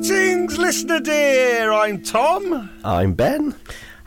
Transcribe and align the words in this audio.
Greetings, 0.00 0.56
listener 0.56 0.98
dear. 0.98 1.70
I'm 1.74 2.02
Tom. 2.02 2.70
I'm 2.82 3.12
Ben. 3.12 3.54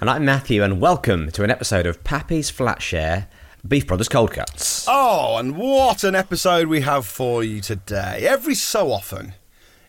And 0.02 0.10
I'm 0.10 0.26
Matthew, 0.26 0.64
and 0.64 0.82
welcome 0.82 1.30
to 1.30 1.44
an 1.44 1.52
episode 1.52 1.86
of 1.86 2.04
Pappy's 2.04 2.50
Flatshare 2.52 3.28
Beef 3.68 3.86
Brothers 3.86 4.10
Cold 4.10 4.32
Cuts. 4.32 4.88
Oh, 4.90 5.38
and 5.38 5.56
what 5.56 6.04
an 6.04 6.16
episode 6.16 6.68
we 6.68 6.82
have 6.82 7.06
for 7.06 7.44
you 7.44 7.62
today. 7.62 8.26
Every 8.28 8.56
so 8.56 8.92
often 8.92 9.34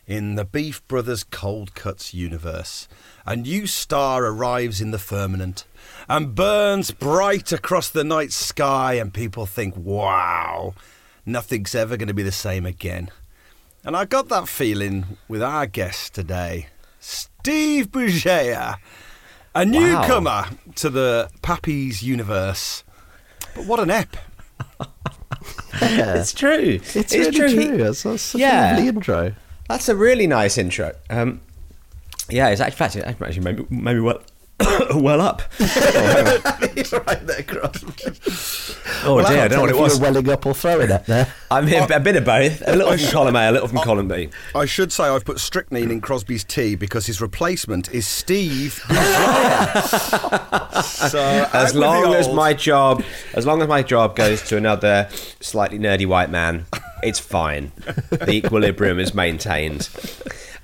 in 0.05 0.35
the 0.35 0.45
Beef 0.45 0.87
Brothers 0.87 1.23
Cold 1.23 1.73
Cuts 1.73 2.13
universe, 2.13 2.87
a 3.25 3.35
new 3.35 3.65
star 3.65 4.25
arrives 4.25 4.79
in 4.79 4.91
the 4.91 4.99
firmament 4.99 5.65
and 6.07 6.35
burns 6.35 6.91
bright 6.91 7.51
across 7.51 7.89
the 7.89 8.03
night 8.03 8.31
sky, 8.31 8.93
and 8.93 9.11
people 9.11 9.47
think, 9.47 9.75
wow, 9.75 10.75
nothing's 11.25 11.73
ever 11.73 11.97
going 11.97 12.09
to 12.09 12.13
be 12.13 12.21
the 12.21 12.31
same 12.31 12.67
again. 12.67 13.09
And 13.85 13.95
I 13.95 14.05
got 14.05 14.29
that 14.29 14.47
feeling 14.47 15.05
with 15.27 15.43
our 15.43 15.67
guest 15.67 16.15
today, 16.15 16.67
Steve 16.99 17.91
Bugeja, 17.91 18.77
a 19.53 19.65
newcomer 19.65 20.45
to 20.75 20.89
the 20.89 21.29
Pappy's 21.43 22.01
universe. 22.01 22.83
But 23.55 23.65
what 23.67 23.79
an 23.79 23.91
ep! 23.91 24.17
It's 25.81 26.33
true. 26.33 26.79
It's, 26.81 26.95
It's 26.95 27.13
really 27.13 27.31
true. 27.31 27.49
true. 27.53 27.77
That's, 27.77 28.03
that's 28.03 28.23
such 28.23 28.41
Yeah. 28.41 28.71
a 28.71 28.73
lovely 28.73 28.87
intro. 28.87 29.33
That's 29.69 29.87
a 29.89 29.95
really 29.95 30.25
nice 30.25 30.57
intro. 30.57 30.93
Um, 31.09 31.41
yeah, 32.29 32.49
it's 32.49 32.61
actually, 32.61 32.73
in 32.73 32.77
fact, 32.77 32.95
it 32.95 33.05
actually 33.23 33.43
made 33.43 33.59
me, 33.59 33.65
made 33.69 33.93
me 33.95 33.99
well, 34.01 34.21
well 34.95 35.19
up. 35.19 35.41
He's 35.57 36.93
right 36.93 37.27
there, 37.27 37.43
Cross. 37.43 37.83
Oh 39.03 39.21
dear, 39.27 39.41
I 39.41 39.47
don't 39.49 39.57
know 39.57 39.61
what 39.61 39.69
it 39.69 39.75
was. 39.77 39.99
welling 39.99 40.29
up 40.29 40.45
or 40.45 40.53
throwing 40.53 40.91
up 40.91 41.05
there. 41.05 41.33
I'm 41.51 41.67
here, 41.67 41.85
a 41.91 41.99
bit 41.99 42.15
of 42.15 42.23
both. 42.23 42.63
A 42.65 42.73
little 42.75 42.97
from 42.97 43.11
column 43.11 43.35
A, 43.35 43.49
a 43.49 43.51
little 43.51 43.67
from 43.67 43.79
column 43.79 44.07
B. 44.07 44.29
I 44.53 44.65
should 44.65 44.93
say 44.93 45.03
I've 45.03 45.25
put 45.25 45.39
strychnine 45.39 45.91
in 45.91 45.99
Crosby's 45.99 46.45
tea 46.45 46.75
because 46.75 47.05
his 47.05 47.19
replacement 47.19 47.93
is 47.93 48.07
Steve. 48.07 48.73
so 50.83 51.49
As 51.53 51.75
long 51.75 52.13
as 52.13 52.29
my 52.29 52.53
job, 52.53 53.03
as 53.33 53.45
long 53.45 53.61
as 53.61 53.67
my 53.67 53.83
job 53.83 54.15
goes 54.15 54.41
to 54.43 54.55
another 54.55 55.09
slightly 55.41 55.79
nerdy 55.79 56.07
white 56.07 56.29
man, 56.29 56.65
it's 57.03 57.19
fine. 57.19 57.73
The 58.09 58.31
equilibrium 58.31 58.99
is 58.99 59.13
maintained. 59.13 59.89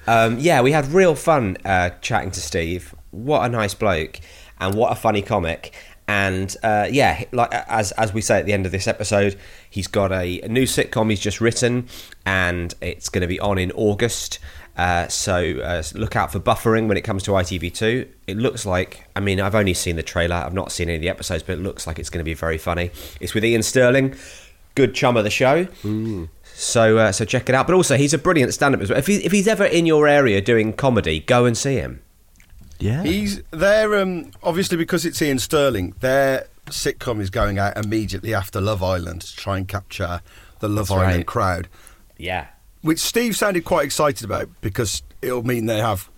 Um, 0.08 0.40
yeah, 0.40 0.62
we 0.62 0.72
had 0.72 0.88
real 0.88 1.14
fun 1.16 1.58
uh, 1.66 1.90
chatting 2.02 2.32
to 2.32 2.40
Steve. 2.40 2.96
What 3.12 3.46
a 3.46 3.50
nice 3.50 3.74
bloke, 3.74 4.20
and 4.60 4.76
what 4.76 4.92
a 4.92 4.96
funny 4.96 5.22
comic. 5.22 5.74
And 6.08 6.56
uh, 6.64 6.88
yeah, 6.92 7.24
like 7.32 7.54
as 7.54 7.92
as 7.94 8.14
we 8.14 8.22
say 8.22 8.40
at 8.40 8.46
the 8.46 8.54
end 8.54 8.66
of 8.66 8.72
this 8.72 8.88
episode, 8.88 9.38
he's 9.70 9.88
got 9.88 10.12
a, 10.12 10.42
a 10.42 10.48
new 10.48 10.64
sitcom 10.64 11.10
he's 11.10 11.20
just 11.20 11.40
written, 11.40 11.88
and 12.26 12.74
it's 12.82 13.08
going 13.10 13.22
to 13.22 13.28
be 13.28 13.40
on 13.40 13.58
in 13.58 13.72
August. 13.74 14.40
Uh, 14.78 15.08
so 15.08 15.60
uh, 15.60 15.84
look 15.96 16.16
out 16.16 16.32
for 16.32 16.40
buffering 16.40 16.88
when 16.88 16.98
it 16.98 17.02
comes 17.02 17.24
to 17.24 17.32
ITV2. 17.32 18.08
It 18.28 18.38
looks 18.38 18.66
like, 18.66 19.06
I 19.16 19.20
mean, 19.20 19.40
I've 19.42 19.54
only 19.56 19.74
seen 19.74 19.96
the 19.98 20.04
trailer, 20.04 20.38
I've 20.38 20.54
not 20.54 20.72
seen 20.72 20.88
any 20.88 20.96
of 20.96 21.02
the 21.02 21.10
episodes, 21.10 21.44
but 21.44 21.54
it 21.54 21.62
looks 21.62 21.86
like 21.86 22.00
it's 22.00 22.10
going 22.10 22.20
to 22.22 22.26
be 22.26 22.34
very 22.34 22.58
funny. 22.58 22.90
It's 23.20 23.34
with 23.34 23.44
Iain 23.44 23.64
Stirling, 23.64 24.16
good 24.76 24.96
chum 24.96 25.18
of 25.18 25.24
the 25.24 25.30
show. 25.30 25.66
So 26.54 26.98
uh, 26.98 27.12
so 27.12 27.26
check 27.26 27.48
it 27.50 27.56
out. 27.56 27.68
But 27.68 27.76
also, 27.76 27.96
he's 27.98 28.14
a 28.14 28.18
brilliant 28.18 28.54
stand-up 28.54 28.82
as 28.82 28.90
well. 28.90 29.00
If, 29.00 29.08
he, 29.08 29.16
if 29.18 29.32
he's 29.32 29.48
ever 29.48 29.66
in 29.66 29.86
your 29.86 30.08
area 30.08 30.42
doing 30.42 30.74
comedy, 30.74 31.20
go 31.20 31.46
and 31.46 31.58
see 31.58 31.76
him. 31.76 32.02
Yeah. 32.82 33.04
He's 33.04 33.42
there. 33.52 34.00
Um, 34.00 34.32
obviously, 34.44 34.78
because 34.78 35.06
it's 35.06 35.22
Iain 35.22 35.40
Stirling, 35.40 35.94
their 36.00 36.48
sitcom 36.68 37.20
is 37.22 37.30
going 37.30 37.60
out 37.60 37.78
immediately 37.78 38.34
after 38.34 38.60
Love 38.62 38.82
Island 38.84 39.22
to 39.22 39.36
try 39.36 39.58
and 39.58 39.68
capture 39.68 40.22
the 40.60 40.68
Love 40.68 40.88
That's 40.88 40.92
Island 41.00 41.18
right. 41.18 41.26
crowd, 41.28 41.68
Yeah. 42.18 42.48
which 42.82 43.00
Steve 43.00 43.36
sounded 43.36 43.66
quite 43.66 43.86
excited 43.86 44.24
about 44.26 44.50
because 44.62 45.04
it'll 45.22 45.44
mean 45.44 45.66
they 45.66 45.80
have 45.80 46.10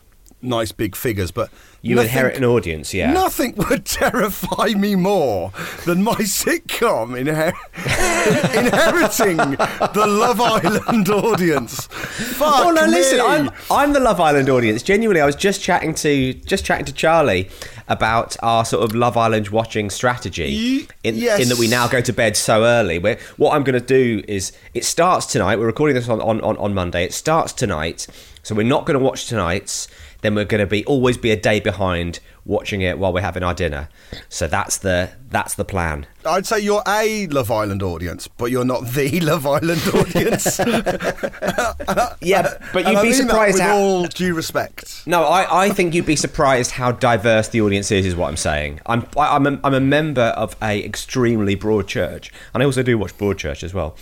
nice 0.44 0.72
big 0.72 0.96
figures. 0.96 1.32
But 1.32 1.50
You 1.82 1.96
nothing- 1.96 2.10
inherit 2.10 2.38
an 2.38 2.44
audience, 2.46 2.94
yeah. 2.94 3.12
Nothing 3.12 3.56
would 3.70 3.86
terrify 3.86 4.70
me 4.78 4.96
more 4.96 5.52
than 5.86 6.04
my 6.04 6.16
sitcom 6.16 7.18
inher- 7.20 7.54
inheriting 8.56 9.38
the 9.38 10.06
Love 10.08 10.42
Island 10.42 11.10
audience. 11.10 11.88
Fuck 11.88 12.66
Oh 12.66 12.72
no! 12.72 12.86
me. 12.86 12.92
Listen, 12.92 13.20
I'm 13.22 13.50
I'm 13.72 13.94
the 13.94 14.00
Love 14.00 14.20
Island 14.20 14.50
audience. 14.50 14.84
Genuinely, 14.84 15.22
I 15.22 15.26
was 15.26 15.36
just 15.36 15.62
chatting 15.62 15.94
to 15.96 16.34
just 16.34 16.66
chatting 16.66 16.86
to 16.86 16.94
Charlie 16.94 17.50
about 17.88 18.38
our 18.42 18.64
sort 18.66 18.84
of 18.84 18.96
Love 18.96 19.18
Island 19.18 19.50
watching 19.50 19.90
strategy. 19.90 20.88
In, 21.04 21.16
yes. 21.16 21.42
in 21.42 21.50
that 21.50 21.58
we 21.58 21.68
now 21.68 21.88
go 21.88 22.02
to 22.02 22.14
bed 22.14 22.38
so 22.38 22.64
early. 22.64 23.00
Where 23.00 23.18
what 23.38 23.54
I'm 23.54 23.64
going 23.64 23.80
to 23.80 23.86
do 23.86 24.24
is 24.28 24.52
it 24.74 24.86
starts 24.86 25.26
tonight. 25.26 25.58
We're 25.60 25.66
recording 25.66 25.96
this 25.96 26.08
on, 26.08 26.22
on, 26.22 26.40
on, 26.42 26.58
on 26.58 26.74
Monday. 26.74 27.04
It 27.04 27.14
starts 27.14 27.52
tonight, 27.54 28.08
so 28.42 28.56
we're 28.56 28.64
not 28.64 28.86
going 28.86 28.98
to 28.98 29.04
watch 29.04 29.28
tonight's. 29.28 29.88
Then 30.24 30.34
we're 30.36 30.46
going 30.46 30.60
to 30.60 30.66
be 30.68 30.84
always 30.86 31.18
be 31.18 31.30
a 31.30 31.36
day 31.36 31.60
behind 31.60 32.20
watching 32.46 32.82
it 32.82 32.98
while 32.98 33.14
we're 33.14 33.22
having 33.22 33.44
our 33.44 33.54
dinner. 33.54 33.88
So 34.30 34.48
that's 34.48 34.78
the 34.78 35.12
that's 35.30 35.54
the 35.54 35.66
plan. 35.66 36.08
I'd 36.26 36.46
say 36.48 36.60
you're 36.60 36.82
a 36.88 37.28
Love 37.28 37.52
Island 37.52 37.84
audience, 37.84 38.28
but 38.28 38.50
you're 38.50 38.66
not 38.66 38.88
the 38.88 39.20
Love 39.22 39.46
Island 39.46 39.82
audience. 39.94 40.60
Yeah, 42.22 42.58
but 42.72 42.88
you'd 42.88 42.96
I 42.98 43.02
be 43.02 43.10
mean 43.10 43.18
that 43.18 43.28
surprised 43.28 43.54
with 43.56 43.62
how. 43.64 43.76
all 43.78 44.06
due 44.06 44.34
respect. 44.34 45.06
No, 45.06 45.24
I, 45.26 45.66
I 45.66 45.70
think 45.70 45.94
you'd 45.94 46.06
be 46.06 46.16
surprised 46.16 46.72
how 46.72 46.94
diverse 46.94 47.50
the 47.50 47.60
audience 47.62 47.92
is. 47.92 48.06
Is 48.06 48.16
what 48.16 48.30
I'm 48.30 48.38
saying. 48.38 48.80
I'm 48.86 49.06
I, 49.18 49.36
I'm 49.36 49.46
a, 49.46 49.60
I'm 49.64 49.74
a 49.74 49.82
member 49.82 50.22
of 50.38 50.56
a 50.62 50.84
extremely 50.84 51.56
broad 51.56 51.88
church, 51.88 52.32
and 52.54 52.64
I 52.64 52.66
also 52.66 52.82
do 52.82 52.98
watch 52.98 53.18
Broadchurch 53.18 53.62
as 53.64 53.74
well. 53.74 53.98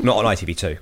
Not 0.00 0.16
on 0.16 0.24
ITV2. 0.24 0.78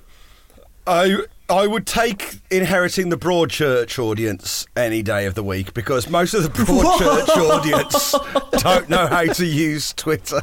I 0.86 1.18
I 1.48 1.66
would 1.68 1.86
take 1.86 2.40
inheriting 2.50 3.08
the 3.10 3.16
Broadchurch 3.16 4.00
audience 4.00 4.66
any 4.76 5.02
day 5.02 5.26
of 5.26 5.36
the 5.36 5.44
week 5.44 5.74
because 5.74 6.10
most 6.10 6.34
of 6.34 6.42
the 6.42 6.48
Broadchurch 6.48 7.28
audience 7.36 8.62
don't 8.62 8.88
know 8.88 9.06
how 9.06 9.24
to 9.24 9.46
use 9.46 9.92
Twitter. 9.92 10.42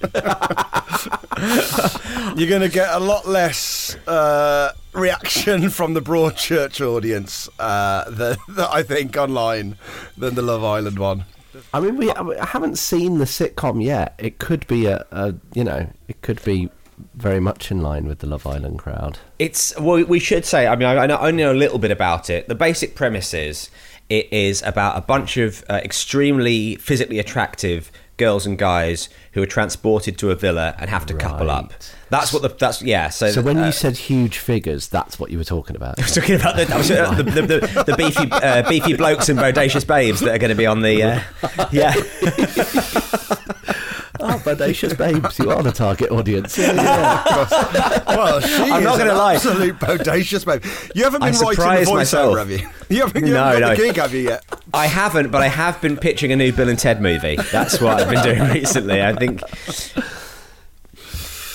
You're 2.36 2.48
going 2.48 2.62
to 2.62 2.68
get 2.68 2.94
a 2.94 3.00
lot 3.00 3.26
less 3.26 3.96
uh, 4.06 4.72
reaction 4.92 5.70
from 5.70 5.94
the 5.94 6.00
Broadchurch 6.00 6.80
audience 6.80 7.48
uh, 7.58 8.08
that, 8.10 8.38
that 8.50 8.70
I 8.70 8.84
think 8.84 9.16
online 9.16 9.76
than 10.16 10.36
the 10.36 10.42
Love 10.42 10.62
Island 10.62 11.00
one. 11.00 11.24
I 11.72 11.80
mean, 11.80 11.96
we 11.96 12.12
I 12.12 12.44
haven't 12.44 12.78
seen 12.78 13.18
the 13.18 13.24
sitcom 13.24 13.82
yet. 13.82 14.14
It 14.18 14.38
could 14.38 14.66
be 14.68 14.86
a, 14.86 15.04
a 15.10 15.34
you 15.52 15.64
know, 15.64 15.88
it 16.08 16.20
could 16.22 16.42
be 16.44 16.70
very 17.14 17.40
much 17.40 17.70
in 17.70 17.80
line 17.80 18.06
with 18.06 18.20
the 18.20 18.26
Love 18.26 18.46
Island 18.46 18.78
crowd. 18.78 19.18
It's 19.38 19.78
well, 19.78 20.04
we 20.04 20.18
should 20.18 20.44
say. 20.44 20.66
I 20.66 20.76
mean, 20.76 20.88
I, 20.88 20.98
I 20.98 21.06
know- 21.06 21.18
only 21.18 21.42
know 21.42 21.52
a 21.52 21.54
little 21.54 21.78
bit 21.78 21.90
about 21.90 22.30
it. 22.30 22.48
The 22.48 22.54
basic 22.54 22.94
premise 22.94 23.34
is 23.34 23.70
it 24.08 24.32
is 24.32 24.62
about 24.62 24.96
a 24.96 25.00
bunch 25.00 25.36
of 25.36 25.64
uh, 25.68 25.80
extremely 25.82 26.76
physically 26.76 27.18
attractive 27.18 27.90
girls 28.16 28.46
and 28.46 28.56
guys 28.56 29.08
who 29.32 29.42
are 29.42 29.46
transported 29.46 30.16
to 30.18 30.30
a 30.30 30.36
villa 30.36 30.74
and 30.78 30.88
have 30.88 31.04
to 31.06 31.14
couple 31.14 31.50
up. 31.50 31.72
That's 32.10 32.32
what 32.32 32.42
the 32.42 32.48
that's 32.48 32.80
yeah. 32.82 33.08
So, 33.08 33.30
So 33.30 33.42
when 33.42 33.58
uh, 33.58 33.66
you 33.66 33.72
said 33.72 33.96
huge 33.96 34.38
figures, 34.38 34.88
that's 34.88 35.18
what 35.18 35.30
you 35.30 35.38
were 35.38 35.44
talking 35.44 35.74
about. 35.74 35.98
I 35.98 36.02
was 36.02 36.14
talking 36.14 36.36
about 36.36 36.56
the, 36.56 36.72
was, 36.76 36.90
uh, 36.90 37.14
the, 37.14 37.22
the, 37.24 37.42
the, 37.42 37.84
the 37.86 37.96
beefy 37.96 38.28
uh, 38.30 38.68
beefy 38.68 38.96
blokes 38.96 39.28
and 39.28 39.38
bodacious 39.38 39.86
babes 39.86 40.20
that 40.20 40.34
are 40.34 40.38
going 40.38 40.50
to 40.50 40.54
be 40.54 40.66
on 40.66 40.82
the 40.82 41.02
uh, 41.02 41.20
yeah. 41.72 41.94
oh, 44.24 44.38
bodacious 44.44 44.96
babes, 44.96 45.38
you 45.38 45.50
are 45.50 45.62
the 45.62 45.70
target 45.72 46.10
audience. 46.10 46.56
Yeah, 46.58 46.72
yeah. 46.74 48.02
Well, 48.16 48.40
she 48.40 48.62
I'm 48.62 48.78
is 48.80 48.84
not 48.84 48.98
gonna 48.98 49.14
lie. 49.14 49.34
absolute 49.34 49.76
bodacious 49.78 50.44
babe. 50.44 50.64
You 50.94 51.04
haven't 51.04 51.22
I 51.22 51.30
been 51.30 51.40
writing 51.40 51.48
the 51.48 51.54
surprised 51.54 51.90
voiceover, 51.90 51.94
myself. 51.96 52.38
have 52.38 52.50
you? 52.50 52.68
You 52.90 53.00
haven't, 53.00 53.26
you 53.26 53.32
No, 53.32 53.44
haven't 53.44 53.60
got 53.60 53.68
no. 53.70 53.74
the 53.76 53.82
gig, 53.82 53.96
have 53.96 54.14
you 54.14 54.20
yet? 54.20 54.44
I 54.74 54.86
haven't, 54.86 55.30
but 55.30 55.42
I 55.42 55.48
have 55.48 55.80
been 55.80 55.96
pitching 55.96 56.32
a 56.32 56.36
new 56.36 56.52
Bill 56.52 56.68
and 56.68 56.78
Ted 56.78 57.00
movie. 57.00 57.36
That's 57.50 57.80
what 57.80 58.00
I've 58.00 58.10
been 58.10 58.22
doing 58.36 58.50
recently. 58.52 59.02
I 59.02 59.14
think. 59.14 59.40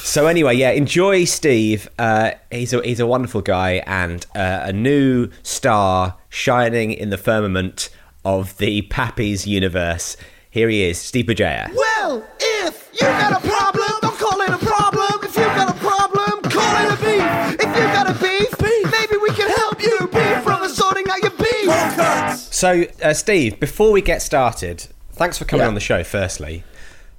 So 0.04 0.25
anyway, 0.25 0.56
yeah, 0.56 0.71
enjoy 0.71 1.25
Steve. 1.25 1.88
Uh, 2.00 2.31
he's 2.51 2.74
a 2.74 2.81
he's 2.81 3.00
a 3.00 3.06
wonderful 3.06 3.42
guy 3.42 3.83
and 3.86 4.25
uh, 4.36 4.62
a 4.63 4.74
new 4.74 5.30
star 5.44 6.16
shining 6.30 6.92
in 6.92 7.10
the 7.12 7.18
firmament 7.18 7.89
of 8.25 8.57
the 8.57 8.81
Pappy's 8.83 9.45
universe. 9.45 10.18
Here 10.51 10.68
he 10.68 10.84
is, 10.84 10.98
Steve 10.98 11.25
Bugeja. 11.28 11.72
Well, 11.75 12.25
if 12.40 12.90
you 12.94 13.01
got 13.01 13.34
a 13.34 13.48
problem, 13.48 13.92
don't 14.01 14.18
call 14.18 14.42
it 14.42 14.50
a 14.50 14.57
problem. 14.57 15.19
If 15.22 15.36
you 15.36 15.44
got 15.44 15.69
a 15.69 15.80
problem, 15.80 16.42
call 16.42 16.86
it 16.86 16.92
a 16.92 16.98
beef. 16.98 17.62
If 17.62 17.78
you 17.78 17.84
got 17.94 18.10
a 18.10 18.13
beef, 18.13 18.57
beef. 18.57 18.92
maybe 18.92 19.18
we 19.22 19.30
can 19.36 19.48
help 19.57 19.80
you, 19.80 20.07
beef, 20.07 20.44
from 20.44 20.68
sorting 20.69 21.06
out 21.07 21.22
your 21.22 21.31
beef. 21.38 22.36
So, 22.38 22.86
uh, 23.04 23.13
Steve, 23.13 23.60
before 23.60 23.92
we 23.92 24.01
get 24.01 24.24
started, 24.24 24.88
thanks 25.12 25.38
for 25.38 25.46
coming 25.46 25.66
yeah. 25.66 25.68
on 25.68 25.75
the 25.75 25.80
show, 25.80 26.04
firstly. 26.04 26.63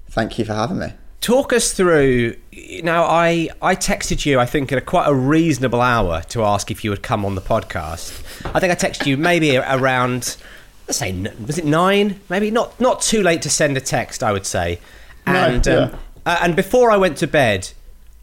Thank 0.08 0.36
you 0.40 0.44
for 0.44 0.54
having 0.54 0.80
me. 0.80 0.92
Talk 1.20 1.52
us 1.52 1.72
through. 1.72 2.34
Now, 2.82 3.04
I, 3.04 3.50
I 3.62 3.76
texted 3.76 4.26
you, 4.26 4.40
I 4.40 4.46
think, 4.46 4.72
at 4.72 4.78
a, 4.78 4.80
quite 4.80 5.06
a 5.06 5.14
reasonable 5.14 5.82
hour 5.82 6.22
to 6.30 6.42
ask 6.42 6.72
if 6.72 6.82
you 6.82 6.90
would 6.90 7.04
come 7.04 7.24
on 7.24 7.36
the 7.36 7.40
podcast. 7.40 8.24
I 8.56 8.58
think 8.58 8.72
I 8.72 8.74
texted 8.74 9.06
you 9.06 9.16
maybe 9.16 9.56
around 9.56 10.36
let's 10.90 10.98
say, 10.98 11.12
was 11.46 11.56
it 11.56 11.64
nine? 11.64 12.20
Maybe 12.28 12.50
not 12.50 12.78
not 12.80 13.00
too 13.00 13.22
late 13.22 13.42
to 13.42 13.50
send 13.50 13.76
a 13.76 13.80
text. 13.80 14.24
I 14.24 14.32
would 14.32 14.44
say, 14.44 14.80
No, 15.24 15.32
and 15.34 15.68
um, 15.68 15.96
uh, 16.26 16.38
and 16.42 16.56
before 16.56 16.90
I 16.90 16.96
went 16.96 17.16
to 17.18 17.28
bed, 17.28 17.70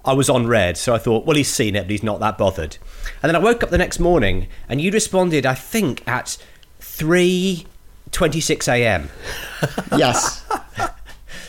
I 0.03 0.11
was 0.11 0.29
on 0.29 0.47
red, 0.47 0.75
so 0.75 0.93
I 0.93 0.97
thought, 0.97 1.25
well, 1.25 1.37
he's 1.37 1.51
seen 1.51 1.77
it, 1.77 1.83
but 1.83 1.91
he's 1.91 2.03
not 2.03 2.19
that 2.19 2.37
bothered. 2.37 2.77
And 3.23 3.29
then 3.29 3.37
I 3.37 3.39
woke 3.39 3.63
up 3.63 3.69
the 3.69 3.77
next 3.77 3.99
morning, 3.99 4.47
and 4.67 4.81
you 4.81 4.91
responded, 4.91 5.45
I 5.45 5.53
think, 5.53 6.05
at 6.05 6.37
three 6.79 7.65
twenty-six 8.11 8.67
a.m. 8.67 9.09
Yes. 9.97 10.43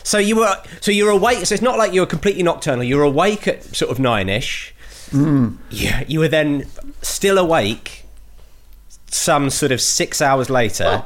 So 0.01 0.17
you 0.17 0.37
were 0.37 0.55
so 0.81 0.89
you 0.89 1.05
were 1.05 1.11
awake. 1.11 1.45
So 1.45 1.53
it's 1.53 1.61
not 1.61 1.77
like 1.77 1.93
you 1.93 2.01
were 2.01 2.07
completely 2.07 2.41
nocturnal. 2.41 2.83
You 2.83 2.97
were 2.97 3.03
awake 3.03 3.47
at 3.47 3.63
sort 3.75 3.91
of 3.91 3.99
nine 3.99 4.27
ish. 4.27 4.73
Mm. 5.11 5.57
Yeah, 5.69 6.03
you 6.07 6.19
were 6.19 6.27
then 6.27 6.65
still 7.03 7.37
awake. 7.37 8.05
Some 9.11 9.49
sort 9.49 9.71
of 9.71 9.81
six 9.81 10.21
hours 10.21 10.49
later. 10.49 11.03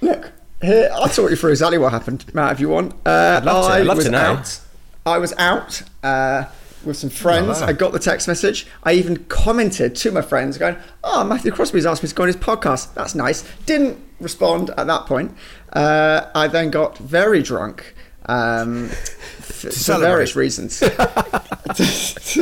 Look, 0.00 0.32
here, 0.60 0.90
I'll 0.92 1.08
talk 1.08 1.30
you 1.30 1.36
through 1.36 1.50
exactly 1.50 1.78
what 1.78 1.92
happened, 1.92 2.24
Matt, 2.34 2.52
if 2.52 2.60
you 2.60 2.68
want. 2.68 2.92
Uh, 3.06 3.38
I'd 3.40 3.44
love 3.44 3.66
to. 3.66 3.72
I 3.72 3.76
I'd 3.78 3.86
love 3.86 3.96
was 3.98 4.06
to 4.06 4.10
know. 4.10 4.18
Out, 4.18 4.60
I 5.06 5.18
was 5.18 5.32
out 5.38 5.82
uh, 6.02 6.44
with 6.84 6.96
some 6.96 7.10
friends. 7.10 7.60
wow. 7.60 7.66
I 7.66 7.72
got 7.72 7.92
the 7.92 7.98
text 7.98 8.26
message. 8.28 8.66
I 8.82 8.92
even 8.94 9.24
commented 9.26 9.94
to 9.96 10.10
my 10.10 10.22
friends, 10.22 10.58
going, 10.58 10.76
"Oh, 11.04 11.22
Matthew 11.24 11.52
Crosby's 11.52 11.86
asked 11.86 12.02
me 12.02 12.08
to 12.08 12.14
go 12.14 12.22
on 12.24 12.28
his 12.28 12.36
podcast. 12.36 12.92
That's 12.94 13.14
nice." 13.14 13.44
Didn't 13.66 13.98
respond 14.20 14.70
at 14.76 14.86
that 14.86 15.06
point. 15.06 15.32
Uh, 15.72 16.30
I 16.34 16.48
then 16.48 16.70
got 16.70 16.98
very 16.98 17.42
drunk. 17.42 17.94
Um, 18.26 18.88
for 19.40 19.70
celebrate. 19.70 20.08
various 20.08 20.34
reasons 20.36 20.78
to, 20.80 20.86
to 20.86 21.84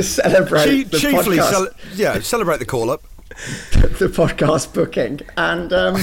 celebrate 0.03 0.65
Chi- 0.65 0.83
the 0.89 0.99
chiefly, 0.99 1.39
podcast. 1.39 1.51
cel- 1.51 1.69
yeah, 1.95 2.21
celebrate 2.21 2.59
the 2.59 2.65
call 2.67 2.89
up. 2.91 3.03
the 3.73 4.11
podcast 4.13 4.75
booking, 4.75 5.21
and 5.37 5.73
um, 5.73 5.97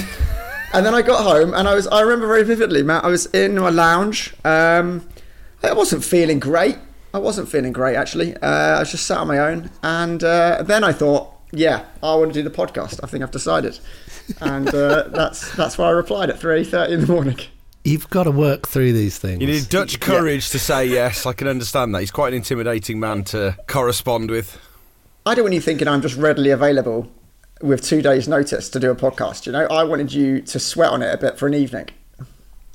and 0.74 0.86
then 0.86 0.94
I 0.94 1.02
got 1.02 1.24
home, 1.24 1.54
and 1.54 1.68
I 1.68 1.76
was 1.76 1.88
I 1.88 2.02
remember 2.02 2.28
very 2.28 2.44
vividly, 2.44 2.84
Matt. 2.84 3.04
I 3.04 3.08
was 3.08 3.26
in 3.28 3.56
my 3.56 3.70
lounge. 3.70 4.34
Um, 4.46 5.08
I 5.64 5.74
wasn't 5.74 6.04
feeling 6.04 6.40
great. 6.40 6.78
I 7.14 7.18
wasn't 7.20 7.50
feeling 7.50 7.74
great 7.74 7.96
actually. 7.96 8.36
Uh, 8.38 8.78
I 8.78 8.80
was 8.80 8.92
just 8.92 9.06
sat 9.06 9.18
on 9.18 9.28
my 9.28 9.40
own, 9.40 9.70
and 9.84 10.24
uh, 10.24 10.64
then 10.64 10.84
I 10.84 10.94
thought, 10.94 11.34
yeah, 11.52 11.86
I 12.04 12.16
want 12.16 12.34
to 12.34 12.40
do 12.40 12.48
the 12.48 12.56
podcast. 12.56 13.00
I 13.04 13.08
think 13.08 13.24
I've 13.24 13.31
decided, 13.31 13.80
and 14.42 14.68
uh, 14.74 15.08
that's 15.08 15.56
that's 15.56 15.78
why 15.78 15.88
I 15.88 15.92
replied 15.92 16.30
at 16.30 16.40
three 16.40 16.64
thirty 16.64 16.94
in 16.94 17.02
the 17.02 17.08
morning. 17.08 17.38
You've 17.84 18.10
got 18.10 18.24
to 18.24 18.31
work 18.31 18.68
through 18.68 18.94
these 18.94 19.18
things. 19.18 19.42
You 19.42 19.48
need 19.48 19.70
Dutch 19.70 20.00
courage 20.00 20.50
to 20.50 20.60
say 20.60 20.86
yes. 20.86 21.26
I 21.26 21.34
can 21.34 21.48
understand 21.48 21.96
that. 21.96 22.02
He's 22.02 22.12
quite 22.12 22.34
an 22.34 22.34
intimidating 22.36 23.00
man 23.00 23.24
to 23.26 23.58
correspond 23.68 24.30
with. 24.30 24.60
I 25.26 25.34
don't 25.34 25.46
want 25.46 25.54
you 25.54 25.62
thinking 25.62 25.88
I'm 25.88 26.02
just 26.02 26.16
readily 26.16 26.50
available 26.50 27.10
with 27.62 27.82
two 27.84 28.02
days' 28.02 28.28
notice 28.28 28.70
to 28.70 28.80
do 28.80 28.90
a 28.92 28.96
podcast. 28.96 29.46
You 29.46 29.52
know, 29.52 29.66
I 29.68 29.84
wanted 29.84 30.14
you 30.14 30.42
to 30.42 30.60
sweat 30.60 30.90
on 30.92 31.02
it 31.02 31.14
a 31.14 31.18
bit 31.18 31.38
for 31.38 31.48
an 31.48 31.54
evening. 31.54 31.90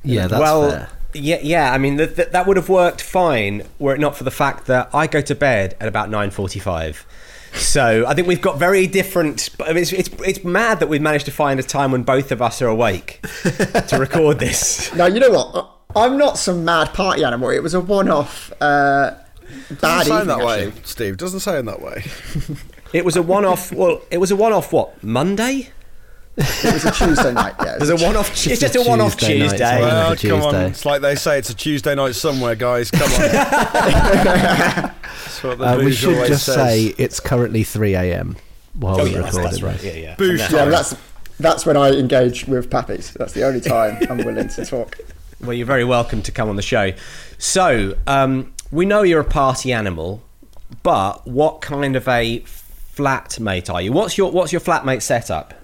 yeah, 0.02 0.26
that's 0.26 0.40
well, 0.40 0.70
fair. 0.70 0.88
yeah, 1.14 1.38
yeah. 1.42 1.72
I 1.72 1.78
mean, 1.78 1.96
th- 1.98 2.16
th- 2.16 2.28
that 2.30 2.46
would 2.46 2.56
have 2.56 2.68
worked 2.68 3.00
fine 3.00 3.62
were 3.78 3.94
it 3.94 4.00
not 4.00 4.16
for 4.16 4.24
the 4.24 4.30
fact 4.30 4.66
that 4.66 4.90
I 4.94 5.06
go 5.06 5.20
to 5.22 5.34
bed 5.34 5.76
at 5.80 5.88
about 5.88 6.10
nine 6.10 6.30
forty-five. 6.30 7.06
So 7.54 8.04
I 8.06 8.14
think 8.14 8.26
we've 8.26 8.40
got 8.42 8.58
very 8.58 8.86
different. 8.88 9.50
I 9.60 9.68
mean, 9.68 9.82
it's, 9.82 9.92
it's 9.92 10.10
it's 10.22 10.44
mad 10.44 10.80
that 10.80 10.88
we've 10.88 11.00
managed 11.00 11.26
to 11.26 11.30
find 11.32 11.60
a 11.60 11.62
time 11.62 11.92
when 11.92 12.02
both 12.02 12.32
of 12.32 12.42
us 12.42 12.60
are 12.60 12.66
awake 12.68 13.20
to 13.42 13.96
record 13.98 14.40
this. 14.40 14.92
Now 14.94 15.06
you 15.06 15.20
know 15.20 15.30
what? 15.30 15.54
I- 15.54 15.70
I'm 15.96 16.18
not 16.18 16.38
some 16.38 16.64
mad 16.64 16.92
party 16.92 17.22
animal. 17.22 17.50
It 17.50 17.62
was 17.62 17.72
a 17.72 17.78
one-off 17.80 18.50
uh, 18.60 19.12
bad 19.70 19.78
Doesn't 19.80 20.06
sound 20.08 20.20
evening. 20.22 20.26
that 20.38 20.44
way, 20.44 20.66
actually. 20.66 20.82
Steve. 20.84 21.16
Doesn't 21.16 21.38
sound 21.40 21.68
that 21.68 21.80
way. 21.80 22.04
It 22.94 23.04
was 23.04 23.16
a 23.16 23.22
one-off. 23.22 23.72
Well, 23.72 24.00
it 24.10 24.18
was 24.18 24.30
a 24.30 24.36
one-off. 24.36 24.72
What 24.72 25.02
Monday? 25.02 25.68
It 26.36 26.72
was 26.72 26.84
a 26.84 26.90
Tuesday 26.92 27.32
night. 27.32 27.54
Yeah, 27.60 27.72
it 27.72 27.74
It 27.76 27.80
was 27.80 27.92
was 27.92 28.02
a 28.02 28.06
one-off. 28.06 28.30
It's, 28.32 28.46
It's 28.46 28.60
just 28.60 28.74
a 28.76 28.80
a 28.80 28.88
one-off 28.88 29.16
Tuesday 29.16 29.38
night, 29.40 29.48
Tuesday. 29.50 29.58
so- 29.76 29.80
Well, 29.80 30.06
Another 30.12 30.28
come 30.28 30.42
on. 30.42 30.54
It's 30.66 30.84
like 30.86 31.00
they 31.02 31.14
say, 31.16 31.38
it's 31.38 31.50
a 31.50 31.54
Tuesday 31.54 31.94
night 31.94 32.14
somewhere, 32.14 32.54
guys. 32.54 32.90
Come 32.90 33.02
on. 33.12 33.20
That's 34.24 35.42
what 35.42 35.58
the 35.58 35.64
Uh, 35.64 35.76
we 35.78 35.92
should 35.92 36.26
just 36.26 36.46
says. 36.46 36.54
say 36.54 36.94
it's 36.98 37.20
currently 37.20 37.62
3 37.64 37.94
a.m. 37.94 38.36
while 38.74 39.00
Oh, 39.00 39.04
we 39.04 39.10
yeah, 39.10 39.22
that's, 39.22 39.36
recorded 39.36 39.60
that's 39.60 39.62
right. 39.62 39.82
Yeah, 39.84 40.00
yeah. 40.00 40.16
Boosh 40.16 40.50
yeah, 40.50 40.64
that's 40.66 40.96
that's 41.40 41.66
when 41.66 41.76
I 41.76 41.90
engage 41.90 42.46
with 42.46 42.70
Pappy's. 42.70 43.12
That's 43.12 43.32
the 43.32 43.44
only 43.44 43.60
time 43.60 43.98
I'm 44.08 44.18
willing 44.18 44.48
to 44.48 44.64
talk. 44.64 44.96
Well, 45.40 45.52
you're 45.52 45.66
very 45.66 45.84
welcome 45.84 46.22
to 46.22 46.32
come 46.32 46.48
on 46.48 46.54
the 46.56 46.62
show. 46.62 46.92
So, 47.38 47.96
um, 48.06 48.52
we 48.70 48.86
know 48.86 49.02
you're 49.02 49.20
a 49.20 49.24
party 49.24 49.72
animal, 49.72 50.22
but 50.84 51.26
what 51.26 51.60
kind 51.60 51.96
of 51.96 52.06
a 52.08 52.44
flatmate 52.96 53.72
are 53.72 53.82
you? 53.82 53.92
What's 53.92 54.16
your 54.18 54.30
What's 54.30 54.52
your 54.52 54.60
flatmate 54.60 55.02
setup? 55.02 55.54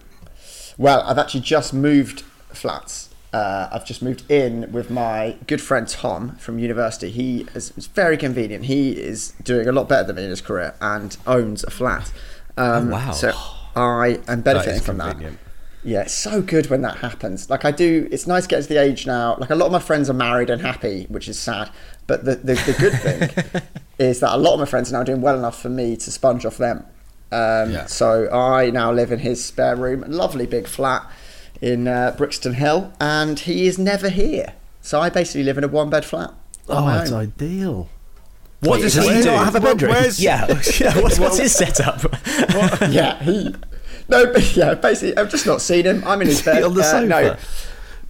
Well, 0.79 1.03
I've 1.03 1.19
actually 1.19 1.41
just 1.43 1.73
moved 1.75 2.23
flats. 2.53 3.09
Uh, 3.33 3.69
I've 3.71 3.87
just 3.87 4.03
moved 4.03 4.29
in 4.31 4.73
with 4.73 4.91
my 4.91 5.37
good 5.47 5.61
friend 5.61 5.87
Tom 5.87 6.37
from 6.37 6.59
university. 6.59 7.11
He 7.11 7.47
is 7.55 7.73
it's 7.77 7.87
very 7.87 8.17
convenient. 8.17 8.65
He 8.65 8.93
is 8.93 9.33
doing 9.43 9.69
a 9.69 9.73
lot 9.73 9.89
better 9.89 10.05
than 10.05 10.17
me 10.17 10.25
in 10.25 10.31
his 10.31 10.41
career 10.41 10.75
and 10.81 11.17
owns 11.27 11.63
a 11.65 11.71
flat. 11.71 12.13
Um, 12.57 12.89
Oh, 12.89 12.93
wow. 12.93 13.13
So 13.13 13.33
I 13.77 14.21
am 14.27 14.41
benefiting 14.41 14.75
is 14.75 14.85
from 14.85 14.99
that. 14.99 15.17
Yeah, 15.83 16.03
it's 16.03 16.13
so 16.15 16.43
good 16.43 16.69
when 16.69 16.83
that 16.83 16.99
happens. 16.99 17.49
Like 17.49 17.65
I 17.65 17.71
do, 17.71 18.07
it's 18.11 18.27
nice 18.27 18.43
to 18.43 18.49
get 18.49 18.63
to 18.63 18.69
the 18.69 18.77
age 18.77 19.07
now. 19.07 19.37
Like 19.39 19.51
a 19.51 19.55
lot 19.55 19.67
of 19.67 19.73
my 19.73 19.79
friends 19.79 20.11
are 20.11 20.15
married 20.15 20.51
and 20.51 20.61
happy, 20.61 21.07
which 21.09 21.29
is 21.29 21.39
sad. 21.39 21.71
But 22.07 22.25
the 22.25 22.35
the, 22.37 22.55
the 22.55 22.77
good 22.79 23.01
thing 23.01 23.63
is 23.99 24.21
that 24.21 24.35
a 24.35 24.37
lot 24.37 24.55
of 24.55 24.61
my 24.61 24.67
friends 24.67 24.93
are 24.93 24.99
now 24.99 25.05
doing 25.05 25.21
well 25.23 25.39
enough 25.39 25.61
for 25.61 25.69
me 25.71 25.97
to 25.97 26.11
sponge 26.11 26.45
off 26.45 26.59
them. 26.59 26.85
Um, 27.33 27.71
Yeah. 27.73 27.87
So 27.87 28.31
I 28.33 28.71
now 28.71 28.93
live 28.93 29.13
in 29.13 29.21
his 29.21 29.45
spare 29.45 29.77
room, 29.77 30.05
lovely 30.09 30.47
big 30.47 30.67
flat 30.67 31.09
in 31.61 31.87
uh, 31.89 32.15
Brixton 32.17 32.55
Hill, 32.55 32.93
and 33.01 33.39
he 33.39 33.67
is 33.67 33.79
never 33.79 34.09
here. 34.09 34.55
So 34.83 35.01
I 35.01 35.11
basically 35.11 35.45
live 35.45 35.59
in 35.59 35.65
a 35.65 35.69
one 35.69 35.91
bed 35.91 36.05
flat. 36.05 36.33
Oh, 36.69 36.85
my 36.85 37.03
it's 37.03 37.13
own. 37.13 37.21
ideal. 37.21 37.89
What 38.61 38.81
does 38.81 38.95
Does 38.95 39.07
he 39.09 39.15
he 39.17 39.23
do? 39.23 39.31
not 39.31 39.45
have 39.47 39.55
a 39.55 39.61
bedroom? 39.61 39.93
Where's, 39.93 40.21
Yeah, 40.23 40.47
yeah. 40.81 40.99
What's, 41.01 41.19
what's 41.19 41.39
his 41.39 41.55
setup? 41.55 42.03
yeah, 42.91 43.23
he. 43.23 43.55
No, 44.09 44.33
but 44.33 44.57
yeah, 44.57 44.75
basically, 44.75 45.17
I've 45.17 45.31
just 45.31 45.47
not 45.47 45.61
seen 45.61 45.85
him. 45.87 46.03
I'm 46.07 46.21
in 46.21 46.29
his 46.29 46.43
bed. 46.43 46.63
On 46.63 46.75
the 46.75 46.83
Uh, 46.83 47.01
no, 47.03 47.23
sofa? 47.35 47.39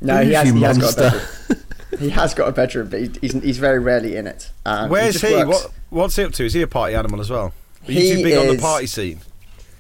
no, 0.00 0.22
he 0.24 0.32
has, 0.32 0.50
he 0.50 0.60
has 0.62 0.78
got 0.78 0.98
a 0.98 1.02
monster. 1.02 1.10
bedroom. 1.48 2.00
he 2.00 2.10
has 2.10 2.34
got 2.34 2.48
a 2.48 2.52
bedroom, 2.52 2.88
but 2.88 3.00
he- 3.00 3.10
he's, 3.20 3.32
he's 3.32 3.58
very 3.58 3.78
rarely 3.78 4.16
in 4.16 4.26
it. 4.26 4.50
And 4.64 4.90
Where's 4.90 5.20
just 5.20 5.24
he? 5.26 5.44
What, 5.44 5.70
what's 5.90 6.16
he 6.16 6.24
up 6.24 6.32
to? 6.32 6.44
Is 6.44 6.54
he 6.54 6.62
a 6.62 6.66
party 6.66 6.94
animal 6.94 7.20
as 7.20 7.30
well? 7.30 7.52
Are 7.87 7.92
you 7.92 8.00
He 8.00 8.16
too 8.16 8.22
big 8.22 8.38
on 8.38 8.46
the 8.46 8.54
is- 8.54 8.60
party 8.60 8.87
scene? 8.87 9.20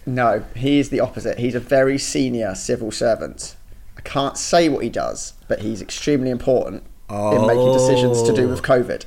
No, 0.06 0.44
he 0.56 0.78
is 0.78 0.88
the 0.88 1.00
opposite. 1.00 1.38
He's 1.38 1.54
a 1.54 1.60
very 1.60 1.98
senior 1.98 2.54
civil 2.54 2.90
servant. 2.90 3.54
I 3.96 4.00
can't 4.00 4.36
say 4.38 4.68
what 4.68 4.82
he 4.82 4.88
does, 4.88 5.34
but 5.46 5.60
he's 5.60 5.82
extremely 5.82 6.30
important 6.30 6.82
in 7.10 7.46
making 7.46 7.72
decisions 7.72 8.22
to 8.22 8.32
do 8.32 8.48
with 8.48 8.60
oh. 8.60 8.62
COVID. 8.62 9.04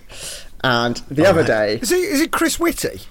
And 0.63 0.97
the 1.09 1.25
other 1.25 1.43
day, 1.43 1.79
Is 1.81 1.89
he? 1.89 1.97
Is 1.97 2.21
it 2.21 2.31
Chris 2.31 2.59
Whitty? 2.59 3.01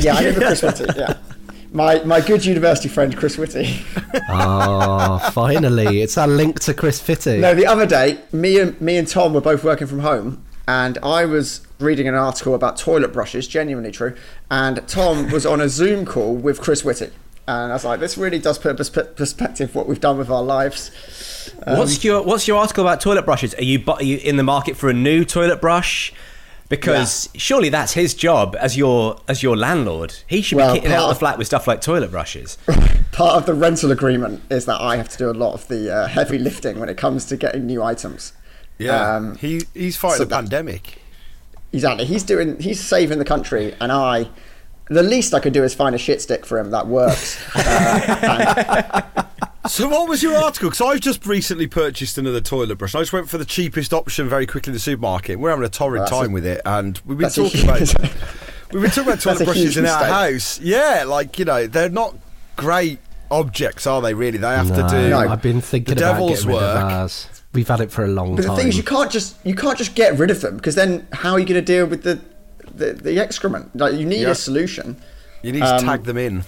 yeah, 0.00 0.14
I 0.14 0.22
know 0.22 0.34
Chris 0.34 0.62
Whitty. 0.62 0.86
Yeah, 0.96 1.18
my 1.72 2.02
my 2.04 2.20
good 2.20 2.44
university 2.46 2.88
friend 2.88 3.14
Chris 3.16 3.36
Whitty. 3.36 3.80
Oh, 4.30 5.18
finally. 5.32 6.00
It's 6.00 6.16
our 6.16 6.28
link 6.28 6.60
to 6.60 6.72
Chris 6.74 7.00
Fitty. 7.00 7.38
No, 7.38 7.54
the 7.54 7.66
other 7.66 7.86
day, 7.86 8.18
me 8.32 8.60
and 8.60 8.80
me 8.80 8.96
and 8.96 9.06
Tom 9.06 9.34
were 9.34 9.40
both 9.42 9.62
working 9.64 9.86
from 9.86 9.98
home, 9.98 10.42
and 10.68 10.98
I 11.02 11.24
was 11.24 11.60
reading 11.78 12.08
an 12.08 12.14
article 12.14 12.54
about 12.54 12.76
toilet 12.76 13.12
brushes, 13.12 13.46
genuinely 13.46 13.92
true. 13.92 14.16
And 14.50 14.86
Tom 14.88 15.30
was 15.30 15.44
on 15.46 15.60
a 15.60 15.68
Zoom 15.68 16.04
call 16.06 16.34
with 16.34 16.60
Chris 16.60 16.84
Whitty, 16.84 17.10
and 17.46 17.70
I 17.70 17.74
was 17.74 17.84
like, 17.84 18.00
"This 18.00 18.16
really 18.18 18.38
does 18.38 18.58
put 18.58 18.76
perspective 19.16 19.74
what 19.74 19.86
we've 19.88 20.00
done 20.00 20.18
with 20.18 20.30
our 20.30 20.42
lives." 20.42 20.90
what's 21.64 22.02
your 22.02 22.22
What's 22.22 22.48
your 22.48 22.58
article 22.58 22.84
about 22.84 23.00
toilet 23.00 23.24
brushes? 23.24 23.54
Are 23.54 23.62
you 23.62 23.82
are 23.88 24.02
you 24.02 24.18
in 24.18 24.36
the 24.36 24.42
market 24.42 24.76
for 24.76 24.88
a 24.88 24.94
new 24.94 25.24
toilet 25.24 25.60
brush? 25.60 26.12
Because 26.68 27.28
surely 27.36 27.68
that's 27.68 27.92
his 27.92 28.12
job 28.12 28.56
as 28.58 28.76
your 28.76 29.20
as 29.28 29.40
your 29.42 29.56
landlord. 29.56 30.16
He 30.26 30.42
should 30.42 30.56
Well, 30.56 30.74
be 30.74 30.80
kitting 30.80 30.90
out 30.90 31.02
part- 31.04 31.14
the 31.14 31.18
flat 31.20 31.38
with 31.38 31.46
stuff 31.46 31.68
like 31.68 31.80
toilet 31.80 32.10
brushes. 32.10 32.58
Part 33.12 33.36
of 33.36 33.46
the 33.46 33.54
rental 33.54 33.92
agreement 33.92 34.42
is 34.50 34.66
that 34.66 34.78
I 34.80 34.96
have 34.96 35.08
to 35.10 35.16
do 35.16 35.30
a 35.30 35.32
lot 35.32 35.54
of 35.54 35.68
the 35.68 35.94
uh, 35.94 36.06
heavy 36.08 36.38
lifting 36.38 36.78
when 36.80 36.88
it 36.90 36.96
comes 36.98 37.24
to 37.26 37.36
getting 37.36 37.64
new 37.66 37.82
items. 37.82 38.32
Yeah. 38.78 39.16
Um, 39.16 39.36
he 39.36 39.62
he's 39.74 39.96
fighting 39.96 40.18
so 40.18 40.24
the 40.24 40.30
that- 40.30 40.36
pandemic. 40.42 41.02
Exactly. 41.72 42.04
He's 42.06 42.22
doing. 42.22 42.58
He's 42.60 42.80
saving 42.82 43.18
the 43.18 43.24
country, 43.24 43.74
and 43.80 43.90
I. 43.92 44.28
The 44.88 45.02
least 45.02 45.34
I 45.34 45.40
could 45.40 45.52
do 45.52 45.64
is 45.64 45.74
find 45.74 45.96
a 45.96 45.98
shit 45.98 46.22
stick 46.22 46.46
for 46.46 46.58
him 46.60 46.70
that 46.70 46.86
works. 46.86 47.42
Uh, 47.56 49.02
So 49.68 49.88
what 49.88 50.08
was 50.08 50.22
your 50.22 50.36
article? 50.36 50.70
Because 50.70 50.80
I've 50.80 51.00
just 51.00 51.26
recently 51.26 51.66
purchased 51.66 52.18
another 52.18 52.40
toilet 52.40 52.76
brush. 52.78 52.94
I 52.94 53.00
just 53.00 53.12
went 53.12 53.28
for 53.28 53.36
the 53.36 53.44
cheapest 53.44 53.92
option 53.92 54.28
very 54.28 54.46
quickly 54.46 54.70
in 54.70 54.74
the 54.74 54.78
supermarket. 54.80 55.40
We're 55.40 55.50
having 55.50 55.64
a 55.64 55.68
torrid 55.68 56.02
That's 56.02 56.12
a- 56.12 56.14
time 56.14 56.30
with 56.32 56.46
it, 56.46 56.60
and 56.64 57.00
we've 57.04 57.18
been 57.18 57.24
that's 57.24 57.36
a 57.36 57.42
talking 57.42 57.64
about 57.64 57.80
we've 58.72 58.82
been 58.82 58.90
talking 58.92 59.02
about 59.08 59.20
toilet 59.20 59.44
brushes 59.44 59.62
huge 59.64 59.78
in 59.78 59.86
our 59.86 60.04
house. 60.04 60.60
Yeah, 60.60 61.02
like 61.08 61.40
you 61.40 61.44
know, 61.44 61.66
they're 61.66 61.88
not 61.88 62.14
great 62.54 63.00
objects, 63.28 63.88
are 63.88 64.00
they? 64.00 64.14
Really, 64.14 64.38
they 64.38 64.46
have 64.54 64.70
no, 64.70 64.86
to 64.86 64.88
do. 64.88 65.08
No. 65.10 65.18
I've 65.18 65.42
been 65.42 65.60
thinking 65.60 65.96
the 65.96 66.00
about 66.00 66.12
devil's 66.12 66.44
getting 66.44 66.48
rid 66.48 66.62
of 66.62 67.02
work. 67.02 67.20
Ours. 67.56 67.68
We've 67.68 67.68
had 67.68 67.80
it 67.80 67.90
for 67.92 68.04
a 68.04 68.08
long 68.08 68.36
But 68.36 68.42
the 68.42 68.48
time. 68.48 68.56
thing 68.58 68.68
is, 68.68 68.76
you 68.76 68.82
can't 68.82 69.10
just 69.10 69.36
you 69.44 69.54
can't 69.54 69.78
just 69.78 69.94
get 69.94 70.18
rid 70.18 70.30
of 70.30 70.40
them 70.40 70.56
because 70.56 70.74
then 70.74 71.06
how 71.12 71.32
are 71.32 71.38
you 71.38 71.46
going 71.46 71.64
to 71.64 71.72
deal 71.74 71.86
with 71.86 72.02
the, 72.02 72.20
the 72.74 72.92
the 72.92 73.18
excrement? 73.20 73.74
Like 73.74 73.94
you 73.94 74.06
need 74.06 74.22
Yeah. 74.22 74.30
a 74.30 74.34
solution. 74.34 74.96
You 75.42 75.52
need 75.52 75.60
to 75.60 75.76
Um, 75.76 75.84
tag 75.84 76.04
them 76.04 76.16
in. 76.18 76.44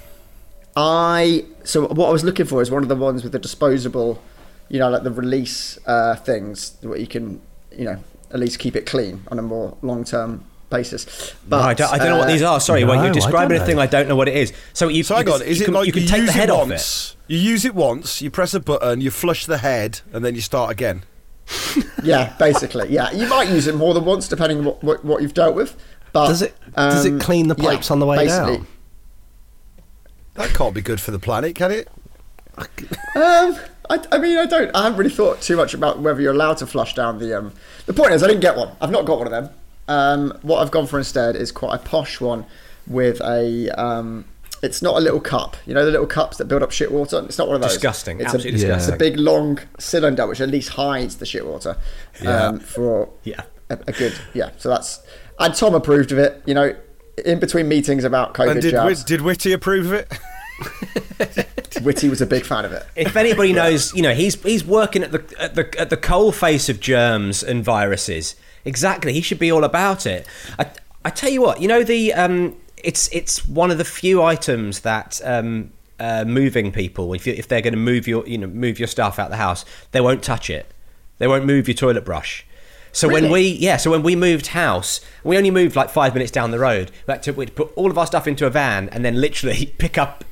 I 0.76 1.44
so 1.64 1.86
what 1.88 2.08
I 2.08 2.12
was 2.12 2.24
looking 2.24 2.46
for 2.46 2.62
is 2.62 2.70
one 2.70 2.82
of 2.82 2.88
the 2.88 2.96
ones 2.96 3.22
with 3.22 3.32
the 3.32 3.38
disposable, 3.38 4.20
you 4.68 4.78
know, 4.78 4.88
like 4.90 5.02
the 5.02 5.10
release 5.10 5.78
uh, 5.86 6.14
things 6.16 6.76
where 6.82 6.98
you 6.98 7.06
can, 7.06 7.40
you 7.76 7.84
know, 7.84 7.98
at 8.32 8.38
least 8.38 8.58
keep 8.58 8.76
it 8.76 8.86
clean 8.86 9.22
on 9.30 9.38
a 9.38 9.42
more 9.42 9.76
long 9.82 10.04
term 10.04 10.44
basis. 10.70 11.34
But 11.48 11.58
No, 11.58 11.62
I 11.64 11.74
don't, 11.74 11.92
I 11.92 11.98
don't 11.98 12.08
know 12.10 12.18
what 12.18 12.28
these 12.28 12.42
are. 12.42 12.60
Sorry, 12.60 12.84
when 12.84 12.96
no, 12.96 13.02
I 13.02 13.04
you're 13.06 13.14
describing 13.14 13.60
a 13.60 13.64
thing. 13.64 13.78
I 13.78 13.86
don't 13.86 14.08
know 14.08 14.16
what 14.16 14.28
it 14.28 14.36
is. 14.36 14.52
So 14.72 14.88
you, 14.88 15.02
So 15.02 15.14
you 15.14 15.24
hang 15.24 15.32
on, 15.34 15.38
can- 15.40 15.48
is 15.48 15.58
you 15.58 15.62
it 15.62 15.66
can, 15.66 15.74
like 15.74 15.86
you 15.86 15.92
can 15.92 16.02
you 16.02 16.08
take 16.08 16.18
use 16.20 16.26
the 16.26 16.32
head 16.32 16.48
it 16.48 16.52
off 16.52 16.66
it? 16.66 16.70
once? 16.70 17.16
You 17.26 17.38
use 17.38 17.64
it 17.64 17.74
once, 17.74 18.22
you 18.22 18.30
press 18.30 18.54
a 18.54 18.60
button, 18.60 19.00
you 19.00 19.10
flush 19.10 19.46
the 19.46 19.58
head, 19.58 20.00
and 20.12 20.24
then 20.24 20.34
you 20.34 20.40
start 20.40 20.70
again. 20.70 21.02
Yeah, 22.04 22.34
basically, 22.38 22.88
yeah. 22.90 23.10
You 23.10 23.26
might 23.28 23.48
use 23.48 23.66
it 23.66 23.74
more 23.74 23.92
than 23.92 24.04
once 24.04 24.28
depending 24.28 24.58
on 24.58 24.64
what, 24.64 24.84
what, 24.84 25.04
what 25.04 25.22
you've 25.22 25.34
dealt 25.34 25.54
with. 25.56 25.76
But 26.12 26.28
Does 26.28 26.42
it- 26.42 26.54
does 26.74 27.04
it 27.04 27.12
um, 27.14 27.18
clean 27.20 27.48
the 27.48 27.56
yeah, 27.58 27.70
pipes 27.70 27.90
on 27.90 27.98
the 27.98 28.06
way 28.06 28.16
basically. 28.18 28.58
down? 28.58 28.66
That 30.34 30.50
can't 30.54 30.74
be 30.74 30.80
good 30.80 31.00
for 31.00 31.10
the 31.10 31.18
planet, 31.18 31.54
can 31.56 31.72
it? 31.72 31.88
Um, 32.58 33.56
I, 33.90 34.04
I 34.12 34.18
mean, 34.18 34.38
I 34.38 34.46
don't. 34.46 34.74
I 34.74 34.84
haven't 34.84 34.98
really 34.98 35.10
thought 35.10 35.40
too 35.40 35.56
much 35.56 35.74
about 35.74 35.98
whether 36.00 36.20
you're 36.20 36.32
allowed 36.32 36.58
to 36.58 36.66
flush 36.66 36.94
down 36.94 37.18
the. 37.18 37.36
Um, 37.36 37.52
the 37.86 37.92
point 37.94 38.12
is, 38.12 38.22
I 38.22 38.26
didn't 38.28 38.40
get 38.42 38.56
one. 38.56 38.70
I've 38.80 38.90
not 38.90 39.04
got 39.06 39.18
one 39.18 39.26
of 39.26 39.30
them. 39.32 39.50
Um, 39.88 40.36
what 40.42 40.60
I've 40.62 40.70
gone 40.70 40.86
for 40.86 40.98
instead 40.98 41.34
is 41.36 41.50
quite 41.50 41.74
a 41.74 41.78
posh 41.78 42.20
one 42.20 42.44
with 42.86 43.20
a. 43.22 43.68
Um, 43.70 44.24
it's 44.62 44.82
not 44.82 44.96
a 44.96 45.00
little 45.00 45.20
cup. 45.20 45.56
You 45.66 45.74
know 45.74 45.84
the 45.84 45.90
little 45.92 46.06
cups 46.06 46.36
that 46.38 46.46
build 46.46 46.62
up 46.62 46.72
shit 46.72 46.90
water. 46.90 47.22
It's 47.24 47.38
not 47.38 47.46
one 47.46 47.54
of 47.56 47.62
those. 47.62 47.74
Disgusting, 47.74 48.20
It's 48.20 48.34
absolutely 48.34 48.64
a, 48.64 48.76
It's 48.76 48.88
a 48.88 48.96
big 48.96 49.16
long 49.16 49.60
cylinder 49.78 50.26
which 50.26 50.40
at 50.40 50.48
least 50.48 50.70
hides 50.70 51.16
the 51.16 51.26
shit 51.26 51.46
water. 51.46 51.76
Yeah. 52.22 52.46
Um, 52.46 52.58
for 52.60 53.08
Yeah. 53.22 53.42
a, 53.70 53.78
a 53.86 53.92
good 53.92 54.14
yeah. 54.34 54.50
So 54.58 54.68
that's 54.68 55.00
and 55.38 55.54
Tom 55.54 55.74
approved 55.74 56.10
of 56.10 56.18
it. 56.18 56.42
You 56.44 56.54
know, 56.54 56.74
in 57.24 57.38
between 57.38 57.68
meetings 57.68 58.02
about 58.02 58.34
COVID 58.34 58.50
And 58.50 58.60
did, 58.62 58.70
jabs, 58.72 58.98
Whit- 59.00 59.06
did 59.06 59.20
Whitty 59.20 59.52
approve 59.52 59.86
of 59.86 59.92
it? 59.92 60.12
Whitty 61.82 62.08
was 62.08 62.20
a 62.20 62.26
big 62.26 62.44
fan 62.44 62.64
of 62.64 62.72
it. 62.72 62.84
If 62.96 63.16
anybody 63.16 63.52
knows, 63.52 63.94
you 63.94 64.02
know, 64.02 64.14
he's 64.14 64.40
he's 64.42 64.64
working 64.64 65.02
at 65.04 65.12
the 65.12 65.24
at 65.38 65.54
the 65.54 65.72
at 65.78 65.90
the 65.90 65.96
coal 65.96 66.32
face 66.32 66.68
of 66.68 66.80
germs 66.80 67.42
and 67.44 67.62
viruses. 67.64 68.34
Exactly, 68.68 69.14
he 69.14 69.22
should 69.22 69.38
be 69.38 69.50
all 69.50 69.64
about 69.64 70.04
it. 70.04 70.26
I, 70.58 70.70
I 71.04 71.10
tell 71.10 71.30
you 71.30 71.40
what, 71.40 71.62
you 71.62 71.68
know 71.68 71.82
the 71.82 72.12
um, 72.12 72.54
it's 72.76 73.08
it's 73.12 73.46
one 73.46 73.70
of 73.70 73.78
the 73.78 73.84
few 73.84 74.22
items 74.22 74.80
that 74.80 75.20
um, 75.24 75.72
uh, 75.98 76.24
moving 76.26 76.70
people, 76.70 77.14
if 77.14 77.26
you, 77.26 77.32
if 77.32 77.48
they're 77.48 77.62
going 77.62 77.72
to 77.72 77.78
move 77.78 78.06
your 78.06 78.26
you 78.26 78.38
know 78.38 78.46
move 78.46 78.78
your 78.78 78.88
stuff 78.88 79.18
out 79.18 79.30
the 79.30 79.36
house, 79.36 79.64
they 79.92 80.00
won't 80.00 80.22
touch 80.22 80.50
it. 80.50 80.70
They 81.16 81.26
won't 81.26 81.46
move 81.46 81.66
your 81.66 81.74
toilet 81.74 82.04
brush. 82.04 82.44
So 82.92 83.08
when 83.08 83.30
we 83.30 83.48
yeah, 83.48 83.76
so 83.76 83.90
when 83.90 84.02
we 84.02 84.16
moved 84.16 84.48
house, 84.48 85.00
we 85.24 85.36
only 85.36 85.50
moved 85.50 85.76
like 85.76 85.90
five 85.90 86.14
minutes 86.14 86.30
down 86.30 86.50
the 86.50 86.58
road. 86.58 86.90
We 87.06 87.12
had 87.12 87.22
to 87.24 87.32
we'd 87.32 87.54
put 87.54 87.72
all 87.74 87.90
of 87.90 87.98
our 87.98 88.06
stuff 88.06 88.26
into 88.26 88.46
a 88.46 88.50
van 88.50 88.88
and 88.90 89.04
then 89.04 89.20
literally 89.20 89.66
pick 89.78 89.96
up 89.96 90.24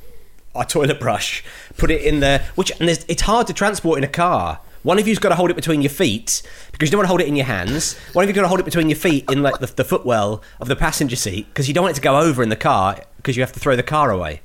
our 0.55 0.65
toilet 0.65 0.99
brush, 0.99 1.43
put 1.77 1.91
it 1.91 2.01
in 2.01 2.19
there. 2.19 2.47
Which 2.55 2.71
and 2.79 2.89
it's 2.89 3.21
hard 3.21 3.47
to 3.47 3.53
transport 3.53 3.97
in 3.97 4.03
a 4.03 4.09
car. 4.09 4.59
One 4.83 4.99
of 4.99 5.07
you's 5.07 5.19
got 5.19 5.29
to 5.29 5.35
hold 5.35 5.49
it 5.49 5.55
between 5.55 5.81
your 5.81 5.89
feet 5.89 6.41
because 6.71 6.87
you 6.87 6.91
don't 6.91 6.99
want 6.99 7.05
to 7.05 7.09
hold 7.09 7.21
it 7.21 7.27
in 7.27 7.35
your 7.35 7.45
hands. 7.45 7.97
One 8.13 8.23
of 8.23 8.29
you's 8.29 8.35
got 8.35 8.43
to 8.43 8.47
hold 8.47 8.59
it 8.59 8.65
between 8.65 8.89
your 8.89 8.97
feet 8.97 9.29
in 9.29 9.41
like 9.41 9.59
the, 9.59 9.67
the 9.67 9.83
footwell 9.83 10.41
of 10.59 10.67
the 10.67 10.75
passenger 10.75 11.15
seat 11.15 11.47
because 11.49 11.67
you 11.67 11.73
don't 11.73 11.83
want 11.83 11.95
it 11.95 11.99
to 11.99 12.01
go 12.01 12.19
over 12.19 12.43
in 12.43 12.49
the 12.49 12.55
car 12.55 13.01
because 13.17 13.35
you 13.35 13.43
have 13.43 13.51
to 13.53 13.59
throw 13.59 13.75
the 13.75 13.83
car 13.83 14.11
away. 14.11 14.41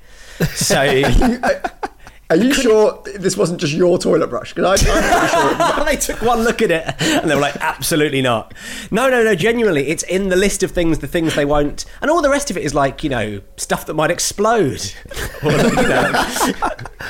So 0.55 0.83
Are 2.31 2.37
you 2.37 2.55
sure 2.55 3.03
this 3.17 3.37
wasn't 3.37 3.61
just 3.61 3.75
your 3.75 3.99
toilet 3.99 4.29
brush? 4.29 4.55
Because 4.55 4.83
I'm 4.89 5.77
sure. 5.77 5.85
they 5.85 5.97
took 6.01 6.23
one 6.23 6.45
look 6.45 6.63
at 6.63 6.71
it 6.71 7.03
and 7.03 7.31
they 7.31 7.35
were 7.35 7.41
like, 7.43 7.57
absolutely 7.57 8.23
not. 8.23 8.55
No, 8.91 9.11
no, 9.11 9.23
no, 9.23 9.35
genuinely, 9.35 9.89
it's 9.89 10.03
in 10.05 10.31
the 10.31 10.37
list 10.37 10.63
of 10.63 10.71
things, 10.71 11.01
the 11.01 11.07
things 11.07 11.35
they 11.35 11.45
won't. 11.45 11.85
And 12.01 12.11
all 12.11 12.23
the 12.23 12.31
rest 12.31 12.51
of 12.51 12.57
it 12.57 12.63
is 12.63 12.75
like, 12.75 13.05
you 13.05 13.11
know, 13.11 13.43
stuff 13.59 13.85
that 13.87 13.95
might 13.95 14.11
explode. 14.11 14.81
Or, 15.45 15.51
you 15.51 15.59
know, 15.59 16.13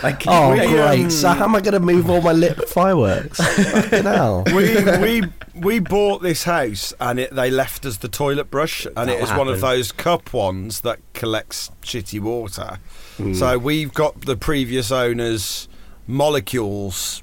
like, 0.02 0.24
Oh, 0.26 0.54
you 0.54 0.62
know, 0.62 0.68
great. 0.70 1.04
Um, 1.04 1.10
so 1.10 1.28
how 1.28 1.44
am 1.44 1.54
I 1.54 1.60
going 1.60 1.74
to 1.74 1.80
move 1.80 2.08
all 2.08 2.22
my 2.22 2.32
lit 2.32 2.66
fireworks? 2.68 3.36
Fucking 3.38 4.04
hell. 4.04 4.44
we 4.54 4.82
we 5.00 5.22
we 5.54 5.78
bought 5.80 6.22
this 6.22 6.44
house 6.44 6.94
and 6.98 7.18
it, 7.20 7.34
they 7.34 7.50
left 7.50 7.84
us 7.84 7.98
the 7.98 8.08
toilet 8.08 8.50
brush 8.50 8.86
and 8.86 8.94
That 8.96 9.08
it 9.10 9.16
will 9.16 9.24
is 9.24 9.30
one 9.36 9.48
of 9.48 9.60
those 9.60 9.92
cup 9.92 10.32
ones 10.32 10.80
that 10.80 10.98
collects 11.12 11.70
shitty 11.82 12.20
water. 12.20 12.78
Hmm. 13.16 13.34
So 13.34 13.58
we've 13.58 13.92
got 13.92 14.22
the 14.22 14.36
previous 14.36 14.90
owner's 14.90 15.68
molecules. 16.06 17.22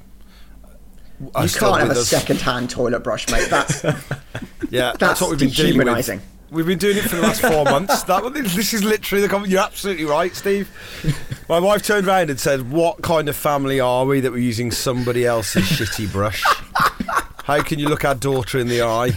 You 1.20 1.50
can't 1.50 1.80
have 1.80 1.90
a 1.90 2.00
us. 2.00 2.08
second-hand 2.08 2.70
toilet 2.70 3.04
brush, 3.04 3.30
mate. 3.30 3.50
That's 3.50 3.84
Yeah, 4.70 4.92
that's, 4.92 4.98
That's 5.00 5.22
what 5.22 5.32
we've 5.32 5.40
been 5.40 5.50
dealing 5.50 5.76
dehumanising. 5.76 6.22
We've 6.52 6.66
been 6.66 6.80
doing 6.80 6.98
it 6.98 7.04
for 7.04 7.16
the 7.16 7.22
last 7.22 7.42
four 7.42 7.64
months. 7.66 8.04
That 8.04 8.34
this 8.34 8.74
is 8.74 8.84
literally 8.84 9.22
the. 9.22 9.30
comment. 9.30 9.52
You're 9.52 9.62
absolutely 9.62 10.06
right, 10.06 10.36
Steve. 10.36 10.70
My 11.48 11.60
wife 11.60 11.84
turned 11.84 12.08
around 12.08 12.30
and 12.30 12.40
said, 12.40 12.72
"What 12.72 13.02
kind 13.04 13.30
of 13.30 13.36
family 13.36 13.80
are 13.80 14.06
we 14.06 14.20
that 14.22 14.32
we're 14.32 14.40
using 14.40 14.72
somebody 14.72 15.26
else's 15.26 15.64
shitty 15.64 16.12
brush? 16.12 16.44
How 17.44 17.62
can 17.62 17.78
you 17.78 17.88
look 17.88 18.04
our 18.04 18.16
daughter 18.16 18.58
in 18.58 18.68
the 18.68 18.82
eye?" 18.82 19.12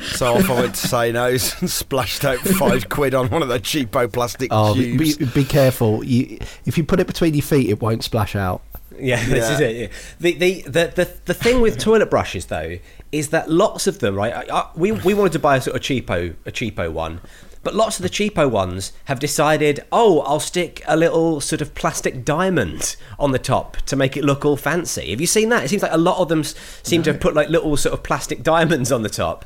So 0.00 0.34
off 0.34 0.50
I 0.50 0.54
went 0.60 0.74
to 0.74 0.88
say 0.88 1.12
no 1.12 1.26
and 1.28 1.40
splashed 1.40 2.24
out 2.24 2.38
five 2.38 2.88
quid 2.88 3.14
on 3.14 3.28
one 3.30 3.42
of 3.42 3.48
the 3.48 3.58
cheapo 3.58 4.12
plastic 4.12 4.48
Oh, 4.52 4.74
be, 4.74 4.96
tubes. 4.96 5.16
be, 5.18 5.24
be 5.26 5.44
careful. 5.44 6.04
You, 6.04 6.38
if 6.64 6.76
you 6.78 6.84
put 6.84 7.00
it 7.00 7.06
between 7.06 7.34
your 7.34 7.42
feet, 7.42 7.68
it 7.70 7.80
won't 7.80 8.04
splash 8.04 8.36
out. 8.36 8.62
Yeah, 8.98 9.22
this 9.26 9.50
is 9.50 9.60
it. 9.60 9.92
The, 10.20 10.32
the, 10.34 10.62
the, 10.62 10.92
the, 10.94 11.10
the 11.26 11.34
thing 11.34 11.60
with 11.60 11.76
toilet 11.78 12.08
brushes, 12.10 12.46
though, 12.46 12.78
is 13.12 13.28
that 13.28 13.50
lots 13.50 13.86
of 13.86 13.98
them, 13.98 14.14
right? 14.14 14.32
I, 14.50 14.54
I, 14.60 14.70
we, 14.74 14.92
we 14.92 15.12
wanted 15.12 15.32
to 15.32 15.38
buy 15.38 15.56
a 15.56 15.60
sort 15.60 15.76
of 15.76 15.82
cheapo, 15.82 16.34
a 16.46 16.50
cheapo 16.52 16.90
one, 16.90 17.20
but 17.62 17.74
lots 17.74 17.98
of 17.98 18.04
the 18.04 18.08
cheapo 18.08 18.50
ones 18.50 18.92
have 19.04 19.18
decided, 19.18 19.80
oh, 19.92 20.20
I'll 20.20 20.40
stick 20.40 20.82
a 20.86 20.96
little 20.96 21.42
sort 21.42 21.60
of 21.60 21.74
plastic 21.74 22.24
diamond 22.24 22.96
on 23.18 23.32
the 23.32 23.38
top 23.38 23.76
to 23.86 23.96
make 23.96 24.16
it 24.16 24.24
look 24.24 24.46
all 24.46 24.56
fancy. 24.56 25.10
Have 25.10 25.20
you 25.20 25.26
seen 25.26 25.50
that? 25.50 25.64
It 25.64 25.68
seems 25.68 25.82
like 25.82 25.92
a 25.92 25.98
lot 25.98 26.18
of 26.18 26.28
them 26.30 26.40
s- 26.40 26.54
seem 26.82 27.02
to 27.02 27.12
have 27.12 27.20
put 27.20 27.34
like 27.34 27.48
little 27.50 27.76
sort 27.76 27.92
of 27.92 28.02
plastic 28.02 28.42
diamonds 28.42 28.90
on 28.92 29.02
the 29.02 29.10
top. 29.10 29.44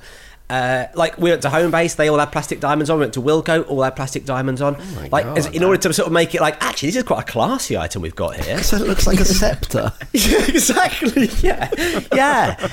Uh, 0.51 0.89
like 0.95 1.17
we 1.17 1.31
went 1.31 1.43
to 1.43 1.49
Homebase, 1.49 1.95
they 1.97 2.09
all 2.09 2.19
had 2.19 2.33
plastic 2.33 2.59
diamonds 2.59 2.91
on. 2.91 2.99
We 2.99 3.05
went 3.05 3.15
to 3.15 3.23
Wilko, 3.23 3.69
all 3.69 3.83
had 3.83 3.95
plastic 3.95 4.25
diamonds 4.25 4.61
on. 4.61 4.77
like 5.11 5.25
as, 5.25 5.47
in 5.47 5.63
order 5.63 5.79
to 5.81 5.93
sort 5.93 6.09
of 6.09 6.13
make 6.13 6.35
it 6.35 6.41
like, 6.41 6.61
actually, 6.63 6.89
this 6.89 6.97
is 6.97 7.03
quite 7.05 7.21
a 7.29 7.33
classy 7.33 7.77
item 7.79 8.03
we've 8.03 8.17
got 8.17 8.35
here. 8.35 8.61
So 8.63 8.77
it 8.77 8.87
looks 8.87 9.07
like 9.07 9.21
a 9.21 9.25
scepter. 9.25 9.93
Yeah, 10.13 10.45
exactly. 10.49 11.29
Yeah, 11.41 11.71
yeah. 12.13 12.69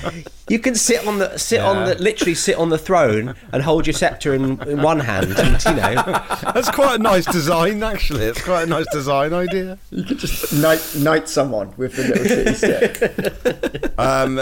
You 0.49 0.59
can 0.59 0.75
sit 0.75 1.05
on 1.07 1.19
the 1.19 1.37
sit 1.37 1.59
on 1.61 1.85
the 1.85 1.95
literally 1.95 2.33
sit 2.33 2.57
on 2.57 2.69
the 2.69 2.77
throne 2.77 3.35
and 3.53 3.61
hold 3.61 3.85
your 3.85 3.93
scepter 3.93 4.33
in, 4.33 4.59
in 4.63 4.81
one 4.81 4.99
hand, 4.99 5.31
and 5.37 5.63
you 5.65 5.73
know. 5.73 5.93
That's 6.53 6.71
quite 6.71 6.99
a 6.99 7.03
nice 7.03 7.25
design, 7.25 7.83
actually. 7.83 8.25
It's 8.25 8.43
quite 8.43 8.63
a 8.63 8.65
nice 8.65 8.87
design 8.91 9.33
idea. 9.33 9.77
you 9.91 10.03
could 10.03 10.17
just 10.19 10.51
knight, 10.53 10.95
knight 10.97 11.29
someone 11.29 11.73
with 11.77 11.95
the 11.95 12.03
little 12.03 12.25
shitty 12.25 13.81
stick. 13.83 13.93
Um, 13.99 14.41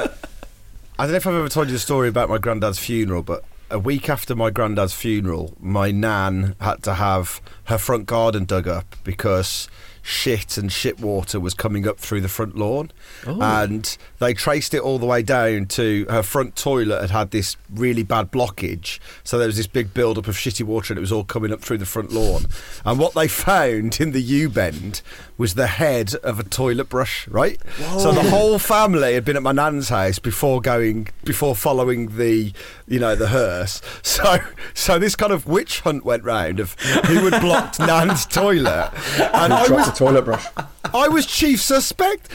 I 0.98 1.04
don't 1.04 1.12
know 1.12 1.18
if 1.18 1.28
I've 1.28 1.36
ever 1.36 1.50
told 1.50 1.68
you 1.68 1.74
the 1.74 1.80
story 1.80 2.08
about 2.08 2.30
my 2.30 2.38
granddad's 2.38 2.80
funeral, 2.80 3.22
but 3.22 3.44
a 3.70 3.78
week 3.78 4.08
after 4.08 4.34
my 4.34 4.50
granddad's 4.50 4.94
funeral, 4.94 5.54
my 5.60 5.92
nan 5.92 6.56
had 6.62 6.84
to 6.84 6.94
have 6.94 7.42
her 7.66 7.78
front 7.78 8.06
garden 8.06 8.46
dug 8.46 8.66
up 8.66 8.96
because 9.04 9.68
shit 10.06 10.56
and 10.56 10.72
shit 10.72 11.00
water 11.00 11.40
was 11.40 11.56
coming 11.56 11.88
up 11.88 11.98
through 11.98 12.22
the 12.22 12.28
front 12.28 12.56
lawn. 12.56 12.92
Oh. 13.26 13.42
And 13.42 13.98
they 14.20 14.36
traced 14.36 14.76
it 14.76 14.82
all 14.82 15.00
the 15.00 15.06
way 15.08 15.24
down 15.24 15.66
to 15.66 16.06
her 16.10 16.22
front 16.22 16.56
toilet 16.56 17.02
had 17.02 17.10
had 17.10 17.32
this 17.32 17.58
really 17.74 18.04
bad 18.04 18.32
blockage. 18.32 19.00
So 19.24 19.40
there 19.40 19.48
was 19.48 19.58
this 19.58 19.66
big 19.66 19.96
build 19.96 20.20
up 20.20 20.28
of 20.28 20.36
shitty 20.36 20.64
water 20.64 20.94
and 20.94 21.00
it 21.00 21.02
was 21.02 21.12
all 21.12 21.24
coming 21.24 21.52
up 21.52 21.62
through 21.62 21.80
the 21.80 21.88
front 21.88 22.12
lawn. 22.12 22.46
And 22.86 23.00
what 23.00 23.16
they 23.16 23.28
found 23.46 24.00
in 24.00 24.12
the 24.12 24.22
U 24.22 24.48
bend 24.48 25.02
was 25.40 25.56
the 25.56 25.68
head 25.68 26.14
of 26.16 26.40
a 26.40 26.44
toilet 26.44 26.88
brush, 26.88 27.28
right? 27.28 27.60
So 27.98 28.12
the 28.12 28.30
whole 28.30 28.60
family 28.60 29.16
had 29.16 29.26
been 29.26 29.36
at 29.36 29.44
my 29.44 29.52
nan's 29.52 29.90
house 29.90 30.20
before 30.20 30.62
going, 30.62 31.10
before 31.24 31.56
following 31.56 32.16
the, 32.18 32.54
you 32.88 33.00
know, 33.00 33.15
the 33.15 33.27
hearse. 33.27 33.82
So, 34.04 34.38
so 34.74 34.98
this 34.98 35.15
kind 35.15 35.34
of 35.34 35.46
witch 35.46 35.82
hunt 35.82 36.06
went 36.06 36.24
round 36.24 36.60
of 36.60 36.74
who 36.80 37.30
had 37.30 37.42
blocked 37.42 37.80
nan's 37.82 38.25
toilet, 38.25 38.92
and 39.20 39.51
I 39.54 39.65
Dropped 39.68 39.72
was, 39.72 39.86
the 39.88 40.06
toilet 40.06 40.22
brush. 40.24 40.46
I 40.94 41.08
was 41.10 41.25
chief 41.25 41.62
suspect. 41.62 42.30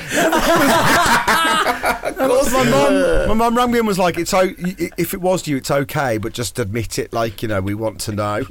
my 1.31 2.67
mum, 2.71 3.29
my 3.29 3.35
mum 3.35 3.57
rang 3.57 3.71
me 3.71 3.79
and 3.79 3.87
was 3.89 3.99
like, 3.99 4.19
"It's 4.19 4.35
o- 4.35 4.55
if 4.59 5.15
it 5.15 5.21
was 5.21 5.47
you, 5.49 5.57
it's 5.57 5.71
okay, 5.71 6.19
but 6.19 6.33
just 6.33 6.59
admit 6.59 6.99
it. 6.99 7.13
Like 7.13 7.43
you 7.43 7.49
know, 7.49 7.61
we 7.61 7.75
want 7.75 8.01
to 8.03 8.13
know." 8.13 8.45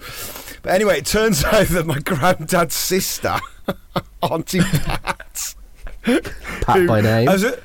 But 0.62 0.74
anyway, 0.74 0.98
it 1.00 1.06
turns 1.06 1.44
out 1.46 1.68
that 1.68 1.86
my 1.86 2.00
granddad's 2.00 2.76
sister, 2.76 3.38
Auntie 4.22 4.60
Pat, 4.62 5.56
Pat 6.04 6.88
by 6.88 7.02
name. 7.02 7.30
as 7.30 7.44
a, 7.44 7.60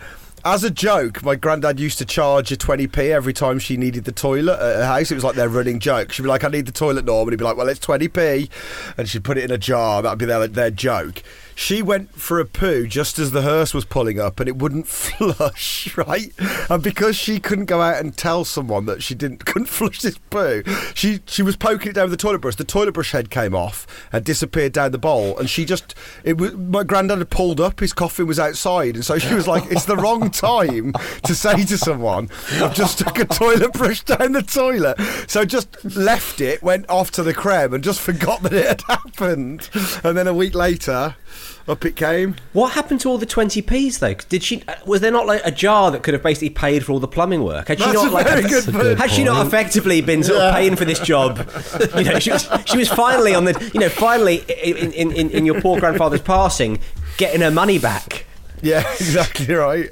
as 0.45 0.63
a 0.63 0.71
joke, 0.71 1.23
my 1.23 1.37
granddad 1.37 1.81
used 1.81 1.99
to 1.99 2.05
charge 2.05 2.51
her 2.51 2.57
20p 2.57 2.99
every 3.11 3.33
time 3.33 3.59
she 3.59 3.77
needed 3.77 4.05
the 4.05 4.13
toilet 4.13 4.55
at 4.55 4.77
her 4.77 4.87
house. 4.87 5.11
It 5.11 5.15
was 5.15 5.25
like 5.25 5.37
their 5.37 5.49
running 5.49 5.81
joke. 5.81 6.13
She'd 6.13 6.23
be 6.23 6.29
like, 6.29 6.45
I 6.45 6.49
need 6.49 6.67
the 6.67 6.73
toilet, 6.73 7.07
Norm. 7.07 7.29
And 7.29 7.33
he'd 7.33 7.39
be 7.39 7.45
like, 7.45 7.57
well, 7.57 7.69
it's 7.69 7.81
20p. 7.81 8.51
And 8.99 9.09
she'd 9.09 9.25
put 9.25 9.39
it 9.39 9.45
in 9.45 9.51
a 9.51 9.59
jar. 9.59 10.03
That'd 10.03 10.19
be 10.19 10.27
their, 10.27 10.47
their 10.47 10.71
joke. 10.71 11.23
She 11.55 11.83
went 11.83 12.15
for 12.15 12.41
a 12.41 12.45
poo 12.45 12.87
just 12.87 13.19
as 13.19 13.31
the 13.31 13.43
hearse 13.43 13.73
was 13.73 13.85
pulling 13.85 14.19
up 14.19 14.41
and 14.41 14.49
it 14.49 14.57
wouldn't 14.57 14.87
flush, 14.89 15.97
right? 15.97 16.33
And 16.69 16.83
because 16.83 17.17
she 17.17 17.41
couldn't 17.41 17.67
go 17.67 17.81
out 17.81 18.01
and 18.01 18.17
tell 18.17 18.45
someone 18.45 18.87
that 18.87 19.03
she 19.03 19.15
didn't 19.15 19.45
couldn't 19.47 19.67
flush 19.67 20.01
this 20.01 20.19
poo, 20.19 20.63
she 20.95 21.21
she 21.27 21.43
was 21.43 21.57
poking 21.57 21.91
it 21.91 21.95
down 21.95 22.11
with 22.11 22.19
the 22.19 22.23
toilet 22.23 22.41
brush. 22.41 22.57
The 22.57 22.65
toilet 22.65 22.93
brush 22.93 23.13
head 23.13 23.31
came 23.31 23.55
off 23.55 23.87
and 24.13 24.25
disappeared 24.25 24.73
down 24.73 24.93
the 24.93 24.99
bowl, 24.99 25.39
and 25.39 25.49
she 25.49 25.65
just 25.65 25.95
it 26.25 26.39
was 26.39 26.55
my 26.55 26.83
granddad 26.83 27.19
had 27.19 27.31
pulled 27.31 27.61
up, 27.61 27.81
his 27.81 27.93
coffin 27.93 28.27
was 28.27 28.39
outside, 28.39 28.95
and 28.97 29.05
so 29.05 29.19
she 29.19 29.35
was 29.35 29.49
like, 29.49 29.65
"It's 29.71 29.85
the 29.85 29.97
wrong 29.97 30.31
time 30.33 30.93
to 31.25 31.35
say 31.35 31.65
to 31.65 31.79
someone, 31.79 32.29
I've 32.53 32.75
just 32.75 32.99
stuck 32.99 33.19
a 33.19 33.25
toilet 33.25 33.73
brush 33.73 34.03
down 34.03 34.33
the 34.33 34.43
toilet." 34.43 34.99
So 35.29 35.45
just 35.45 35.85
left 35.97 36.41
it, 36.41 36.63
went 36.63 36.89
off 36.89 37.11
to 37.13 37.23
the 37.23 37.35
creme, 37.35 37.75
and 37.75 37.85
just 37.85 38.01
forgot 38.01 38.43
that 38.43 38.53
it 38.53 38.67
had 38.67 38.83
happened. 38.83 39.69
And 40.03 40.17
then 40.17 40.27
a 40.27 40.35
week 40.35 40.55
later, 40.55 41.17
up 41.67 41.85
it 41.85 41.97
came. 41.97 42.37
What 42.53 42.73
happened 42.73 43.01
to 43.01 43.09
all 43.09 43.19
the 43.19 43.27
20p's 43.27 43.99
though? 43.99 44.15
Did 44.15 44.43
she 44.43 44.63
uh, 44.69 44.75
was 44.87 45.01
there 45.01 45.11
not 45.11 45.27
like 45.27 45.41
a 45.45 45.51
jar 45.51 45.91
that 45.91 46.03
could 46.03 46.15
have 46.15 46.23
basically 46.23 46.51
paid 46.51 46.85
for 46.85 46.93
all 46.93 47.01
the 47.01 47.09
plumbing 47.09 47.43
work? 47.43 47.69
Had 47.69 47.79
she 47.79 47.85
That's 47.85 47.95
not 47.95 48.09
a 48.09 48.11
like 48.11 48.27
very 48.27 48.43
That's 48.43 48.67
good 48.67 48.69
a 48.69 48.73
point. 48.73 48.83
good 48.85 48.99
had 48.99 49.11
she 49.11 49.25
not 49.25 49.47
effectively 49.47 50.01
been 50.01 50.23
sort 50.23 50.41
of 50.41 50.55
paying 50.55 50.77
for 50.77 50.85
this 50.85 51.01
job? 51.01 51.39
You 51.97 52.05
know, 52.05 52.19
she 52.19 52.33
was 52.33 52.49
she 52.67 52.77
was 52.77 52.89
finally 52.89 53.35
on 53.35 53.45
the 53.45 53.71
you 53.73 53.81
know 53.81 53.89
finally 53.89 54.45
in 54.63 54.93
in, 54.93 55.13
in, 55.13 55.31
in 55.31 55.47
your 55.47 55.61
poor 55.61 55.79
grandfather's 55.81 56.23
passing, 56.23 56.81
getting 57.17 57.41
her 57.41 57.51
money 57.51 57.79
back. 57.79 58.27
Yeah, 58.63 58.81
exactly 58.95 59.55
right. 59.55 59.91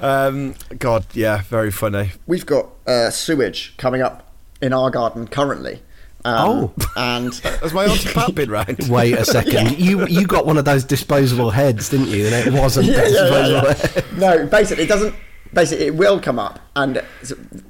Um, 0.00 0.54
God, 0.78 1.06
yeah, 1.14 1.42
very 1.42 1.70
funny. 1.70 2.12
We've 2.26 2.44
got 2.46 2.68
uh, 2.86 3.10
sewage 3.10 3.74
coming 3.76 4.02
up 4.02 4.32
in 4.60 4.72
our 4.72 4.90
garden 4.90 5.26
currently. 5.28 5.82
Um, 6.26 6.48
Oh. 6.48 6.74
and 6.96 7.34
Has 7.62 7.74
my 7.74 7.84
auntie 7.84 8.08
Pat 8.12 8.34
been 8.34 8.50
round? 8.50 8.86
Wait 8.88 9.12
a 9.14 9.24
second. 9.24 9.78
You 9.78 10.06
you 10.06 10.26
got 10.26 10.46
one 10.46 10.56
of 10.56 10.64
those 10.64 10.82
disposable 10.84 11.50
heads, 11.50 11.90
didn't 11.90 12.08
you? 12.08 12.26
And 12.26 12.34
it 12.34 12.58
wasn't 12.58 12.86
yeah, 12.88 12.96
yeah, 12.96 13.02
disposable. 13.04 13.68
yeah, 13.68 13.74
head. 13.74 14.04
yeah. 14.12 14.18
no, 14.36 14.46
basically, 14.46 14.84
it 14.84 14.88
doesn't. 14.88 15.14
Basically, 15.52 15.86
it 15.86 15.94
will 15.94 16.18
come 16.20 16.38
up, 16.38 16.58
and 16.74 17.02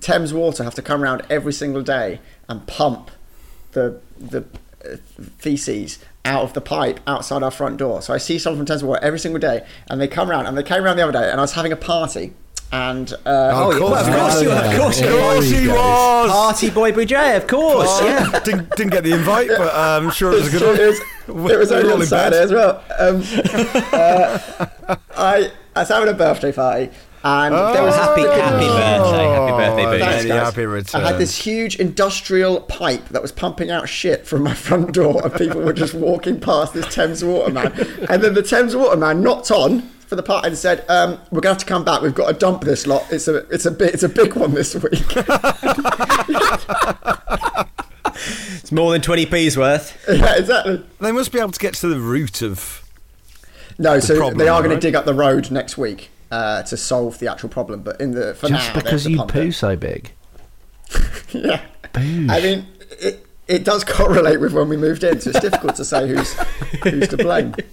Thames 0.00 0.32
Water 0.32 0.64
have 0.64 0.74
to 0.76 0.82
come 0.82 1.02
around 1.02 1.22
every 1.28 1.52
single 1.52 1.82
day 1.82 2.20
and 2.48 2.66
pump 2.66 3.10
the 3.72 4.00
the 4.18 4.44
uh, 4.84 4.96
feces 5.38 5.98
out 6.24 6.42
of 6.44 6.52
the 6.54 6.60
pipe 6.62 7.00
outside 7.06 7.42
our 7.42 7.50
front 7.50 7.76
door. 7.76 8.00
So 8.00 8.14
I 8.14 8.18
see 8.18 8.38
someone 8.38 8.60
from 8.60 8.66
Thames 8.66 8.84
Water 8.84 9.00
every 9.04 9.18
single 9.18 9.40
day, 9.40 9.66
and 9.90 10.00
they 10.00 10.08
come 10.08 10.30
around. 10.30 10.46
And 10.46 10.56
they 10.56 10.62
came 10.62 10.82
around 10.84 10.96
the 10.96 11.02
other 11.02 11.12
day, 11.12 11.30
and 11.30 11.38
I 11.40 11.42
was 11.42 11.52
having 11.52 11.72
a 11.72 11.76
party, 11.76 12.32
and 12.74 13.12
uh, 13.12 13.16
Oh, 13.54 13.70
of 13.72 13.78
course. 13.78 13.90
well, 13.92 14.04
of 14.06 14.16
course 14.16 14.42
you 14.42 14.48
Oh, 14.50 14.54
were, 14.54 14.64
of 14.72 14.76
course 14.80 15.00
you 15.00 15.06
Yeah. 15.06 15.12
were. 15.12 15.18
Of 15.18 15.30
course 15.32 15.50
he 15.50 15.56
he 15.60 15.68
was. 15.68 16.30
Party 16.30 16.70
boy 16.70 16.92
Boujet, 16.92 17.36
of 17.36 17.46
course. 17.46 18.00
Yeah. 18.02 18.40
didn't, 18.40 18.70
didn't 18.76 18.92
get 18.92 19.04
the 19.04 19.12
invite, 19.12 19.48
but 19.48 19.74
um, 19.74 20.06
I'm 20.06 20.10
sure 20.10 20.32
it 20.32 20.36
was 20.42 20.48
a 20.54 20.58
good 20.58 20.62
one. 20.66 20.80
It 20.80 20.86
was, 20.88 20.98
it 20.98 21.58
was 21.58 21.70
We're 21.70 21.78
only 21.78 21.92
on 21.92 22.00
in 22.00 22.06
Saturday 22.06 22.36
bed. 22.36 22.44
as 22.44 22.52
well. 22.52 22.82
Um, 22.98 23.22
uh, 23.92 24.96
I, 25.16 25.50
I 25.76 25.80
was 25.80 25.88
having 25.88 26.08
a 26.08 26.14
birthday 26.14 26.52
party, 26.52 26.90
and 27.22 27.54
there 27.54 27.82
was 27.82 27.94
Happy, 27.94 28.20
happy 28.22 28.66
birthday, 28.66 29.24
happy 29.24 29.52
birthday, 29.52 29.84
Boujet. 29.84 30.00
Thanks, 30.00 30.30
happy 30.30 30.66
returns. 30.66 30.94
I 30.94 31.08
had 31.10 31.18
this 31.18 31.36
huge 31.38 31.76
industrial 31.76 32.60
pipe 32.62 33.08
that 33.10 33.22
was 33.22 33.32
pumping 33.32 33.70
out 33.70 33.88
shit 33.88 34.26
from 34.26 34.42
my 34.42 34.54
front 34.54 34.92
door, 34.92 35.22
and 35.24 35.32
people 35.34 35.60
were 35.62 35.72
just 35.72 35.94
walking 35.94 36.40
past 36.40 36.74
this 36.74 36.92
Thames 36.94 37.24
Waterman. 37.24 37.72
And 38.10 38.22
then 38.22 38.34
the 38.34 38.42
Thames 38.42 38.74
Waterman 38.76 39.22
knocked 39.22 39.50
on 39.50 39.90
for 40.14 40.22
the 40.22 40.26
party 40.26 40.48
and 40.48 40.56
said, 40.56 40.84
um, 40.88 41.12
"We're 41.30 41.40
going 41.40 41.42
to 41.42 41.48
have 41.50 41.58
to 41.58 41.66
come 41.66 41.84
back. 41.84 42.00
We've 42.00 42.14
got 42.14 42.28
to 42.28 42.34
dump 42.34 42.62
this 42.62 42.86
lot. 42.86 43.04
It's 43.10 43.28
a, 43.28 43.38
it's 43.50 43.66
a 43.66 43.70
bit, 43.70 43.92
it's 43.94 44.02
a 44.02 44.08
big 44.08 44.34
one 44.34 44.54
this 44.54 44.74
week." 44.74 45.04
It's 48.60 48.72
more 48.72 48.92
than 48.92 49.02
20p's 49.02 49.58
worth. 49.58 50.02
yeah, 50.08 50.36
exactly. 50.38 50.82
They 50.98 51.12
must 51.12 51.32
be 51.32 51.38
able 51.38 51.50
to 51.50 51.58
get 51.58 51.74
to 51.74 51.88
the 51.88 52.00
root 52.00 52.40
of. 52.40 52.82
No, 53.78 54.00
so 54.00 54.16
problem, 54.16 54.38
they 54.38 54.48
are 54.48 54.62
going 54.62 54.74
to 54.74 54.80
dig 54.80 54.94
up 54.94 55.04
the 55.04 55.12
road 55.12 55.50
next 55.50 55.76
week 55.76 56.08
uh, 56.30 56.62
to 56.62 56.76
solve 56.76 57.18
the 57.18 57.30
actual 57.30 57.50
problem. 57.50 57.82
But 57.82 58.00
in 58.00 58.12
the 58.12 58.32
for 58.34 58.48
Just 58.48 58.68
now, 58.68 58.74
they 58.74 58.80
because 58.82 59.06
you 59.06 59.22
poo 59.24 59.40
it. 59.40 59.52
so 59.52 59.76
big. 59.76 60.12
Yeah. 61.32 61.60
Boosh. 61.92 62.30
I 62.30 62.40
mean, 62.40 62.66
it, 62.92 63.26
it 63.48 63.64
does 63.64 63.84
correlate 63.84 64.40
with 64.40 64.54
when 64.54 64.68
we 64.70 64.76
moved 64.78 65.04
in, 65.04 65.20
so 65.20 65.28
it's 65.30 65.40
difficult 65.40 65.74
to 65.76 65.84
say 65.84 66.08
who's 66.08 66.32
who's 66.84 67.08
to 67.08 67.16
blame. 67.18 67.54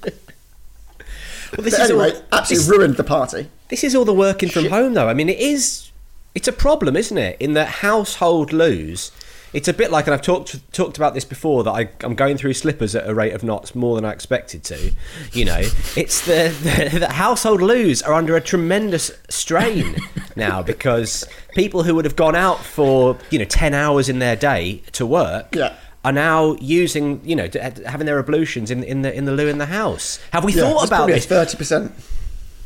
Well, 1.58 1.64
this 1.66 1.76
But 1.76 1.84
is 1.84 1.90
anyway, 1.92 2.12
all, 2.14 2.22
absolutely 2.32 2.56
this- 2.68 2.70
ruined 2.78 2.96
the 2.98 3.04
party. 3.04 3.48
This 3.70 3.84
is 3.84 3.96
all 3.96 4.06
the 4.06 4.14
working 4.14 4.50
from 4.50 4.66
home, 4.66 4.94
though. 4.94 5.08
I 5.08 5.14
mean, 5.14 5.30
it 5.30 5.40
is. 5.40 5.90
It's 6.36 6.48
a 6.48 6.54
problem, 6.54 6.96
isn't 6.96 7.18
it? 7.18 7.38
In 7.42 7.54
that 7.54 7.68
household 7.68 8.54
loos, 8.54 9.12
it's 9.54 9.68
a 9.68 9.74
bit 9.74 9.92
like, 9.92 10.08
and 10.08 10.14
I've 10.14 10.22
talked 10.22 10.74
talked 10.74 10.96
about 10.98 11.14
this 11.14 11.26
before. 11.26 11.64
That 11.66 11.72
I, 11.72 11.90
I'm 12.02 12.16
going 12.16 12.38
through 12.38 12.54
slippers 12.54 12.96
at 12.96 13.08
a 13.10 13.14
rate 13.14 13.34
of 13.34 13.44
knots 13.44 13.76
more 13.76 13.96
than 13.96 14.06
I 14.06 14.12
expected 14.14 14.64
to. 14.66 14.92
You 15.34 15.46
know, 15.46 15.58
it's 15.98 16.26
the, 16.26 16.54
the 16.92 17.00
the 17.00 17.10
household 17.14 17.62
loos 17.62 18.02
are 18.02 18.14
under 18.14 18.36
a 18.38 18.42
tremendous 18.42 19.12
strain 19.30 19.96
now 20.38 20.62
because 20.64 21.26
people 21.54 21.84
who 21.84 21.96
would 21.96 22.06
have 22.06 22.16
gone 22.16 22.36
out 22.36 22.60
for 22.60 23.18
you 23.30 23.40
know 23.40 23.46
ten 23.46 23.74
hours 23.74 24.08
in 24.10 24.20
their 24.20 24.36
day 24.38 24.84
to 24.94 25.06
work. 25.06 25.54
Yeah. 25.56 25.76
Are 26.04 26.12
now 26.12 26.56
using, 26.60 27.22
you 27.24 27.36
know, 27.36 27.48
having 27.86 28.08
their 28.08 28.18
ablutions 28.18 28.72
in, 28.72 28.84
in 28.84 29.04
the 29.04 29.14
in 29.16 29.26
the 29.26 29.32
loo 29.34 29.48
in 29.48 29.60
the 29.60 29.68
house. 29.68 30.20
Have 30.32 30.44
we 30.44 30.54
Yeah, 30.54 30.64
thought 30.64 30.88
about 30.88 31.08
this? 31.08 31.26
thirty 31.28 31.56
percent. 31.58 31.92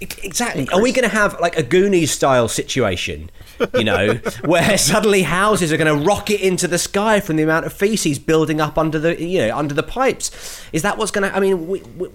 Exactly. 0.02 0.68
Are 0.74 0.82
we 0.82 0.92
going 0.92 1.08
to 1.10 1.16
have 1.16 1.40
like 1.40 1.58
a 1.58 1.64
Goonies 1.64 2.12
style 2.12 2.50
situation, 2.50 3.30
you 3.74 3.86
know, 3.86 4.14
where 4.46 4.78
suddenly 4.78 5.22
houses 5.24 5.72
are 5.72 5.78
going 5.78 6.00
to 6.00 6.06
rocket 6.06 6.46
into 6.46 6.68
the 6.68 6.78
sky 6.78 7.22
from 7.22 7.38
the 7.38 7.44
amount 7.44 7.66
of 7.66 7.72
feces 7.74 8.20
building 8.20 8.60
up 8.60 8.78
under 8.78 9.00
the, 9.00 9.22
you 9.22 9.40
know, 9.40 9.58
under 9.58 9.74
the 9.74 9.84
pipes? 9.84 10.62
Is 10.74 10.82
that 10.82 10.98
what's 10.98 11.12
going 11.12 11.30
to? 11.30 11.36
I 11.36 11.40
mean, 11.40 11.68
we, 11.68 11.80
we, 11.82 12.10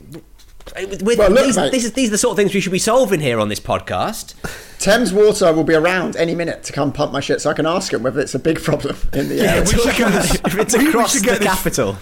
with, 0.77 1.03
Well, 1.19 1.31
look, 1.31 1.45
these, 1.47 1.57
mate. 1.57 1.73
this 1.73 1.85
is, 1.85 1.93
these 1.93 2.09
are 2.09 2.13
the 2.13 2.19
sort 2.19 2.33
of 2.33 2.37
things 2.37 2.55
we 2.55 2.61
should 2.61 2.73
be 2.73 2.79
solving 2.79 3.21
here 3.21 3.39
on 3.41 3.49
this 3.49 3.61
podcast. 3.61 4.35
Thames 4.79 5.13
Water 5.13 5.53
will 5.53 5.65
be 5.65 5.75
around 5.75 6.17
any 6.17 6.35
minute 6.35 6.63
to 6.65 6.73
come 6.73 6.93
pump 6.93 7.13
my 7.13 7.21
shit, 7.21 7.41
so 7.41 7.51
I 7.51 7.55
can 7.55 7.67
ask 7.67 7.93
him 7.93 8.03
whether 8.03 8.21
it's 8.21 8.35
a 8.35 8.39
big 8.39 8.63
problem 8.63 8.97
in 9.13 9.29
the 9.29 9.41
area. 9.41 9.61
we 9.63 9.67
should 9.67 9.97
get 9.97 10.13
this. 10.13 10.35
if 10.37 10.59
it's 10.59 10.77
we- 10.77 10.85
we 10.85 10.89
across 10.89 11.15
the 11.21 11.21
this- 11.31 11.39
capital. 11.41 11.97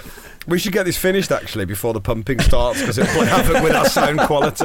We 0.46 0.58
should 0.58 0.72
get 0.72 0.84
this 0.86 0.96
finished 0.96 1.30
actually 1.30 1.66
before 1.66 1.92
the 1.92 2.00
pumping 2.00 2.40
starts 2.40 2.80
because 2.80 2.96
it'll 2.96 3.12
play 3.14 3.26
havoc 3.26 3.62
with 3.62 3.74
our 3.74 3.84
sound 3.86 4.20
quality. 4.20 4.64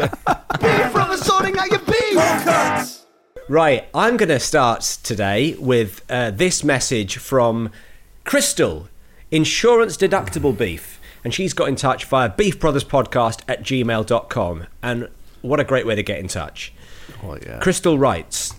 Right, 3.50 3.86
I'm 3.94 4.16
going 4.16 4.30
to 4.30 4.40
start 4.40 4.82
today 5.04 5.56
with 5.60 6.02
uh, 6.10 6.32
this 6.32 6.64
message 6.64 7.18
from 7.18 7.70
Crystal, 8.24 8.88
insurance 9.32 9.98
deductible 9.98 10.58
beef. 10.58 11.00
And 11.24 11.34
she's 11.34 11.54
got 11.54 11.70
in 11.70 11.76
touch 11.76 12.06
via 12.06 12.30
beefbrotherspodcast 12.30 13.42
at 13.48 13.64
gmail.com. 13.64 14.68
And 14.82 15.10
what 15.42 15.60
a 15.60 15.64
great 15.64 15.86
way 15.86 15.96
to 15.96 16.04
get 16.04 16.20
in 16.20 16.28
touch. 16.28 16.74
Oh, 17.24 17.38
yeah. 17.42 17.60
Crystal 17.60 17.98
writes 17.98 18.54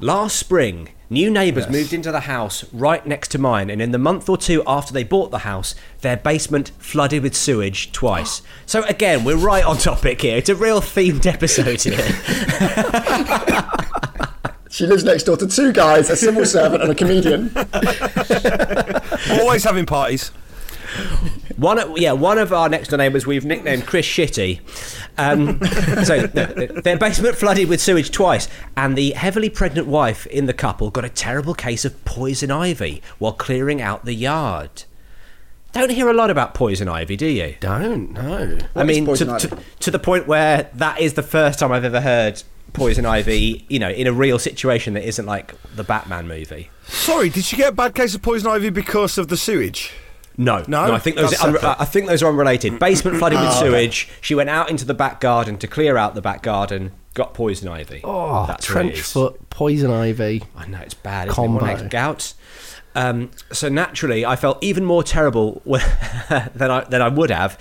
Last 0.00 0.36
spring, 0.36 0.90
new 1.08 1.30
neighbours 1.30 1.68
moved 1.68 1.92
into 1.92 2.10
the 2.10 2.20
house 2.20 2.64
right 2.72 3.06
next 3.06 3.28
to 3.28 3.38
mine, 3.38 3.70
and 3.70 3.80
in 3.80 3.92
the 3.92 3.98
month 3.98 4.28
or 4.28 4.36
two 4.36 4.62
after 4.66 4.92
they 4.92 5.04
bought 5.04 5.30
the 5.30 5.38
house, 5.38 5.74
their 6.00 6.16
basement 6.16 6.72
flooded 6.78 7.22
with 7.22 7.34
sewage 7.36 7.92
twice. 7.92 8.42
So, 8.66 8.82
again, 8.84 9.24
we're 9.24 9.36
right 9.36 9.64
on 9.64 9.76
topic 9.76 10.22
here. 10.22 10.38
It's 10.38 10.48
a 10.48 10.54
real 10.54 10.80
themed 10.80 11.26
episode 11.26 11.82
here. 11.82 12.00
She 14.74 14.86
lives 14.88 15.04
next 15.04 15.22
door 15.22 15.36
to 15.36 15.46
two 15.46 15.72
guys, 15.72 16.10
a 16.10 16.16
civil 16.16 16.44
servant 16.44 16.82
and 16.82 16.90
a 16.90 16.96
comedian. 16.96 17.52
Always 19.40 19.62
having 19.62 19.86
parties. 19.86 20.32
One, 21.56 21.78
of- 21.78 21.98
yeah, 21.98 22.12
one 22.12 22.38
of 22.38 22.52
our 22.52 22.68
next 22.68 22.88
door 22.88 22.98
neighbours 22.98 23.26
we've 23.26 23.44
nicknamed 23.44 23.86
Chris 23.86 24.06
Shitty. 24.06 24.60
Um, 25.18 25.60
so 26.04 26.28
no, 26.34 26.46
their 26.80 26.98
basement 26.98 27.36
flooded 27.36 27.68
with 27.68 27.80
sewage 27.80 28.10
twice, 28.10 28.48
and 28.76 28.96
the 28.96 29.12
heavily 29.12 29.50
pregnant 29.50 29.86
wife 29.86 30.26
in 30.26 30.46
the 30.46 30.52
couple 30.52 30.90
got 30.90 31.04
a 31.04 31.08
terrible 31.08 31.54
case 31.54 31.84
of 31.84 32.04
poison 32.04 32.50
ivy 32.50 33.02
while 33.18 33.32
clearing 33.32 33.80
out 33.80 34.04
the 34.04 34.14
yard. 34.14 34.84
Don't 35.72 35.90
hear 35.90 36.08
a 36.08 36.12
lot 36.14 36.30
about 36.30 36.54
poison 36.54 36.88
ivy, 36.88 37.16
do 37.16 37.26
you? 37.26 37.56
Don't 37.58 38.12
know. 38.12 38.58
I 38.76 38.84
mean, 38.84 39.06
to, 39.06 39.16
to, 39.26 39.58
to 39.80 39.90
the 39.90 39.98
point 39.98 40.28
where 40.28 40.70
that 40.74 41.00
is 41.00 41.14
the 41.14 41.22
first 41.22 41.58
time 41.58 41.72
I've 41.72 41.84
ever 41.84 42.00
heard 42.00 42.40
poison 42.74 43.04
ivy, 43.06 43.64
you 43.68 43.80
know, 43.80 43.88
in 43.90 44.06
a 44.06 44.12
real 44.12 44.38
situation 44.38 44.94
that 44.94 45.04
isn't 45.06 45.26
like 45.26 45.54
the 45.74 45.82
Batman 45.82 46.28
movie. 46.28 46.70
Sorry, 46.86 47.28
did 47.28 47.44
she 47.44 47.56
get 47.56 47.70
a 47.72 47.74
bad 47.74 47.94
case 47.94 48.14
of 48.14 48.22
poison 48.22 48.48
ivy 48.50 48.70
because 48.70 49.18
of 49.18 49.26
the 49.28 49.36
sewage? 49.36 49.92
No, 50.36 50.64
No? 50.66 50.92
I 50.92 50.98
think 50.98 51.16
those 51.16 51.34
are. 51.40 51.58
I 51.80 51.84
think 51.84 52.06
those 52.06 52.22
are 52.22 52.28
unrelated. 52.28 52.78
Basement 52.78 53.18
flooded 53.18 53.40
with 53.40 53.52
sewage. 53.52 54.08
She 54.20 54.34
went 54.34 54.50
out 54.50 54.70
into 54.70 54.84
the 54.84 54.94
back 54.94 55.20
garden 55.20 55.58
to 55.58 55.66
clear 55.66 55.96
out 55.96 56.14
the 56.14 56.22
back 56.22 56.42
garden. 56.42 56.92
Got 57.14 57.32
poison 57.34 57.68
ivy. 57.68 58.00
Oh, 58.02 58.44
That's 58.46 58.66
trench 58.66 59.00
foot, 59.00 59.48
poison 59.48 59.90
ivy. 59.90 60.42
I 60.56 60.66
know 60.66 60.80
it's 60.80 60.94
bad. 60.94 61.28
Combo. 61.28 61.64
it? 61.64 61.88
Gout. 61.88 62.34
Um, 62.96 63.30
so 63.52 63.68
naturally, 63.68 64.24
I 64.24 64.34
felt 64.36 64.62
even 64.62 64.84
more 64.84 65.02
terrible 65.04 65.62
than 66.28 66.70
I 66.70 66.84
than 66.84 67.02
I 67.02 67.08
would 67.08 67.30
have 67.30 67.58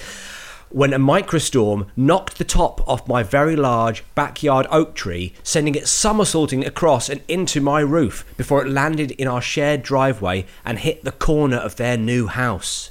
when 0.74 0.92
a 0.92 1.00
microstorm 1.00 1.88
knocked 1.96 2.40
the 2.40 2.44
top 2.44 2.86
off 2.88 3.08
my 3.08 3.22
very 3.22 3.56
large 3.56 4.04
backyard 4.16 4.66
oak 4.72 4.96
tree, 4.96 5.34
sending 5.44 5.76
it 5.76 5.88
somersaulting 5.88 6.66
across 6.66 7.10
and 7.10 7.22
into 7.28 7.62
my 7.62 7.80
roof 7.80 8.26
before 8.38 8.66
it 8.66 8.70
landed 8.70 9.12
in 9.12 9.28
our 9.28 9.42
shared 9.42 9.84
driveway 9.84 10.46
and 10.66 10.80
hit 10.80 11.04
the 11.04 11.12
corner 11.12 11.58
of 11.58 11.76
their 11.76 11.96
new 11.96 12.26
house. 12.26 12.90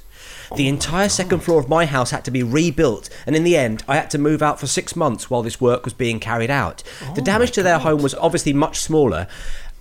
The 0.55 0.67
entire 0.67 1.09
second 1.09 1.39
floor 1.39 1.59
of 1.59 1.67
my 1.67 1.85
house 1.85 2.11
had 2.11 2.23
to 2.25 2.31
be 2.31 2.43
rebuilt, 2.43 3.09
and 3.25 3.35
in 3.35 3.43
the 3.43 3.57
end, 3.57 3.83
I 3.87 3.95
had 3.95 4.11
to 4.11 4.19
move 4.19 4.43
out 4.43 4.59
for 4.59 4.67
six 4.67 4.95
months 4.95 5.29
while 5.29 5.41
this 5.41 5.59
work 5.59 5.83
was 5.83 5.93
being 5.93 6.19
carried 6.19 6.51
out. 6.51 6.83
the 7.15 7.21
damage 7.21 7.51
to 7.51 7.63
their 7.63 7.79
home 7.79 8.03
was 8.03 8.13
obviously 8.15 8.53
much 8.53 8.79
smaller 8.79 9.27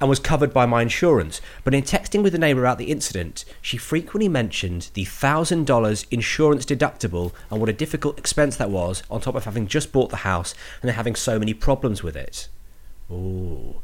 and 0.03 0.09
was 0.09 0.19
covered 0.19 0.53
by 0.53 0.67
my 0.67 0.83
insurance, 0.83 1.41
but 1.63 1.73
in 1.73 1.85
texting 1.85 2.25
with 2.25 2.33
the 2.33 2.39
neighbour 2.39 2.63
about 2.63 2.77
the 2.77 2.91
incident, 2.91 3.45
she 3.61 3.77
frequently 3.77 4.27
mentioned 4.27 4.91
the 4.95 5.05
$1,000 5.05 6.07
insurance 6.11 6.65
deductible 6.65 7.33
and 7.49 7.61
what 7.61 7.69
a 7.69 7.73
difficult 7.73 8.19
expense 8.19 8.57
that 8.57 8.69
was, 8.69 9.05
on 9.09 9.21
top 9.21 9.37
of 9.37 9.45
having 9.45 9.69
just 9.69 9.93
bought 9.93 10.11
the 10.11 10.17
house 10.17 10.57
and 10.81 10.89
then 10.89 10.97
having 10.97 11.15
so 11.15 11.39
many 11.39 11.55
problems 11.55 12.03
with 12.03 12.17
it. 12.17 12.49
Ooh. 13.13 13.77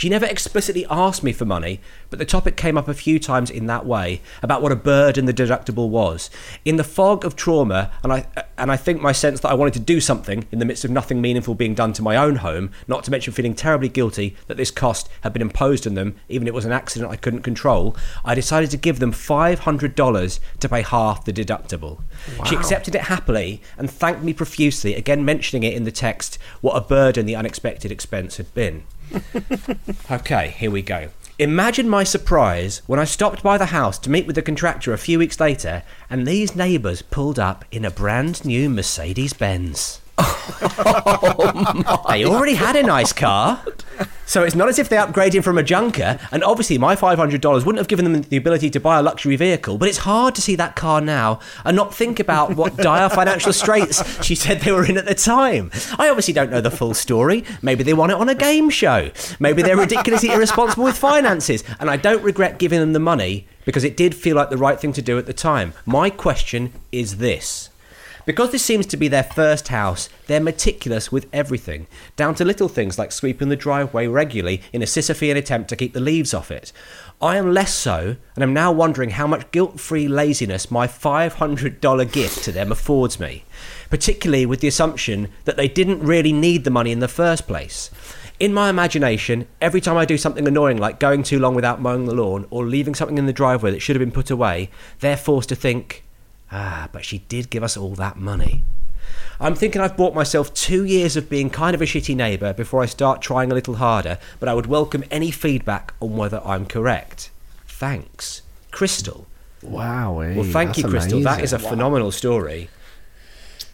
She 0.00 0.08
never 0.08 0.24
explicitly 0.24 0.86
asked 0.88 1.22
me 1.22 1.34
for 1.34 1.44
money, 1.44 1.78
but 2.08 2.18
the 2.18 2.24
topic 2.24 2.56
came 2.56 2.78
up 2.78 2.88
a 2.88 2.94
few 2.94 3.18
times 3.18 3.50
in 3.50 3.66
that 3.66 3.84
way 3.84 4.22
about 4.42 4.62
what 4.62 4.72
a 4.72 4.76
burden 4.76 5.26
the 5.26 5.34
deductible 5.34 5.90
was. 5.90 6.30
In 6.64 6.76
the 6.76 6.84
fog 6.84 7.22
of 7.22 7.36
trauma, 7.36 7.90
and 8.02 8.10
I 8.10 8.26
and 8.56 8.72
I 8.72 8.78
think 8.78 9.02
my 9.02 9.12
sense 9.12 9.40
that 9.40 9.50
I 9.50 9.54
wanted 9.54 9.74
to 9.74 9.80
do 9.80 10.00
something 10.00 10.46
in 10.50 10.58
the 10.58 10.64
midst 10.64 10.86
of 10.86 10.90
nothing 10.90 11.20
meaningful 11.20 11.54
being 11.54 11.74
done 11.74 11.92
to 11.92 12.02
my 12.02 12.16
own 12.16 12.36
home, 12.36 12.70
not 12.88 13.04
to 13.04 13.10
mention 13.10 13.34
feeling 13.34 13.52
terribly 13.52 13.90
guilty 13.90 14.36
that 14.46 14.56
this 14.56 14.70
cost 14.70 15.10
had 15.20 15.34
been 15.34 15.42
imposed 15.42 15.86
on 15.86 15.96
them, 15.96 16.16
even 16.30 16.48
if 16.48 16.52
it 16.52 16.54
was 16.54 16.64
an 16.64 16.72
accident 16.72 17.12
I 17.12 17.16
couldn't 17.16 17.42
control, 17.42 17.94
I 18.24 18.34
decided 18.34 18.70
to 18.70 18.78
give 18.78 19.00
them 19.00 19.12
$500 19.12 20.40
to 20.60 20.68
pay 20.70 20.80
half 20.80 21.26
the 21.26 21.32
deductible. 21.34 22.00
She 22.46 22.56
accepted 22.56 22.94
it 22.94 23.02
happily 23.02 23.60
and 23.76 23.90
thanked 23.90 24.22
me 24.22 24.32
profusely, 24.32 24.94
again 24.94 25.26
mentioning 25.26 25.62
it 25.62 25.74
in 25.74 25.84
the 25.84 25.92
text 25.92 26.38
what 26.62 26.72
a 26.72 26.80
burden 26.80 27.26
the 27.26 27.36
unexpected 27.36 27.92
expense 27.92 28.38
had 28.38 28.54
been. 28.54 28.84
okay, 30.10 30.48
here 30.56 30.70
we 30.70 30.82
go. 30.82 31.08
Imagine 31.38 31.88
my 31.88 32.04
surprise 32.04 32.82
when 32.86 33.00
I 33.00 33.04
stopped 33.04 33.42
by 33.42 33.56
the 33.56 33.66
house 33.66 33.98
to 34.00 34.10
meet 34.10 34.26
with 34.26 34.36
the 34.36 34.42
contractor 34.42 34.92
a 34.92 34.98
few 34.98 35.18
weeks 35.18 35.40
later 35.40 35.82
and 36.10 36.26
these 36.26 36.54
neighbours 36.54 37.00
pulled 37.00 37.38
up 37.38 37.64
in 37.70 37.84
a 37.84 37.90
brand 37.90 38.44
new 38.44 38.68
Mercedes 38.68 39.32
Benz. 39.32 40.02
oh, 40.18 42.04
they 42.10 42.26
already 42.26 42.54
had 42.54 42.76
a 42.76 42.82
nice 42.82 43.14
car. 43.14 43.64
So 44.30 44.44
it's 44.44 44.54
not 44.54 44.68
as 44.68 44.78
if 44.78 44.88
they 44.88 44.96
upgraded 44.96 45.42
from 45.42 45.58
a 45.58 45.62
junker, 45.64 46.16
and 46.30 46.44
obviously 46.44 46.78
my 46.78 46.94
$500 46.94 47.42
wouldn't 47.42 47.78
have 47.78 47.88
given 47.88 48.04
them 48.04 48.22
the 48.22 48.36
ability 48.36 48.70
to 48.70 48.78
buy 48.78 49.00
a 49.00 49.02
luxury 49.02 49.34
vehicle, 49.34 49.76
but 49.76 49.88
it's 49.88 49.98
hard 49.98 50.36
to 50.36 50.40
see 50.40 50.54
that 50.54 50.76
car 50.76 51.00
now 51.00 51.40
and 51.64 51.76
not 51.76 51.92
think 51.92 52.20
about 52.20 52.54
what 52.54 52.76
dire 52.76 53.08
financial 53.10 53.52
straits 53.52 54.24
she 54.24 54.36
said 54.36 54.60
they 54.60 54.70
were 54.70 54.84
in 54.84 54.96
at 54.96 55.06
the 55.06 55.16
time. 55.16 55.72
I 55.98 56.08
obviously 56.08 56.32
don't 56.32 56.48
know 56.48 56.60
the 56.60 56.70
full 56.70 56.94
story. 56.94 57.42
Maybe 57.60 57.82
they 57.82 57.92
won 57.92 58.10
it 58.10 58.14
on 58.14 58.28
a 58.28 58.36
game 58.36 58.70
show. 58.70 59.10
Maybe 59.40 59.62
they're 59.62 59.76
ridiculously 59.76 60.30
irresponsible 60.32 60.84
with 60.84 60.96
finances, 60.96 61.64
and 61.80 61.90
I 61.90 61.96
don't 61.96 62.22
regret 62.22 62.60
giving 62.60 62.78
them 62.78 62.92
the 62.92 63.00
money 63.00 63.48
because 63.64 63.82
it 63.82 63.96
did 63.96 64.14
feel 64.14 64.36
like 64.36 64.50
the 64.50 64.56
right 64.56 64.78
thing 64.78 64.92
to 64.92 65.02
do 65.02 65.18
at 65.18 65.26
the 65.26 65.32
time. 65.32 65.72
My 65.84 66.08
question 66.08 66.72
is 66.92 67.16
this. 67.16 67.69
Because 68.26 68.52
this 68.52 68.64
seems 68.64 68.86
to 68.86 68.96
be 68.96 69.08
their 69.08 69.24
first 69.24 69.68
house, 69.68 70.08
they're 70.26 70.40
meticulous 70.40 71.10
with 71.10 71.26
everything, 71.32 71.86
down 72.16 72.34
to 72.36 72.44
little 72.44 72.68
things 72.68 72.98
like 72.98 73.12
sweeping 73.12 73.48
the 73.48 73.56
driveway 73.56 74.06
regularly 74.06 74.62
in 74.72 74.82
a 74.82 74.86
Sisyphean 74.86 75.36
attempt 75.36 75.68
to 75.70 75.76
keep 75.76 75.92
the 75.92 76.00
leaves 76.00 76.34
off 76.34 76.50
it. 76.50 76.72
I 77.20 77.36
am 77.36 77.52
less 77.52 77.74
so, 77.74 78.16
and 78.34 78.42
am 78.42 78.54
now 78.54 78.72
wondering 78.72 79.10
how 79.10 79.26
much 79.26 79.50
guilt 79.50 79.80
free 79.80 80.08
laziness 80.08 80.70
my 80.70 80.86
$500 80.86 82.12
gift 82.12 82.44
to 82.44 82.52
them 82.52 82.72
affords 82.72 83.20
me, 83.20 83.44
particularly 83.88 84.46
with 84.46 84.60
the 84.60 84.68
assumption 84.68 85.28
that 85.44 85.56
they 85.56 85.68
didn't 85.68 86.00
really 86.00 86.32
need 86.32 86.64
the 86.64 86.70
money 86.70 86.92
in 86.92 87.00
the 87.00 87.08
first 87.08 87.46
place. 87.46 87.90
In 88.38 88.54
my 88.54 88.70
imagination, 88.70 89.46
every 89.60 89.82
time 89.82 89.98
I 89.98 90.06
do 90.06 90.16
something 90.16 90.48
annoying 90.48 90.78
like 90.78 90.98
going 90.98 91.22
too 91.22 91.38
long 91.38 91.54
without 91.54 91.82
mowing 91.82 92.06
the 92.06 92.14
lawn 92.14 92.46
or 92.48 92.64
leaving 92.64 92.94
something 92.94 93.18
in 93.18 93.26
the 93.26 93.34
driveway 93.34 93.70
that 93.70 93.80
should 93.80 93.96
have 93.96 94.00
been 94.00 94.10
put 94.10 94.30
away, 94.30 94.70
they're 95.00 95.16
forced 95.16 95.50
to 95.50 95.54
think, 95.54 96.04
Ah, 96.52 96.88
but 96.92 97.04
she 97.04 97.18
did 97.18 97.50
give 97.50 97.62
us 97.62 97.76
all 97.76 97.94
that 97.94 98.16
money. 98.16 98.64
I'm 99.40 99.54
thinking 99.54 99.80
I've 99.80 99.96
bought 99.96 100.14
myself 100.14 100.52
two 100.52 100.84
years 100.84 101.16
of 101.16 101.30
being 101.30 101.48
kind 101.48 101.74
of 101.74 101.80
a 101.80 101.86
shitty 101.86 102.14
neighbour 102.14 102.52
before 102.52 102.82
I 102.82 102.86
start 102.86 103.22
trying 103.22 103.50
a 103.50 103.54
little 103.54 103.76
harder, 103.76 104.18
but 104.38 104.48
I 104.48 104.54
would 104.54 104.66
welcome 104.66 105.04
any 105.10 105.30
feedback 105.30 105.94
on 106.00 106.16
whether 106.16 106.42
I'm 106.44 106.66
correct. 106.66 107.30
Thanks. 107.66 108.42
Crystal. 108.70 109.26
Wow. 109.62 110.18
Well, 110.18 110.44
thank 110.44 110.76
you, 110.76 110.84
Crystal. 110.84 111.20
That 111.20 111.42
is 111.42 111.52
a 111.52 111.58
phenomenal 111.58 112.12
story. 112.12 112.68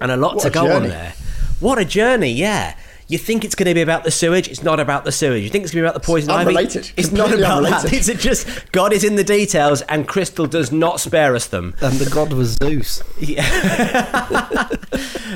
And 0.01 0.13
a 0.13 0.17
lot 0.17 0.37
What 0.37 0.43
to 0.43 0.49
a 0.49 0.51
go 0.51 0.71
on 0.73 0.85
there. 0.85 1.15
What 1.59 1.79
a 1.79 1.85
journey, 1.85 2.33
yeah. 2.33 2.77
You 3.09 3.19
think 3.19 3.45
it's 3.45 3.55
going 3.55 3.69
to 3.69 3.75
be 3.75 3.83
about 3.83 4.03
the 4.03 4.11
sewage? 4.11 4.49
It's 4.49 4.65
not 4.65 4.81
about 4.81 5.05
the 5.05 5.13
sewage. 5.13 5.45
You 5.45 5.49
think 5.49 5.63
it's 5.65 5.73
going 5.73 5.83
to 5.83 5.87
be 5.87 5.89
about 5.91 5.95
the 6.03 6.05
poison 6.05 6.31
ivy? 6.31 6.49
unrelated. 6.49 6.91
It's 6.97 7.13
not 7.13 7.29
Completely 7.29 7.45
about 7.45 7.63
that. 7.63 7.75
unrelated. 7.85 8.09
It's 8.09 8.23
just 8.23 8.73
God 8.73 8.93
is 8.93 9.05
in 9.05 9.15
the 9.15 9.23
details, 9.23 9.83
and 9.83 10.09
Crystal 10.09 10.47
does 10.47 10.73
not 10.73 10.99
spare 10.99 11.37
us 11.37 11.47
them. 11.47 11.75
And 11.81 11.95
the 12.01 12.11
god 12.11 12.33
was 12.33 12.55
Zeus. 12.55 13.03
Yeah. 13.21 14.69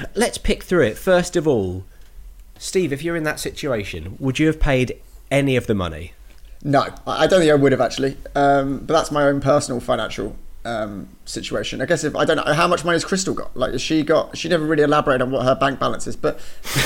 Let's 0.17 0.39
pick 0.39 0.65
through 0.65 0.85
it. 0.87 0.99
First 0.99 1.37
of 1.37 1.47
all, 1.47 1.85
Steve, 2.59 2.93
if 2.93 3.03
you're 3.05 3.17
in 3.17 3.23
that 3.25 3.39
situation, 3.39 4.17
would 4.19 4.39
you 4.41 4.47
have 4.49 4.59
paid 4.59 5.01
any 5.31 5.55
of 5.57 5.67
the 5.69 5.75
money? 5.75 6.13
No, 6.65 6.83
I 7.07 7.25
I 7.25 7.27
don't 7.29 7.41
think 7.41 7.53
I 7.53 7.55
would 7.55 7.73
have 7.73 7.81
actually. 7.81 8.17
Um, 8.35 8.79
but 8.79 8.95
that's 8.95 9.11
my 9.13 9.23
own 9.25 9.41
personal 9.41 9.81
financial 9.81 10.37
um, 10.65 11.09
situation. 11.25 11.81
I 11.81 11.87
guess 11.87 12.05
if 12.05 12.15
I 12.15 12.25
don't 12.25 12.37
know 12.37 12.53
how 12.53 12.69
much 12.69 12.85
money 12.85 12.95
has 12.95 13.05
Crystal 13.05 13.35
got. 13.35 13.57
Like, 13.57 13.73
has 13.73 13.83
she 13.83 14.03
got? 14.03 14.37
She 14.37 14.49
never 14.49 14.65
really 14.65 14.83
elaborated 14.83 15.23
on 15.23 15.31
what 15.31 15.45
her 15.45 15.55
bank 15.55 15.79
balance 15.81 16.07
is. 16.07 16.17
But 16.17 16.41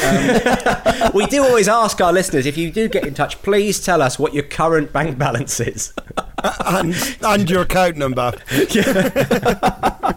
um, 0.05 1.11
we 1.15 1.27
do 1.27 1.43
always 1.43 1.69
ask 1.69 2.01
our 2.01 2.13
listeners 2.13 2.47
if 2.47 2.57
you 2.57 2.71
do 2.71 2.89
get 2.89 3.07
in 3.07 3.15
touch, 3.15 3.43
please 3.43 3.85
tell 3.85 4.03
us 4.03 4.19
what 4.19 4.35
your 4.35 4.45
current 4.45 4.93
bank 4.93 5.19
balance 5.25 5.61
is. 5.61 5.93
and, 6.67 6.95
and 7.23 7.51
your 7.51 7.63
account 7.63 7.97
number. 7.97 8.33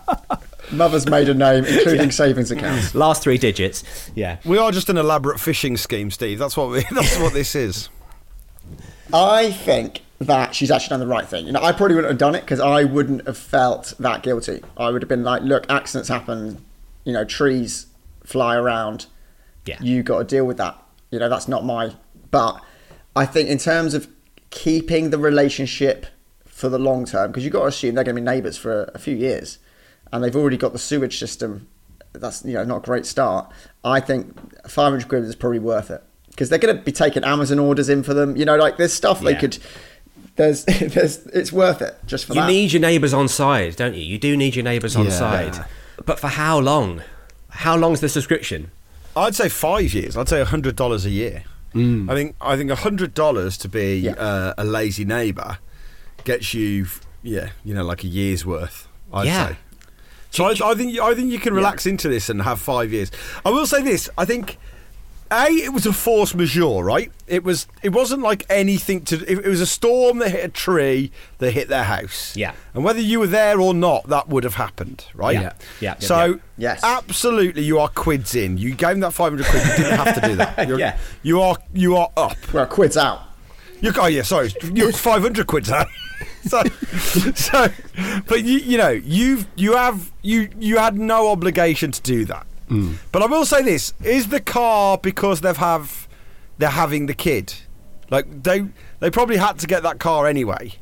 mother's 0.72 1.08
maiden 1.08 1.38
name, 1.38 1.64
including 1.66 2.12
savings 2.12 2.52
accounts. 2.52 2.94
Last 2.94 3.24
three 3.24 3.38
digits. 3.38 3.84
Yeah. 4.16 4.38
We 4.46 4.58
are 4.58 4.72
just 4.72 4.90
an 4.90 4.98
elaborate 4.98 5.38
phishing 5.38 5.80
scheme, 5.80 6.12
Steve. 6.12 6.40
That's 6.40 6.58
what 6.58 6.70
we, 6.70 6.84
that's 6.92 7.18
what 7.20 7.34
this 7.34 7.56
is. 7.56 7.90
I 9.14 9.52
think 9.52 10.02
that 10.20 10.56
she's 10.56 10.72
actually 10.72 10.90
done 10.90 11.00
the 11.00 11.08
right 11.08 11.28
thing. 11.28 11.46
You 11.46 11.52
know, 11.52 11.62
I 11.62 11.72
probably 11.72 11.96
wouldn't 11.96 12.12
have 12.12 12.18
done 12.18 12.36
it 12.36 12.42
because 12.42 12.60
I 12.60 12.84
wouldn't 12.84 13.26
have 13.28 13.38
felt 13.38 13.94
that 14.00 14.24
guilty. 14.24 14.64
I 14.76 14.90
would 14.90 15.02
have 15.02 15.10
been 15.10 15.24
like, 15.24 15.44
look, 15.44 15.66
accidents 15.70 16.10
happen. 16.10 16.64
You 17.04 17.14
know, 17.14 17.24
trees 17.24 17.88
fly 18.24 18.56
around. 18.56 19.06
Yeah. 19.66 19.78
You 19.82 20.04
got 20.04 20.20
to 20.20 20.24
deal 20.24 20.46
with 20.46 20.58
that. 20.58 20.82
You 21.12 21.20
know, 21.20 21.30
that's 21.30 21.48
not 21.48 21.66
my. 21.66 21.94
But 22.32 22.62
I 23.16 23.26
think 23.26 23.50
in 23.50 23.58
terms 23.58 23.94
of 23.94 24.08
keeping 24.50 25.12
the 25.12 25.18
relationship 25.18 26.08
for 26.46 26.70
the 26.70 26.80
long 26.80 27.06
term, 27.06 27.32
because 27.32 27.44
you've 27.44 27.54
got 27.54 27.62
to 27.62 27.68
assume 27.68 27.96
they're 27.96 28.04
going 28.04 28.16
to 28.16 28.22
be 28.22 28.26
neighbours 28.26 28.58
for 28.58 28.84
a, 28.84 28.92
a 28.96 28.98
few 28.98 29.16
years, 29.16 29.60
and 30.12 30.24
they've 30.24 30.36
already 30.36 30.58
got 30.58 30.74
the 30.74 30.80
sewage 30.80 31.20
system. 31.20 31.68
That's 32.14 32.44
you 32.44 32.54
know 32.54 32.64
not 32.64 32.78
a 32.78 32.82
great 32.82 33.06
start. 33.06 33.52
I 33.84 34.00
think 34.00 34.36
500 34.68 35.08
quid 35.08 35.24
is 35.24 35.36
probably 35.36 35.60
worth 35.60 35.92
it 35.92 36.04
because 36.30 36.50
they're 36.50 36.60
going 36.60 36.76
to 36.76 36.82
be 36.82 36.92
taking 36.92 37.24
Amazon 37.24 37.60
orders 37.60 37.90
in 37.90 38.04
for 38.04 38.14
them. 38.14 38.36
You 38.36 38.46
know, 38.46 38.56
like 38.56 38.78
there's 38.78 38.94
stuff 38.94 39.22
they 39.22 39.36
could. 39.36 39.58
There's, 40.38 40.64
there's, 40.80 41.26
it's 41.28 41.52
worth 41.52 41.82
it 41.82 41.98
just 42.06 42.26
for 42.26 42.34
that. 42.34 42.40
You 42.40 42.46
that. 42.46 42.52
need 42.52 42.72
your 42.72 42.82
neighbours 42.82 43.14
on 43.14 43.28
side, 43.28 43.76
don't 43.76 43.96
you? 43.96 44.02
You 44.04 44.18
do 44.18 44.38
need 44.38 44.56
your 44.56 44.64
neighbours 44.64 44.96
on 44.96 45.06
Yeah. 45.06 45.12
side. 45.12 45.66
But 46.06 46.20
for 46.20 46.28
how 46.28 46.60
long? 46.60 47.02
How 47.50 47.76
long's 47.76 48.00
the 48.02 48.10
subscription? 48.10 48.72
I'd 49.16 49.36
say 49.36 49.50
five 49.50 49.94
years. 49.94 50.16
I'd 50.16 50.30
say 50.30 50.44
hundred 50.44 50.76
dollars 50.76 51.06
a 51.06 51.10
year. 51.10 51.44
I 51.76 52.14
think 52.16 52.36
I 52.42 52.56
think 52.58 52.72
hundred 52.72 53.14
dollars 53.14 53.56
to 53.60 53.70
be 53.70 54.00
Yeah. 54.00 54.14
uh, 54.14 54.54
a 54.58 54.64
lazy 54.66 55.06
neighbour 55.06 55.60
gets 56.24 56.54
you, 56.56 56.88
yeah, 57.22 57.50
you 57.64 57.74
know, 57.76 57.84
like 57.84 58.04
a 58.04 58.08
year's 58.08 58.46
worth. 58.46 58.88
I'd 59.14 59.28
Yeah. 59.28 59.48
say. 59.50 59.56
So 60.32 60.46
I, 60.46 60.72
I 60.72 60.76
think 60.76 61.00
I 61.00 61.14
think 61.14 61.32
you 61.32 61.40
can 61.40 61.54
relax 61.54 61.86
into 61.86 62.10
this 62.10 62.30
and 62.30 62.42
have 62.44 62.60
five 62.60 62.92
years. 62.92 63.12
I 63.46 63.50
will 63.52 63.68
say 63.68 63.82
this: 63.84 64.10
I 64.18 64.26
think 64.26 64.58
a 65.32 65.46
it 65.52 65.74
was 65.74 65.86
a 65.86 65.94
force 65.94 66.34
majeure, 66.34 66.84
right? 66.84 67.12
It 67.28 67.44
was 67.44 67.68
it 67.84 67.90
wasn't 67.90 68.22
like 68.22 68.46
anything 68.50 69.02
to. 69.06 69.16
It, 69.30 69.46
it 69.46 69.48
was 69.48 69.62
a 69.62 69.66
storm 69.68 70.20
that 70.20 70.30
hit 70.32 70.46
a 70.46 70.50
tree 70.50 71.12
that 71.40 71.52
hit 71.52 71.68
their 71.68 71.84
house. 71.84 72.36
Yeah. 72.36 72.54
and 72.74 72.84
whether 72.84 73.00
you 73.00 73.20
were 73.20 73.28
there 73.28 73.60
or 73.60 73.74
not, 73.74 74.08
that 74.10 74.30
would 74.30 74.44
have 74.44 74.56
happened, 74.56 75.06
right? 75.14 75.34
Yeah. 75.36 75.42
Yeah. 75.42 75.54
Yeah. 75.80 75.96
So 76.00 76.26
Yeah. 76.26 76.74
Yes. 76.74 76.84
absolutely, 76.84 77.64
you 77.64 77.80
are 77.80 77.90
quids 77.90 78.34
in. 78.36 78.58
You 78.58 78.72
gave 78.72 78.90
them 78.92 79.02
that 79.02 79.12
five 79.14 79.32
hundred 79.34 79.48
quid. 79.48 79.64
You 79.66 79.84
didn't 79.84 80.00
have 80.00 80.16
to 80.22 80.28
do 80.28 80.36
that. 80.38 80.68
You're, 80.68 80.80
Yeah. 80.80 80.98
you 81.24 81.42
are 81.42 81.58
you 81.74 81.96
are 81.98 82.10
up. 82.18 82.38
well, 82.54 82.66
quid's 82.66 82.98
out. 82.98 83.22
You 83.82 83.92
oh 84.00 84.08
yeah, 84.08 84.24
sorry, 84.24 84.52
you're 84.74 84.92
five 84.94 85.22
hundred 85.22 85.46
quids 85.46 85.70
now. 85.70 85.86
so, 86.48 86.64
so, 87.36 87.68
but 88.26 88.44
you 88.44 88.58
you 88.58 88.78
know 88.78 88.90
you've 88.90 89.46
you 89.56 89.76
have 89.76 90.12
you 90.24 90.50
you 90.58 90.78
had 90.78 90.98
no 90.98 91.30
obligation 91.30 91.92
to 91.92 92.02
do 92.02 92.26
that. 92.26 92.47
Mm. 92.70 92.98
But 93.12 93.22
I 93.22 93.26
will 93.28 93.46
say 93.46 93.62
this: 93.62 93.94
is 94.04 94.28
the 94.30 94.40
car 94.40 94.98
because 94.98 95.42
they've 95.42 95.58
have 95.58 96.08
they're 96.58 96.70
having 96.70 97.06
the 97.06 97.14
kid? 97.14 97.54
Like 98.10 98.44
they 98.44 98.66
they 99.00 99.10
probably 99.10 99.38
had 99.38 99.60
to 99.60 99.68
get 99.68 99.84
that 99.84 100.00
car 100.00 100.28
anyway. 100.28 100.74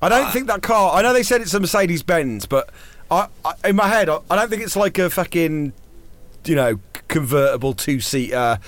I 0.00 0.08
don't 0.08 0.26
uh, 0.26 0.32
think 0.32 0.46
that 0.46 0.62
car. 0.62 0.94
I 0.94 1.02
know 1.02 1.12
they 1.12 1.22
said 1.22 1.40
it's 1.40 1.54
a 1.54 1.60
Mercedes 1.60 2.02
Benz, 2.02 2.46
but 2.46 2.70
I, 3.10 3.28
I 3.44 3.54
in 3.64 3.76
my 3.76 3.88
head 3.88 4.08
I, 4.08 4.20
I 4.30 4.36
don't 4.36 4.48
think 4.48 4.62
it's 4.62 4.76
like 4.76 4.98
a 4.98 5.10
fucking 5.10 5.72
you 6.44 6.54
know 6.54 6.80
convertible 7.08 7.74
two 7.74 8.00
seater. 8.00 8.58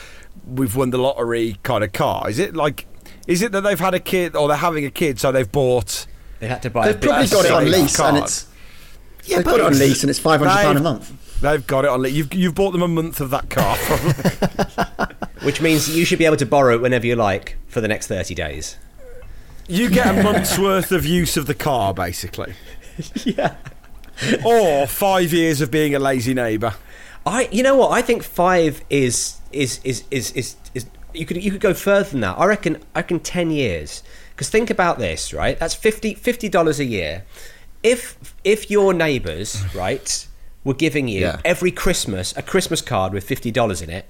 We've 0.47 0.75
won 0.75 0.91
the 0.91 0.99
lottery 0.99 1.59
kind 1.63 1.85
of 1.85 1.93
car. 1.93 2.29
Is 2.29 2.39
it 2.39 2.55
like? 2.55 2.87
Is 3.27 3.43
it 3.43 3.53
that 3.53 3.61
they've 3.61 3.79
had 3.79 3.95
a 3.95 4.01
kid 4.01 4.35
or 4.35 4.49
they're 4.49 4.57
having 4.57 4.85
a 4.85 4.91
kid, 4.91 5.21
so 5.21 5.31
they've 5.31 5.51
bought? 5.51 6.07
They 6.41 6.49
had 6.49 6.63
to 6.63 6.71
buy 6.71 6.89
a 6.89 6.93
They've 6.93 7.01
bit 7.01 7.11
probably 7.11 7.29
got 7.29 7.45
it 7.45 7.53
on 7.53 7.65
safe 7.65 7.73
lease, 7.73 8.01
and 8.01 8.17
it's 8.17 8.49
Yeah, 9.25 9.37
They've 9.37 9.45
got 9.45 9.61
it 9.61 9.67
on 9.67 9.79
lease 9.79 10.03
and 10.03 10.11
it's 10.11 10.19
five 10.19 10.41
hundred 10.41 10.63
pound 10.63 10.79
a 10.79 10.83
month. 10.83 11.13
They've 11.41 11.67
got 11.67 11.85
it 11.85 11.91
on. 11.91 12.05
You've 12.13 12.33
you've 12.35 12.55
bought 12.55 12.73
them 12.73 12.83
a 12.83 12.89
month 12.89 13.21
of 13.21 13.31
that 13.31 13.49
car. 13.51 13.77
Probably. 13.79 15.17
Which 15.47 15.61
means 15.63 15.97
you 15.97 16.05
should 16.05 16.19
be 16.19 16.27
able 16.27 16.37
to 16.37 16.47
borrow 16.47 16.75
it 16.75 16.83
whenever 16.83 17.07
you 17.07 17.17
like 17.17 17.57
for 17.67 17.81
the 17.81 17.89
next 17.89 18.09
30 18.09 18.35
days. 18.35 18.77
you 19.69 19.89
get 19.89 20.07
a 20.19 20.23
month's 20.23 20.59
worth 20.59 20.93
of 20.93 21.07
use 21.07 21.37
of 21.39 21.47
the 21.47 21.55
car, 21.55 21.95
basically, 21.95 22.53
Yeah. 23.25 23.55
or 24.45 24.87
five 24.87 25.33
years 25.33 25.63
of 25.63 25.71
being 25.71 25.95
a 25.95 25.99
lazy 25.99 26.35
neighbour. 26.35 26.75
I, 27.25 27.49
you 27.51 27.63
know 27.63 27.75
what? 27.77 27.91
I 27.93 28.03
think 28.03 28.23
five 28.23 28.83
is 28.91 29.39
is 29.53 29.81
is 29.83 30.05
is 30.11 30.33
is, 30.33 30.57
is 30.75 30.87
you 31.15 31.25
could 31.25 31.43
you 31.43 31.51
could 31.51 31.61
go 31.63 31.73
further 31.73 32.11
than 32.11 32.21
that. 32.21 32.39
I 32.39 32.45
reckon 32.47 32.77
I 32.95 32.99
reckon 32.99 33.21
ten 33.21 33.51
years. 33.51 34.03
Because 34.35 34.49
think 34.51 34.71
about 34.71 34.99
this, 34.99 35.35
right? 35.35 35.59
That's 35.59 35.75
50 35.75 36.49
dollars 36.49 36.81
a 36.81 36.85
year. 36.85 37.25
If 37.83 38.35
if 38.45 38.71
your 38.71 38.93
neighbours, 38.95 39.63
right, 39.75 40.27
were 40.65 40.75
giving 40.75 41.09
you 41.09 41.21
Yeah. 41.21 41.41
every 41.45 41.71
Christmas 41.71 42.35
a 42.37 42.43
Christmas 42.43 42.81
card 42.83 43.13
with 43.13 43.25
fifty 43.25 43.51
dollars 43.51 43.81
in 43.83 43.91
it, 43.91 44.07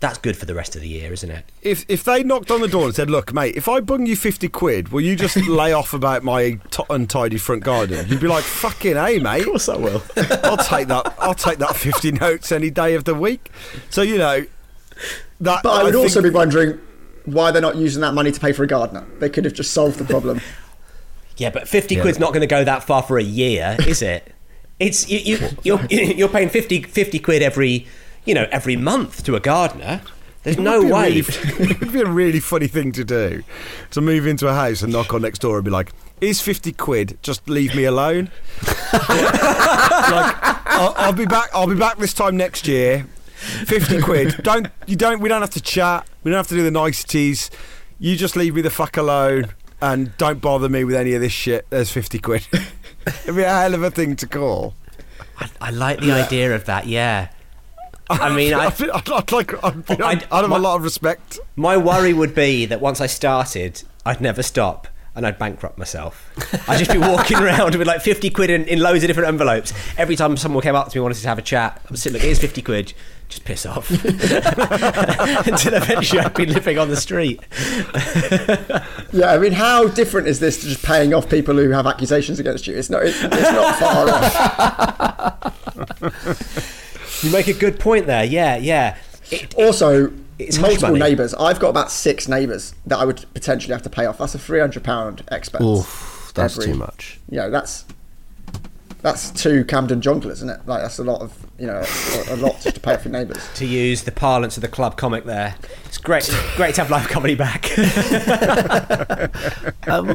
that's 0.00 0.18
good 0.18 0.36
for 0.36 0.46
the 0.46 0.54
rest 0.54 0.76
of 0.76 0.82
the 0.82 0.88
year, 0.88 1.12
isn't 1.12 1.30
it? 1.30 1.44
If 1.62 1.84
if 1.88 2.04
they 2.04 2.22
knocked 2.22 2.50
on 2.50 2.60
the 2.60 2.68
door 2.68 2.84
and 2.86 2.94
said, 2.94 3.10
"Look, 3.10 3.32
mate, 3.32 3.56
if 3.56 3.68
I 3.68 3.80
bung 3.80 4.06
you 4.06 4.14
fifty 4.16 4.48
quid, 4.48 4.90
will 4.90 5.00
you 5.00 5.16
just 5.16 5.36
lay 5.48 5.72
off 5.72 5.92
about 5.92 6.22
my 6.22 6.58
t- 6.70 6.84
untidy 6.90 7.38
front 7.38 7.64
garden?" 7.64 8.06
You'd 8.08 8.20
be 8.20 8.28
like, 8.28 8.44
"Fucking 8.44 8.96
a, 8.96 9.18
mate." 9.18 9.40
Of 9.40 9.46
course 9.46 9.68
I 9.68 9.76
will. 9.76 10.02
I'll 10.44 10.56
take 10.56 10.88
that. 10.88 11.14
I'll 11.18 11.34
take 11.34 11.58
that 11.58 11.76
fifty 11.76 12.12
notes 12.12 12.52
any 12.52 12.70
day 12.70 12.94
of 12.94 13.04
the 13.04 13.14
week. 13.14 13.50
So 13.90 14.02
you 14.02 14.18
know 14.18 14.46
that. 15.40 15.62
But 15.62 15.70
I 15.70 15.82
would 15.84 15.92
think- 15.94 16.02
also 16.04 16.22
be 16.22 16.30
wondering 16.30 16.78
why 17.24 17.50
they're 17.50 17.60
not 17.62 17.76
using 17.76 18.00
that 18.02 18.14
money 18.14 18.32
to 18.32 18.40
pay 18.40 18.52
for 18.52 18.62
a 18.62 18.66
gardener. 18.66 19.04
They 19.18 19.28
could 19.28 19.44
have 19.44 19.52
just 19.54 19.72
solved 19.72 19.98
the 19.98 20.04
problem. 20.04 20.40
Yeah, 21.36 21.50
but 21.50 21.68
fifty 21.68 21.94
quid's 21.94 22.18
not 22.18 22.30
going 22.30 22.40
to 22.40 22.48
go 22.48 22.64
that 22.64 22.82
far 22.82 23.00
for 23.00 23.16
a 23.16 23.22
year, 23.22 23.76
is 23.86 24.02
it? 24.02 24.34
It's 24.78 25.08
you, 25.08 25.18
you 25.18 25.48
you're 25.62 25.84
you're 25.90 26.28
paying 26.28 26.48
50, 26.48 26.82
50 26.82 27.18
quid 27.18 27.42
every 27.42 27.86
you 28.24 28.34
know 28.34 28.46
every 28.50 28.76
month 28.76 29.24
to 29.24 29.34
a 29.36 29.40
gardener. 29.40 30.02
There's 30.44 30.58
no 30.58 30.78
would 30.78 30.86
be 30.86 30.90
a 30.90 30.94
way. 30.94 31.08
Really, 31.10 31.20
it 31.70 31.80
would 31.80 31.92
be 31.92 32.00
a 32.00 32.06
really 32.06 32.40
funny 32.40 32.68
thing 32.68 32.92
to 32.92 33.04
do 33.04 33.42
to 33.90 34.00
move 34.00 34.26
into 34.26 34.46
a 34.48 34.54
house 34.54 34.82
and 34.82 34.92
knock 34.92 35.12
on 35.12 35.22
next 35.22 35.40
door 35.40 35.56
and 35.56 35.64
be 35.64 35.70
like, 35.70 35.92
"Is 36.20 36.40
fifty 36.40 36.72
quid? 36.72 37.18
Just 37.22 37.48
leave 37.48 37.74
me 37.74 37.84
alone." 37.84 38.30
like, 38.92 40.36
I'll, 40.66 40.94
I'll 40.96 41.12
be 41.12 41.26
back. 41.26 41.50
I'll 41.52 41.66
be 41.66 41.74
back 41.74 41.98
this 41.98 42.14
time 42.14 42.36
next 42.36 42.68
year. 42.68 43.06
Fifty 43.66 44.00
quid. 44.00 44.36
Don't 44.42 44.68
you 44.86 44.96
don't. 44.96 45.20
We 45.20 45.28
don't 45.28 45.40
have 45.40 45.50
to 45.50 45.60
chat. 45.60 46.08
We 46.22 46.30
don't 46.30 46.38
have 46.38 46.48
to 46.48 46.54
do 46.54 46.62
the 46.62 46.70
niceties. 46.70 47.50
You 47.98 48.16
just 48.16 48.36
leave 48.36 48.54
me 48.54 48.62
the 48.62 48.70
fuck 48.70 48.96
alone 48.96 49.46
and 49.80 50.16
don't 50.18 50.40
bother 50.40 50.68
me 50.68 50.84
with 50.84 50.94
any 50.94 51.14
of 51.14 51.20
this 51.20 51.32
shit. 51.32 51.68
There's 51.70 51.90
fifty 51.90 52.18
quid. 52.18 52.46
It'd 53.24 53.36
be 53.36 53.42
a 53.42 53.48
hell 53.48 53.74
of 53.74 53.82
a 53.82 53.90
thing 53.90 54.16
to 54.16 54.26
call. 54.26 54.74
I, 55.38 55.48
I 55.60 55.70
like 55.70 56.00
the 56.00 56.12
idea 56.12 56.54
of 56.54 56.64
that. 56.66 56.86
Yeah. 56.86 57.28
I 58.10 58.34
mean, 58.34 58.54
I, 58.54 58.66
I'd, 58.66 58.80
I'd, 58.90 59.10
I'd 59.10 59.32
like. 59.32 59.64
I'd, 59.64 59.86
be, 59.86 59.92
I'd- 60.02 60.24
I'd, 60.30 60.40
have 60.40 60.48
my- 60.50 60.56
a 60.56 60.60
lot 60.60 60.76
of 60.76 60.82
respect. 60.82 61.38
my 61.56 61.76
worry 61.76 62.12
would 62.12 62.34
be 62.34 62.64
that 62.66 62.80
once 62.80 63.00
I 63.00 63.06
started, 63.06 63.82
I'd 64.06 64.20
never 64.20 64.42
stop 64.42 64.88
and 65.14 65.26
I'd 65.26 65.38
bankrupt 65.38 65.76
myself. 65.78 66.30
I'd 66.68 66.78
just 66.78 66.92
be 66.92 66.98
walking 66.98 67.36
around 67.42 67.74
with 67.74 67.86
like 67.88 68.00
50 68.00 68.30
quid 68.30 68.50
in, 68.50 68.64
in 68.66 68.78
loads 68.78 69.02
of 69.02 69.08
different 69.08 69.28
envelopes. 69.28 69.72
Every 69.98 70.14
time 70.16 70.36
someone 70.36 70.62
came 70.62 70.76
up 70.76 70.88
to 70.90 70.96
me 70.96 71.00
and 71.00 71.04
wanted 71.04 71.20
to 71.20 71.28
have 71.28 71.38
a 71.38 71.42
chat, 71.42 71.80
I 71.84 71.86
would 71.90 71.98
say, 71.98 72.10
look, 72.10 72.22
here's 72.22 72.38
50 72.38 72.62
quid. 72.62 72.94
Just 73.28 73.44
piss 73.44 73.66
off. 73.66 73.90
Until 74.04 75.74
eventually 75.74 76.20
I'd 76.20 76.32
be 76.34 76.46
living 76.46 76.78
on 76.78 76.88
the 76.88 76.96
street. 76.96 77.40
Yeah, 79.12 79.32
I 79.32 79.38
mean, 79.38 79.52
how 79.52 79.88
different 79.88 80.28
is 80.28 80.40
this 80.40 80.60
to 80.62 80.68
just 80.68 80.82
paying 80.84 81.12
off 81.12 81.28
people 81.28 81.54
who 81.56 81.68
have 81.70 81.86
accusations 81.86 82.38
against 82.38 82.66
you? 82.66 82.74
It's 82.74 82.88
not. 82.90 83.02
It's, 83.04 83.22
it's 83.22 83.50
not 83.52 83.76
far 83.78 84.08
off. 84.10 85.54
You 87.24 87.32
make 87.32 87.48
a 87.48 87.52
good 87.52 87.80
point 87.80 88.06
there. 88.06 88.22
Yeah, 88.24 88.56
yeah. 88.58 88.96
It, 89.32 89.52
Also, 89.56 90.12
It's 90.38 90.56
multiple 90.58 90.94
neighbours. 90.94 91.34
I've 91.34 91.58
got 91.58 91.70
about 91.70 91.90
six 91.90 92.28
neighbours 92.28 92.74
that 92.86 92.96
I 92.98 93.04
would 93.04 93.24
potentially 93.34 93.72
have 93.72 93.82
to 93.82 93.90
pay 93.90 94.06
off. 94.06 94.18
That's 94.18 94.36
a 94.36 94.38
three 94.38 94.60
hundred 94.60 94.84
pound 94.84 95.24
expense. 95.32 95.64
Oof, 95.64 96.30
that's 96.36 96.56
every- 96.56 96.72
too 96.72 96.78
much. 96.78 97.18
Yeah, 97.28 97.48
that's 97.48 97.84
that's 99.00 99.30
two 99.30 99.64
Camden 99.64 100.00
Jongleurs, 100.00 100.32
isn't 100.32 100.50
it? 100.50 100.66
Like 100.66 100.82
that's 100.82 100.98
a 100.98 101.04
lot 101.04 101.20
of 101.20 101.32
you 101.58 101.66
know 101.66 101.82
a, 101.84 102.34
a 102.34 102.36
lot 102.36 102.60
just 102.60 102.74
to 102.74 102.80
pay 102.80 102.94
off 102.94 103.04
your 103.04 103.12
neighbours. 103.12 103.48
to 103.54 103.66
use 103.66 104.02
the 104.02 104.12
parlance 104.12 104.56
of 104.56 104.60
the 104.62 104.68
club 104.68 104.96
comic 104.96 105.24
there. 105.24 105.54
It's 105.84 105.98
great, 105.98 106.28
great 106.56 106.74
to 106.74 106.82
have 106.82 106.90
live 106.90 107.08
comedy 107.08 107.34
back. 107.34 107.70
Um, 109.86 110.14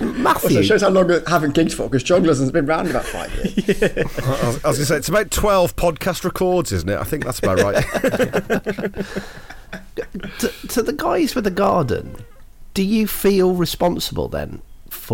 Also 0.00 0.14
Matthew, 0.18 0.62
shows 0.62 0.82
how 0.82 0.88
long 0.88 1.10
I 1.10 1.20
haven't 1.28 1.54
gigged 1.54 1.74
for 1.74 1.84
because 1.84 2.02
Jongleurs 2.02 2.40
has 2.40 2.50
been 2.50 2.68
around 2.68 2.88
about 2.88 3.04
five 3.04 3.32
years. 3.34 3.82
I 3.82 3.86
was, 3.86 4.42
I 4.42 4.46
was 4.46 4.62
going 4.62 4.74
to 4.74 4.86
say 4.86 4.96
it's 4.96 5.08
about 5.08 5.30
twelve 5.30 5.76
podcast 5.76 6.24
records, 6.24 6.72
isn't 6.72 6.88
it? 6.88 6.98
I 6.98 7.04
think 7.04 7.24
that's 7.24 7.38
about 7.38 7.60
right. 7.60 7.84
to, 10.38 10.48
to 10.68 10.82
the 10.82 10.94
guys 10.96 11.34
with 11.34 11.44
the 11.44 11.50
garden, 11.50 12.24
do 12.74 12.82
you 12.82 13.06
feel 13.06 13.54
responsible 13.54 14.28
then 14.28 14.62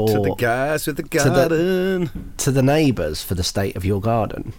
for 0.07 0.17
to 0.17 0.23
the 0.31 0.35
guys 0.37 0.87
with 0.87 0.97
the 0.97 1.03
the- 1.03 1.09
garden. 1.09 2.35
to 2.39 2.51
the 2.51 2.63
neighbours 2.63 3.23
for 3.23 3.35
the 3.35 3.43
state 3.43 3.75
of 3.77 3.85
your 3.85 4.01
garden? 4.01 4.53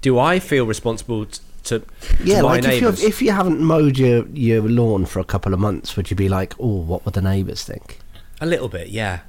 Do 0.00 0.18
I 0.18 0.38
feel 0.38 0.66
responsible 0.66 1.26
t- 1.26 1.40
to, 1.64 1.80
to 1.80 1.86
Yeah, 2.24 2.40
my 2.42 2.48
like 2.48 2.64
if, 2.64 2.66
neighbours? 2.70 3.02
you 3.02 3.08
if 3.08 3.20
you 3.22 3.32
haven't 3.32 3.60
mowed 3.60 3.98
your, 3.98 4.26
your 4.28 4.62
lawn 4.62 5.04
for 5.06 5.18
a 5.20 5.24
couple 5.24 5.52
of 5.52 5.60
months, 5.60 5.94
would 5.96 6.10
you 6.10 6.16
be 6.16 6.28
like, 6.28 6.54
oh, 6.58 6.80
what 6.80 7.04
would 7.04 7.14
the 7.14 7.20
neighbours 7.22 7.64
think? 7.64 7.98
A 8.40 8.46
little 8.46 8.68
bit, 8.68 8.88
yeah. 8.88 9.20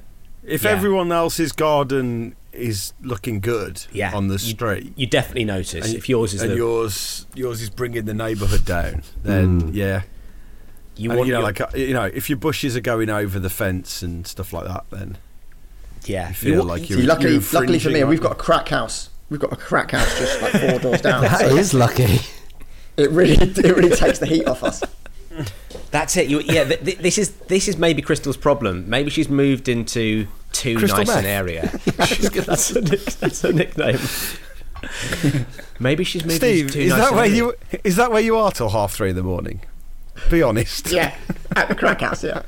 If 0.43 0.63
Yeah. 0.63 0.71
everyone 0.71 1.11
else's 1.11 1.51
garden 1.51 2.35
is 2.53 2.93
looking 3.01 3.39
good 3.41 3.85
Yeah. 3.91 4.13
on 4.15 4.27
the 4.29 4.39
street, 4.39 4.93
You 4.95 5.07
definitely 5.07 5.45
notice 5.45 5.87
and, 5.87 5.95
if 5.95 6.07
yours 6.09 6.33
is 6.33 6.41
and 6.41 6.51
the, 6.51 6.55
yours 6.55 7.25
yours 7.35 7.61
is 7.61 7.69
bringing 7.69 8.05
the 8.05 8.13
neighbourhood 8.13 8.65
down, 8.65 9.03
then 9.23 9.59
hmm. 9.61 9.69
yeah. 9.73 10.01
You 10.95 11.10
want 11.10 11.27
you 11.27 11.34
know, 11.34 11.41
like 11.41 11.62
uh, 11.62 11.67
you 11.75 11.93
know, 11.93 12.06
if 12.06 12.30
your 12.30 12.38
bushes 12.38 12.75
are 12.75 12.82
going 12.82 13.10
over 13.10 13.39
the 13.39 13.49
fence 13.49 14.01
and 14.01 14.27
stuff 14.27 14.54
like 14.54 14.65
that, 14.67 14.86
then 14.91 15.17
yeah. 16.06 16.30
you 16.30 16.34
feel 16.34 16.51
you, 16.56 16.63
like 16.63 16.89
you're. 16.89 17.01
luckily, 17.01 17.34
you're 17.34 17.41
luckily 17.54 17.80
for 17.80 17.89
me, 17.89 18.04
we've 18.04 18.21
got 18.21 18.34
a 18.34 18.36
crack 18.36 18.69
house. 18.69 19.10
We've 19.30 19.39
got 19.39 19.54
a 19.54 19.58
crack 19.58 19.91
house 19.91 20.19
just 20.19 20.41
like 20.41 20.51
four 20.51 20.80
doors 20.80 21.01
down. 21.04 21.21
That 21.21 21.39
so 21.39 21.56
is 21.56 21.73
lucky. 21.73 22.19
it 22.97 23.10
really, 23.12 23.36
it 23.36 23.75
really 23.75 23.95
takes 23.95 24.19
the 24.19 24.25
heat 24.25 24.45
off 24.45 24.63
us. 24.63 24.84
That's 25.91 26.17
it. 26.17 26.27
You, 26.27 26.41
yeah, 26.41 26.65
th- 26.65 26.84
th- 26.84 26.97
this 26.97 27.17
is 27.17 27.32
this 27.47 27.67
is 27.67 27.77
maybe 27.77 28.01
Crystal's 28.01 28.38
problem. 28.38 28.89
Maybe 28.89 29.10
she's 29.10 29.30
moved 29.30 29.69
into 29.69 30.27
too 30.51 30.77
Crystal 30.77 30.99
nice 30.99 31.08
meth. 31.08 31.19
an 31.19 31.25
area. 31.25 31.80
that's, 31.86 32.69
her 32.69 32.82
nick, 32.82 32.99
that's 33.06 33.41
her 33.41 33.54
nickname. 33.54 33.99
maybe 35.80 36.04
she's 36.04 36.25
moved 36.25 36.38
Steve, 36.38 36.65
into 36.65 36.73
too 36.73 36.80
is 36.80 36.89
nice 36.89 36.99
that 36.99 37.13
where 37.13 37.25
area. 37.25 37.36
you 37.36 37.54
is 37.84 37.95
that 37.95 38.12
where 38.12 38.21
you 38.21 38.36
are 38.36 38.51
till 38.51 38.69
half 38.69 38.93
three 38.93 39.10
in 39.10 39.15
the 39.15 39.23
morning? 39.23 39.62
Be 40.29 40.43
honest. 40.43 40.91
Yeah, 40.91 41.15
at 41.55 41.67
the 41.67 41.75
crack 41.75 42.01
house. 42.01 42.23
Yeah, 42.23 42.43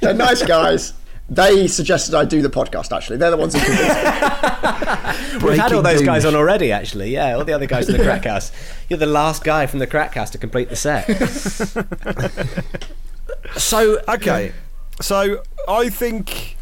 they're 0.00 0.14
nice 0.14 0.42
guys. 0.42 0.92
They 1.28 1.66
suggested 1.66 2.14
I 2.14 2.24
do 2.24 2.40
the 2.40 2.48
podcast. 2.48 2.96
Actually, 2.96 3.16
they're 3.16 3.32
the 3.32 3.36
ones 3.36 3.54
who 3.54 3.60
convinced 3.60 3.88
me. 3.88 5.42
We've 5.48 5.58
had 5.58 5.72
all 5.72 5.82
Breaking 5.82 5.84
those 5.98 6.02
guys 6.02 6.24
on 6.24 6.36
already, 6.36 6.70
actually. 6.70 7.10
Yeah, 7.10 7.34
all 7.34 7.44
the 7.44 7.52
other 7.52 7.66
guys 7.66 7.88
in 7.88 7.96
the 7.96 8.04
crack 8.04 8.24
house. 8.24 8.52
You're 8.88 9.00
the 9.00 9.06
last 9.06 9.42
guy 9.42 9.66
from 9.66 9.80
the 9.80 9.88
crack 9.88 10.14
house 10.14 10.30
to 10.30 10.38
complete 10.38 10.68
the 10.68 10.76
set. 10.76 11.06
so, 13.56 14.00
Okay, 14.08 14.52
so 15.00 15.42
I 15.68 15.88
think 15.88 16.56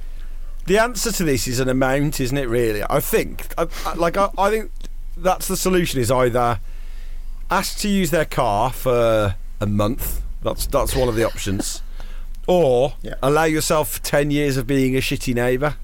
the 0.66 0.78
answer 0.78 1.12
to 1.12 1.24
this 1.24 1.46
is 1.46 1.60
an 1.60 1.68
amount, 1.68 2.18
isn't 2.20 2.36
it? 2.38 2.48
Really, 2.48 2.82
I 2.88 3.00
think, 3.00 3.46
I, 3.58 3.66
I- 3.84 3.94
like, 3.94 4.16
I, 4.16 4.30
I 4.38 4.48
think 4.50 4.70
that's 5.16 5.46
the 5.46 5.56
solution. 5.58 6.00
Is 6.00 6.10
either 6.10 6.58
ask 7.50 7.78
to 7.80 7.88
use 7.88 8.10
their 8.10 8.24
car 8.24 8.72
for 8.72 9.36
a 9.60 9.66
month. 9.66 10.22
That's 10.44 10.66
that's 10.66 10.94
one 10.94 11.08
of 11.08 11.16
the 11.16 11.24
options, 11.24 11.82
or 12.46 12.94
Yeah. 13.02 13.14
allow 13.22 13.44
yourself 13.44 14.00
ten 14.02 14.30
years 14.30 14.56
of 14.56 14.66
being 14.66 14.94
a 14.94 15.00
shitty 15.00 15.34
neighbour. 15.34 15.74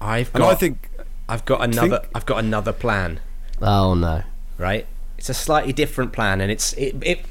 I've 0.00 0.34
And 0.34 0.42
I 0.42 0.54
think 0.54 0.88
I've 1.28 1.44
got 1.44 1.62
another, 1.62 1.98
think- 1.98 2.10
I've 2.14 2.24
got 2.26 2.38
another 2.38 2.72
plan. 2.72 3.20
Oh, 3.60 3.94
no. 3.94 4.22
right? 4.56 4.86
It's 5.18 5.28
a 5.28 5.34
slightly 5.34 5.72
different 5.74 6.12
plan, 6.14 6.40
and 6.40 6.50
it's 6.50 6.72
it 6.74 6.96
it, 7.02 7.26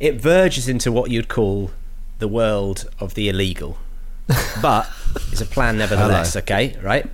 it 0.00 0.14
verges 0.14 0.68
into 0.68 0.90
what 0.90 1.10
you'd 1.10 1.28
call 1.28 1.72
the 2.20 2.28
world 2.28 2.88
of 3.00 3.14
the 3.14 3.28
illegal, 3.28 3.76
but 4.62 4.88
it's 5.30 5.40
a 5.42 5.46
plan 5.46 5.76
nevertheless. 5.76 6.34
Okay, 6.36 6.78
right? 6.82 7.06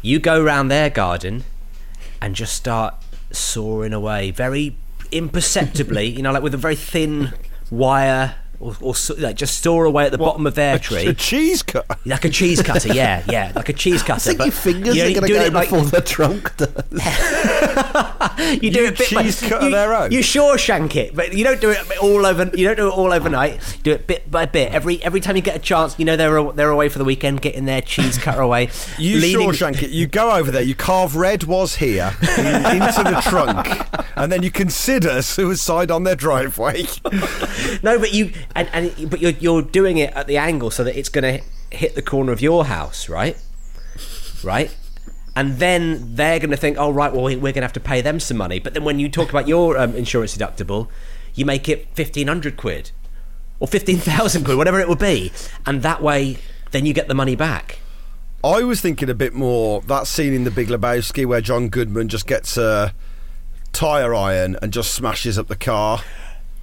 You 0.00 0.18
go 0.20 0.42
round 0.42 0.70
their 0.70 0.88
garden 0.88 1.44
and 2.22 2.34
just 2.34 2.54
start 2.54 2.94
sawing 3.32 3.92
away 3.92 4.30
very 4.30 4.76
imperceptibly, 5.12 6.06
you 6.06 6.22
know, 6.22 6.32
like 6.32 6.42
with 6.42 6.54
a 6.54 6.58
very 6.58 6.76
thin 6.76 7.32
wire. 7.70 8.34
Or, 8.58 8.74
or 8.80 8.94
like 9.18 9.36
just 9.36 9.62
saw 9.62 9.82
away 9.84 10.06
at 10.06 10.12
the 10.12 10.18
bottom 10.18 10.46
of 10.46 10.54
their 10.54 10.76
a, 10.76 10.78
tree, 10.78 11.06
a 11.06 11.12
cheese 11.14 11.62
cutter. 11.62 11.96
like 12.06 12.24
a 12.24 12.30
cheese 12.30 12.62
cutter. 12.62 12.92
Yeah, 12.92 13.22
yeah, 13.28 13.52
like 13.54 13.68
a 13.68 13.72
cheese 13.74 14.02
I 14.02 14.06
cutter. 14.06 14.20
think 14.20 14.38
but 14.38 14.44
your 14.46 14.52
fingers 14.52 14.96
you're 14.96 15.10
going 15.12 15.20
to 15.22 15.26
doing 15.26 15.52
go 15.52 15.58
like- 15.58 15.68
before 15.70 15.84
the 15.84 16.00
trunk 16.00 16.56
does. 16.56 16.70
you 18.62 18.70
do 18.70 18.80
You 18.80 18.86
it 18.86 18.98
bit 18.98 19.12
by 19.14 19.22
cheese 19.24 19.40
cut 19.40 19.60
you, 19.60 19.66
of 19.66 19.72
their 19.72 19.94
own? 19.94 20.10
You 20.12 20.22
sure 20.22 20.56
shank 20.58 20.96
it, 20.96 21.14
but 21.14 21.34
you 21.34 21.44
don't 21.44 21.60
do 21.60 21.70
it 21.70 21.98
all 21.98 22.24
over. 22.24 22.50
You 22.54 22.66
don't 22.66 22.76
do 22.76 22.86
it 22.88 22.92
all 22.92 23.12
overnight. 23.12 23.54
You 23.78 23.82
do 23.82 23.92
it 23.92 24.06
bit 24.06 24.30
by 24.30 24.46
bit. 24.46 24.72
Every 24.72 25.02
every 25.02 25.20
time 25.20 25.36
you 25.36 25.42
get 25.42 25.56
a 25.56 25.60
chance, 25.60 25.98
you 25.98 26.04
know 26.04 26.16
they're 26.16 26.42
they're 26.52 26.70
away 26.70 26.88
for 26.88 26.98
the 26.98 27.04
weekend, 27.04 27.42
getting 27.42 27.64
their 27.66 27.82
cheese 27.82 28.18
cutter 28.18 28.40
away. 28.40 28.70
You 28.98 29.18
leaning- 29.20 29.50
Shawshank 29.50 29.82
it. 29.82 29.90
You 29.90 30.06
go 30.06 30.32
over 30.32 30.50
there. 30.50 30.62
You 30.62 30.74
carve 30.74 31.14
"Red 31.16 31.44
was 31.44 31.76
here" 31.76 32.14
in- 32.38 32.46
into 32.82 33.02
the 33.04 33.20
trunk, 33.28 33.86
and 34.16 34.32
then 34.32 34.42
you 34.42 34.50
consider 34.50 35.20
suicide 35.22 35.90
on 35.90 36.04
their 36.04 36.16
driveway. 36.16 36.84
No, 37.82 37.98
but 37.98 38.12
you 38.14 38.32
and, 38.54 38.68
and 38.72 39.10
but 39.10 39.20
you're 39.20 39.32
you're 39.32 39.62
doing 39.62 39.98
it 39.98 40.12
at 40.14 40.26
the 40.26 40.36
angle 40.36 40.70
so 40.70 40.84
that 40.84 40.98
it's 40.98 41.08
going 41.08 41.40
to 41.40 41.44
hit 41.76 41.94
the 41.94 42.02
corner 42.02 42.32
of 42.32 42.40
your 42.40 42.66
house, 42.66 43.08
right? 43.08 43.36
Right. 44.44 44.76
And 45.34 45.58
then 45.58 46.14
they're 46.14 46.38
going 46.38 46.50
to 46.50 46.56
think, 46.56 46.78
oh 46.78 46.90
right, 46.90 47.12
well 47.12 47.24
we're 47.24 47.38
going 47.38 47.54
to 47.54 47.62
have 47.62 47.72
to 47.74 47.80
pay 47.80 48.00
them 48.00 48.20
some 48.20 48.38
money. 48.38 48.58
But 48.58 48.74
then 48.74 48.84
when 48.84 48.98
you 48.98 49.08
talk 49.08 49.28
about 49.30 49.46
your 49.46 49.76
um, 49.76 49.94
insurance 49.94 50.36
deductible, 50.36 50.88
you 51.34 51.44
make 51.44 51.68
it 51.68 51.88
fifteen 51.94 52.28
hundred 52.28 52.56
quid 52.56 52.92
or 53.60 53.68
fifteen 53.68 53.98
thousand 53.98 54.44
quid, 54.44 54.56
whatever 54.56 54.80
it 54.80 54.88
would 54.88 54.98
be, 54.98 55.32
and 55.66 55.82
that 55.82 56.02
way, 56.02 56.38
then 56.70 56.86
you 56.86 56.94
get 56.94 57.08
the 57.08 57.14
money 57.14 57.36
back. 57.36 57.80
I 58.44 58.62
was 58.62 58.80
thinking 58.80 59.10
a 59.10 59.14
bit 59.14 59.34
more 59.34 59.80
that 59.82 60.06
scene 60.06 60.32
in 60.32 60.44
The 60.44 60.50
Big 60.50 60.68
Lebowski 60.68 61.26
where 61.26 61.40
John 61.40 61.68
Goodman 61.68 62.08
just 62.08 62.26
gets 62.26 62.56
a 62.56 62.94
tire 63.72 64.14
iron 64.14 64.56
and 64.62 64.72
just 64.72 64.94
smashes 64.94 65.38
up 65.38 65.48
the 65.48 65.56
car. 65.56 66.00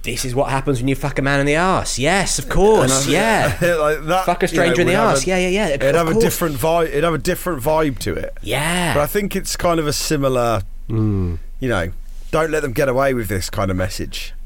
This 0.04 0.24
is 0.24 0.34
what 0.34 0.50
happens 0.50 0.78
when 0.80 0.88
you 0.88 0.94
fuck 0.94 1.18
a 1.18 1.22
man 1.22 1.40
in 1.40 1.46
the 1.46 1.54
ass. 1.54 1.98
Yes, 1.98 2.38
of 2.38 2.48
course. 2.48 3.08
I- 3.08 3.10
Yeah. 3.10 3.46
like 3.80 4.04
that, 4.04 4.26
Fuck 4.26 4.42
a 4.42 4.44
you 4.44 4.48
stranger 4.48 4.82
in 4.82 4.86
the 4.86 4.94
ass. 4.94 5.24
a- 5.24 5.28
Yeah, 5.30 5.38
yeah, 5.38 5.48
yeah. 5.48 5.68
It'd 5.68 5.94
have 5.94 6.08
a 6.08 6.20
different 6.20 6.56
vibe. 6.56 6.88
It'd 6.88 7.04
have 7.04 7.14
a 7.14 7.18
different 7.18 7.62
vibe 7.62 7.98
to 8.00 8.12
it. 8.14 8.36
Yeah. 8.42 8.94
But 8.94 9.00
I 9.00 9.06
think 9.06 9.34
it's 9.34 9.56
kind 9.56 9.80
of 9.80 9.86
a 9.86 9.92
similar, 9.94 10.62
Hmm. 10.88 11.36
you 11.58 11.68
know, 11.70 11.90
don't 12.34 12.50
let 12.50 12.62
them 12.62 12.72
get 12.72 12.88
away 12.88 13.14
with 13.14 13.28
this 13.28 13.48
kind 13.48 13.70
of 13.70 13.76
message. 13.76 14.32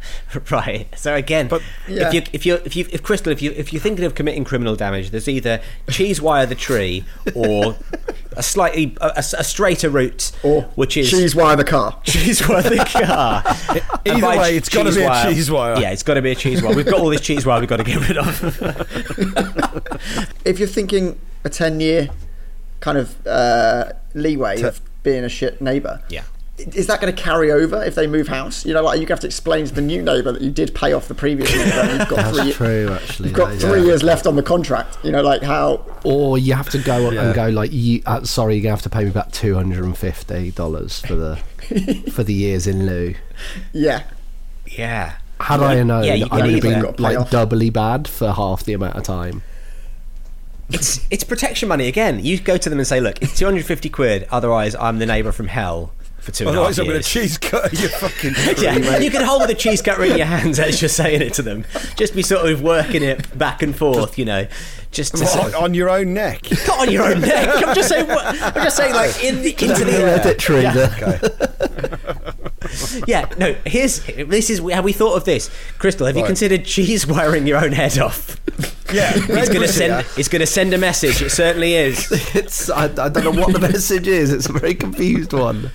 Right. 0.51 0.87
So 0.97 1.15
again, 1.15 1.49
But- 1.49 1.63
Yeah. 1.89 2.09
if 2.09 2.15
you 2.15 2.23
if 2.33 2.47
you 2.47 2.55
if 2.65 2.77
you 2.77 2.87
if 2.93 3.03
Crystal, 3.03 3.33
if 3.33 3.41
you 3.43 3.51
if 3.57 3.73
you're 3.73 3.81
thinking 3.83 4.05
of 4.05 4.15
committing 4.15 4.45
criminal 4.45 4.77
damage, 4.77 5.11
there's 5.11 5.29
either 5.29 5.61
cheese 5.91 6.21
wire 6.21 6.45
the 6.47 6.55
tree 6.55 7.05
or 7.35 7.77
a 8.37 8.43
slightly 8.43 8.95
a, 9.01 9.07
a- 9.17 9.39
a 9.39 9.45
straighter 9.45 9.89
route, 9.91 10.33
Or 10.43 10.63
which 10.77 10.97
is 10.99 11.11
cheese 11.11 11.35
wire 11.35 11.57
the 11.57 11.65
car. 11.65 11.99
cheese 12.05 12.47
wire 12.47 12.63
the 12.63 12.77
car. 12.87 13.43
Either 14.07 14.39
way, 14.39 14.57
it's 14.57 14.69
gotta 14.69 14.91
cheese 14.91 14.97
be 14.99 15.03
a 15.05 15.25
cheese 15.25 15.51
wire. 15.51 15.81
Yeah, 15.81 15.91
it's 15.91 16.03
got 16.03 16.15
to 16.15 16.23
be 16.23 16.31
a 16.31 16.35
cheese 16.37 16.63
wire. 16.63 16.75
We've 16.77 16.87
got 16.87 17.01
all 17.01 17.09
this 17.11 17.21
cheese 17.23 17.45
wire 17.47 17.59
we've 17.61 17.69
got 17.69 17.79
to 17.79 17.85
get 17.85 18.07
rid 18.09 18.19
of. 18.19 18.43
If 20.45 20.59
you're 20.59 20.69
thinking 20.69 21.19
a 21.45 21.51
10 21.51 21.81
year 21.81 22.09
kind 22.81 22.99
of 22.99 23.27
uh, 23.27 23.93
leeway 24.15 24.63
of 24.63 24.81
being 25.03 25.25
a 25.25 25.29
shit 25.29 25.61
neighbour, 25.61 26.03
Yeah. 26.09 26.23
Is 26.59 26.87
that 26.89 27.01
going 27.01 27.15
to 27.15 27.23
carry 27.23 27.51
over 27.53 27.83
if 27.85 27.95
they 27.95 28.07
move 28.07 28.29
house? 28.29 28.67
You 28.67 28.75
know, 28.75 28.83
like 28.83 29.01
you 29.01 29.07
have 29.07 29.21
to 29.21 29.27
explain 29.27 29.67
to 29.67 29.75
the 29.75 29.81
new 29.81 30.03
neighbour 30.03 30.33
that 30.33 30.43
you 30.43 30.51
did 30.51 30.75
pay 30.75 30.93
off 30.93 31.09
the 31.09 31.15
previous 31.15 31.55
neighbour. 31.55 31.91
You've 31.99 32.09
got 32.09 32.17
That's 32.17 32.39
three. 32.41 32.53
true, 32.53 32.93
actually. 32.93 33.29
You've 33.29 33.37
got 33.39 33.51
though, 33.53 33.59
three 33.71 33.81
yeah. 33.81 33.87
years 33.87 34.03
left 34.03 34.27
on 34.27 34.37
the 34.37 34.43
contract. 34.43 34.99
You 35.05 35.13
know, 35.13 35.23
like 35.23 35.43
how 35.43 35.85
Or 36.05 36.37
you 36.39 36.55
have 36.55 36.69
to 36.71 36.79
go 36.79 37.11
Yeah. 37.11 37.27
and 37.27 37.35
go 37.35 37.49
like, 37.49 37.73
you, 37.73 38.03
uh, 38.07 38.25
sorry, 38.25 38.55
you're 38.57 38.63
gonna 38.65 38.75
have 38.75 38.83
to 38.83 38.91
pay 38.91 39.05
me 39.05 39.11
back 39.11 39.31
two 39.33 39.55
hundred 39.55 39.85
and 39.85 39.97
fifty 39.97 40.51
dollars 40.51 41.01
for 41.01 41.15
the 41.15 41.37
for 42.13 42.25
the 42.25 42.35
years 42.35 42.67
in 42.67 42.87
lieu. 42.87 43.15
yeah. 43.73 44.03
yeah. 44.67 45.15
Had 45.41 45.61
I 45.61 45.81
known, 45.85 46.03
Yeah, 46.05 46.27
I 46.33 46.41
would 46.43 46.51
have 46.55 46.63
been 46.63 46.83
Got 46.83 46.89
to 46.89 46.93
pay 46.97 47.03
like 47.05 47.19
off. 47.19 47.31
doubly 47.31 47.71
bad 47.71 48.09
for 48.09 48.33
half 48.33 48.65
the 48.65 48.73
amount 48.73 48.97
of 48.97 49.05
time. 49.05 49.43
It's 50.71 51.01
it's 51.11 51.25
protection 51.25 51.69
money 51.69 51.87
again. 51.89 52.23
You 52.23 52.39
go 52.41 52.57
to 52.59 52.69
them 52.69 52.79
and 52.79 52.87
say, 52.87 53.01
look, 53.01 53.23
it's 53.23 53.39
250 53.39 53.89
quid. 53.89 54.27
Otherwise, 54.31 54.75
I'm 54.75 54.99
the 54.99 55.07
neighbour 55.07 55.33
from 55.33 55.47
hell 55.49 55.93
for 56.21 56.33
two 56.33 56.49
and 56.49 56.57
a 56.57 56.61
half 56.61 56.71
Otherwise, 56.71 56.79
I'm 56.79 56.87
going 56.87 57.03
to 57.03 57.09
cheese 57.09 57.39
cut 57.39 57.73
your 57.73 57.89
fucking 57.91 58.35
tree, 58.35 58.55
Yeah, 58.65 58.79
mate. 58.79 59.03
you 59.03 59.11
can 59.11 59.23
hold 59.25 59.49
the 59.49 59.55
cheese 59.55 59.83
cutter 59.83 60.05
in 60.05 60.17
your 60.17 60.27
hands 60.27 60.59
as 60.59 60.81
you're 60.83 60.89
saying 60.89 61.23
it 61.23 61.35
to 61.35 61.43
them. 61.43 61.65
Just 61.97 62.15
be 62.15 62.23
sort 62.23 62.51
of 62.51 62.63
working 62.63 63.03
it 63.03 63.37
back 63.39 63.63
and 63.63 63.77
forth, 63.77 64.19
you 64.19 64.25
know. 64.25 64.47
Just 64.91 65.13
to 65.17 65.27
sort 65.27 65.45
What, 65.45 65.55
of, 65.55 65.63
on 65.63 65.75
your 65.75 65.91
own 65.91 66.15
neck. 66.15 66.41
not 66.67 66.81
on 66.81 66.91
your 66.91 67.05
own 67.05 67.21
neck. 67.21 67.63
I'm 67.67 67.75
just 67.75 67.91
saying. 67.91 68.09
What, 68.09 68.25
I'm 68.25 68.55
just 68.55 68.77
saying, 68.77 68.95
like 68.95 69.23
in 69.23 69.43
the, 69.43 69.51
into 69.51 69.85
the 69.85 69.93
Hereditary. 69.93 70.63
Yeah. 70.63 70.73
the- 70.73 72.45
yeah. 73.07 73.29
No. 73.39 73.55
Here's 73.67 74.01
this 74.05 74.49
is 74.51 74.59
how 74.73 74.81
we 74.83 74.93
thought 74.95 75.15
of 75.15 75.25
this. 75.25 75.51
Crystal, 75.79 76.07
have 76.07 76.17
you 76.17 76.25
considered 76.25 76.65
cheese 76.65 77.07
wiring 77.07 77.47
your 77.47 77.63
own 77.63 77.73
head 77.73 77.99
off? 77.99 78.41
Yeah, 78.93 79.13
It's 79.15 79.49
going 79.49 79.61
to 79.61 79.69
send. 79.69 79.93
was 79.95 80.19
It's 80.19 80.29
going 80.29 80.41
to 80.41 80.47
send 80.47 80.73
a 80.73 80.79
message. 80.79 81.21
It 81.21 81.31
certainly 81.31 81.75
is. 81.75 82.11
It's 82.35 82.71
I, 82.71 82.85
I 82.85 83.09
don't 83.09 83.25
know 83.25 83.31
what 83.33 83.53
the 83.53 83.59
message 83.59 84.07
is. 84.07 84.33
It's 84.33 84.49
a 84.49 84.53
very 84.53 84.75
confused 84.75 85.33
one. 85.33 85.71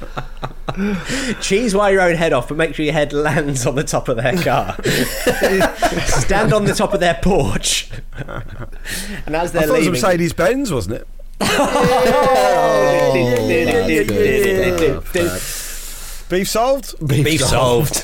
Cheese 1.42 1.76
wire 1.76 1.94
your 1.94 2.02
own 2.02 2.16
head 2.16 2.34
off, 2.34 2.48
but 2.48 2.58
make 2.58 2.74
sure 2.74 2.86
your 2.86 2.94
head 2.94 3.14
lands 3.14 3.66
on 3.68 3.76
the 3.76 3.84
top 3.84 4.08
of 4.08 4.18
their 4.18 4.36
car. 4.42 4.76
Stand 6.06 6.54
on 6.54 6.66
the 6.66 6.74
top 6.76 6.94
of 6.94 7.00
their 7.00 7.20
porch, 7.22 7.90
and 8.18 9.36
as 9.36 9.56
I 9.56 9.60
they're 9.60 9.68
thought 9.68 9.80
it 9.80 9.90
was 9.90 9.92
leaving, 9.92 9.92
Mercedes 9.92 10.34
Benz, 10.34 10.72
wasn't 10.72 10.96
it? 10.96 11.08
Beef 16.30 16.48
solved? 16.50 17.08
Beef, 17.08 17.18
solved. 17.20 17.26
Beef 17.26 17.42
solved. 17.42 18.04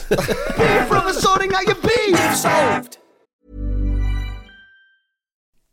From 0.87 1.07
a 1.07 1.13
sorting 1.13 1.53
out 1.55 1.65
your 1.65 1.75
beef 1.75 2.35
solved. 2.35 2.97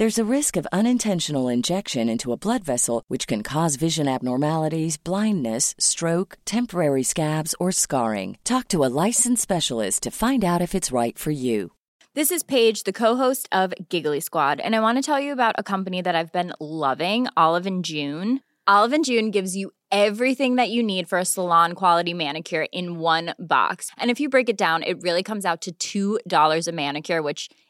There's 0.00 0.18
a 0.18 0.34
risk 0.36 0.56
of 0.56 0.66
unintentional 0.72 1.48
injection 1.48 2.08
into 2.08 2.32
a 2.32 2.38
blood 2.38 2.64
vessel, 2.64 3.04
which 3.08 3.26
can 3.26 3.42
cause 3.42 3.76
vision 3.76 4.08
abnormalities, 4.08 4.96
blindness, 4.96 5.74
stroke, 5.78 6.38
temporary 6.46 7.02
scabs, 7.02 7.54
or 7.60 7.70
scarring. 7.70 8.38
Talk 8.42 8.68
to 8.68 8.82
a 8.82 8.88
licensed 9.04 9.42
specialist 9.42 10.02
to 10.04 10.10
find 10.10 10.42
out 10.42 10.62
if 10.62 10.74
it's 10.74 10.90
right 10.90 11.18
for 11.18 11.32
you. 11.32 11.72
This 12.14 12.30
is 12.30 12.42
Paige, 12.42 12.84
the 12.84 12.94
co-host 12.94 13.46
of 13.52 13.74
Giggly 13.90 14.20
Squad, 14.20 14.58
and 14.58 14.74
I 14.74 14.80
want 14.80 14.96
to 14.96 15.02
tell 15.02 15.20
you 15.20 15.34
about 15.34 15.56
a 15.58 15.62
company 15.62 16.00
that 16.00 16.16
I've 16.16 16.32
been 16.32 16.54
loving, 16.58 17.26
Olive 17.36 17.66
and 17.66 17.84
June. 17.84 18.40
Olive 18.66 18.94
and 18.94 19.04
June 19.04 19.30
gives 19.30 19.54
you 19.54 19.70
everything 19.92 20.56
that 20.56 20.70
you 20.70 20.82
need 20.82 21.10
for 21.10 21.18
a 21.18 21.26
salon 21.26 21.74
quality 21.74 22.14
manicure 22.14 22.66
in 22.72 23.00
one 23.00 23.34
box. 23.38 23.90
And 23.98 24.10
if 24.10 24.18
you 24.18 24.30
break 24.30 24.48
it 24.48 24.56
down, 24.56 24.82
it 24.82 25.02
really 25.02 25.22
comes 25.22 25.44
out 25.44 25.68
to 25.78 26.18
$2 26.24 26.68
a 26.68 26.72
manicure, 26.72 27.20
which 27.20 27.50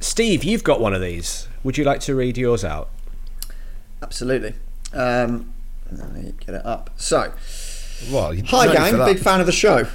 Steve, 0.00 0.44
you've 0.44 0.64
got 0.64 0.80
one 0.80 0.94
of 0.94 1.00
these. 1.00 1.48
Would 1.64 1.76
you 1.76 1.84
like 1.84 2.00
to 2.00 2.14
read 2.14 2.38
yours 2.38 2.64
out? 2.64 2.88
Absolutely. 4.02 4.54
Um, 4.92 5.52
let 5.90 6.12
me 6.12 6.34
get 6.46 6.54
it 6.54 6.64
up. 6.64 6.90
So, 6.96 7.32
Well, 8.10 8.34
hi 8.46 8.66
no 8.66 8.72
gang, 8.72 8.96
big 9.04 9.18
fan 9.18 9.40
of 9.40 9.46
the 9.46 9.52
show. 9.52 9.86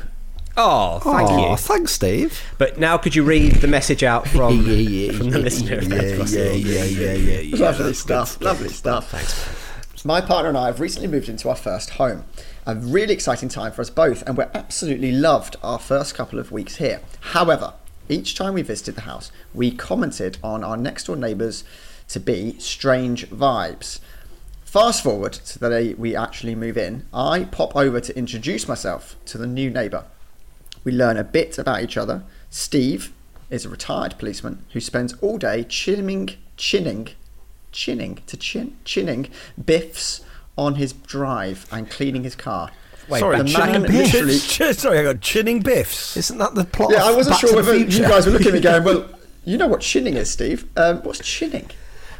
Oh, 0.55 0.99
thank 0.99 1.29
Aw, 1.29 1.51
you. 1.51 1.57
thanks, 1.57 1.93
Steve. 1.93 2.39
But 2.59 2.77
now, 2.77 2.97
could 2.97 3.15
you 3.15 3.23
read 3.23 3.53
the 3.55 3.67
message 3.67 4.03
out 4.03 4.27
from, 4.27 4.59
from 4.63 5.29
the 5.31 5.39
listener? 5.39 5.79
if 5.81 5.87
that's 6.17 6.33
yeah, 6.33 6.51
yeah, 6.51 6.83
yeah, 6.83 7.13
yeah. 7.39 7.57
Lovely 7.57 7.93
stuff. 7.93 8.39
Lovely 8.41 8.69
stuff. 8.69 9.09
Thanks. 9.09 10.05
My 10.05 10.19
partner 10.19 10.49
and 10.49 10.57
I 10.57 10.65
have 10.67 10.81
recently 10.81 11.07
moved 11.07 11.29
into 11.29 11.47
our 11.49 11.55
first 11.55 11.91
home. 11.91 12.25
A 12.65 12.75
really 12.75 13.13
exciting 13.13 13.49
time 13.49 13.73
for 13.73 13.81
us 13.81 13.89
both, 13.89 14.23
and 14.25 14.37
we're 14.37 14.49
absolutely 14.53 15.11
loved 15.11 15.57
our 15.61 15.77
first 15.77 16.15
couple 16.15 16.39
of 16.39 16.49
weeks 16.49 16.77
here. 16.77 17.01
However, 17.19 17.73
each 18.07 18.35
time 18.35 18.53
we 18.53 18.61
visited 18.61 18.95
the 18.95 19.01
house, 19.01 19.33
we 19.53 19.69
commented 19.69 20.37
on 20.41 20.63
our 20.63 20.77
next 20.77 21.07
door 21.07 21.17
neighbours 21.17 21.65
to 22.07 22.21
be 22.21 22.57
strange 22.59 23.29
vibes. 23.29 23.99
Fast 24.63 25.03
forward 25.03 25.33
to 25.33 25.59
the 25.59 25.69
day 25.69 25.93
we 25.95 26.15
actually 26.15 26.55
move 26.55 26.77
in, 26.77 27.05
I 27.13 27.43
pop 27.43 27.75
over 27.75 27.99
to 27.99 28.17
introduce 28.17 28.65
myself 28.65 29.17
to 29.25 29.37
the 29.37 29.45
new 29.45 29.69
neighbour. 29.69 30.05
We 30.85 30.93
learn 30.93 31.17
a 31.17 31.23
bit 31.25 31.57
about 31.57 31.83
each 31.83 31.97
other. 31.97 32.23
Steve 32.49 33.11
is 33.49 33.65
a 33.65 33.69
retired 33.69 34.17
policeman 34.17 34.63
who 34.71 34.79
spends 34.79 35.15
all 35.15 35.37
day 35.37 35.65
chinning, 35.65 36.29
chinning, 36.55 37.09
chinning 37.73 38.19
to 38.27 38.37
chin, 38.37 38.77
chinning 38.85 39.29
biffs 39.63 40.22
on 40.57 40.75
his 40.75 40.93
drive 40.93 41.65
and 41.71 41.89
cleaning 41.89 42.23
his 42.23 42.35
car. 42.35 42.69
sorry, 43.09 43.37
the 43.37 43.43
chinning 43.45 43.81
man 43.83 43.91
literally- 43.91 44.33
biffs. 44.33 44.79
Sorry, 44.79 44.99
I 44.99 45.03
got 45.03 45.19
chinning 45.21 45.59
biffs. 45.61 46.15
Isn't 46.17 46.37
that 46.37 46.55
the 46.55 46.63
plot? 46.65 46.91
Yeah, 46.91 47.03
I 47.03 47.11
wasn't 47.15 47.33
Back 47.35 47.39
sure 47.41 47.49
to 47.49 47.55
the 47.55 47.61
whether 47.71 47.77
you 47.77 48.01
guys 48.03 48.25
were 48.25 48.31
looking 48.31 48.47
at 48.49 48.53
me 48.53 48.59
going, 48.61 48.83
well, 48.83 49.09
you 49.45 49.57
know 49.57 49.67
what 49.67 49.81
chinning 49.81 50.13
is, 50.15 50.31
Steve. 50.31 50.65
Um, 50.77 50.97
what's 51.03 51.19
chinning? 51.19 51.69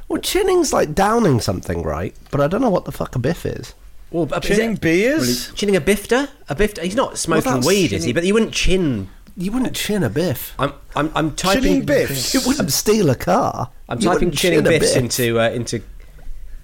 Well, 0.09 0.21
chinning's 0.21 0.73
like 0.73 0.93
downing 0.93 1.39
something, 1.39 1.83
right? 1.83 2.13
But 2.31 2.41
I 2.41 2.47
don't 2.47 2.61
know 2.61 2.69
what 2.69 2.85
the 2.85 2.91
fuck 2.91 3.15
a 3.15 3.19
biff 3.19 3.45
is. 3.45 3.73
Well, 4.11 4.25
but 4.27 4.43
is 4.45 4.57
Chinning 4.57 4.73
it- 4.73 4.81
beers? 4.81 5.51
Chinning 5.53 5.75
a 5.75 5.81
bifter? 5.81 6.29
A 6.49 6.55
bifter? 6.55 6.83
He's 6.83 6.95
not 6.95 7.17
smoking 7.17 7.51
that's 7.53 7.65
weed, 7.65 7.93
is 7.93 8.03
he? 8.03 8.13
But 8.13 8.25
you 8.25 8.33
wouldn't 8.33 8.53
chin. 8.53 9.09
You 9.35 9.51
wouldn't 9.51 9.75
chin 9.75 10.03
a 10.03 10.09
biff. 10.09 10.53
I'm, 10.59 10.73
I'm, 10.95 11.11
I'm 11.15 11.35
typing. 11.35 11.63
Chinning 11.63 11.85
biffs? 11.85 12.33
You 12.35 12.41
wouldn't 12.45 12.71
steal 12.71 13.09
a 13.09 13.15
car. 13.15 13.71
I'm 13.89 13.99
You 13.99 14.09
typing 14.09 14.29
chinning 14.31 14.59
chin 14.59 14.67
a 14.67 14.69
biffs 14.69 14.93
biff. 14.93 15.01
into 15.03 15.39
uh, 15.39 15.49
into. 15.49 15.81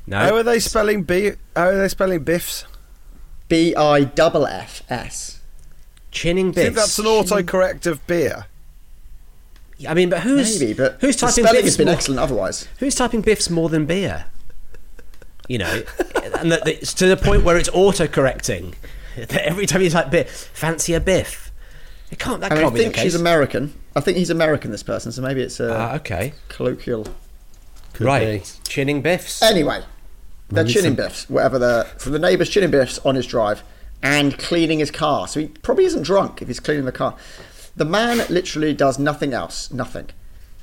No. 0.10 0.18
How 0.18 0.36
are 0.38 0.43
they 0.43 0.57
spelling 0.60 1.03
B? 1.03 1.34
How 1.55 1.68
are 1.68 1.78
they 1.78 1.88
spelling 1.88 2.24
biffs? 2.24 2.66
B 3.47 3.76
I 3.76 4.03
double 4.05 4.47
F 4.47 4.82
S. 4.89 5.39
Chinning 6.12 6.47
I 6.49 6.51
biffs. 6.51 6.64
think 6.66 6.76
that's 6.76 6.97
an 6.99 7.05
autocorrect 7.05 7.86
of 7.86 8.05
beer. 8.07 8.47
I 9.88 9.93
mean, 9.93 10.10
but 10.10 10.22
who's 10.22 10.60
Maybe, 10.60 10.74
but 10.74 10.97
who's 10.99 11.16
the 11.16 11.28
typing 11.28 11.43
spelling 11.45 11.53
biffs 11.62 11.66
has 11.68 11.78
been 11.78 11.86
more, 11.86 11.95
excellent 11.95 12.20
otherwise. 12.20 12.68
Who's 12.80 12.95
typing 12.95 13.22
biffs 13.22 13.49
more 13.51 13.70
than 13.70 13.86
beer? 13.86 14.26
You 15.47 15.60
know, 15.60 15.84
and 16.39 16.51
that 16.51 16.68
it's 16.68 16.93
to 16.95 17.05
the 17.07 17.16
point 17.16 17.43
where 17.43 17.57
it's 17.57 17.70
auto-correcting. 17.74 18.76
That 19.16 19.45
every 19.45 19.66
time 19.66 19.82
you 19.82 19.89
type 19.89 20.12
biff, 20.12 20.49
fancy 20.53 20.93
a 20.93 20.99
biff. 21.01 21.51
It 22.10 22.20
can't. 22.20 22.39
That 22.39 22.51
I, 22.53 22.55
mean, 22.55 22.64
can't 22.64 22.74
be 22.74 22.78
the 22.78 22.84
think 22.86 22.95
case. 22.95 23.03
she's 23.03 23.16
American. 23.16 23.74
I 23.93 23.99
think 23.99 24.18
he's 24.18 24.30
American, 24.30 24.72
this 24.72 24.84
person, 24.84 25.12
so 25.12 25.22
maybe 25.22 25.41
it's 25.41 25.60
a 25.60 25.76
Ah, 25.76 25.95
okay. 25.95 26.34
colloquial. 26.47 27.05
right. 27.99 28.57
Chinning 28.66 29.01
biffs. 29.01 29.41
Anyway, 29.43 29.84
they're 30.50 30.64
Maybe 30.64 30.74
chinning 30.74 30.91
some- 30.91 31.06
biffs, 31.06 31.30
whatever 31.30 31.60
the 31.60 31.88
from 31.97 32.12
the 32.14 32.20
neighbour's 32.20 32.50
chinning 32.50 32.72
biffs 32.72 33.00
on 33.06 33.16
his 33.16 33.26
drive 33.28 33.64
and 34.02 34.38
cleaning 34.38 34.80
his 34.80 34.91
car. 34.91 35.28
So 35.28 35.39
he 35.41 35.47
probably 35.47 35.86
isn't 35.86 36.04
drunk 36.04 36.41
if 36.41 36.47
he's 36.47 36.60
cleaning 36.60 36.86
the 36.86 36.91
car. 36.91 37.16
The 37.76 37.86
man 37.86 38.24
literally 38.30 38.74
does 38.74 38.97
nothing 39.00 39.34
else, 39.34 39.72
nothing. 39.72 40.10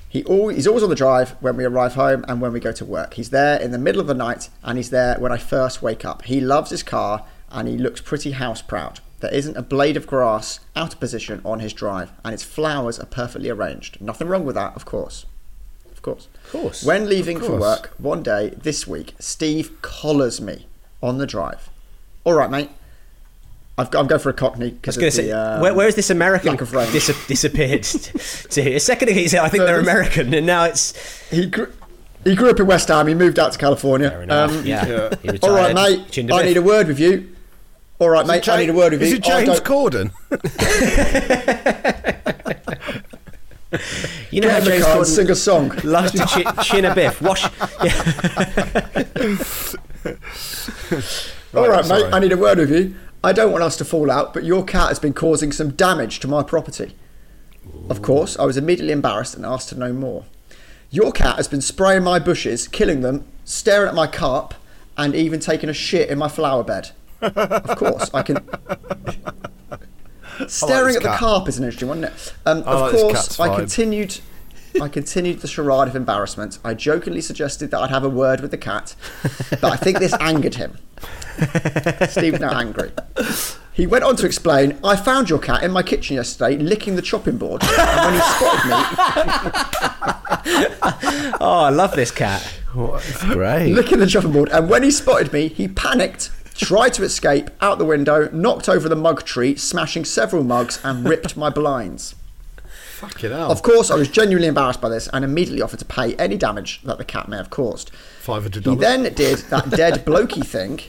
He 0.08 0.24
al- 0.28 0.48
he's 0.48 0.66
always 0.66 0.82
on 0.82 0.88
the 0.90 0.94
drive 0.96 1.30
when 1.40 1.56
we 1.56 1.64
arrive 1.64 1.94
home 1.94 2.24
and 2.28 2.40
when 2.40 2.52
we 2.52 2.60
go 2.60 2.72
to 2.72 2.84
work. 2.84 3.14
He's 3.14 3.30
there 3.30 3.60
in 3.60 3.70
the 3.70 3.78
middle 3.78 4.00
of 4.00 4.06
the 4.06 4.14
night 4.14 4.48
and 4.62 4.78
he's 4.78 4.90
there 4.90 5.16
when 5.18 5.32
I 5.32 5.36
first 5.36 5.82
wake 5.82 6.04
up. 6.04 6.22
He 6.22 6.40
loves 6.40 6.70
his 6.70 6.82
car 6.82 7.24
and 7.50 7.68
he 7.68 7.76
looks 7.76 8.00
pretty 8.00 8.32
house 8.32 8.62
proud. 8.62 9.00
There 9.20 9.32
isn't 9.32 9.56
a 9.56 9.62
blade 9.62 9.96
of 9.96 10.06
grass 10.06 10.60
out 10.74 10.94
of 10.94 11.00
position 11.00 11.40
on 11.44 11.60
his 11.60 11.72
drive 11.72 12.12
and 12.24 12.34
its 12.34 12.42
flowers 12.42 12.98
are 12.98 13.06
perfectly 13.06 13.50
arranged. 13.50 14.00
Nothing 14.00 14.28
wrong 14.28 14.44
with 14.44 14.54
that, 14.56 14.74
of 14.76 14.84
course. 14.84 15.26
Of 16.06 16.14
course. 16.14 16.28
Of 16.44 16.50
course. 16.52 16.84
When 16.84 17.08
leaving 17.08 17.40
for 17.40 17.56
work 17.56 17.92
one 17.98 18.22
day 18.22 18.50
this 18.56 18.86
week, 18.86 19.14
Steve 19.18 19.80
collars 19.82 20.40
me 20.40 20.66
on 21.02 21.18
the 21.18 21.26
drive. 21.26 21.68
All 22.24 22.34
right, 22.34 22.50
mate. 22.50 22.70
I've 23.78 23.90
got, 23.90 24.00
I'm 24.00 24.06
going 24.06 24.20
for 24.22 24.30
a 24.30 24.32
cockney 24.32 24.66
I 24.66 24.68
was 24.70 24.74
because 24.78 24.96
going 24.96 25.08
of 25.08 25.14
to 25.14 25.22
the, 25.22 25.28
say, 25.28 25.32
um, 25.32 25.60
where, 25.60 25.74
where 25.74 25.86
is 25.88 25.96
this 25.96 26.08
American 26.10 26.52
lack 26.52 26.60
of 26.62 26.72
range. 26.72 26.92
dis- 26.92 27.26
disappeared 27.26 27.82
to? 27.82 28.74
A 28.74 28.78
second 28.80 29.08
ago, 29.10 29.18
he 29.18 29.28
said, 29.28 29.40
"I 29.40 29.48
think 29.50 29.60
No, 29.62 29.66
they're 29.66 29.80
American," 29.80 30.32
and 30.32 30.46
now 30.46 30.64
it's 30.64 30.94
He 31.28 31.44
grew, 31.46 31.70
he 32.24 32.34
grew 32.34 32.48
up 32.50 32.58
in 32.58 32.66
West 32.66 32.88
Ham. 32.88 33.06
He 33.06 33.12
moved 33.14 33.38
out 33.38 33.52
to 33.52 33.58
California. 33.58 34.08
fair. 34.10 34.22
Um, 34.32 34.64
yeah. 34.64 35.10
He 35.22 35.28
All 35.40 35.50
right, 35.54 35.74
mate. 35.74 36.10
chinned 36.10 36.30
a 36.30 36.34
I 36.34 36.38
biff. 36.38 36.46
need 36.48 36.56
a 36.56 36.62
word 36.62 36.88
with 36.88 36.98
you. 37.00 37.28
All 37.98 38.08
right, 38.08 38.26
mate. 38.26 38.48
I 38.48 38.60
need 38.60 38.70
a 38.70 38.74
word 38.74 38.92
with 38.92 39.02
Is 39.02 39.10
you. 39.10 39.16
it 39.16 39.22
James 39.24 39.60
Corden? 39.60 40.10
You 44.36 44.42
know 44.42 44.48
Get 44.48 44.62
how 44.64 44.68
in 44.68 44.72
James 44.74 44.84
car 44.84 44.96
Corden 44.96 45.06
sing 45.06 45.30
a 45.30 45.34
song. 45.34 45.72
loves 45.84 46.12
to 46.12 46.18
chi- 46.26 46.62
chin 46.62 46.84
a 46.84 46.94
biff. 46.94 47.22
Wash. 47.22 47.44
All 51.54 51.68
right, 51.70 51.82
sorry. 51.86 52.02
mate. 52.02 52.12
I 52.12 52.18
need 52.18 52.32
a 52.32 52.36
word 52.36 52.58
with 52.58 52.70
you. 52.70 52.94
I 53.24 53.32
don't 53.32 53.50
want 53.50 53.64
us 53.64 53.78
to 53.78 53.84
fall 53.86 54.10
out, 54.10 54.34
but 54.34 54.44
your 54.44 54.62
cat 54.62 54.88
has 54.88 54.98
been 54.98 55.14
causing 55.14 55.52
some 55.52 55.70
damage 55.70 56.20
to 56.20 56.28
my 56.28 56.42
property. 56.42 56.94
Of 57.88 58.02
course, 58.02 58.38
I 58.38 58.44
was 58.44 58.58
immediately 58.58 58.92
embarrassed 58.92 59.36
and 59.36 59.46
asked 59.46 59.70
to 59.70 59.74
know 59.74 59.94
more. 59.94 60.26
Your 60.90 61.12
cat 61.12 61.36
has 61.36 61.48
been 61.48 61.62
spraying 61.62 62.02
my 62.02 62.18
bushes, 62.18 62.68
killing 62.68 63.00
them, 63.00 63.24
staring 63.46 63.88
at 63.88 63.94
my 63.94 64.06
carp, 64.06 64.52
and 64.98 65.14
even 65.14 65.40
taking 65.40 65.70
a 65.70 65.74
shit 65.74 66.10
in 66.10 66.18
my 66.18 66.28
flower 66.28 66.62
bed. 66.62 66.90
Of 67.22 67.78
course, 67.78 68.10
I 68.12 68.20
can. 68.20 68.46
Staring 70.48 70.86
this 70.88 70.96
at 70.96 71.02
the 71.02 71.08
cat. 71.08 71.18
carp 71.18 71.48
is 71.48 71.58
an 71.58 71.64
interesting 71.64 71.88
one, 71.88 72.04
isn't 72.04 72.12
it? 72.14 72.34
Um, 72.44 72.58
of 72.64 72.80
like 72.80 72.92
course, 72.92 73.40
I 73.40 73.54
continued. 73.56 74.20
I 74.80 74.88
continued 74.88 75.40
the 75.40 75.48
charade 75.48 75.88
of 75.88 75.96
embarrassment. 75.96 76.58
I 76.62 76.74
jokingly 76.74 77.22
suggested 77.22 77.70
that 77.70 77.80
I'd 77.80 77.88
have 77.88 78.04
a 78.04 78.10
word 78.10 78.40
with 78.40 78.50
the 78.50 78.58
cat, 78.58 78.94
but 79.50 79.64
I 79.64 79.76
think 79.76 79.98
this 80.00 80.12
angered 80.20 80.56
him. 80.56 80.76
Steve's 82.10 82.40
now 82.40 82.50
angry. 82.58 82.90
He 83.72 83.86
went 83.86 84.04
on 84.04 84.16
to 84.16 84.26
explain, 84.26 84.78
I 84.84 84.96
found 84.96 85.30
your 85.30 85.38
cat 85.38 85.62
in 85.62 85.70
my 85.70 85.82
kitchen 85.82 86.16
yesterday 86.16 86.58
licking 86.58 86.96
the 86.96 87.00
chopping 87.02 87.38
board. 87.38 87.62
And 87.62 88.04
when 88.04 88.14
he 88.14 88.20
spotted 88.20 88.68
me 91.32 91.32
Oh, 91.40 91.60
I 91.60 91.70
love 91.70 91.94
this 91.96 92.10
cat. 92.10 92.46
It's 92.74 93.24
great. 93.24 93.72
licking 93.72 93.98
the 93.98 94.06
chopping 94.06 94.32
board, 94.32 94.50
and 94.50 94.68
when 94.68 94.82
he 94.82 94.90
spotted 94.90 95.32
me, 95.32 95.48
he 95.48 95.68
panicked, 95.68 96.30
tried 96.56 96.94
to 96.94 97.02
escape 97.02 97.50
out 97.60 97.78
the 97.78 97.84
window, 97.84 98.30
knocked 98.32 98.68
over 98.68 98.88
the 98.88 98.96
mug 98.96 99.24
tree, 99.24 99.56
smashing 99.56 100.04
several 100.04 100.42
mugs, 100.42 100.80
and 100.84 101.08
ripped 101.08 101.36
my 101.36 101.50
blinds. 101.50 102.14
Fucking 102.96 103.30
hell. 103.30 103.52
Of 103.52 103.62
course, 103.62 103.90
I 103.90 103.94
was 103.96 104.08
genuinely 104.08 104.48
embarrassed 104.48 104.80
by 104.80 104.88
this 104.88 105.06
and 105.12 105.24
immediately 105.24 105.60
offered 105.60 105.80
to 105.80 105.84
pay 105.84 106.14
any 106.16 106.38
damage 106.38 106.80
that 106.82 106.96
the 106.96 107.04
cat 107.04 107.28
may 107.28 107.36
have 107.36 107.50
caused. 107.50 107.90
$500. 108.24 108.64
He 108.64 108.76
then 108.76 109.02
did 109.14 109.38
that 109.50 109.68
dead 109.70 110.04
blokey 110.06 110.44
thing 110.46 110.80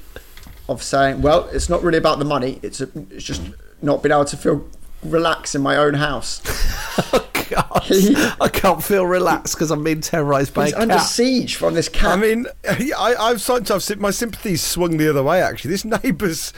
of 0.70 0.82
saying, 0.82 1.22
"Well, 1.22 1.50
it's 1.52 1.68
not 1.70 1.84
really 1.84 1.98
about 1.98 2.20
the 2.20 2.26
money. 2.26 2.60
It's 2.62 2.80
a, 2.80 2.90
it's 3.12 3.26
just 3.26 3.42
not 3.82 4.02
being 4.02 4.14
able 4.14 4.26
to 4.26 4.38
feel 4.38 4.66
relax 5.04 5.56
in 5.56 5.62
my 5.62 5.76
own 5.78 5.96
house." 5.96 6.42
oh, 7.14 7.28
God, 7.50 7.84
He- 7.84 8.16
I 8.42 8.50
can't 8.50 8.84
feel 8.84 9.06
relaxed 9.06 9.56
because 9.56 9.72
I'm 9.72 9.84
being 9.84 10.02
terrorised 10.02 10.54
by 10.54 10.66
He's 10.66 10.74
a 10.74 10.82
under 10.82 11.00
siege 11.00 11.56
from 11.56 11.74
this 11.76 11.88
cat. 11.90 12.12
I 12.12 12.16
mean, 12.18 12.46
I, 12.68 13.16
I've 13.18 13.42
sometimes 13.42 13.96
my 13.98 14.12
sympathies 14.12 14.62
swung 14.62 14.98
the 14.98 15.10
other 15.10 15.24
way. 15.24 15.42
Actually, 15.42 15.72
this 15.72 15.86
neighbour's 15.86 16.54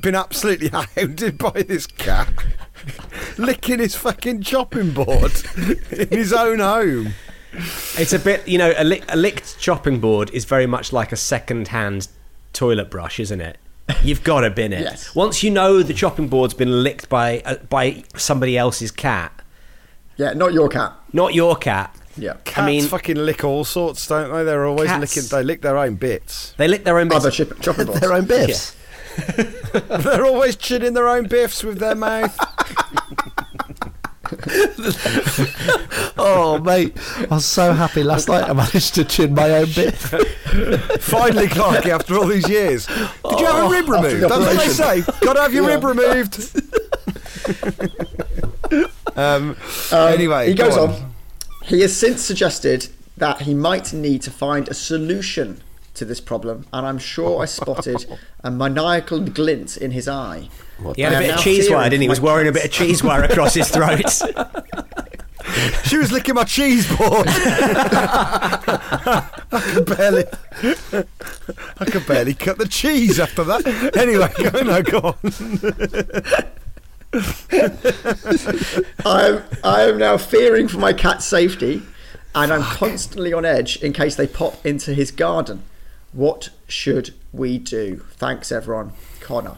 been 0.00 0.14
absolutely 0.14 0.68
hounded 0.68 1.36
by 1.38 1.62
this 1.62 1.86
cat, 1.86 2.28
licking 3.38 3.78
his 3.80 3.94
fucking 3.94 4.42
chopping 4.42 4.92
board 4.92 5.32
in 5.90 6.08
his 6.08 6.32
own 6.32 6.60
home. 6.60 7.12
It's 7.98 8.12
a 8.12 8.18
bit, 8.18 8.46
you 8.46 8.58
know, 8.58 8.72
a, 8.76 8.84
lick, 8.84 9.04
a 9.08 9.16
licked 9.16 9.58
chopping 9.58 9.98
board 9.98 10.30
is 10.32 10.44
very 10.44 10.66
much 10.66 10.92
like 10.92 11.10
a 11.10 11.16
second-hand 11.16 12.06
toilet 12.52 12.90
brush, 12.90 13.18
isn't 13.18 13.40
it? 13.40 13.58
You've 14.02 14.22
got 14.24 14.40
to 14.40 14.50
bin 14.50 14.72
it. 14.72 14.80
Yes. 14.82 15.14
Once 15.14 15.42
you 15.42 15.50
know 15.50 15.82
the 15.82 15.94
chopping 15.94 16.28
board's 16.28 16.54
been 16.54 16.82
licked 16.82 17.08
by 17.08 17.40
uh, 17.44 17.56
by 17.68 18.04
somebody 18.16 18.56
else's 18.58 18.90
cat, 18.90 19.32
yeah, 20.16 20.32
not 20.32 20.52
your 20.52 20.68
cat. 20.68 20.92
not 21.12 21.34
your 21.34 21.56
cat. 21.56 21.94
Yeah. 22.16 22.32
I 22.32 22.36
Cats 22.44 22.66
mean, 22.66 22.84
fucking 22.84 23.16
lick 23.16 23.44
all 23.44 23.64
sorts, 23.64 24.06
don't 24.06 24.32
they? 24.32 24.44
They're 24.44 24.66
always 24.66 24.88
Cats- 24.88 25.16
licking. 25.16 25.28
They 25.30 25.44
lick 25.44 25.62
their 25.62 25.78
own 25.78 25.94
bits. 25.94 26.52
they 26.58 26.68
lick 26.68 26.84
their 26.84 26.98
own 26.98 27.08
bits. 27.08 27.16
Other 27.24 27.30
chip, 27.30 27.60
chopping 27.60 27.86
boards. 27.86 28.00
Their 28.00 28.12
own 28.12 28.26
biffs. 28.26 28.76
They're 29.72 30.24
always 30.24 30.56
chinning 30.56 30.94
their 30.94 31.08
own 31.08 31.26
biffs 31.28 31.62
with 31.64 31.78
their 31.78 31.94
mouth. 31.94 32.36
Oh, 36.22 36.58
mate. 36.58 36.94
I 37.30 37.34
was 37.34 37.46
so 37.46 37.72
happy 37.72 38.02
last 38.02 38.28
night 38.28 38.44
I 38.48 38.52
managed 38.52 38.94
to 38.96 39.04
chin 39.04 39.34
my 39.34 39.50
own 39.52 39.66
bit. 39.74 39.94
Finally, 41.00 41.46
Clarky, 41.48 41.86
after 41.86 42.16
all 42.16 42.26
these 42.26 42.46
years, 42.48 42.86
did 42.86 43.40
you 43.40 43.46
have 43.46 43.64
a 43.66 43.68
rib 43.70 43.88
removed? 43.88 44.22
That's 44.22 44.36
what 44.38 44.58
they 44.58 44.68
say. 44.68 45.00
Got 45.22 45.34
to 45.34 45.40
have 45.42 45.54
your 45.54 45.64
Yeah. 45.68 45.74
rib 45.74 45.84
removed. 45.84 46.60
um, 49.16 49.56
Um, 49.92 50.08
anyway, 50.12 50.48
he 50.48 50.54
go 50.54 50.66
goes 50.68 50.76
on. 50.76 50.90
on. 50.90 51.14
He 51.64 51.80
has 51.82 51.96
since 51.96 52.22
suggested 52.22 52.88
that 53.16 53.42
he 53.42 53.54
might 53.54 53.92
need 53.92 54.22
to 54.22 54.30
find 54.30 54.68
a 54.68 54.74
solution 54.74 55.62
to 55.94 56.04
this 56.04 56.20
problem, 56.20 56.66
and 56.72 56.86
I'm 56.86 56.98
sure 56.98 57.42
I 57.42 57.46
spotted 57.46 58.06
a 58.44 58.50
maniacal 58.50 59.20
glint 59.20 59.76
in 59.76 59.90
his 59.92 60.06
eye. 60.08 60.48
He 60.96 61.02
had 61.02 61.12
a 61.12 61.18
bit 61.18 61.34
of 61.34 61.40
cheese 61.40 61.70
wire, 61.70 61.90
didn't 61.90 62.02
he? 62.02 62.06
He 62.06 62.10
was 62.10 62.20
wearing 62.20 62.48
a 62.48 62.52
bit 62.52 62.64
of 62.64 62.70
cheese 62.70 63.02
wire 63.02 63.24
across 63.24 63.54
his 63.54 63.68
throat. 63.68 64.00
She 65.84 65.96
was 65.96 66.12
licking 66.12 66.34
my 66.34 66.44
cheese 66.44 66.86
board. 66.96 67.26
I 67.28 69.50
could 69.50 69.86
barely, 69.86 70.24
I 71.78 71.84
could 71.86 72.06
barely 72.06 72.34
cut 72.34 72.58
the 72.58 72.68
cheese 72.68 73.18
after 73.18 73.42
that. 73.44 73.96
Anyway, 73.96 74.30
go, 74.50 74.62
no, 74.62 74.82
go 74.82 74.98
on. 74.98 75.16
I'm, 79.04 79.42
I 79.64 79.82
am 79.82 79.98
now 79.98 80.16
fearing 80.16 80.68
for 80.68 80.78
my 80.78 80.92
cat's 80.92 81.24
safety, 81.24 81.82
and 82.34 82.52
I'm 82.52 82.62
constantly 82.62 83.32
on 83.32 83.44
edge 83.44 83.82
in 83.82 83.92
case 83.92 84.14
they 84.14 84.28
pop 84.28 84.64
into 84.64 84.94
his 84.94 85.10
garden. 85.10 85.64
What 86.12 86.50
should 86.68 87.12
we 87.32 87.58
do? 87.58 88.04
Thanks, 88.12 88.52
everyone. 88.52 88.92
Connor. 89.20 89.56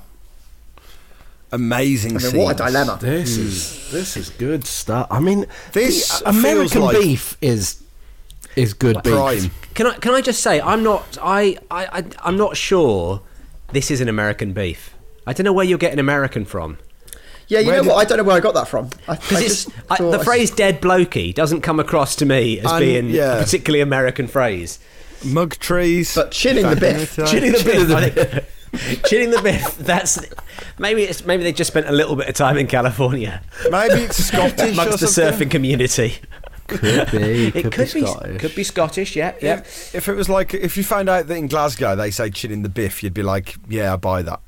Amazing. 1.53 2.17
I 2.17 2.21
mean, 2.21 2.37
what 2.43 2.55
a 2.61 2.65
dilemma. 2.65 2.99
This 3.01 3.37
hmm. 3.37 3.43
is 3.43 3.91
this 3.91 4.17
is 4.17 4.31
good 4.31 4.65
stuff. 4.65 5.07
I 5.11 5.21
mean, 5.21 5.47
This 5.73 6.21
the 6.21 6.31
American 6.31 6.83
like- 6.83 6.99
beef 6.99 7.37
is 7.43 7.83
is 8.57 8.73
good 8.75 9.03
beef. 9.03 9.13
Prime. 9.13 9.51
Can 9.75 9.87
I 9.87 9.95
can 9.99 10.15
I 10.15 10.23
just 10.23 10.43
say 10.43 10.61
I'm 10.61 10.83
not 10.83 11.19
I, 11.23 11.59
I, 11.71 11.99
I 11.99 12.05
I'm 12.25 12.37
not 12.39 12.57
sure 12.57 13.21
this 13.73 13.91
is 13.91 14.01
an 14.01 14.09
American 14.09 14.53
beef. 14.53 14.95
I 15.27 15.35
don't 15.35 15.45
know 15.45 15.53
where 15.53 15.65
you're 15.65 15.79
getting 15.79 15.99
American 15.99 16.45
from. 16.47 16.79
Yeah, 17.49 17.59
you 17.59 17.67
Where 17.67 17.77
know 17.77 17.83
did- 17.83 17.89
what? 17.91 17.97
I 17.99 18.05
don't 18.09 18.17
know 18.19 18.25
where 18.25 18.37
I 18.37 18.41
got 18.41 18.55
that 18.55 18.69
from. 18.69 18.89
I, 19.07 19.13
I 19.13 19.17
Because 19.17 19.43
it's 19.43 19.69
I, 19.91 19.99
the 19.99 20.21
I- 20.21 20.25
phrase 20.25 20.51
"dead 20.51 20.81
blokey" 20.81 21.35
doesn't 21.35 21.61
come 21.61 21.79
across 21.81 22.17
to 22.17 22.25
me 22.27 22.61
as 22.61 22.73
And, 22.73 22.81
being 22.81 23.09
yeah. 23.11 23.35
a 23.37 23.43
particularly 23.43 23.83
American 23.83 24.27
phrase. 24.27 24.79
Mug 25.23 25.59
trees. 25.59 26.15
But 26.15 26.31
chinning 26.33 26.69
the 26.69 26.77
biff. 26.77 27.17
Chinning 27.27 27.53
the 27.53 28.13
biff. 28.15 28.59
I 28.73 28.77
think- 28.79 29.07
Chinning 29.07 29.31
the 29.31 29.43
biff. 29.43 29.77
That's 29.79 30.19
maybe 30.79 31.03
it's 31.03 31.25
maybe 31.25 31.43
they 31.43 31.53
just 31.53 31.69
spent 31.71 31.89
a 31.89 31.93
little 31.93 32.17
bit 32.17 32.29
of 32.29 32.35
time 32.35 32.57
in 32.57 32.67
California 32.67 33.43
Maybe 33.71 33.95
it's 34.03 34.17
Scottish 34.29 34.73
amongst 34.73 34.95
or 34.95 34.97
the 34.99 35.07
something. 35.09 35.49
surfing 35.49 35.51
community. 35.51 36.15
Could 36.69 36.81
be. 37.11 37.47
It 37.55 37.71
could, 37.73 37.93
be, 37.93 38.01
Scottish. 38.03 38.41
could 38.41 38.55
be 38.55 38.65
Scottish. 38.65 39.15
Yeah, 39.17 39.35
yeah. 39.43 39.59
If, 39.59 39.95
if 39.95 40.09
it 40.09 40.15
was 40.15 40.29
like, 40.31 40.55
if 40.55 40.77
you 40.79 40.85
found 40.85 41.09
out 41.11 41.27
that 41.27 41.37
in 41.37 41.49
Glasgow 41.49 41.95
they 41.97 42.11
say 42.11 42.31
chilling 42.31 42.63
the 42.63 42.69
biff, 42.71 43.03
you'd 43.03 43.13
be 43.15 43.23
like, 43.23 43.57
yeah, 43.69 43.93
I 43.93 43.97
buy 43.97 44.23
that. 44.23 44.41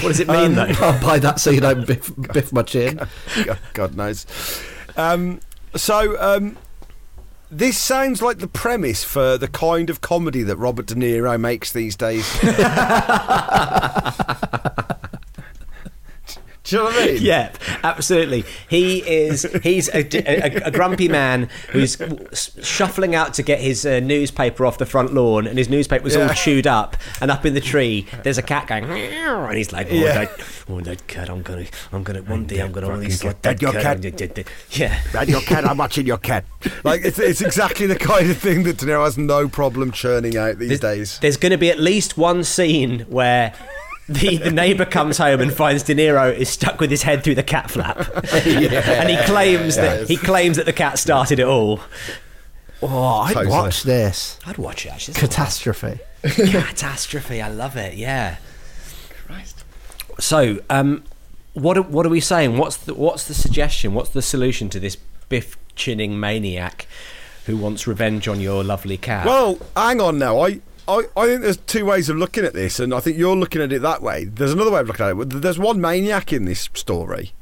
What 0.00 0.08
does 0.08 0.20
it 0.20 0.28
mean 0.28 0.54
though? 0.56 0.64
I'll 0.80 1.00
buy 1.00 1.18
that 1.20 1.38
so 1.40 1.50
you 1.50 1.60
don't 1.60 1.86
biff, 1.86 2.10
biff 2.32 2.52
my 2.52 2.62
chin. 2.62 3.00
God, 3.44 3.58
God 3.72 3.96
knows. 3.96 4.26
Um, 4.96 5.40
so 5.76 6.16
um, 6.20 6.56
this 7.50 7.78
sounds 7.78 8.22
like 8.22 8.38
the 8.38 8.48
premise 8.48 9.04
for 9.04 9.38
the 9.38 9.48
kind 9.48 9.90
of 9.90 10.00
comedy 10.00 10.42
that 10.42 10.56
Robert 10.56 10.86
De 10.86 10.94
Niro 10.94 11.38
makes 11.38 11.72
these 11.72 11.96
days. 11.96 12.26
Do 16.64 16.76
you 16.76 16.82
know 16.82 16.88
what 16.88 17.02
I 17.02 17.06
mean? 17.12 17.22
Yep, 17.22 17.58
absolutely. 17.82 18.44
He 18.68 18.98
is. 19.00 19.42
He's 19.62 19.88
a, 19.90 19.98
a, 20.26 20.68
a 20.68 20.70
grumpy 20.70 21.08
man 21.08 21.50
who's 21.70 21.98
shuffling 22.62 23.14
out 23.14 23.34
to 23.34 23.42
get 23.42 23.60
his 23.60 23.84
uh, 23.84 24.00
newspaper 24.00 24.64
off 24.64 24.78
the 24.78 24.86
front 24.86 25.12
lawn, 25.12 25.46
and 25.46 25.58
his 25.58 25.68
newspaper's 25.68 26.16
all 26.16 26.22
Yeah. 26.26 26.32
chewed 26.32 26.66
up. 26.66 26.96
And 27.20 27.30
up 27.30 27.44
in 27.44 27.52
the 27.52 27.60
tree, 27.60 28.06
there's 28.22 28.38
a 28.38 28.42
cat 28.42 28.66
going, 28.66 28.84
and 28.84 29.56
he's 29.56 29.72
like, 29.72 29.88
"Oh, 29.90 29.94
Yeah. 29.94 30.24
that, 30.24 30.30
oh, 30.70 30.80
that 30.80 31.06
cat! 31.06 31.28
I'm 31.28 31.42
gonna, 31.42 31.66
I'm 31.92 32.02
gonna 32.02 32.22
one 32.22 32.46
day, 32.46 32.60
I'm 32.60 32.72
gonna 32.72 32.86
cat. 32.88 33.24
like 33.24 33.42
that 33.42 33.42
That 33.42 33.62
your 33.62 33.72
cat." 33.72 34.00
cat. 34.02 34.48
Yeah. 34.70 34.98
And 35.18 35.28
your 35.28 35.42
cat, 35.42 35.66
I'm 35.68 35.76
watching 35.76 36.06
your 36.06 36.18
cat. 36.18 36.44
Like 36.82 37.04
it's, 37.04 37.18
it's 37.18 37.42
exactly 37.42 37.86
the 37.86 37.96
kind 37.96 38.30
of 38.30 38.38
thing 38.38 38.62
that 38.62 38.78
De 38.78 38.86
Niro 38.86 39.04
has 39.04 39.18
no 39.18 39.48
problem 39.48 39.92
churning 39.92 40.36
out 40.38 40.58
these 40.58 40.80
days. 40.80 41.18
There's 41.20 41.36
going 41.36 41.52
to 41.52 41.58
be 41.58 41.70
at 41.70 41.78
least 41.78 42.16
one 42.16 42.42
scene 42.42 43.00
where. 43.00 43.52
The, 44.08 44.36
the 44.36 44.50
neighbour 44.50 44.84
comes 44.84 45.16
home 45.16 45.40
and 45.40 45.52
finds 45.52 45.82
De 45.82 45.94
Niro 45.94 46.34
is 46.34 46.50
stuck 46.50 46.78
with 46.78 46.90
his 46.90 47.02
head 47.02 47.24
through 47.24 47.36
the 47.36 47.42
cat 47.42 47.70
flap, 47.70 47.96
and 48.34 49.08
he 49.08 49.16
claims 49.24 49.76
that 49.76 50.08
he 50.08 50.16
claims 50.16 50.58
that 50.58 50.66
the 50.66 50.72
cat 50.74 50.98
started 50.98 51.38
it 51.38 51.46
all. 51.46 51.80
Oh, 52.82 53.20
I'd 53.22 53.32
Totally. 53.32 53.50
watch 53.50 53.82
this. 53.84 54.38
I'd 54.46 54.58
watch 54.58 54.84
it 54.84 54.90
actually. 54.92 55.14
Catastrophe. 55.14 56.00
Catastrophe. 56.22 57.40
I 57.40 57.48
love 57.48 57.76
it. 57.76 57.94
Yeah. 57.94 58.36
Christ. 59.26 59.64
So, 60.20 60.58
um, 60.68 61.04
what 61.54 61.78
are, 61.78 61.82
what 61.82 62.04
are 62.04 62.10
we 62.10 62.20
saying? 62.20 62.58
What's 62.58 62.76
the 62.76 62.92
what's 62.92 63.26
the 63.26 63.32
suggestion? 63.34 63.94
What's 63.94 64.10
the 64.10 64.20
solution 64.22 64.68
to 64.70 64.80
this 64.80 64.96
biff 65.30 65.56
chinning 65.76 66.20
maniac 66.20 66.86
who 67.46 67.56
wants 67.56 67.86
revenge 67.86 68.28
on 68.28 68.40
your 68.40 68.62
lovely 68.62 68.98
cat? 68.98 69.24
Well, 69.24 69.58
hang 69.74 70.00
on 70.00 70.18
now. 70.18 70.40
I, 70.40 70.60
I, 70.86 71.02
I 71.16 71.26
think 71.26 71.42
there's 71.42 71.56
two 71.56 71.84
ways 71.84 72.08
of 72.08 72.16
looking 72.16 72.44
at 72.44 72.52
this, 72.52 72.78
and 72.80 72.92
I 72.94 73.00
think 73.00 73.16
you're 73.16 73.36
looking 73.36 73.62
at 73.62 73.72
it 73.72 73.82
that 73.82 74.02
way. 74.02 74.24
There's 74.24 74.52
another 74.52 74.70
way 74.70 74.80
of 74.80 74.86
looking 74.88 75.06
at 75.06 75.16
it. 75.16 75.28
There's 75.42 75.58
one 75.58 75.80
maniac 75.80 76.32
in 76.32 76.44
this 76.44 76.68
story, 76.74 77.32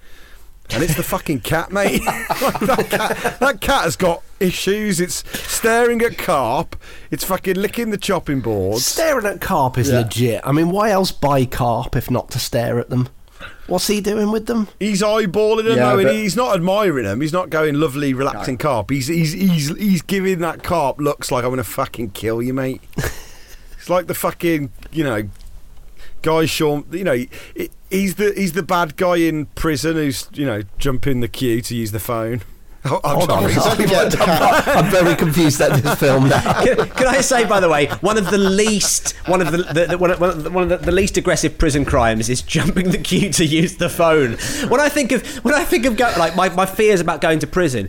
and 0.71 0.83
it's 0.83 0.97
the 0.97 1.03
fucking 1.03 1.41
cat, 1.41 1.73
mate. 1.73 2.03
that, 2.07 2.87
cat, 2.89 3.41
that 3.41 3.61
cat 3.61 3.83
has 3.83 3.97
got 3.97 4.23
issues. 4.39 5.01
It's 5.01 5.25
staring 5.41 6.03
at 6.03 6.19
carp. 6.19 6.77
It's 7.11 7.25
fucking 7.25 7.57
licking 7.57 7.91
the 7.91 7.99
chopping 7.99 8.41
board. 8.41 8.81
Staring 8.81 9.27
at 9.27 9.41
carp 9.41 9.77
is 9.79 9.91
legit. 9.91 10.41
I 10.45 10.53
mean, 10.53 10.71
why 10.71 10.91
else 10.91 11.11
buy 11.11 11.45
carp 11.45 11.97
if 11.97 12.11
not 12.11 12.31
to 12.33 12.39
stare 12.39 12.79
at 12.79 12.91
them? 12.91 13.09
What's 13.67 13.87
he 13.89 14.01
doing 14.01 14.31
with 14.31 14.47
them? 14.47 14.69
He's 14.79 15.03
eyeballing 15.03 15.65
them, 15.65 15.77
Yeah, 15.77 15.97
though, 15.97 16.03
but- 16.05 16.15
he's 16.15 16.37
not 16.37 16.55
admiring 16.55 17.05
them. 17.05 17.21
He's 17.21 17.33
not 17.33 17.51
going 17.51 17.75
lovely, 17.75 18.15
relaxing 18.15 18.57
carp. 18.59 18.91
He's 18.91 19.09
he's 19.09 19.33
he's 19.33 19.77
he's 19.77 20.03
giving 20.03 20.39
that 20.41 20.63
carp 20.63 21.01
looks 21.01 21.33
like 21.33 21.43
I'm 21.45 21.51
gonna 21.51 21.65
fucking 21.65 22.11
kill 22.11 22.41
you, 22.41 22.55
mate. 22.55 22.83
it's 23.83 23.91
like 23.91 24.07
the 24.07 24.15
fucking 24.15 24.71
you 24.93 25.03
know 25.03 25.29
guy 26.23 26.47
Sean. 26.47 26.85
You 26.93 27.03
know 27.03 27.25
he's 27.91 28.15
the 28.15 28.33
he's 28.37 28.53
the 28.53 28.63
bad 28.63 28.97
guy 28.97 29.17
in 29.17 29.47
prison 29.47 29.97
who's 29.97 30.29
you 30.33 30.47
know 30.47 30.63
jumping 30.79 31.19
the 31.19 31.27
queue 31.27 31.61
to 31.63 31.75
use 31.75 31.91
the 31.91 31.99
phone. 31.99 32.43
Oh, 32.85 33.01
I'm 33.05 33.17
Hold 33.17 33.31
on. 33.31 33.45
I'm, 33.45 33.77
Forget. 33.77 34.21
I'm 34.69 34.91
very 34.91 35.15
confused 35.15 35.61
at 35.61 35.81
this 35.83 35.95
film 36.01 36.29
now. 36.29 36.63
can, 36.65 36.89
can 36.89 37.07
I 37.07 37.21
say, 37.21 37.45
by 37.45 37.61
the 37.61 37.69
way, 37.69 37.87
one 38.01 38.19
of 38.19 38.31
the 38.31 38.39
least, 38.39 39.13
one 39.29 39.41
of 39.41 39.53
the, 39.53 39.59
the, 39.59 39.87
the 39.91 39.99
one 39.99 40.11
of, 40.11 40.21
one 40.21 40.31
of, 40.31 40.43
the, 40.43 40.51
one 40.51 40.63
of 40.65 40.69
the, 40.69 40.77
the 40.79 40.93
least 40.93 41.17
aggressive 41.17 41.59
prison 41.59 41.85
crimes 41.85 42.29
is 42.29 42.43
jumping 42.43 42.91
the 42.91 42.99
queue 42.99 43.31
to 43.35 43.45
use 43.45 43.77
the 43.77 43.89
phone. 43.89 44.33
When 44.69 44.81
I 44.81 44.89
think 44.89 45.13
of 45.13 45.25
when 45.45 45.55
I 45.55 45.65
think 45.65 45.87
of 45.87 45.97
go, 45.97 46.13
like 46.19 46.35
my, 46.35 46.49
my 46.49 46.67
fears 46.67 47.01
about 47.01 47.21
going 47.21 47.39
to 47.41 47.47
prison, 47.47 47.89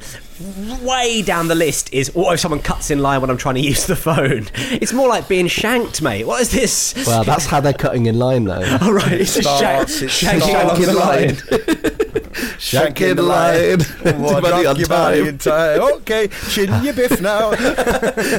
way 0.81 1.23
down 1.23 1.47
the 1.47 1.55
list 1.55 1.91
is 1.91 2.13
what 2.13 2.33
if 2.33 2.39
someone 2.39 2.61
cuts 2.61 2.91
in 2.91 2.99
line 2.99 3.21
when 3.21 3.31
I'm 3.31 3.37
trying 3.37 3.55
to 3.55 3.61
use 3.61 3.87
the 3.87 3.95
phone? 3.95 4.47
It's 4.55 4.93
more 4.93 5.07
like 5.07 5.27
being 5.27 5.47
shanked, 5.47 6.03
mate. 6.03 6.25
What 6.27 6.41
is 6.41 6.51
this? 6.51 6.93
Well, 7.07 7.23
that's 7.23 7.47
how 7.47 7.59
they're 7.61 7.73
cutting 7.73 8.05
in 8.05 8.19
line, 8.19 8.43
though. 8.43 8.77
All 8.81 8.93
right, 8.93 9.13
it's 9.13 9.37
a 9.37 9.41
shank, 9.41 9.57
starts- 9.89 10.01
it 10.03 10.11
shank 10.11 10.43
starts- 10.43 10.87
along 10.87 11.27
the 11.27 12.22
line. 12.72 12.93
Shanking 12.93 13.16
the 13.16 13.24
line. 13.24 13.80
Money 14.41 14.66
on 14.66 14.76
time. 14.76 15.38
time. 15.38 15.82
Okay, 15.95 16.28
chin 16.49 16.84
your 16.84 16.93
biff 16.93 17.20
now. 17.22 17.49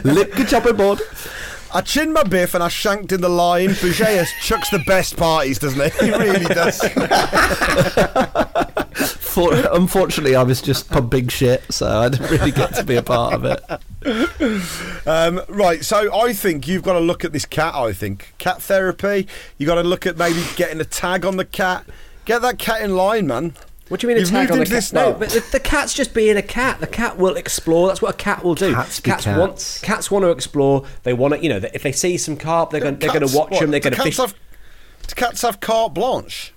Lick 0.02 0.36
your 0.38 0.46
chopping 0.46 0.76
board. 0.76 1.00
I 1.74 1.80
chin 1.80 2.12
my 2.12 2.22
biff 2.22 2.54
and 2.54 2.62
I 2.62 2.68
shanked 2.68 3.10
in 3.10 3.20
the 3.20 3.28
line. 3.28 3.70
Bugeja 3.70 4.24
chucks 4.42 4.70
the 4.70 4.78
best 4.86 5.16
parties, 5.16 5.58
doesn't 5.58 5.92
he? 5.92 6.06
He 6.06 6.12
really 6.12 6.44
does. 6.44 6.78
For, 9.18 9.52
unfortunately, 9.72 10.36
I 10.36 10.44
was 10.44 10.62
just 10.62 10.88
pumping 10.88 11.26
shit, 11.26 11.64
so 11.70 11.88
I 11.88 12.10
didn't 12.10 12.30
really 12.30 12.52
get 12.52 12.76
to 12.76 12.84
be 12.84 12.94
a 12.94 13.02
part 13.02 13.34
of 13.34 13.44
it. 13.44 13.60
Um, 15.04 15.40
right, 15.48 15.84
so 15.84 16.16
I 16.16 16.32
think 16.32 16.68
you've 16.68 16.84
got 16.84 16.92
to 16.92 17.00
look 17.00 17.24
at 17.24 17.32
this 17.32 17.44
cat. 17.44 17.74
I 17.74 17.92
think 17.92 18.34
cat 18.38 18.62
therapy. 18.62 19.26
You 19.58 19.66
got 19.66 19.74
to 19.74 19.82
look 19.82 20.06
at 20.06 20.16
maybe 20.16 20.44
getting 20.54 20.80
a 20.80 20.84
tag 20.84 21.24
on 21.24 21.38
the 21.38 21.44
cat. 21.44 21.84
Get 22.24 22.40
that 22.42 22.60
cat 22.60 22.82
in 22.82 22.94
line, 22.94 23.26
man. 23.26 23.54
What 23.88 24.00
do 24.00 24.06
you 24.06 24.08
mean 24.08 24.18
You've 24.18 24.28
a 24.28 24.32
tag 24.32 24.50
on 24.50 24.58
the 24.58 24.64
cat? 24.64 24.92
No, 24.94 25.12
but 25.12 25.28
the, 25.28 25.44
the 25.52 25.60
cat's 25.60 25.92
just 25.92 26.14
being 26.14 26.38
a 26.38 26.42
cat. 26.42 26.80
The 26.80 26.86
cat 26.86 27.18
will 27.18 27.36
explore. 27.36 27.88
That's 27.88 28.00
what 28.00 28.14
a 28.14 28.16
cat 28.16 28.42
will 28.42 28.54
do. 28.54 28.72
Cats 28.72 29.00
be 29.00 29.10
want 29.10 29.22
cats. 29.22 29.80
cats 29.82 30.10
want 30.10 30.22
to 30.24 30.30
explore. 30.30 30.84
They 31.02 31.12
want 31.12 31.34
to, 31.34 31.42
you 31.42 31.50
know, 31.50 31.60
if 31.74 31.82
they 31.82 31.92
see 31.92 32.16
some 32.16 32.36
carp, 32.36 32.70
they're 32.70 32.80
going 32.80 32.98
they're 32.98 33.12
going 33.12 33.26
to 33.26 33.36
watch 33.36 33.50
what, 33.50 33.60
them. 33.60 33.70
They're 33.70 33.80
going 33.80 33.94
to 33.94 34.02
fish. 34.02 34.16
Have, 34.16 34.34
do 35.06 35.14
cats 35.14 35.42
have 35.42 35.60
carte 35.60 35.92
blanche? 35.92 36.54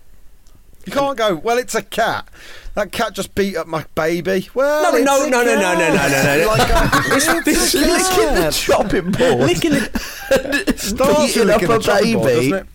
You 0.86 0.94
can't 0.94 1.18
go. 1.18 1.36
Well, 1.36 1.58
it's 1.58 1.76
a 1.76 1.82
cat. 1.82 2.30
That 2.76 2.94
cat 2.94 3.12
just 3.12 3.36
beat 3.36 3.58
up 3.58 3.68
my 3.68 3.84
baby. 3.96 4.50
Well, 4.54 4.84
No, 5.04 5.26
no, 5.26 5.28
no, 5.28 5.44
no, 5.44 5.56
no, 5.56 5.62
cat. 5.62 5.80
no, 5.80 5.96
no, 5.98 6.08
no, 6.08 6.38
no. 6.38 6.48
Like, 6.48 6.96
um, 6.96 7.04
This- 7.10 7.28
it's 7.28 7.72
this- 7.74 7.74
Licking 7.74 8.36
the 8.36 8.52
chopping 8.52 9.12
board. 9.12 9.48
Licking 9.48 9.72
it. 9.74 10.80
starts 10.80 11.36
with 11.36 11.50
up 11.50 11.62
licking 11.62 11.76
a 11.76 12.14
board, 12.14 12.26
baby. 12.26 12.56
it? 12.56 12.68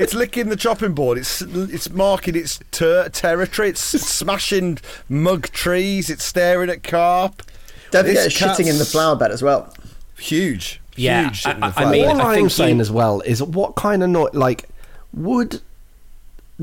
It's 0.00 0.14
licking 0.14 0.48
the 0.48 0.56
chopping 0.56 0.92
board. 0.94 1.18
It's 1.18 1.42
it's 1.42 1.90
marking 1.90 2.36
its 2.36 2.60
ter- 2.70 3.08
territory. 3.08 3.70
It's 3.70 3.80
smashing 3.82 4.78
mug 5.08 5.48
trees. 5.50 6.10
It's 6.10 6.24
staring 6.24 6.70
at 6.70 6.82
carp. 6.82 7.42
Don't 7.90 8.04
forget 8.06 8.24
This 8.24 8.34
shitting 8.38 8.66
in 8.68 8.74
the 8.78 8.84
cat's 8.84 8.92
flower 8.92 9.16
bed 9.16 9.30
as 9.30 9.42
well. 9.42 9.72
Huge. 10.18 10.80
Yeah, 10.96 11.24
huge 11.24 11.36
shit 11.40 11.56
in 11.56 11.62
I- 11.62 11.70
the 11.70 11.78
I 11.78 11.82
flower 11.82 11.92
mean, 11.92 12.04
bed. 12.04 12.10
All 12.16 12.20
I 12.20 12.28
I'm 12.30 12.34
think 12.36 12.50
saying 12.50 12.80
as 12.80 12.90
well 12.90 13.20
is 13.22 13.42
what 13.42 13.76
kind 13.76 14.02
of 14.02 14.10
noise, 14.10 14.34
like, 14.34 14.68
would 15.14 15.60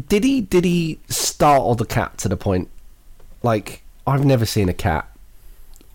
did 0.09 0.23
he 0.23 0.41
did 0.41 0.65
he 0.65 0.99
startle 1.07 1.73
the 1.75 1.85
cat 1.85 2.17
to 2.19 2.27
the 2.29 2.37
point? 2.37 2.69
Like, 3.43 3.81
I've 4.05 4.25
never 4.25 4.45
seen 4.45 4.69
a 4.69 4.73
cat 4.73 5.07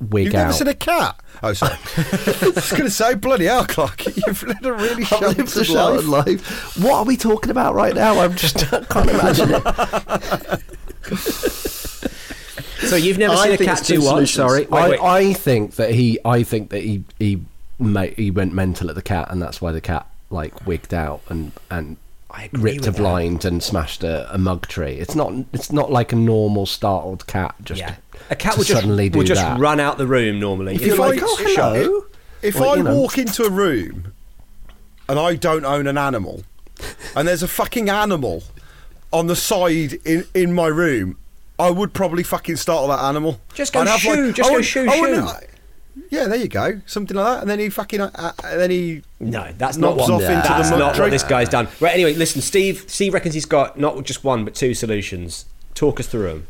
wig 0.00 0.26
You've 0.26 0.34
out. 0.34 0.38
never 0.42 0.52
seen 0.52 0.68
a 0.68 0.74
cat? 0.74 1.20
Oh, 1.42 1.52
sorry. 1.52 1.72
I 1.96 2.52
was 2.54 2.70
going 2.70 2.84
to 2.84 2.90
say, 2.90 3.14
bloody 3.14 3.44
hell, 3.46 3.64
Clark. 3.66 4.04
You've 4.26 4.42
led 4.42 4.64
a 4.64 4.72
really 4.72 5.04
I've 5.10 5.20
lived 5.20 5.40
a 5.40 5.64
sheltered 5.64 5.66
sheltered 5.66 6.04
life. 6.06 6.26
life. 6.26 6.76
What 6.84 6.94
are 6.94 7.04
we 7.04 7.16
talking 7.16 7.50
about 7.50 7.74
right 7.74 7.94
now? 7.94 8.18
I'm 8.20 8.34
just 8.34 8.72
I 8.72 8.84
can't 8.84 9.10
imagine 9.14 9.50
it. 9.54 10.62
So 12.80 12.96
you've 12.96 13.18
never 13.18 13.34
I 13.34 13.44
seen 13.44 13.52
a 13.52 13.58
cat 13.58 13.78
it's 13.78 13.86
two 13.88 13.94
do 13.96 14.00
what? 14.00 14.08
solutions. 14.10 14.32
Sorry. 14.34 14.64
Wait, 14.66 14.72
I, 14.80 14.88
wait. 14.90 15.00
I 15.00 15.32
think 15.34 15.72
that 15.76 15.90
he 15.92 16.18
I 16.24 16.42
think 16.42 16.70
that 16.70 16.82
he 16.82 17.04
he 17.18 17.42
ma- 17.78 18.02
he 18.16 18.30
went 18.30 18.52
mental 18.54 18.88
at 18.88 18.94
the 18.96 19.02
cat, 19.02 19.28
and 19.30 19.40
that's 19.40 19.60
why 19.60 19.70
the 19.72 19.80
cat 19.82 20.06
like 20.30 20.66
wigged 20.66 20.94
out 20.94 21.20
and 21.28 21.52
and 21.70 21.76
I 21.78 21.88
agree 21.90 22.09
ripped 22.52 22.80
with 22.80 22.88
a 22.88 22.90
that. 22.92 22.96
blind 22.96 23.44
and 23.44 23.62
smashed 23.62 24.02
a, 24.04 24.32
a 24.32 24.38
mug 24.38 24.66
tree. 24.68 24.92
It's 24.94 25.14
not 25.14 25.32
it's 25.52 25.72
not 25.72 25.90
like 25.90 26.12
a 26.12 26.16
normal 26.16 26.66
startled 26.66 27.26
cat. 27.26 27.54
Just 27.62 27.80
yeah. 27.80 27.96
A 28.30 28.36
cat 28.36 28.52
to 28.54 28.58
would 28.58 28.66
just, 28.66 28.80
suddenly 28.80 29.08
do 29.08 29.18
would 29.18 29.26
just 29.26 29.40
that. 29.40 29.58
run 29.58 29.80
out 29.80 29.98
the 29.98 30.06
room 30.06 30.38
normally. 30.38 30.74
If 30.74 30.80
You're 30.82 30.96
you're 30.96 30.98
like, 30.98 31.20
like, 31.20 31.30
oh 31.30 31.36
hello, 31.40 31.74
it." 31.74 32.04
If 32.42 32.54
Well, 32.60 32.70
I 32.70 32.76
you 32.76 32.82
know. 32.84 32.94
walk 32.96 33.18
into 33.18 33.44
a 33.44 33.50
room 33.50 34.12
and 35.08 35.18
I 35.18 35.34
don't 35.36 35.64
own 35.64 35.86
an 35.86 35.98
animal, 35.98 36.42
and 37.16 37.26
there's 37.28 37.42
a 37.42 37.48
fucking 37.48 37.88
animal 37.90 38.42
on 39.12 39.26
the 39.26 39.36
side 39.36 39.94
in, 40.04 40.24
in 40.34 40.52
my 40.54 40.68
room, 40.68 41.18
I 41.58 41.70
would 41.70 41.92
probably 41.92 42.22
fucking 42.22 42.56
startle 42.56 42.88
that 42.88 43.00
animal. 43.00 43.40
Just 43.54 43.72
go 43.72 43.80
I'd 43.80 43.88
have, 43.88 44.00
shoo, 44.00 44.32
just 44.32 44.46
I 44.48 44.52
go 44.52 44.56
wouldn't- 44.58 44.66
shoo, 44.66 44.88
shoo. 44.88 45.46
Yeah, 46.10 46.26
there 46.26 46.38
you 46.38 46.48
go, 46.48 46.80
something 46.86 47.16
like 47.16 47.26
that, 47.26 47.40
and 47.42 47.50
then 47.50 47.58
he 47.58 47.68
fucking, 47.68 48.00
uh, 48.00 48.10
uh, 48.14 48.32
and 48.44 48.60
then 48.60 48.70
he 48.70 49.02
No, 49.20 49.48
that's 49.58 49.76
not 49.76 49.96
what. 49.96 50.10
off 50.10 50.20
into 50.22 50.32
that's 50.48 50.70
the 50.70 50.76
not 50.78 50.98
what 50.98 51.10
this 51.10 51.22
guy's 51.22 51.48
done. 51.48 51.68
Right. 51.80 51.94
Anyway, 51.94 52.14
listen. 52.14 52.40
Steve. 52.42 52.84
Steve 52.88 53.14
reckons 53.14 53.34
he's 53.34 53.46
got 53.46 53.78
not 53.78 54.02
just 54.04 54.24
one 54.24 54.44
but 54.44 54.54
two 54.54 54.74
solutions. 54.74 55.44
Talk 55.74 56.00
us 56.00 56.06
through 56.06 56.28
them. 56.28 56.46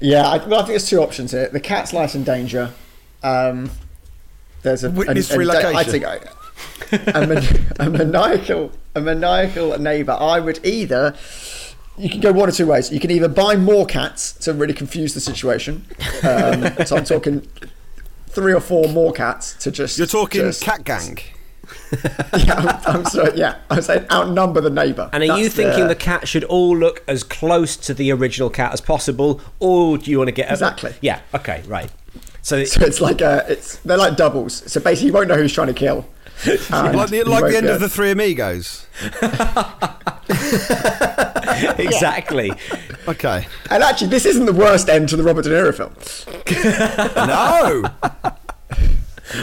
Yeah, 0.00 0.26
I, 0.28 0.36
well, 0.46 0.54
I 0.54 0.62
think 0.62 0.68
there's 0.68 0.88
two 0.88 1.00
options 1.02 1.32
here. 1.32 1.48
The 1.48 1.60
cat's 1.60 1.92
life 1.92 2.14
in 2.14 2.24
danger. 2.24 2.72
Um, 3.22 3.70
there's 4.62 4.84
a 4.84 4.90
Witness 4.90 5.30
a- 5.30 5.34
a- 5.34 5.38
relocation. 5.38 5.76
I 5.76 5.84
think 5.84 6.04
I, 6.04 6.18
a, 7.20 7.26
man- 7.26 7.66
a 7.78 7.90
maniacal, 7.90 8.72
a 8.94 9.00
maniacal 9.00 9.78
neighbour. 9.78 10.16
I 10.18 10.40
would 10.40 10.64
either. 10.64 11.14
You 11.96 12.08
can 12.10 12.20
go 12.20 12.32
one 12.32 12.48
or 12.48 12.52
two 12.52 12.66
ways. 12.66 12.90
You 12.92 12.98
can 12.98 13.10
either 13.12 13.28
buy 13.28 13.54
more 13.56 13.86
cats 13.86 14.32
to 14.40 14.52
really 14.52 14.74
confuse 14.74 15.14
the 15.14 15.20
situation. 15.20 15.84
Um, 16.24 16.72
so 16.86 16.96
I'm 16.96 17.04
talking 17.04 17.46
three 18.34 18.52
or 18.52 18.60
four 18.60 18.88
more 18.88 19.12
cats 19.12 19.54
to 19.64 19.70
just. 19.70 19.98
You're 19.98 20.06
talking 20.06 20.42
just- 20.42 20.62
cat 20.62 20.84
gang. 20.84 21.18
Yeah, 22.36 22.80
I'm, 22.86 22.96
I'm 22.96 23.04
sorry. 23.06 23.36
Yeah, 23.36 23.56
I'm 23.70 23.80
saying 23.80 24.06
outnumber 24.10 24.60
the 24.60 24.68
neighbour. 24.70 25.08
And 25.12 25.22
are 25.22 25.38
you 25.38 25.48
thinking 25.48 25.82
the- 25.84 25.88
the 25.88 25.94
cat 25.94 26.26
should 26.28 26.44
all 26.44 26.76
look 26.76 27.02
as 27.08 27.22
close 27.22 27.76
to 27.78 27.94
the 27.94 28.10
original 28.12 28.50
cat 28.50 28.72
as 28.72 28.80
possible, 28.80 29.40
or 29.60 29.96
do 29.96 30.10
you 30.10 30.18
want 30.18 30.28
to 30.28 30.32
get 30.32 30.48
a, 30.50 30.52
Exactly. 30.52 30.94
Yeah. 31.00 31.20
Okay. 31.34 31.62
Right. 31.66 31.90
So, 32.42 32.64
So 32.64 32.84
it's 32.84 33.00
like 33.00 33.20
a, 33.22 33.46
it's 33.48 33.76
they're 33.78 33.96
like 33.96 34.16
doubles. 34.16 34.70
So 34.70 34.80
basically, 34.80 35.06
you 35.08 35.12
won't 35.14 35.28
know 35.28 35.36
who's 35.36 35.52
trying 35.52 35.68
to 35.68 35.72
kill. 35.74 36.06
And 36.70 36.96
Like 36.96 37.10
the, 37.10 37.22
like 37.24 37.50
the 37.50 37.56
end 37.56 37.66
be 37.66 37.72
of 37.72 37.80
the 37.80 37.88
Three 37.88 38.10
Amigos. 38.10 38.86
exactly. 41.78 42.50
Okay. 43.06 43.46
And 43.68 43.82
actually, 43.82 44.08
this 44.08 44.24
isn't 44.24 44.46
the 44.46 44.52
worst 44.54 44.88
end 44.88 45.10
to 45.10 45.16
the 45.16 45.22
Robert 45.22 45.42
De 45.42 45.50
Niro 45.50 45.74
film. 45.74 45.92
No. 47.28 47.84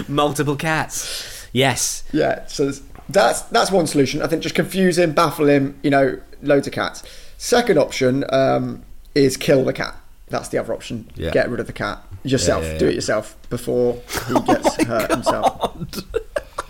Multiple 0.07 0.55
cats. 0.55 1.47
Yes. 1.53 2.03
Yeah, 2.11 2.47
so 2.47 2.71
that's 3.07 3.41
that's 3.43 3.69
one 3.71 3.85
solution. 3.85 4.23
I 4.23 4.27
think 4.27 4.41
just 4.41 4.55
confuse 4.55 4.97
him, 4.97 5.11
baffle 5.11 5.47
him. 5.47 5.79
You 5.83 5.91
know, 5.91 6.19
loads 6.41 6.65
of 6.65 6.73
cats. 6.73 7.03
Second 7.37 7.77
option 7.77 8.25
um, 8.33 8.81
is 9.13 9.37
kill 9.37 9.63
the 9.63 9.73
cat. 9.73 9.95
That's 10.29 10.47
the 10.47 10.57
other 10.57 10.73
option. 10.73 11.07
Yeah. 11.15 11.29
Get 11.29 11.51
rid 11.51 11.59
of 11.59 11.67
the 11.67 11.73
cat 11.73 12.03
yourself. 12.23 12.63
Yeah, 12.63 12.71
yeah, 12.71 12.77
Do 12.79 12.87
it 12.87 12.95
yourself 12.95 13.37
before 13.49 14.01
he 14.27 14.33
gets 14.41 14.75
hurt 14.83 15.11
himself. 15.11 15.77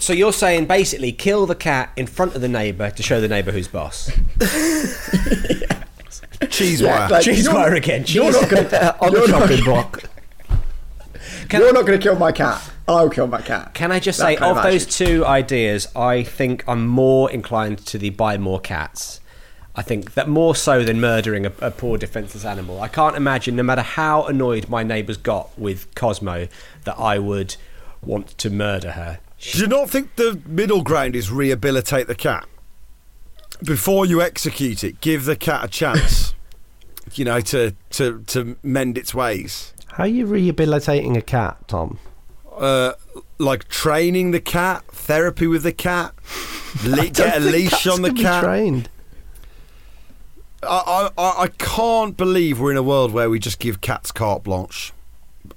So 0.01 0.13
you're 0.13 0.33
saying 0.33 0.65
basically 0.65 1.11
kill 1.11 1.45
the 1.45 1.53
cat 1.53 1.91
in 1.95 2.07
front 2.07 2.33
of 2.35 2.41
the 2.41 2.47
neighbour 2.47 2.89
to 2.89 3.03
show 3.03 3.21
the 3.21 3.27
neighbour 3.27 3.51
who's 3.51 3.67
boss. 3.67 4.09
Cheese 6.49 6.81
Yeah, 6.81 7.01
wire. 7.01 7.09
like, 7.09 7.23
Cheese 7.23 7.47
wire 7.47 7.75
again, 7.75 8.05
You're 8.07 8.31
not 8.31 8.49
going 8.49 8.67
to 8.69 8.99
on 8.99 9.13
the 9.13 9.27
chopping 9.27 9.63
block. 9.63 10.01
You're 11.51 11.71
not 11.71 11.85
going 11.85 11.99
to 11.99 12.03
kill 12.03 12.17
my 12.17 12.31
cat. 12.31 12.67
I'll 12.87 13.11
kill 13.11 13.27
my 13.27 13.41
cat. 13.41 13.75
Can 13.75 13.91
I 13.91 13.99
just 13.99 14.17
That 14.17 14.25
say, 14.25 14.35
kind 14.37 14.57
of 14.57 14.63
those 14.63 14.87
two 14.87 15.23
ideas, 15.23 15.87
I 15.95 16.23
think 16.23 16.63
I'm 16.67 16.87
more 16.87 17.29
inclined 17.29 17.77
to 17.85 17.99
the 17.99 18.09
buy 18.09 18.39
more 18.39 18.59
cats. 18.59 19.19
I 19.75 19.83
think 19.83 20.15
that 20.15 20.27
more 20.27 20.55
so 20.55 20.83
than 20.83 20.99
murdering 20.99 21.45
a, 21.45 21.51
a 21.61 21.69
poor 21.69 21.99
defenseless 21.99 22.43
animal. 22.43 22.81
I 22.81 22.87
can't 22.87 23.15
imagine, 23.15 23.55
no 23.55 23.61
matter 23.61 23.83
how 23.83 24.23
annoyed 24.23 24.67
my 24.67 24.81
neighbours 24.81 25.17
got 25.17 25.57
with 25.59 25.93
Cosmo, 25.93 26.47
that 26.85 26.99
I 26.99 27.19
would 27.19 27.55
want 28.01 28.29
to 28.39 28.49
murder 28.49 28.93
her. 28.93 29.19
Do 29.41 29.59
you 29.59 29.67
not 29.67 29.89
think 29.89 30.15
the 30.17 30.39
middle 30.45 30.83
ground 30.83 31.15
is 31.15 31.31
rehabilitate 31.31 32.07
the 32.07 32.15
cat? 32.15 32.47
Before 33.63 34.05
you 34.05 34.21
execute 34.21 34.83
it, 34.83 35.01
give 35.01 35.25
the 35.25 35.35
cat 35.35 35.65
a 35.65 35.67
chance, 35.67 36.35
you 37.13 37.25
know, 37.25 37.41
to, 37.41 37.75
to, 37.91 38.21
to 38.27 38.55
mend 38.61 38.97
its 38.97 39.13
ways. 39.13 39.73
How 39.87 40.03
are 40.03 40.07
you 40.07 40.25
rehabilitating 40.27 41.17
a 41.17 41.21
cat, 41.21 41.67
Tom? 41.67 41.99
Uh, 42.55 42.93
like 43.39 43.67
training 43.67 44.31
the 44.31 44.39
cat, 44.39 44.85
therapy 44.85 45.47
with 45.47 45.63
the 45.63 45.73
cat, 45.73 46.13
le- 46.85 47.09
get 47.09 47.37
a 47.37 47.39
leash 47.39 47.87
on 47.87 48.03
the 48.03 48.13
cat. 48.13 48.43
Trained. 48.43 48.89
I, 50.63 51.09
I, 51.17 51.43
I 51.43 51.47
can't 51.57 52.15
believe 52.15 52.59
we're 52.59 52.71
in 52.71 52.77
a 52.77 52.83
world 52.83 53.11
where 53.11 53.29
we 53.29 53.39
just 53.39 53.57
give 53.57 53.81
cats 53.81 54.11
carte 54.11 54.43
blanche 54.43 54.93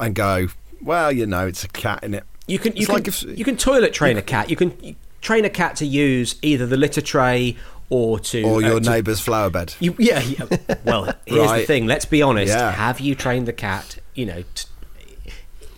and 0.00 0.14
go, 0.14 0.48
well, 0.80 1.12
you 1.12 1.26
know, 1.26 1.46
it's 1.46 1.62
a 1.64 1.68
cat 1.68 2.02
in 2.02 2.14
it. 2.14 2.24
You 2.46 2.58
can 2.58 2.72
you 2.72 2.78
It's 2.80 2.86
can 2.86 2.94
like 2.94 3.08
if- 3.08 3.22
you 3.22 3.44
can 3.44 3.56
toilet 3.56 3.92
train 3.94 4.16
a 4.18 4.22
cat. 4.22 4.50
You 4.50 4.56
can 4.56 4.72
you 4.82 4.96
train 5.22 5.44
a 5.44 5.50
cat 5.50 5.76
to 5.76 5.86
use 5.86 6.36
either 6.42 6.66
the 6.66 6.76
litter 6.76 7.00
tray 7.00 7.56
or 7.90 8.18
to 8.18 8.42
Or 8.42 8.56
uh, 8.56 8.68
your 8.68 8.80
to- 8.80 8.90
neighbour's 8.90 9.20
flower 9.20 9.50
bed. 9.50 9.74
You, 9.80 9.94
yeah, 9.98 10.20
yeah. 10.20 10.44
Well, 10.84 11.12
here's 11.26 11.52
the 11.52 11.64
thing. 11.66 11.86
Let's 11.86 12.04
be 12.04 12.20
honest. 12.22 12.52
Yeah. 12.52 12.72
Have 12.72 13.00
you 13.00 13.14
trained 13.14 13.46
the 13.48 13.52
cat? 13.52 13.98
You 14.14 14.26
know, 14.26 14.44
t- 14.54 14.66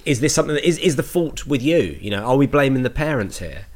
is 0.05 0.21
this 0.21 0.35
something 0.35 0.55
that 0.55 0.67
is 0.67 0.79
is 0.79 0.97
the 0.97 1.03
fault 1.03 1.47
with 1.47 1.63
you? 1.63 1.97
You 2.01 2.11
know, 2.11 2.25
are 2.25 2.37
we 2.37 2.47
blaming 2.47 2.83
the 2.83 2.91
parents 2.91 3.39
here? 3.39 3.67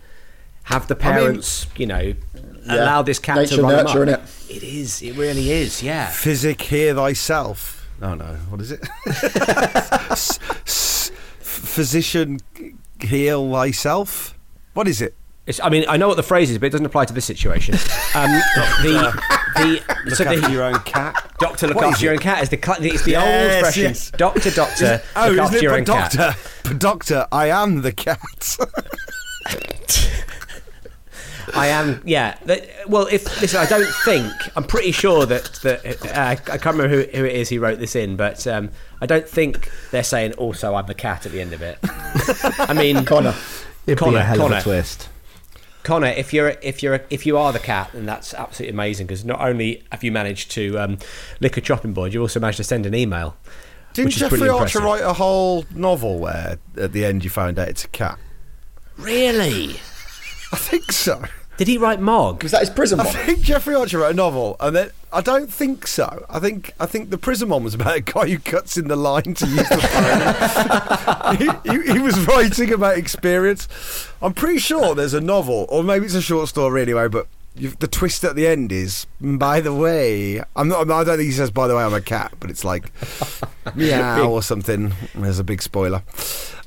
Have 0.65 0.87
the 0.89 0.95
mean- 0.95 1.03
parents, 1.03 1.67
you 1.77 1.87
know, 1.87 2.15
allow 2.69 3.03
this 3.03 3.19
cat 3.19 3.37
Nature 3.39 3.57
to 3.57 3.63
run 3.63 3.85
nurture, 3.85 4.07
innit? 4.07 4.51
It 4.51 4.63
is. 4.63 5.03
It 5.03 5.17
really 5.17 5.51
is. 5.51 5.83
Yeah. 5.83 6.07
Physic, 6.11 6.61
hear 6.63 6.95
thyself. 6.95 7.89
Oh 8.03 8.15
no, 8.15 8.37
what 8.49 8.61
is 8.61 8.71
it? 8.73 8.81
S- 9.07 10.39
s- 10.67 11.11
physician, 11.41 12.39
heal 13.03 13.51
thyself. 13.51 14.37
What 14.75 14.87
is 14.89 15.01
it? 15.03 15.15
It's, 15.47 15.59
I 15.61 15.69
mean, 15.69 15.85
I 15.89 15.97
know 15.97 16.07
what 16.07 16.17
the 16.17 16.23
phrase 16.23 16.51
is, 16.51 16.59
but 16.59 16.67
it 16.67 16.71
doesn't 16.71 16.87
apply 16.87 17.07
to 17.07 17.13
this 17.13 17.25
situation. 17.25 17.77
Um, 18.13 18.29
the 18.83 19.23
the 19.55 19.83
Look 20.05 20.15
so 20.17 20.25
after 20.25 20.41
the 20.41 20.51
your 20.51 20.65
own 20.65 20.81
cat. 20.81 21.15
doctor 21.39 21.69
look 21.69 21.77
What 21.77 21.87
is 21.87 21.93
after 21.95 22.05
your 22.07 22.15
it? 22.15 22.17
own 22.17 22.23
cat 22.23 22.43
is 22.43 22.49
the 22.49 22.57
cl- 22.61 22.83
it's 22.83 23.05
the 23.05 23.15
old 23.15 23.25
Yes, 23.25 23.55
expression. 23.55 23.83
yes. 23.85 24.11
Doctor, 24.11 24.51
doctor, 24.51 25.03
Oh, 25.15 25.29
look 25.29 25.39
after 25.39 25.57
it? 25.59 25.63
your 25.63 25.75
own 25.77 25.85
doctor, 25.85 26.35
cat. 26.65 26.79
doctor, 26.81 27.29
I 27.31 27.51
am 27.51 27.83
the 27.83 27.93
cat. 27.93 28.57
I 31.55 31.69
am, 31.69 32.03
yeah. 32.05 32.37
That, 32.45 32.69
well, 32.89 33.07
if 33.07 33.25
listen, 33.41 33.61
I 33.61 33.67
don't 33.67 33.93
think 34.05 34.33
I'm 34.57 34.65
pretty 34.65 34.93
sure 34.93 35.27
that 35.27 35.45
that 35.63 36.07
uh, 36.07 36.21
I 36.21 36.35
can't 36.37 36.77
remember 36.77 36.89
who, 36.89 37.19
who 37.19 37.25
it 37.25 37.35
is 37.35 37.49
who 37.49 37.61
wrote 37.61 37.79
this 37.79 37.97
in, 37.97 38.17
but 38.17 38.47
um, 38.47 38.71
I 39.01 39.07
don't 39.07 39.29
think 39.29 39.71
they're 39.91 40.03
saying 40.03 40.35
also 40.35 40.75
I'm 40.75 40.87
the 40.87 40.95
cat 40.95 41.27
at 41.27 41.33
the 41.33 41.41
end 41.41 41.53
of 41.53 41.63
it. 41.63 41.79
I 42.59 42.73
mean, 42.73 43.05
Connor. 43.07 43.35
It'd 43.87 43.87
be 43.87 43.95
Connor, 43.97 44.19
a 44.19 44.23
hell 44.23 44.37
Connor. 44.37 44.57
of 44.57 44.61
a 44.61 44.65
twist. 44.65 45.09
Connor, 45.83 46.09
if 46.09 46.33
you're 46.33 46.57
if 46.63 46.83
you're 46.83 47.01
if 47.11 47.25
you 47.25 47.39
are 47.39 47.53
the 47.53 47.59
cat, 47.59 47.91
then 47.93 48.07
that's 48.07 48.35
absolutely 48.35 48.75
amazing 48.75 49.07
because 49.07 49.25
not 49.25 49.41
only 49.41 49.83
have 49.91 50.05
you 50.05 50.13
managed 50.13 50.51
to 50.53 50.79
um, 50.79 50.99
lick 51.41 51.57
a 51.57 51.61
chopping 51.61 51.93
board, 51.93 52.13
you 52.13 52.21
also 52.21 52.39
managed 52.41 52.59
to 52.59 52.65
send 52.65 52.87
an 52.87 52.95
email. 52.95 53.37
Didn't 53.93 54.07
which 54.07 54.17
Jeffrey 54.17 54.49
Archer 54.49 54.79
impressive. 54.79 54.83
write 54.85 55.03
a 55.03 55.15
whole 55.15 55.65
novel 55.75 56.19
where 56.21 56.59
at 56.77 56.93
the 56.93 57.05
end 57.05 57.25
you 57.25 57.31
found 57.31 57.59
out 57.59 57.69
it's 57.69 57.85
a 57.85 57.89
cat? 57.89 58.19
Really? 58.97 59.81
I 60.53 60.57
think 60.57 60.93
so. 60.93 61.25
Did 61.61 61.69
he 61.69 61.77
write 61.77 62.01
Mog? 62.01 62.43
Was 62.43 62.53
that 62.53 62.61
his 62.61 62.71
prison 62.71 63.01
I 63.01 63.05
one? 63.05 63.13
think 63.13 63.43
Jeffrey 63.43 63.75
Archer 63.75 63.99
wrote 63.99 64.13
a 64.13 64.15
novel, 64.15 64.57
and 64.61 64.75
then 64.75 64.91
I 65.13 65.21
don't 65.21 65.53
think 65.53 65.87
so. 65.87 66.25
I 66.31 66.39
think 66.39 66.73
I 66.81 66.87
think 66.87 67.11
the 67.11 67.19
prison 67.19 67.51
one 67.51 67.63
was 67.63 67.75
about 67.75 67.97
a 67.97 68.01
guy 68.01 68.31
who 68.31 68.39
cuts 68.39 68.79
in 68.79 68.89
the 68.89 68.97
line 68.97 69.35
to 69.35 69.47
use 69.47 69.69
the 69.69 69.77
phone. 71.37 71.37
he, 71.37 71.51
he, 71.71 71.93
he 71.93 71.99
was 71.99 72.19
writing 72.27 72.73
about 72.73 72.97
experience. 72.97 73.69
I'm 74.23 74.33
pretty 74.33 74.59
sure 74.59 74.95
there's 74.95 75.13
a 75.13 75.21
novel, 75.21 75.67
or 75.69 75.85
maybe 75.85 76.07
it's 76.07 76.15
a 76.15 76.23
short 76.23 76.49
story 76.49 76.81
anyway. 76.81 77.09
But 77.09 77.27
you've, 77.55 77.79
the 77.79 77.89
twist 77.89 78.25
at 78.25 78.37
the 78.37 78.47
end 78.47 78.73
is, 78.73 79.07
by 79.21 79.61
the 79.61 79.75
way, 79.75 80.43
I'm 80.57 80.69
not. 80.69 80.91
I 80.91 81.05
don't 81.05 81.19
think 81.19 81.27
he 81.27 81.33
says, 81.33 81.51
"By 81.51 81.69
the 81.69 81.77
way, 81.77 81.83
I'm 81.83 81.93
a 81.93 82.01
cat," 82.01 82.33
but 82.41 82.49
it's 82.49 82.65
like 82.65 82.91
meow 83.75 84.31
or 84.31 84.43
something. 84.43 84.95
There's 85.15 85.39
a 85.39 85.45
big 85.45 85.61
spoiler. 85.61 86.05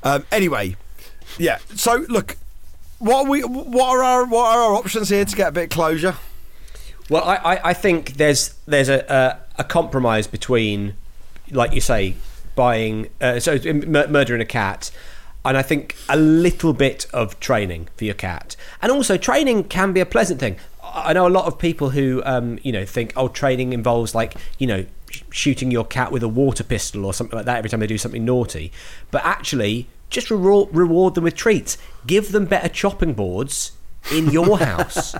Um, 0.04 0.24
anyway, 0.30 0.76
yeah. 1.36 1.58
So 1.74 2.06
look. 2.08 2.36
What 2.98 3.26
are 3.26 3.30
we? 3.30 3.42
What 3.42 3.96
are 3.96 4.02
our 4.02 4.24
what 4.24 4.56
are 4.56 4.62
our 4.62 4.74
options 4.74 5.08
here 5.08 5.24
to 5.24 5.36
get 5.36 5.48
a 5.48 5.52
bit 5.52 5.64
of 5.64 5.70
closure? 5.70 6.16
Well, 7.10 7.24
I, 7.24 7.36
I, 7.36 7.70
I 7.70 7.74
think 7.74 8.14
there's 8.14 8.54
there's 8.66 8.88
a, 8.88 9.04
a 9.12 9.62
a 9.62 9.64
compromise 9.64 10.26
between, 10.26 10.94
like 11.50 11.72
you 11.72 11.80
say, 11.80 12.16
buying, 12.54 13.08
uh, 13.20 13.40
so 13.40 13.58
mur- 13.86 14.08
murdering 14.08 14.40
a 14.40 14.46
cat. 14.46 14.90
And 15.46 15.58
I 15.58 15.62
think 15.62 15.94
a 16.08 16.16
little 16.16 16.72
bit 16.72 17.06
of 17.12 17.38
training 17.38 17.88
for 17.96 18.04
your 18.04 18.14
cat, 18.14 18.56
and 18.80 18.90
also 18.90 19.18
training 19.18 19.64
can 19.64 19.92
be 19.92 20.00
a 20.00 20.06
pleasant 20.06 20.40
thing. 20.40 20.56
I 20.82 21.12
know 21.12 21.26
a 21.26 21.28
lot 21.28 21.44
of 21.44 21.58
people 21.58 21.90
who, 21.90 22.22
um, 22.24 22.58
you 22.62 22.72
know, 22.72 22.86
think 22.86 23.12
oh, 23.16 23.28
training 23.28 23.74
involves 23.74 24.14
like 24.14 24.36
you 24.58 24.66
know 24.66 24.86
shooting 25.30 25.70
your 25.70 25.84
cat 25.84 26.10
with 26.10 26.22
a 26.22 26.28
water 26.28 26.64
pistol 26.64 27.04
or 27.04 27.12
something 27.12 27.36
like 27.36 27.46
that 27.46 27.58
every 27.58 27.68
time 27.68 27.80
they 27.80 27.86
do 27.86 27.98
something 27.98 28.24
naughty. 28.24 28.72
But 29.10 29.24
actually, 29.24 29.86
just 30.08 30.30
reward, 30.30 30.74
reward 30.74 31.14
them 31.14 31.24
with 31.24 31.34
treats. 31.34 31.76
Give 32.06 32.32
them 32.32 32.46
better 32.46 32.68
chopping 32.68 33.14
boards 33.14 33.72
in 34.12 34.30
your 34.30 34.58
house. 34.64 35.12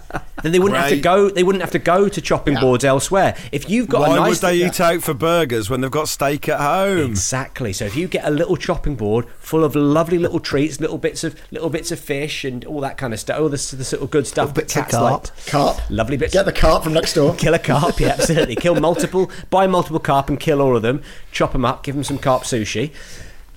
then 0.43 0.53
they 0.53 0.59
wouldn't 0.59 0.79
have 0.79 0.91
to 0.91 1.01
go. 1.01 1.31
They 1.31 1.43
wouldn't 1.43 1.63
have 1.63 1.71
to 1.73 1.79
go 1.79 2.09
to 2.09 2.21
chopping 2.21 2.57
boards 2.57 2.85
elsewhere. 2.85 3.37
If 3.53 3.71
you've 3.71 3.89
got 3.89 4.03
Why 4.03 4.17
a 4.17 4.21
nice 4.21 4.43
would 4.43 4.51
they 4.51 4.67
eat 4.67 4.81
out 4.81 5.03
for 5.03 5.15
burgers 5.15 5.71
when 5.71 5.81
they've 5.81 5.91
got 5.91 6.09
steak 6.09 6.49
at 6.49 6.61
home? 6.61 7.11
Exactly. 7.11 7.73
So 7.73 7.85
if 7.87 7.97
you 7.97 8.09
get 8.09 8.25
a 8.27 8.31
little 8.31 8.57
chopping 8.57 8.95
board 8.97 9.27
full 9.39 9.65
of 9.65 9.75
lovely 9.75 10.19
little 10.19 10.41
treats, 10.41 10.81
little 10.81 10.99
bits 10.99 11.25
of 11.25 11.41
little 11.51 11.71
bits 11.71 11.91
of 11.91 11.99
fish 11.99 12.45
and 12.45 12.65
all 12.65 12.81
that 12.81 12.99
kind 12.99 13.15
of 13.15 13.21
stuff, 13.21 13.41
all 13.41 13.49
this, 13.49 13.71
this 13.71 13.89
sort 13.89 14.03
of 14.03 14.11
good 14.11 14.27
stuff. 14.27 14.49
Little 14.49 14.55
that 14.55 14.61
bits 14.61 14.77
of 14.77 14.89
carp. 14.89 15.25
like. 15.25 15.47
Carp. 15.47 15.91
Lovely 15.91 16.17
bits. 16.17 16.35
Get 16.35 16.45
the 16.45 16.53
carp 16.53 16.85
from 16.85 16.93
next 16.93 17.15
door. 17.15 17.35
Kill 17.39 17.55
a 17.55 17.59
carp, 17.59 18.01
yeah, 18.01 18.09
absolutely. 18.09 18.57
Kill 18.57 18.75
multiple, 18.79 19.31
buy 19.51 19.67
multiple 19.67 20.01
carp 20.01 20.29
and 20.29 20.39
kill 20.39 20.61
all 20.61 20.77
of 20.77 20.83
them. 20.83 21.03
Chop 21.33 21.53
them 21.53 21.65
up, 21.65 21.83
give 21.83 21.95
them 21.95 22.05
some 22.05 22.19
carp 22.19 22.43
sushi. 22.43 22.93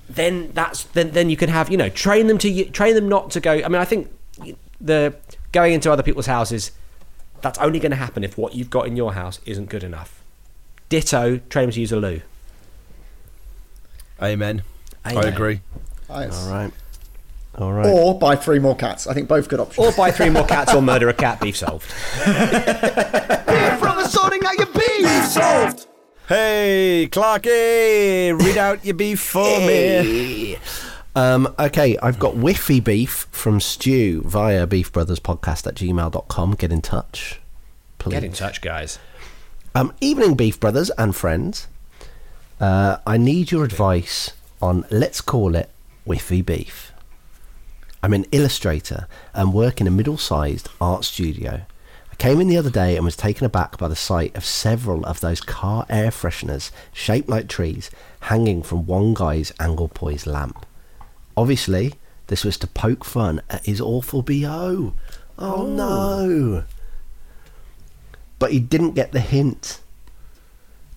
Then 0.08 0.50
that's 0.52 0.84
then 0.84 1.10
then 1.10 1.28
you 1.30 1.36
can 1.36 1.50
have 1.50 1.70
you 1.70 1.76
know 1.76 1.88
train 1.90 2.26
them 2.28 2.38
to 2.38 2.64
train 2.70 2.94
them 2.94 3.08
not 3.08 3.30
to 3.32 3.40
go. 3.40 3.52
I 3.52 3.68
mean, 3.68 3.76
I 3.80 3.84
think 3.84 4.10
the 4.80 5.14
going 5.52 5.74
into 5.74 5.90
other 5.92 6.02
people's 6.02 6.26
houses 6.26 6.72
that's 7.40 7.58
only 7.58 7.78
going 7.78 7.90
to 7.90 7.96
happen 7.96 8.24
if 8.24 8.36
what 8.36 8.54
you've 8.54 8.70
got 8.70 8.86
in 8.86 8.96
your 8.96 9.14
house 9.14 9.40
isn't 9.46 9.68
good 9.68 9.84
enough. 9.84 10.22
Ditto, 10.88 11.38
train 11.50 11.66
them 11.66 11.72
to 11.72 11.80
use 11.80 11.92
a 11.92 11.96
loo. 11.96 12.22
Amen. 14.22 14.62
I 15.04 15.12
agree. 15.12 15.60
Nice. 16.08 16.36
All 16.44 16.50
right. 16.52 16.72
All 17.56 17.72
right. 17.72 17.86
Or 17.86 18.18
buy 18.18 18.36
three 18.36 18.58
more 18.58 18.76
cats. 18.76 19.06
I 19.06 19.14
think 19.14 19.28
both 19.28 19.48
good 19.48 19.60
options. 19.60 19.86
Or 19.86 19.92
buy 19.92 20.10
three 20.10 20.30
more 20.30 20.46
cats 20.46 20.74
or 20.74 20.82
murder 20.82 21.08
a 21.08 21.14
cat. 21.14 21.40
Beef 21.40 21.56
solved. 21.56 21.92
Brother 22.24 24.08
sorting 24.08 24.44
out 24.44 24.56
your 24.58 24.66
beef. 24.66 25.24
solved. 25.26 25.86
Hey, 26.28 27.08
Clarky, 27.10 28.38
read 28.38 28.58
out 28.58 28.84
your 28.84 28.92
beef 28.92 29.18
for 29.18 29.60
me. 29.60 30.58
Um, 31.16 31.54
okay, 31.58 31.96
I've 32.02 32.18
got 32.18 32.34
whiffy 32.34 32.84
beef 32.84 33.26
from 33.30 33.60
Stew 33.60 34.20
via 34.26 34.66
beefbrotherspodcast 34.66 35.66
at 35.66 35.74
gmail.com. 35.76 36.54
Get 36.56 36.70
in 36.70 36.82
touch. 36.82 37.40
Please. 37.96 38.12
Get 38.12 38.24
in 38.24 38.32
touch, 38.32 38.60
guys. 38.60 38.98
Um, 39.74 39.94
evening, 40.02 40.34
Beef 40.34 40.60
Brothers 40.60 40.90
and 40.98 41.16
friends. 41.16 41.66
Uh, 42.60 42.98
I 43.06 43.16
need 43.16 43.50
your 43.50 43.64
advice 43.64 44.34
on, 44.60 44.84
let's 44.90 45.22
call 45.22 45.54
it, 45.54 45.70
whiffy 46.06 46.44
beef. 46.44 46.92
I'm 48.02 48.12
an 48.12 48.26
illustrator 48.32 49.08
and 49.32 49.54
work 49.54 49.80
in 49.80 49.86
a 49.86 49.90
middle 49.90 50.18
sized 50.18 50.68
art 50.78 51.06
studio. 51.06 51.62
Came 52.18 52.40
in 52.40 52.48
the 52.48 52.56
other 52.56 52.70
day 52.70 52.96
and 52.96 53.04
was 53.04 53.16
taken 53.16 53.46
aback 53.46 53.78
by 53.78 53.86
the 53.86 53.94
sight 53.94 54.36
of 54.36 54.44
several 54.44 55.06
of 55.06 55.20
those 55.20 55.40
car 55.40 55.86
air 55.88 56.10
fresheners 56.10 56.72
shaped 56.92 57.28
like 57.28 57.48
trees 57.48 57.92
hanging 58.22 58.64
from 58.64 58.86
one 58.86 59.14
guy's 59.14 59.52
angle 59.60 59.86
poised 59.86 60.26
lamp. 60.26 60.66
Obviously, 61.36 61.94
this 62.26 62.44
was 62.44 62.58
to 62.58 62.66
poke 62.66 63.04
fun 63.04 63.40
at 63.48 63.64
his 63.66 63.80
awful 63.80 64.22
BO. 64.22 64.94
Oh, 65.38 65.54
oh, 65.54 65.66
no. 65.66 66.64
But 68.40 68.50
he 68.50 68.58
didn't 68.58 68.94
get 68.94 69.12
the 69.12 69.20
hint. 69.20 69.80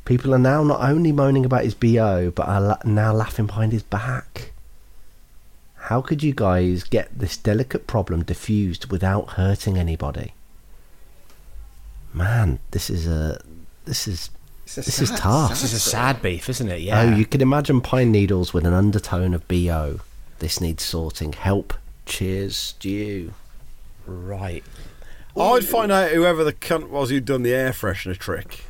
People 0.05 0.33
are 0.33 0.39
now 0.39 0.63
not 0.63 0.81
only 0.81 1.11
moaning 1.11 1.45
about 1.45 1.63
his 1.63 1.75
BO, 1.75 2.31
but 2.31 2.47
are 2.47 2.61
la- 2.61 2.77
now 2.83 3.13
laughing 3.13 3.45
behind 3.45 3.73
his 3.73 3.83
back. 3.83 4.53
How 5.75 6.01
could 6.01 6.23
you 6.23 6.33
guys 6.33 6.83
get 6.83 7.19
this 7.19 7.37
delicate 7.37 7.85
problem 7.85 8.23
diffused 8.23 8.89
without 8.89 9.31
hurting 9.31 9.77
anybody? 9.77 10.33
Man, 12.13 12.59
this 12.71 12.89
is 12.89 13.07
a 13.07 13.41
this 13.85 14.07
is 14.07 14.29
It's 14.65 14.77
a 14.77 14.81
this 14.81 15.01
is 15.01 15.11
tough. 15.11 15.49
This 15.49 15.63
is 15.63 15.73
a 15.73 15.79
sad 15.79 16.21
beef, 16.21 16.49
isn't 16.49 16.67
it? 16.69 16.73
Oh, 16.73 16.77
yeah. 16.77 17.01
Oh, 17.01 17.15
you 17.15 17.25
can 17.25 17.41
imagine 17.41 17.81
pine 17.81 18.11
needles 18.11 18.53
with 18.53 18.65
an 18.65 18.73
undertone 18.73 19.33
of 19.33 19.47
BO. 19.47 19.99
This 20.39 20.59
needs 20.59 20.83
sorting. 20.83 21.33
Help. 21.33 21.73
Cheers, 22.05 22.55
Stew. 22.57 23.33
right. 24.05 24.63
I'd 25.39 25.63
find 25.63 25.91
out 25.93 26.11
whoever 26.11 26.43
the 26.43 26.51
cunt 26.51 26.89
was 26.89 27.09
who'd 27.09 27.23
done 27.23 27.43
the 27.43 27.53
air 27.53 27.71
freshener 27.71 28.17
trick, 28.17 28.65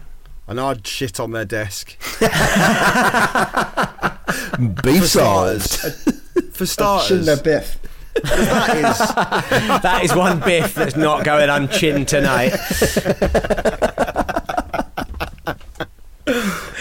and 0.48 0.60
I'd 0.60 0.86
shit 0.86 1.20
on 1.20 1.32
their 1.32 1.46
desk. 1.46 1.98
Beef 4.84 5.06
starters. 5.08 5.72
solved. 5.72 6.54
For 6.54 6.66
starters, 6.68 7.08
Shouldn't 7.08 7.28
have 7.30 7.44
biff. 7.44 7.80
That 8.24 8.78
is 8.78 9.82
That 9.82 10.02
is 10.04 10.14
one 10.16 10.40
biff 10.40 10.74
that's 10.76 10.96
not 10.96 11.24
going 11.26 11.50
unchinned 11.50 12.08
tonight. 12.08 12.54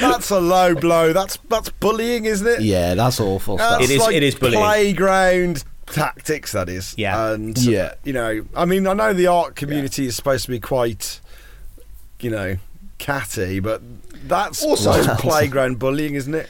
that's 0.01 0.31
a 0.31 0.41
low 0.41 0.75
blow. 0.75 1.13
That's 1.13 1.39
that's 1.49 1.69
bullying, 1.71 2.25
isn't 2.27 2.47
it? 2.47 2.61
Yeah, 2.63 2.95
that's 2.95 3.21
awful 3.21 3.55
uh, 3.55 3.59
stuff. 3.59 3.79
That's 3.81 3.91
It 3.91 3.95
is- 3.95 4.01
like 4.01 4.15
it 4.17 4.23
is 4.23 4.35
bullying. 4.35 4.61
Playground 4.63 5.65
tactics, 5.87 6.53
that 6.53 6.69
is. 6.69 6.95
Yeah. 6.97 7.33
And, 7.33 7.57
Yeah. 7.59 7.95
you 8.05 8.13
know, 8.13 8.45
I 8.55 8.65
mean, 8.65 8.87
I 8.87 8.93
know 8.93 9.13
the 9.13 9.27
art 9.27 9.57
community 9.57 10.07
is 10.07 10.15
supposed 10.17 10.45
to 10.45 10.51
be 10.51 10.61
quite, 10.61 11.21
you 12.21 12.31
know, 12.31 12.57
catty, 12.99 13.59
but 13.61 13.83
that's 14.29 14.63
Also- 14.63 15.15
playground 15.19 15.79
bullying, 15.79 16.15
isn't 16.15 16.35
it? 16.35 16.49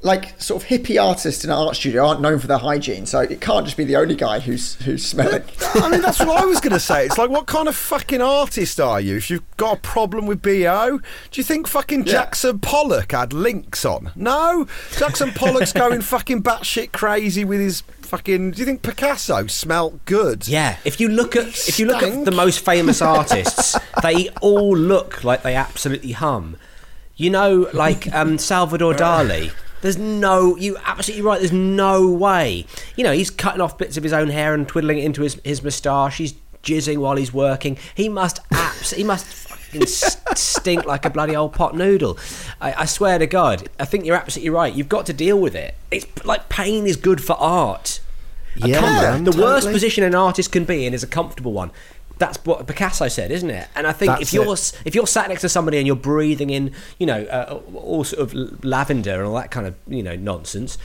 Like 0.00 0.40
sort 0.40 0.62
of 0.62 0.68
hippie 0.68 1.02
artists 1.02 1.42
in 1.44 1.50
an 1.50 1.56
art 1.58 1.74
studio 1.74 2.06
aren't 2.06 2.20
known 2.20 2.38
for 2.38 2.46
their 2.46 2.58
hygiene, 2.58 3.04
so 3.04 3.18
it 3.18 3.40
can't 3.40 3.64
just 3.64 3.76
be 3.76 3.82
the 3.84 3.96
only 3.96 4.14
guy 4.14 4.38
who's 4.38 4.76
who's 4.76 5.04
smelling. 5.04 5.42
I 5.74 5.88
mean, 5.88 6.02
that's 6.02 6.20
what 6.20 6.40
I 6.40 6.44
was 6.44 6.60
going 6.60 6.72
to 6.72 6.78
say. 6.80 7.06
It's 7.06 7.18
like, 7.18 7.30
what 7.30 7.46
kind 7.46 7.66
of 7.66 7.74
fucking 7.74 8.20
artist 8.20 8.78
are 8.78 9.00
you 9.00 9.16
if 9.16 9.28
you've 9.28 9.56
got 9.56 9.78
a 9.78 9.80
problem 9.80 10.26
with 10.26 10.40
BO? 10.40 10.98
Do 11.32 11.40
you 11.40 11.42
think 11.42 11.66
fucking 11.66 12.06
Yeah. 12.06 12.12
Jackson 12.12 12.60
Pollock 12.60 13.10
had 13.10 13.32
links 13.32 13.84
on? 13.84 14.12
No. 14.14 14.68
Jackson 14.96 15.32
Pollock's 15.32 15.72
going 15.72 16.00
fucking 16.14 16.44
batshit 16.44 16.92
crazy 16.92 17.44
with 17.44 17.58
his 17.58 17.80
fucking. 17.80 18.52
Do 18.52 18.60
you 18.60 18.66
think 18.66 18.82
Picasso 18.82 19.48
smelt 19.48 20.04
good? 20.04 20.46
Yeah, 20.46 20.76
if 20.84 21.00
you 21.00 21.08
look 21.08 21.34
at 21.34 21.46
if 21.68 21.80
you 21.80 21.86
look 21.86 22.04
at 22.04 22.24
the 22.24 22.30
most 22.30 22.64
famous 22.64 23.02
artists, 23.02 23.76
they 24.04 24.28
all 24.42 24.76
look 24.76 25.24
like 25.24 25.42
they 25.42 25.56
absolutely 25.56 26.12
hum. 26.12 26.56
You 27.16 27.30
know, 27.30 27.68
like 27.74 28.14
um, 28.14 28.38
Salvador 28.38 28.94
Dali. 28.94 29.50
There's 29.80 29.98
no, 29.98 30.56
you 30.56 30.76
absolutely 30.84 31.22
right. 31.22 31.38
There's 31.38 31.52
no 31.52 32.08
way. 32.10 32.66
You 32.96 33.04
know, 33.04 33.12
he's 33.12 33.30
cutting 33.30 33.60
off 33.60 33.78
bits 33.78 33.96
of 33.96 34.02
his 34.02 34.12
own 34.12 34.28
hair 34.28 34.54
and 34.54 34.66
twiddling 34.66 34.98
it 34.98 35.04
into 35.04 35.22
his 35.22 35.40
his 35.44 35.62
moustache. 35.62 36.18
He's 36.18 36.34
jizzing 36.62 36.98
while 36.98 37.16
he's 37.16 37.32
working. 37.32 37.78
He 37.94 38.08
must 38.08 38.40
abs. 38.50 38.90
he 38.90 39.04
must 39.04 39.26
fucking 39.26 39.86
stink 39.86 40.84
like 40.84 41.04
a 41.04 41.10
bloody 41.10 41.36
old 41.36 41.52
pot 41.52 41.76
noodle. 41.76 42.18
I, 42.60 42.82
I 42.82 42.84
swear 42.84 43.18
to 43.18 43.26
God. 43.26 43.68
I 43.78 43.84
think 43.84 44.04
you're 44.04 44.16
absolutely 44.16 44.50
right. 44.50 44.74
You've 44.74 44.88
got 44.88 45.06
to 45.06 45.12
deal 45.12 45.38
with 45.38 45.54
it. 45.54 45.74
It's 45.90 46.24
like 46.24 46.48
pain 46.48 46.86
is 46.86 46.96
good 46.96 47.22
for 47.22 47.34
art. 47.34 48.00
Yeah, 48.56 49.18
the 49.18 49.36
worst 49.40 49.70
position 49.70 50.02
an 50.02 50.16
artist 50.16 50.50
can 50.50 50.64
be 50.64 50.84
in 50.84 50.92
is 50.92 51.04
a 51.04 51.06
comfortable 51.06 51.52
one. 51.52 51.70
That's 52.18 52.38
what 52.44 52.66
Picasso 52.66 53.08
said, 53.08 53.30
isn't 53.30 53.50
it? 53.50 53.68
And 53.74 53.86
I 53.86 53.92
think 53.92 54.10
That's 54.10 54.22
if 54.22 54.32
you're 54.32 54.52
it. 54.52 54.82
if 54.84 54.94
you're 54.94 55.06
sat 55.06 55.28
next 55.28 55.42
to 55.42 55.48
somebody 55.48 55.78
and 55.78 55.86
you're 55.86 55.96
breathing 55.96 56.50
in, 56.50 56.72
you 56.98 57.06
know, 57.06 57.22
uh, 57.24 57.60
all 57.74 58.04
sort 58.04 58.20
of 58.20 58.64
lavender 58.64 59.14
and 59.14 59.26
all 59.26 59.34
that 59.34 59.50
kind 59.50 59.66
of 59.66 59.74
you 59.86 60.02
know 60.02 60.16
nonsense, 60.16 60.78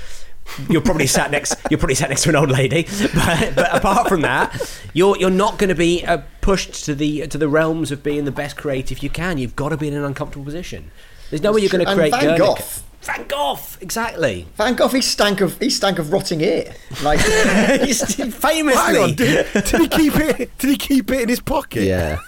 you're 0.69 0.81
probably 0.81 1.07
sat 1.07 1.31
next 1.31 1.55
you're 1.69 1.77
probably 1.77 1.95
sat 1.95 2.09
next 2.09 2.23
to 2.23 2.29
an 2.29 2.35
old 2.35 2.51
lady. 2.51 2.87
But, 3.13 3.55
but 3.55 3.75
apart 3.75 4.07
from 4.07 4.21
that, 4.21 4.79
you're 4.93 5.17
you're 5.17 5.29
not 5.29 5.57
going 5.57 5.69
to 5.69 5.75
be 5.75 6.05
uh, 6.05 6.21
pushed 6.41 6.85
to 6.85 6.95
the 6.95 7.27
to 7.27 7.37
the 7.37 7.47
realms 7.47 7.91
of 7.91 8.03
being 8.03 8.25
the 8.25 8.31
best 8.31 8.57
creative 8.57 8.99
you 8.99 9.09
can. 9.09 9.37
You've 9.37 9.55
got 9.55 9.69
to 9.69 9.77
be 9.77 9.87
in 9.87 9.93
an 9.93 10.03
uncomfortable 10.03 10.45
position. 10.45 10.91
There's 11.29 11.41
no 11.41 11.51
way 11.51 11.61
you're 11.61 11.69
going 11.69 11.83
to 11.85 11.89
And 11.89 11.97
create 11.97 12.11
Van 12.11 12.37
Guernica. 12.37 12.61
Gogh. 12.61 12.83
Van 13.03 13.25
Gogh, 13.27 13.59
exactly. 13.81 14.47
Van 14.55 14.75
Gogh, 14.75 14.87
he 14.87 15.01
stank 15.01 15.41
of 15.41 15.59
he 15.59 15.69
stank 15.69 15.99
of 15.99 16.11
rotting 16.13 16.39
ear. 16.41 16.73
Like 17.03 17.19
He's 17.81 18.15
famously. 18.15 18.73
Hang 18.81 18.97
on, 18.97 19.13
did, 19.15 19.45
did 19.53 19.81
he 19.81 19.87
keep 19.89 20.15
it? 20.15 20.57
Did 20.57 20.69
he 20.69 20.77
keep 20.77 21.11
it 21.11 21.21
in 21.21 21.29
his 21.29 21.41
pocket? 21.41 21.83
Yeah. 21.83 22.19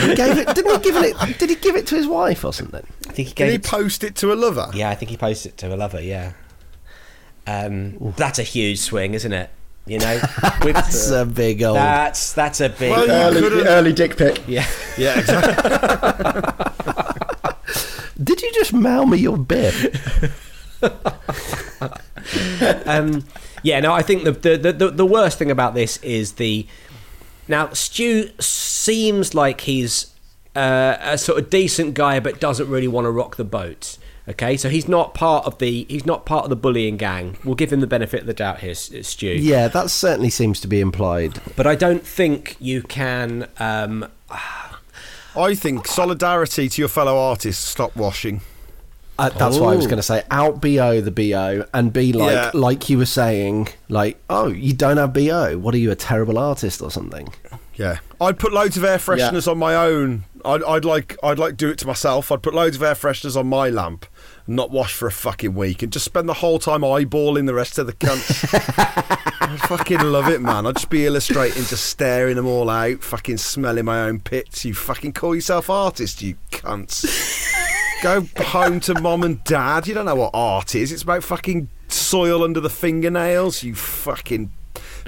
He 0.00 0.14
gave 0.14 0.36
it, 0.38 0.52
didn't 0.54 0.72
he 0.82 0.90
give 0.90 0.96
it? 0.96 1.38
Did 1.38 1.50
he 1.50 1.56
give 1.56 1.76
it 1.76 1.86
to 1.88 1.94
his 1.94 2.06
wife 2.08 2.44
or 2.44 2.52
something? 2.52 2.84
I 3.08 3.12
think 3.12 3.28
he 3.28 3.34
gave. 3.34 3.46
Did 3.46 3.50
he 3.50 3.54
it- 3.56 3.64
post 3.64 4.02
it 4.02 4.16
to 4.16 4.32
a 4.32 4.34
lover? 4.34 4.68
Yeah, 4.74 4.90
I 4.90 4.94
think 4.96 5.10
he 5.10 5.16
posted 5.16 5.52
it 5.52 5.58
to 5.58 5.72
a 5.72 5.76
lover. 5.76 6.00
Yeah, 6.02 6.32
um, 7.46 8.12
that's 8.16 8.38
a 8.40 8.42
huge 8.42 8.80
swing, 8.80 9.14
isn't 9.14 9.32
it? 9.32 9.50
You 9.86 10.00
know, 10.00 10.20
With- 10.64 10.74
That's 10.74 11.10
a 11.12 11.24
big 11.24 11.62
old. 11.62 11.76
that's 11.76 12.32
that's 12.32 12.60
a 12.60 12.68
big. 12.68 12.90
Well, 12.90 13.08
early, 13.08 13.62
early 13.68 13.92
dick 13.92 14.16
pic. 14.16 14.42
yeah, 14.48 14.66
Yeah, 14.98 15.20
exactly. 15.20 17.12
Did 18.22 18.42
you 18.42 18.52
just 18.54 18.72
mail 18.72 19.06
me 19.06 19.18
your 19.18 19.36
bit? 19.36 19.74
um, 22.86 23.24
yeah. 23.62 23.80
No, 23.80 23.92
I 23.92 24.02
think 24.02 24.24
the, 24.24 24.32
the 24.32 24.72
the 24.72 24.90
the 24.90 25.06
worst 25.06 25.38
thing 25.38 25.50
about 25.50 25.74
this 25.74 25.98
is 25.98 26.32
the 26.32 26.66
now 27.48 27.70
Stu 27.70 28.30
seems 28.38 29.34
like 29.34 29.62
he's 29.62 30.14
uh, 30.54 30.96
a 31.00 31.18
sort 31.18 31.38
of 31.38 31.50
decent 31.50 31.94
guy, 31.94 32.20
but 32.20 32.40
doesn't 32.40 32.68
really 32.68 32.88
want 32.88 33.04
to 33.04 33.10
rock 33.10 33.36
the 33.36 33.44
boat. 33.44 33.98
Okay, 34.28 34.56
so 34.56 34.68
he's 34.68 34.88
not 34.88 35.14
part 35.14 35.46
of 35.46 35.58
the 35.58 35.86
he's 35.88 36.04
not 36.04 36.26
part 36.26 36.44
of 36.44 36.50
the 36.50 36.56
bullying 36.56 36.96
gang. 36.96 37.36
We'll 37.44 37.54
give 37.54 37.72
him 37.72 37.80
the 37.80 37.86
benefit 37.86 38.22
of 38.22 38.26
the 38.26 38.34
doubt 38.34 38.60
here, 38.60 38.74
Stu. 38.74 39.26
Yeah, 39.26 39.68
that 39.68 39.90
certainly 39.90 40.30
seems 40.30 40.60
to 40.60 40.68
be 40.68 40.80
implied. 40.80 41.40
But 41.54 41.66
I 41.66 41.76
don't 41.76 42.04
think 42.04 42.56
you 42.58 42.82
can. 42.82 43.48
Um, 43.58 44.10
I 45.36 45.54
think 45.54 45.86
solidarity 45.86 46.68
to 46.68 46.82
your 46.82 46.88
fellow 46.88 47.16
artists. 47.18 47.64
Stop 47.64 47.96
washing. 47.96 48.40
Uh, 49.18 49.30
that's 49.30 49.56
what 49.58 49.72
I 49.72 49.76
was 49.76 49.86
going 49.86 49.96
to 49.96 50.02
say. 50.02 50.22
Out 50.30 50.60
bo 50.60 51.00
the 51.00 51.10
bo 51.10 51.64
and 51.72 51.90
be 51.92 52.12
like, 52.12 52.32
Yeah. 52.32 52.50
like 52.52 52.90
you 52.90 52.98
were 52.98 53.06
saying, 53.06 53.68
like, 53.88 54.18
oh, 54.28 54.48
you 54.48 54.74
don't 54.74 54.98
have 54.98 55.14
bo. 55.14 55.56
What 55.58 55.74
are 55.74 55.78
you, 55.78 55.90
a 55.90 55.94
terrible 55.96 56.38
artist 56.38 56.82
or 56.82 56.90
something? 56.90 57.28
Yeah, 57.76 57.98
I'd 58.20 58.38
put 58.38 58.52
loads 58.52 58.76
of 58.76 58.84
air 58.84 58.98
fresheners 58.98 59.46
on 59.50 59.58
my 59.58 59.74
own. 59.74 60.24
I'd, 60.46 60.62
I'd 60.62 60.84
like 60.84 61.16
I'd 61.22 61.38
like 61.38 61.56
do 61.56 61.68
it 61.68 61.78
to 61.78 61.86
myself. 61.86 62.30
I'd 62.30 62.42
put 62.42 62.54
loads 62.54 62.76
of 62.76 62.82
air 62.82 62.94
fresheners 62.94 63.36
on 63.36 63.48
my 63.48 63.68
lamp, 63.68 64.06
and 64.46 64.56
not 64.56 64.70
wash 64.70 64.94
for 64.94 65.08
a 65.08 65.12
fucking 65.12 65.54
week, 65.54 65.82
and 65.82 65.92
just 65.92 66.04
spend 66.04 66.28
the 66.28 66.34
whole 66.34 66.58
time 66.58 66.82
eyeballing 66.82 67.46
the 67.46 67.54
rest 67.54 67.78
of 67.78 67.86
the 67.86 67.92
cunts. 67.92 68.48
I 69.40 69.56
fucking 69.56 70.00
love 70.00 70.28
it, 70.28 70.40
man. 70.40 70.66
I'd 70.66 70.76
just 70.76 70.88
be 70.88 71.06
illustrating, 71.06 71.64
just 71.64 71.86
staring 71.86 72.36
them 72.36 72.46
all 72.46 72.70
out, 72.70 73.02
fucking 73.02 73.38
smelling 73.38 73.84
my 73.84 74.02
own 74.02 74.20
pits. 74.20 74.64
You 74.64 74.74
fucking 74.74 75.12
call 75.12 75.34
yourself 75.34 75.68
artist, 75.68 76.22
you 76.22 76.36
cunts. 76.50 77.04
Go 78.02 78.26
home 78.44 78.78
to 78.80 79.00
mom 79.00 79.22
and 79.22 79.42
dad. 79.44 79.86
You 79.86 79.94
don't 79.94 80.04
know 80.04 80.14
what 80.14 80.30
art 80.34 80.74
is. 80.74 80.92
It's 80.92 81.02
about 81.02 81.24
fucking 81.24 81.68
soil 81.88 82.44
under 82.44 82.60
the 82.60 82.70
fingernails. 82.70 83.62
You 83.62 83.74
fucking 83.74 84.52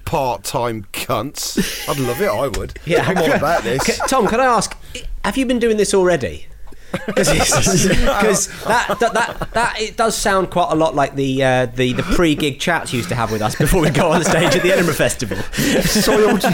part-time 0.08 0.86
cunts. 0.92 1.86
I'd 1.88 1.98
love 1.98 2.22
it. 2.22 2.28
I 2.28 2.48
would. 2.48 2.78
I'm 3.06 3.18
all 3.18 3.32
about 3.32 3.62
this. 3.62 3.82
C- 3.82 4.02
Tom, 4.08 4.26
can 4.26 4.40
I 4.40 4.46
ask? 4.46 4.74
Have 5.22 5.36
you 5.36 5.44
been 5.44 5.58
doing 5.58 5.76
this 5.76 5.92
already? 5.94 6.46
Because 7.06 7.28
that, 8.64 8.96
that 8.98 9.12
that 9.12 9.50
that 9.52 9.78
it 9.78 9.98
does 9.98 10.16
sound 10.16 10.50
quite 10.50 10.72
a 10.72 10.74
lot 10.74 10.94
like 10.94 11.14
the 11.16 11.44
uh, 11.44 11.66
the 11.66 11.92
the 11.92 12.02
pre-gig 12.02 12.58
chats 12.58 12.94
you 12.94 12.96
used 12.96 13.10
to 13.10 13.14
have 13.14 13.30
with 13.30 13.42
us 13.42 13.54
before 13.56 13.82
we 13.82 13.90
go 13.90 14.10
on 14.10 14.24
stage 14.24 14.56
at 14.56 14.62
the 14.62 14.72
Edinburgh 14.72 14.94
Festival. 14.94 15.36
Soiled 15.82 16.42
you, 16.44 16.50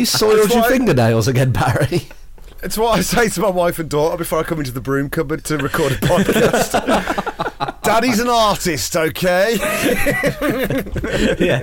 you 0.00 0.04
soiled 0.04 0.50
your 0.50 0.62
why- 0.62 0.68
fingernails 0.68 1.28
again, 1.28 1.52
Barry. 1.52 2.08
It's 2.60 2.76
what 2.76 2.98
I 2.98 3.02
say 3.02 3.28
to 3.28 3.40
my 3.40 3.50
wife 3.50 3.78
and 3.78 3.88
daughter 3.88 4.16
before 4.16 4.40
I 4.40 4.42
come 4.42 4.58
into 4.58 4.72
the 4.72 4.80
broom 4.80 5.10
cupboard 5.10 5.44
to 5.44 5.56
record 5.58 5.92
a 5.92 5.96
podcast. 5.96 6.74
Daddy's 7.88 8.20
an 8.20 8.28
artist, 8.28 8.94
okay? 8.96 9.56
yeah. 11.38 11.60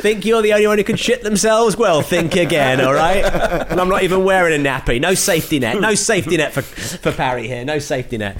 think 0.00 0.24
you're 0.24 0.40
the 0.40 0.54
only 0.54 0.66
one 0.66 0.78
who 0.78 0.84
can 0.84 0.96
shit 0.96 1.22
themselves? 1.22 1.76
Well, 1.76 2.00
think 2.00 2.36
again, 2.36 2.80
all 2.80 2.94
right? 2.94 3.22
And 3.22 3.78
I'm 3.78 3.90
not 3.90 4.02
even 4.02 4.24
wearing 4.24 4.58
a 4.58 4.68
nappy. 4.68 4.98
No 4.98 5.12
safety 5.12 5.58
net. 5.58 5.78
No 5.78 5.94
safety 5.94 6.38
net 6.38 6.54
for 6.54 6.62
for 6.62 7.12
Parry 7.12 7.46
here. 7.46 7.66
No 7.66 7.78
safety 7.78 8.16
net. 8.16 8.36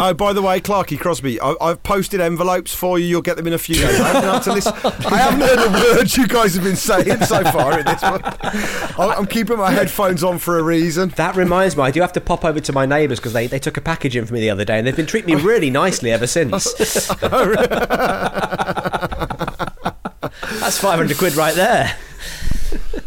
Oh, 0.00 0.14
by 0.14 0.32
the 0.32 0.42
way, 0.42 0.60
Clarky 0.60 0.98
Crosby, 0.98 1.40
I, 1.40 1.54
I've 1.60 1.82
posted 1.82 2.20
envelopes 2.20 2.72
for 2.72 2.98
you. 2.98 3.06
You'll 3.06 3.22
get 3.22 3.36
them 3.36 3.46
in 3.46 3.52
a 3.52 3.58
few 3.58 3.74
days. 3.74 3.98
I 3.98 4.08
haven't, 4.08 4.42
to 4.42 4.52
listen. 4.52 4.72
I 4.84 5.16
haven't 5.16 5.40
heard 5.40 5.58
a 5.58 5.72
word 5.72 6.16
you 6.16 6.28
guys 6.28 6.54
have 6.54 6.62
been 6.62 6.76
saying 6.76 7.22
so 7.22 7.42
far 7.44 7.80
in 7.80 7.84
this 7.84 8.02
one. 8.02 8.20
I'm 8.98 9.26
keeping 9.26 9.58
my 9.58 9.72
headphones 9.72 10.22
on 10.22 10.38
for 10.38 10.58
a 10.58 10.62
reason. 10.62 11.08
That 11.10 11.34
reminds 11.34 11.76
me, 11.76 11.82
I 11.82 11.90
do 11.90 12.00
have 12.00 12.12
to 12.12 12.20
pop 12.20 12.44
over 12.44 12.60
to 12.60 12.72
my 12.72 12.86
neighbours 12.86 13.18
because 13.18 13.32
they, 13.32 13.48
they 13.48 13.58
took 13.58 13.76
a 13.76 13.80
package 13.80 14.14
in 14.14 14.24
for 14.26 14.34
me 14.34 14.40
the 14.40 14.50
other 14.50 14.64
day 14.64 14.78
and 14.78 14.86
they've 14.86 14.94
been 14.94 15.06
treating 15.06 15.34
me 15.34 15.42
really 15.42 15.70
nicely 15.70 16.12
ever 16.18 16.26
since. 16.26 16.72
That's 20.60 20.78
500 20.78 21.16
quid 21.16 21.36
right 21.36 21.54
there. 21.54 21.96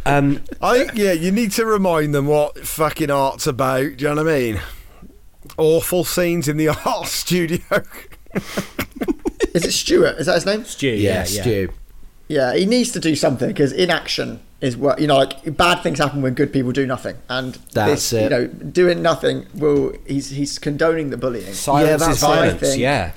Um, 0.06 0.42
I 0.62 0.90
yeah, 0.94 1.12
you 1.12 1.32
need 1.32 1.52
to 1.54 1.66
remind 1.66 2.16
them 2.16 2.26
what 2.28 2.58
fucking 2.66 3.12
art's 3.12 3.46
about. 3.48 3.98
Do 3.98 4.06
you 4.06 4.16
know 4.16 4.24
what 4.24 4.32
I 4.32 4.40
mean? 4.40 4.62
Awful 5.58 6.04
scenes 6.04 6.48
in 6.48 6.58
the 6.58 6.70
art 6.86 7.08
studio. 7.08 7.84
Is 9.54 9.66
it 9.66 9.74
Stuart? 9.74 10.16
Is 10.18 10.28
that 10.28 10.36
his 10.36 10.46
name? 10.46 10.64
Stu, 10.64 10.88
yeah, 10.88 11.26
yeah. 11.28 11.42
Stu. 11.42 11.70
Yeah, 12.30 12.56
he 12.56 12.66
needs 12.66 12.92
to 12.92 13.00
do 13.00 13.16
something 13.16 13.50
because 13.50 13.74
inaction 13.74 14.40
is 14.62 14.78
what 14.78 15.00
you 15.02 15.08
know. 15.08 15.18
Like 15.18 15.58
bad 15.58 15.82
things 15.84 16.00
happen 16.00 16.22
when 16.22 16.34
good 16.34 16.54
people 16.54 16.72
do 16.72 16.86
nothing, 16.86 17.18
and 17.30 17.56
That's 17.74 18.10
this, 18.10 18.14
it. 18.14 18.24
You 18.24 18.30
know, 18.30 18.48
doing 18.48 19.02
nothing 19.02 19.48
will. 19.54 19.94
He's 20.08 20.30
he's 20.30 20.58
condoning 20.60 21.10
the 21.10 21.18
bullying. 21.18 21.54
Silence 21.54 22.02
that's 22.02 22.16
is 22.18 22.22
violence, 22.22 22.60
think. 22.62 22.80
yeah. 22.80 23.12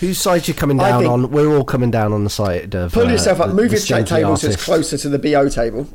Whose 0.00 0.18
side 0.18 0.46
you 0.46 0.54
coming 0.54 0.76
down 0.76 1.04
on? 1.06 1.30
We're 1.32 1.48
all 1.56 1.64
coming 1.64 1.90
down 1.90 2.12
on 2.12 2.22
the 2.22 2.30
side 2.30 2.74
of. 2.76 2.92
Pull 2.92 3.08
uh, 3.08 3.10
yourself 3.10 3.40
up, 3.40 3.48
the- 3.48 3.54
move 3.54 3.70
the 3.70 3.76
your 3.78 3.84
check 3.84 4.06
stingy 4.06 4.22
table 4.22 4.36
so 4.36 4.46
it's 4.48 4.64
closer 4.64 4.96
to 4.96 5.08
the 5.08 5.18
bo 5.18 5.48
table, 5.48 5.88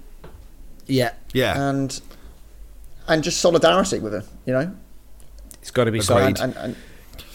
Yeah. 0.86 1.14
Yeah. 1.34 1.70
and 1.70 2.02
and 3.08 3.24
just 3.24 3.40
solidarity 3.40 4.00
with 4.00 4.12
her. 4.14 4.24
You 4.46 4.54
know, 4.54 4.76
It's 5.62 5.72
got 5.72 5.86
to 5.86 5.92
be 5.92 6.00
and, 6.00 6.06
solid. 6.06 6.40
and, 6.42 6.56
and 6.58 6.76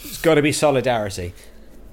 It's 0.05 0.21
got 0.21 0.35
to 0.35 0.43
be 0.43 0.53
solidarity. 0.53 1.33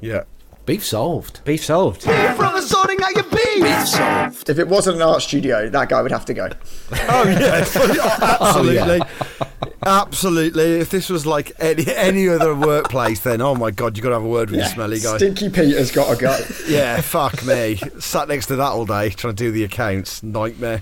Yeah. 0.01 0.24
Beef 0.66 0.84
solved. 0.84 1.43
Beef 1.45 1.63
solved. 1.63 2.05
Beef 2.05 2.36
from 2.36 2.53
the 2.53 2.61
sorting 2.61 2.99
out 3.03 3.13
your 3.16 3.24
beef. 3.24 3.63
Beef 3.63 3.88
solved. 3.88 4.49
If 4.49 4.57
it 4.57 4.68
wasn't 4.68 4.95
an 4.95 5.03
art 5.03 5.22
studio, 5.22 5.70
that 5.70 5.89
guy 5.89 6.01
would 6.01 6.11
have 6.11 6.26
to 6.26 6.34
go. 6.34 6.49
Oh 6.91 7.24
yeah, 7.28 7.63
Oh, 7.76 8.38
absolutely, 8.41 9.01
absolutely. 9.86 10.80
If 10.80 10.89
this 10.89 11.09
was 11.09 11.26
like 11.28 11.51
any 11.59 11.86
any 11.95 12.28
other 12.28 12.55
workplace, 12.55 13.20
then 13.20 13.41
oh 13.41 13.53
my 13.53 13.70
god, 13.70 13.95
you 13.95 14.01
got 14.03 14.09
to 14.09 14.16
have 14.16 14.24
a 14.24 14.28
word 14.28 14.49
with 14.49 14.59
the 14.61 14.66
smelly 14.68 14.99
guy. 14.99 15.18
Stinky 15.18 15.49
Peter's 15.49 15.91
got 15.91 16.16
to 16.16 16.20
go. 16.22 16.36
Yeah, 16.68 16.99
fuck 17.01 17.45
me. 17.45 17.76
Sat 17.99 18.28
next 18.28 18.47
to 18.47 18.55
that 18.55 18.72
all 18.72 18.86
day 18.86 19.09
trying 19.11 19.36
to 19.36 19.43
do 19.43 19.51
the 19.51 19.63
accounts, 19.63 20.24
nightmare. 20.24 20.82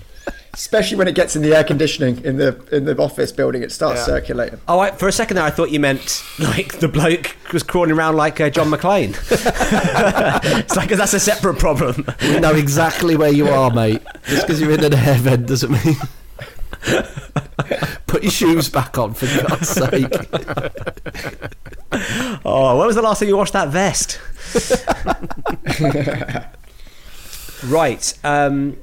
Especially 0.54 0.96
when 0.96 1.08
it 1.08 1.14
gets 1.14 1.34
in 1.36 1.42
the 1.42 1.54
air 1.54 1.64
conditioning 1.64 2.24
in 2.24 2.36
the 2.38 2.56
in 2.72 2.84
the 2.84 2.96
office 2.96 3.32
building, 3.32 3.62
it 3.62 3.72
starts 3.72 3.98
Yeah. 4.00 4.06
circulating. 4.06 4.60
Oh, 4.68 4.78
I, 4.78 4.92
for 4.92 5.08
a 5.08 5.12
second 5.12 5.34
there, 5.36 5.44
I 5.44 5.50
thought 5.50 5.70
you 5.72 5.80
meant 5.80 6.22
like 6.38 6.78
the 6.78 6.86
bloke 6.88 7.36
was 7.52 7.62
crawling 7.64 7.90
around 7.90 8.16
like 8.16 8.40
uh, 8.40 8.48
John 8.50 8.68
McClane. 8.70 9.16
it's 10.60 10.76
like 10.76 10.88
that's 10.90 11.12
a 11.12 11.20
separate 11.20 11.58
problem. 11.58 12.06
We 12.22 12.38
know 12.38 12.54
exactly 12.54 13.16
where 13.16 13.32
you 13.32 13.48
are, 13.48 13.70
mate. 13.70 14.00
Just 14.26 14.46
because 14.46 14.60
you're 14.60 14.70
in 14.70 14.84
an 14.84 14.94
air 14.94 15.16
vent 15.16 15.46
doesn't 15.48 15.72
mean. 15.72 15.96
Put 18.06 18.22
your 18.22 18.30
shoes 18.32 18.68
back 18.68 18.96
on, 18.96 19.14
for 19.14 19.26
God's 19.48 19.68
sake. 19.68 20.14
Oh, 22.46 22.76
when 22.76 22.86
was 22.88 22.96
the 22.96 23.02
last 23.02 23.20
time 23.20 23.28
you 23.28 23.36
washed 23.36 23.52
that 23.52 23.68
vest? 23.68 24.18
right, 27.66 28.18
um, 28.24 28.76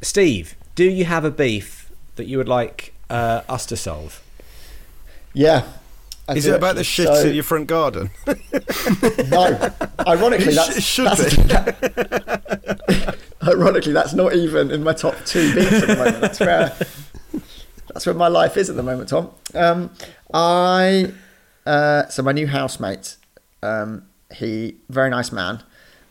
Steve. 0.00 0.56
Do 0.74 0.84
you 0.84 1.04
have 1.04 1.24
a 1.24 1.30
beef 1.30 1.90
that 2.16 2.26
you 2.26 2.38
would 2.38 2.48
like 2.48 2.92
uh, 3.10 3.42
us 3.48 3.66
to 3.66 3.76
solve? 3.76 4.22
Yeah. 5.34 5.64
I 6.28 6.34
Is 6.34 6.46
it 6.46 6.54
about 6.54 6.74
the 6.76 6.80
actually. 6.80 7.06
shits 7.08 7.22
So- 7.22 7.28
in 7.28 7.34
your 7.34 7.44
front 7.44 7.66
garden? 7.66 8.10
No. 9.28 9.70
Ironically, 10.06 10.52
It 10.52 10.54
that's, 10.56 10.80
sh- 10.80 10.84
should 10.84 11.06
that's 11.06 11.36
ironically 13.42 13.92
that's 13.92 14.12
not 14.14 14.34
even 14.34 14.70
in 14.70 14.82
my 14.82 14.92
top 14.92 15.14
two 15.24 15.54
beats 15.54 15.72
at 15.72 15.86
the 15.88 15.96
moment. 15.96 16.20
That's 16.20 16.40
where 16.40 16.76
that's 17.88 18.06
where 18.06 18.14
my 18.14 18.28
life 18.28 18.56
is 18.56 18.68
at 18.70 18.76
the 18.76 18.82
moment, 18.82 19.08
Tom. 19.08 19.30
Um, 19.54 19.90
I 20.34 21.12
uh, 21.66 22.08
so 22.08 22.22
my 22.22 22.32
new 22.32 22.46
housemate, 22.46 23.16
um, 23.62 24.04
he 24.34 24.76
very 24.88 25.10
nice 25.10 25.32
man, 25.32 25.62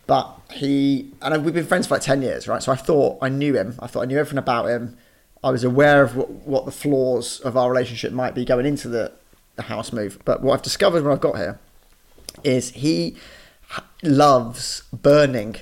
but 0.06 0.38
he 0.52 1.10
and 1.22 1.34
I, 1.34 1.38
we've 1.38 1.54
been 1.54 1.66
friends 1.66 1.86
for 1.86 1.94
like 1.94 2.02
ten 2.02 2.22
years, 2.22 2.48
right? 2.48 2.62
So 2.62 2.72
I 2.72 2.76
thought 2.76 3.18
I 3.22 3.28
knew 3.28 3.54
him. 3.54 3.76
I 3.78 3.86
thought 3.86 4.02
I 4.02 4.06
knew 4.06 4.18
everything 4.18 4.38
about 4.38 4.66
him. 4.66 4.96
I 5.44 5.50
was 5.50 5.64
aware 5.64 6.02
of 6.02 6.16
what, 6.16 6.30
what 6.30 6.64
the 6.66 6.72
flaws 6.72 7.40
of 7.40 7.56
our 7.56 7.70
relationship 7.70 8.12
might 8.12 8.34
be 8.34 8.44
going 8.44 8.64
into 8.64 8.88
the, 8.88 9.12
the 9.56 9.62
house 9.62 9.92
move. 9.92 10.20
But 10.24 10.40
what 10.40 10.54
I've 10.54 10.62
discovered 10.62 11.02
when 11.02 11.12
I've 11.12 11.20
got 11.20 11.36
here 11.36 11.58
is 12.44 12.70
he 12.70 13.16
loves 14.02 14.84
burning 14.92 15.56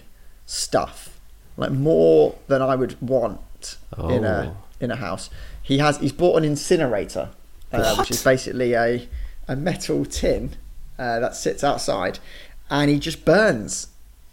stuff 0.47 1.19
like 1.57 1.71
more 1.71 2.37
than 2.49 2.63
I 2.63 2.75
would 2.75 3.01
want 3.01 3.77
in 3.99 4.25
a 4.25 4.57
in 4.81 4.91
a 4.91 4.97
house. 4.97 5.31
He 5.63 5.79
has 5.79 5.99
he's 5.99 6.13
bought 6.13 6.37
an 6.37 6.45
incinerator, 6.45 7.31
uh, 7.73 7.97
which 7.97 8.11
is 8.11 8.25
basically 8.25 8.75
a 8.75 9.09
a 9.47 9.57
metal 9.57 10.05
tin 10.05 10.57
uh, 10.99 11.21
that 11.21 11.37
sits 11.37 11.63
outside, 11.63 12.19
and 12.71 12.91
he 12.91 12.99
just 12.99 13.25
burns 13.25 13.89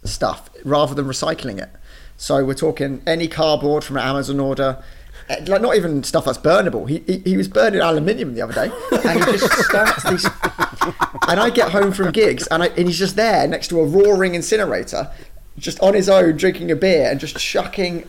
stuff 0.08 0.50
rather 0.64 0.94
than 0.94 1.06
recycling 1.06 1.58
it. 1.62 1.70
So 2.16 2.44
we're 2.44 2.54
talking 2.54 3.02
any 3.06 3.28
cardboard 3.28 3.84
from 3.84 3.96
an 3.96 4.02
Amazon 4.02 4.40
order. 4.40 4.82
uh, 5.30 5.36
Like 5.46 5.62
not 5.62 5.76
even 5.76 6.02
stuff 6.02 6.24
that's 6.24 6.38
burnable. 6.38 6.88
He, 6.88 6.98
he 7.06 7.18
he 7.30 7.36
was 7.36 7.46
burning 7.48 7.80
aluminium 7.80 8.34
the 8.34 8.42
other 8.42 8.54
day, 8.54 8.72
and 9.04 9.24
he 9.24 9.32
just 9.38 9.52
starts 9.68 10.02
these 10.10 10.26
and 11.28 11.38
I 11.38 11.50
get 11.50 11.70
home 11.70 11.92
from 11.92 12.10
gigs, 12.12 12.46
and, 12.48 12.62
I, 12.62 12.66
and 12.68 12.86
he's 12.88 12.98
just 12.98 13.16
there 13.16 13.46
next 13.46 13.68
to 13.68 13.80
a 13.80 13.84
roaring 13.84 14.34
incinerator, 14.34 15.10
just 15.58 15.78
on 15.80 15.94
his 15.94 16.08
own, 16.08 16.36
drinking 16.36 16.70
a 16.70 16.76
beer 16.76 17.10
and 17.10 17.20
just 17.20 17.36
chucking 17.38 18.08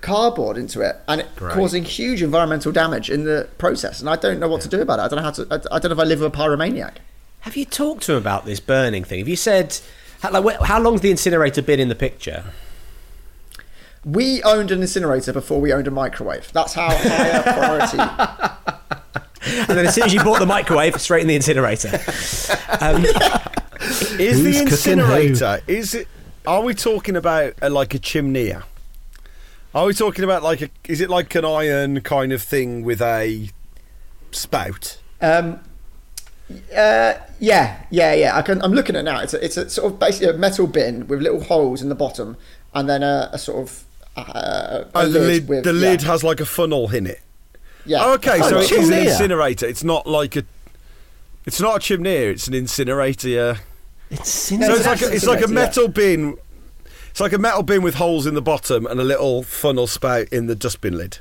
cardboard 0.00 0.56
into 0.56 0.80
it, 0.80 0.96
and 1.08 1.22
it 1.22 1.26
causing 1.54 1.82
huge 1.84 2.22
environmental 2.22 2.70
damage 2.70 3.10
in 3.10 3.24
the 3.24 3.48
process. 3.58 4.00
And 4.00 4.08
I 4.08 4.16
don't 4.16 4.38
know 4.38 4.48
what 4.48 4.60
to 4.62 4.68
do 4.68 4.80
about 4.80 4.98
it. 4.98 5.02
I 5.02 5.08
don't 5.08 5.16
know 5.16 5.22
how 5.24 5.30
to. 5.32 5.46
I, 5.50 5.76
I 5.76 5.78
don't 5.80 5.90
know 5.90 5.94
if 5.96 5.98
I 5.98 6.04
live 6.04 6.20
with 6.20 6.32
a 6.32 6.36
pyromaniac. 6.36 6.96
Have 7.40 7.56
you 7.56 7.64
talked 7.64 8.02
to 8.04 8.12
him 8.12 8.18
about 8.18 8.44
this 8.44 8.60
burning 8.60 9.04
thing? 9.04 9.20
Have 9.20 9.28
you 9.28 9.36
said 9.36 9.80
how, 10.22 10.40
like, 10.40 10.60
how 10.60 10.80
long's 10.80 11.00
the 11.00 11.10
incinerator 11.10 11.62
been 11.62 11.80
in 11.80 11.88
the 11.88 11.94
picture? 11.94 12.44
We 14.04 14.42
owned 14.42 14.70
an 14.70 14.80
incinerator 14.80 15.32
before 15.32 15.60
we 15.60 15.72
owned 15.72 15.86
a 15.86 15.90
microwave. 15.90 16.52
That's 16.52 16.74
how 16.74 16.88
high 16.88 17.28
a 17.28 17.42
priority 17.42 18.58
and 19.42 19.78
then 19.78 19.86
as 19.86 19.94
soon 19.94 20.04
as 20.04 20.14
you 20.14 20.22
bought 20.22 20.38
the 20.38 20.46
microwave, 20.46 21.00
straight 21.00 21.22
in 21.22 21.28
the 21.28 21.36
incinerator. 21.36 21.88
Um, 22.80 23.04
Is 24.18 24.42
the 24.42 24.52
Who's 24.52 24.82
cooking 24.82 24.98
who? 24.98 25.12
incinerator? 25.14 25.60
Is 25.66 25.94
it? 25.94 26.08
Are 26.46 26.62
we 26.62 26.74
talking 26.74 27.16
about 27.16 27.54
uh, 27.62 27.70
like 27.70 27.94
a 27.94 27.98
chimney? 27.98 28.52
Are 29.74 29.86
we 29.86 29.94
talking 29.94 30.24
about 30.24 30.42
like 30.42 30.62
a? 30.62 30.70
Is 30.88 31.00
it 31.00 31.08
like 31.08 31.34
an 31.34 31.44
iron 31.44 32.00
kind 32.00 32.32
of 32.32 32.42
thing 32.42 32.82
with 32.82 33.00
a 33.00 33.50
spout? 34.32 34.98
Um, 35.20 35.60
uh, 36.50 37.14
yeah, 37.40 37.82
yeah, 37.90 38.14
yeah. 38.14 38.36
I 38.36 38.42
can, 38.42 38.60
I'm 38.62 38.72
looking 38.72 38.96
at 38.96 39.00
it 39.00 39.02
now. 39.04 39.20
It's 39.20 39.34
a, 39.34 39.44
it's 39.44 39.56
a 39.56 39.68
sort 39.68 39.92
of 39.92 39.98
basically 39.98 40.28
a 40.28 40.32
metal 40.38 40.66
bin 40.66 41.06
with 41.06 41.20
little 41.20 41.42
holes 41.42 41.82
in 41.82 41.88
the 41.88 41.94
bottom, 41.94 42.36
and 42.74 42.88
then 42.88 43.02
a, 43.02 43.30
a 43.32 43.38
sort 43.38 43.58
of 43.62 43.84
uh, 44.16 44.84
a 44.84 44.86
Oh, 44.94 45.08
the 45.08 45.20
lid. 45.20 45.48
with- 45.48 45.64
the 45.64 45.72
yeah, 45.72 45.90
lid 45.90 46.02
has 46.02 46.24
like 46.24 46.40
a 46.40 46.46
funnel 46.46 46.92
in 46.94 47.06
it. 47.06 47.20
Yeah. 47.84 47.98
Oh, 48.04 48.14
okay, 48.14 48.38
Oh, 48.42 48.48
so 48.48 48.58
it 48.58 48.70
is 48.72 48.88
an 48.88 48.98
incinerator. 48.98 49.66
It's 49.66 49.84
not 49.84 50.06
like 50.06 50.36
a. 50.36 50.44
It's 51.46 51.60
not 51.60 51.76
a 51.76 51.80
chimney. 51.80 52.10
It's 52.10 52.46
an 52.48 52.54
incinerator. 52.54 53.28
Yeah. 53.28 53.56
It's 54.10 54.50
No, 54.52 54.66
So 54.66 54.72
it's 54.74 54.80
it's 54.80 54.86
like 54.86 55.02
a, 55.02 55.14
it's 55.14 55.26
like 55.26 55.38
a 55.40 55.42
incinerator, 55.44 55.54
metal 55.54 55.88
bin. 55.88 56.38
It's 57.10 57.20
like 57.20 57.32
a 57.32 57.38
metal 57.38 57.62
bin 57.62 57.82
with 57.82 57.94
holes 57.94 58.26
in 58.26 58.34
the 58.34 58.42
bottom 58.42 58.86
and 58.86 59.00
a 59.00 59.04
little 59.04 59.42
funnel 59.42 59.86
spout 59.86 60.28
in 60.28 60.46
the 60.46 60.54
dustbin 60.54 60.96
lid. 60.96 61.18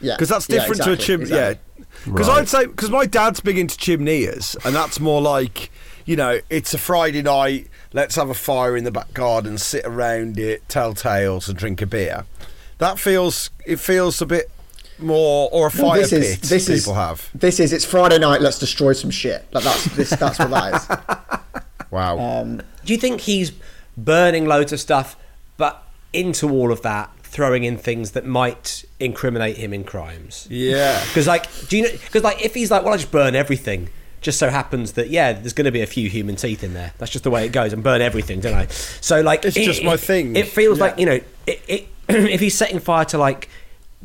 yeah. 0.00 0.14
Because 0.14 0.28
that's 0.30 0.48
Yeah, 0.48 0.60
different 0.60 0.82
to 0.84 0.92
a 0.92 0.96
chimney. 0.96 1.24
exactly. 1.26 1.60
Yeah. 1.75 1.75
Because 2.04 2.28
Right. 2.28 2.38
I'd 2.38 2.48
say 2.48 2.66
because 2.66 2.90
my 2.90 3.06
dad's 3.06 3.40
big 3.40 3.58
into 3.58 3.76
chimneys, 3.76 4.56
and 4.64 4.74
that's 4.74 5.00
more 5.00 5.20
like 5.20 5.70
you 6.04 6.16
know 6.16 6.40
it's 6.50 6.74
a 6.74 6.78
Friday 6.78 7.22
night. 7.22 7.68
Let's 7.92 8.16
have 8.16 8.28
a 8.28 8.34
fire 8.34 8.76
in 8.76 8.84
the 8.84 8.90
back 8.92 9.12
garden, 9.14 9.56
sit 9.58 9.84
around 9.86 10.38
it, 10.38 10.68
tell 10.68 10.92
tales, 10.94 11.48
and 11.48 11.56
drink 11.58 11.80
a 11.82 11.86
beer. 11.86 12.24
That 12.78 12.98
feels 12.98 13.50
it 13.64 13.80
feels 13.80 14.20
a 14.20 14.26
bit 14.26 14.50
more 14.98 15.48
or 15.52 15.66
a 15.68 15.70
Well, 15.76 15.90
fire 15.90 16.00
this 16.02 16.12
is 16.12 16.36
pit 16.36 16.42
this 16.48 16.64
people 16.66 16.92
is 16.92 16.98
have. 16.98 17.28
this 17.34 17.60
is 17.60 17.72
it's 17.72 17.84
Friday 17.84 18.18
night. 18.18 18.40
Let's 18.40 18.58
destroy 18.58 18.92
some 18.92 19.10
shit. 19.10 19.46
Like 19.52 19.64
that's 19.64 19.84
this 19.96 20.10
that's 20.10 20.38
what 20.38 20.50
that 20.50 20.74
is. 20.74 21.60
Wow. 21.90 22.18
Um, 22.18 22.62
do 22.84 22.92
you 22.92 22.98
think 22.98 23.20
he's 23.22 23.52
burning 23.96 24.44
loads 24.46 24.72
of 24.72 24.80
stuff, 24.80 25.16
but 25.56 25.84
into 26.12 26.50
all 26.50 26.72
of 26.72 26.82
that, 26.82 27.10
throwing 27.36 27.64
in 27.64 27.76
things 27.76 28.12
that 28.12 28.24
might 28.24 28.82
incriminate 28.98 29.58
him 29.58 29.74
in 29.74 29.84
crimes? 29.84 30.48
yeah. 30.50 31.04
Because 31.08 31.26
like, 31.26 31.44
do 31.68 31.76
you 31.76 31.82
know? 31.82 31.90
Because 31.92 32.22
like, 32.22 32.42
if 32.42 32.54
he's 32.54 32.70
like, 32.70 32.82
well, 32.82 32.94
I 32.94 32.96
just 32.96 33.12
burn 33.12 33.34
everything. 33.34 33.90
Just 34.22 34.38
so 34.38 34.48
happens 34.48 34.92
that 34.92 35.10
yeah, 35.10 35.34
there's 35.34 35.52
going 35.52 35.66
to 35.66 35.70
be 35.70 35.82
a 35.82 35.86
few 35.86 36.08
human 36.08 36.36
teeth 36.36 36.64
in 36.64 36.72
there. 36.72 36.94
That's 36.98 37.12
just 37.12 37.22
the 37.22 37.30
way 37.30 37.44
it 37.44 37.50
goes, 37.52 37.72
and 37.74 37.82
burn 37.82 38.00
everything, 38.00 38.40
don't 38.40 38.54
I? 38.54 38.66
So 38.68 39.20
like, 39.20 39.44
It's 39.44 39.54
just 39.54 39.84
my 39.84 39.98
thing. 39.98 40.34
It 40.34 40.48
feels 40.48 40.80
like 40.80 40.98
you 40.98 41.06
know, 41.06 41.20
it, 41.46 41.62
it, 41.68 41.88
if 42.08 42.40
he's 42.40 42.56
setting 42.56 42.80
fire 42.80 43.04
to 43.04 43.18
like 43.18 43.48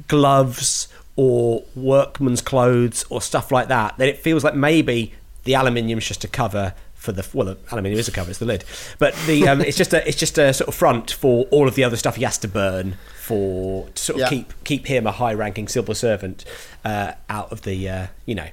gloves 0.08 0.90
or 1.16 1.64
workman's 1.76 2.42
clothes 2.42 3.06
or 3.10 3.22
stuff 3.22 3.52
like 3.52 3.70
that, 3.70 3.98
then 3.98 4.10
it 4.10 4.18
feels 4.18 4.44
like 4.44 4.56
maybe 4.56 5.14
the 5.46 5.56
aluminium's 5.56 6.06
just 6.06 6.24
a 6.24 6.28
cover 6.28 6.74
for 7.02 7.12
the 7.12 7.28
well, 7.34 7.48
the 7.48 7.58
aluminium 7.72 8.00
is 8.00 8.08
a 8.08 8.12
cover, 8.12 8.30
it's 8.30 8.40
the 8.40 8.46
lid, 8.46 8.64
but 9.00 9.16
the 9.26 9.48
um, 9.48 9.60
it's 9.62 9.76
just 9.78 9.92
a 9.94 10.08
it's 10.08 10.18
just 10.18 10.38
a 10.38 10.54
sort 10.54 10.68
of 10.68 10.76
front 10.76 11.10
for 11.12 11.46
all 11.52 11.68
of 11.68 11.76
the 11.76 11.84
other 11.84 11.98
stuff 11.98 12.16
he 12.16 12.24
has 12.24 12.38
to 12.38 12.48
burn 12.48 12.96
for 13.16 13.90
to 13.90 14.02
sort 14.02 14.16
of 14.18 14.22
Yeah. 14.22 14.30
keep 14.30 14.64
keep 14.64 14.86
him 14.88 15.08
a 15.08 15.12
high-ranking 15.12 15.68
civil 15.68 15.96
servant 15.96 16.46
uh, 16.86 17.14
out 17.30 17.52
of 17.52 17.64
the 17.64 17.90
uh, 17.90 18.08
you 18.26 18.36
know 18.36 18.48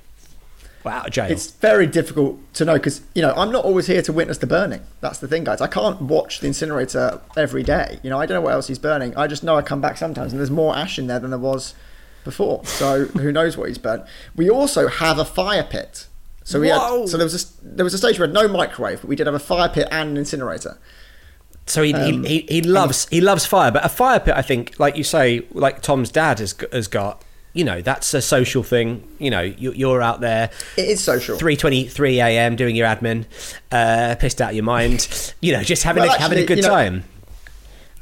well, 0.85 0.95
out 0.95 1.07
of 1.09 1.13
jail. 1.13 1.31
it's 1.31 1.51
very 1.51 1.87
difficult 1.87 2.39
to 2.55 2.65
know 2.65 2.75
because 2.75 3.03
you 3.15 3.21
know 3.23 3.35
I'm 3.37 3.53
not 3.53 3.65
always 3.65 3.87
here 3.87 4.01
to 4.03 4.13
witness 4.13 4.39
the 4.39 4.47
burning. 4.47 4.81
That's 5.01 5.19
the 5.19 5.29
thing, 5.29 5.45
guys. 5.45 5.61
I 5.61 5.67
can't 5.67 6.01
watch 6.03 6.41
the 6.41 6.47
incinerator 6.47 7.21
every 7.37 7.63
day. 7.63 7.99
You 8.03 8.11
know, 8.11 8.19
I 8.19 8.27
don't 8.27 8.37
know 8.37 8.41
what 8.43 8.55
else 8.55 8.69
he's 8.69 8.79
burning. 8.79 9.15
I 9.17 9.27
just 9.27 9.43
know 9.45 9.57
I 9.57 9.63
come 9.63 9.81
back 9.81 9.97
sometimes 9.99 10.33
and 10.33 10.41
there's 10.41 10.51
more 10.51 10.75
ash 10.77 10.99
in 10.99 11.07
there 11.07 11.19
than 11.19 11.31
there 11.31 11.39
was 11.39 11.75
before. 12.25 12.65
So 12.65 13.05
who 13.23 13.31
knows 13.31 13.57
what 13.57 13.69
he's 13.69 13.79
burnt? 13.79 14.05
We 14.35 14.49
also 14.49 14.89
have 14.89 15.19
a 15.19 15.25
fire 15.25 15.63
pit. 15.65 16.07
So 16.49 16.59
we 16.59 16.71
Whoa. 16.71 17.01
had 17.01 17.11
so 17.11 17.19
there 17.19 17.27
was 17.27 17.45
a, 17.45 17.63
there 17.63 17.85
was 17.85 17.93
a 17.93 17.99
stage 17.99 18.19
where 18.19 18.27
we 18.27 18.33
had 18.33 18.43
no 18.43 18.49
microwave, 18.49 19.03
but 19.03 19.09
we 19.09 19.17
did 19.17 19.27
have 19.27 19.35
a 19.35 19.39
fire 19.39 19.69
pit 19.69 19.87
and 19.91 20.13
an 20.13 20.17
incinerator. 20.17 20.79
So 21.67 21.83
he, 21.83 21.93
Um, 21.93 22.25
he, 22.25 22.41
he, 22.41 22.47
he 22.49 22.63
loves 22.63 23.07
he 23.11 23.21
loves 23.21 23.45
fire, 23.45 23.71
but 23.71 23.85
a 23.85 23.91
fire 23.91 24.19
pit, 24.19 24.33
I 24.35 24.41
think, 24.41 24.81
like 24.81 24.97
you 24.97 25.05
say, 25.05 25.47
like 25.51 25.83
Tom's 25.83 26.11
dad 26.11 26.39
has 26.39 26.55
has 26.73 26.89
got. 26.89 27.23
You 27.53 27.65
know, 27.65 27.83
that's 27.83 28.15
a 28.15 28.23
social 28.23 28.63
thing. 28.63 29.07
You 29.19 29.31
know, 29.31 29.43
you, 29.43 29.73
you're 29.73 30.01
out 30.01 30.21
there. 30.21 30.49
It 30.79 30.89
is 30.89 31.03
social. 31.05 31.37
Three 31.37 31.57
twenty 31.57 31.87
three 31.87 32.19
a.m. 32.19 32.57
doing 32.57 32.75
your 32.75 32.87
admin, 32.87 33.27
uh, 33.71 34.15
pissed 34.19 34.41
out 34.41 34.51
of 34.51 34.57
your 34.57 34.65
mind. 34.65 35.35
You 35.43 35.53
know, 35.53 35.63
just 35.63 35.83
having 35.83 36.03
Well, 36.05 36.15
a, 36.15 36.19
having 36.19 36.39
a 36.39 36.47
good 36.47 36.59
you 36.59 36.63
know, 36.63 36.69
time. 36.71 37.05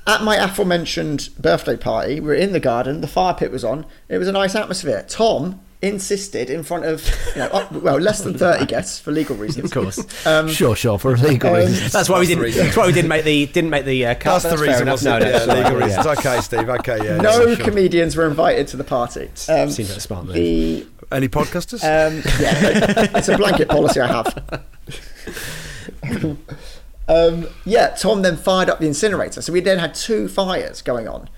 At 0.07 0.23
my 0.23 0.37
aforementioned 0.37 1.31
birthday 1.37 1.77
party, 1.77 2.21
we 2.21 2.29
were 2.29 2.35
in 2.35 2.53
the 2.53 2.61
garden. 2.61 3.01
The 3.01 3.09
fire 3.09 3.35
pit 3.35 3.51
was 3.51 3.65
on. 3.65 3.87
It 4.09 4.19
was 4.19 4.29
a 4.29 4.33
nice 4.33 4.55
atmosphere. 4.55 5.05
Tom 5.09 5.61
insisted 5.83 6.49
in 6.51 6.63
front 6.63 6.85
of 6.87 7.07
you 7.35 7.43
know 7.43 7.49
up, 7.49 7.71
well 7.73 7.99
less 7.99 8.23
than 8.23 8.37
thirty 8.39 8.65
guests 8.67 8.99
for 8.99 9.13
legal 9.13 9.37
reasons. 9.37 9.67
Of 9.67 9.73
course, 9.73 10.05
Um, 10.27 10.49
sure, 10.49 10.75
sure, 10.75 10.99
for 10.99 11.17
legal 11.17 11.51
um, 11.51 11.57
reasons. 11.57 11.93
that's 11.93 12.09
why 12.09 12.19
we 12.19 12.27
the 12.27 12.31
didn't. 12.35 12.45
reason. 12.45 12.65
That's 12.67 12.77
why 12.77 12.87
we 12.87 12.93
didn't 12.93 13.09
make 13.09 13.25
the 13.25 13.47
didn't 13.47 13.71
make 13.71 13.85
the 13.85 14.07
uh, 14.07 14.15
cut. 14.15 14.43
That's 14.43 14.45
but 14.45 14.51
the 14.51 14.57
fair 14.59 14.67
reason, 14.67 14.83
enough. 14.83 14.93
wasn't 14.95 15.21
No, 15.21 15.27
no, 15.27 15.31
Yeah, 15.33 15.39
sorry, 15.45 15.59
legal 15.65 15.79
yeah. 15.79 15.85
reasons. 15.87 16.07
Okay, 16.07 16.41
Steve. 16.41 16.69
Okay, 16.69 16.97
yeah. 17.05 17.17
no 17.19 17.47
yeah, 17.47 17.55
sure. 17.57 17.65
comedians 17.65 18.17
were 18.17 18.27
invited 18.27 18.69
to 18.69 18.77
the 18.77 18.85
party. 18.85 19.29
Um, 19.49 19.71
Seems 19.71 19.89
like 19.91 19.99
a 19.99 20.01
smart 20.01 20.25
move. 20.27 20.35
the 20.35 20.87
Any 21.13 21.29
podcasters? 21.29 21.83
um, 21.85 22.23
yeah, 22.41 23.17
it's 23.19 23.29
a 23.29 23.37
blanket 23.37 23.69
policy 23.69 24.01
I 24.01 24.07
have. 24.09 24.65
um, 27.09 27.47
yeah, 27.65 27.89
Tom 27.91 28.23
then 28.23 28.37
fired 28.37 28.69
up 28.69 28.81
the 28.81 28.87
incinerator. 28.87 29.43
So 29.43 29.53
we 29.53 29.61
then 29.61 29.79
had 29.79 29.95
two 29.95 30.29
fires 30.29 30.83
going 30.83 31.09
on. 31.09 31.29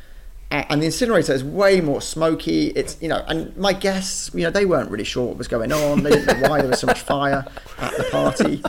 And 0.50 0.80
the 0.80 0.86
incinerator 0.86 1.32
is 1.34 1.44
way 1.44 1.80
more 1.80 2.00
smoky. 2.00 2.68
It's 2.68 3.00
you 3.02 3.08
know, 3.08 3.22
and 3.28 3.54
my 3.56 3.72
guests, 3.74 4.30
you 4.34 4.42
know, 4.44 4.50
they 4.50 4.64
weren't 4.64 4.90
really 4.90 5.04
sure 5.04 5.26
what 5.26 5.36
was 5.36 5.48
going 5.48 5.72
on. 5.72 6.02
They 6.02 6.10
didn't 6.10 6.40
know 6.40 6.48
why 6.48 6.60
there 6.60 6.70
was 6.70 6.80
so 6.80 6.86
much 6.86 7.00
fire 7.00 7.44
at 7.78 7.96
the 7.96 8.04
party. 8.04 8.62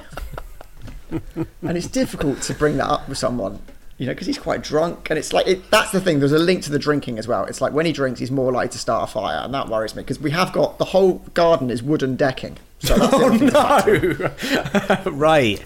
And 1.11 1.77
it's 1.77 1.87
difficult 1.87 2.41
to 2.43 2.53
bring 2.53 2.77
that 2.77 2.87
up 2.87 3.07
with 3.07 3.17
someone, 3.17 3.59
you 3.97 4.05
know, 4.05 4.13
because 4.13 4.27
he's 4.27 4.37
quite 4.37 4.61
drunk. 4.61 5.09
And 5.09 5.17
it's 5.17 5.33
like 5.33 5.47
it, 5.47 5.69
that's 5.71 5.91
the 5.91 6.01
thing. 6.01 6.19
There's 6.19 6.31
a 6.31 6.39
link 6.39 6.63
to 6.63 6.71
the 6.71 6.79
drinking 6.79 7.17
as 7.17 7.27
well. 7.27 7.45
It's 7.45 7.61
like 7.61 7.73
when 7.73 7.85
he 7.85 7.91
drinks, 7.91 8.19
he's 8.19 8.31
more 8.31 8.51
likely 8.51 8.69
to 8.69 8.77
start 8.77 9.09
a 9.09 9.11
fire, 9.11 9.39
and 9.43 9.53
that 9.53 9.69
worries 9.69 9.95
me 9.95 10.03
because 10.03 10.19
we 10.19 10.31
have 10.31 10.51
got 10.51 10.77
the 10.77 10.85
whole 10.85 11.19
garden 11.33 11.69
is 11.69 11.81
wooden 11.81 12.15
decking. 12.15 12.57
So 12.79 12.95
Oh 12.99 13.25
other 13.25 13.37
thing 13.37 13.49
to 13.49 13.51
factor 13.51 13.95
in. 13.95 15.05
no! 15.05 15.11
right, 15.11 15.63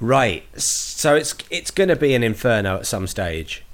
right. 0.00 0.60
So 0.60 1.14
it's 1.14 1.34
it's 1.50 1.70
going 1.70 1.88
to 1.88 1.96
be 1.96 2.14
an 2.14 2.22
inferno 2.22 2.76
at 2.76 2.86
some 2.86 3.06
stage. 3.06 3.64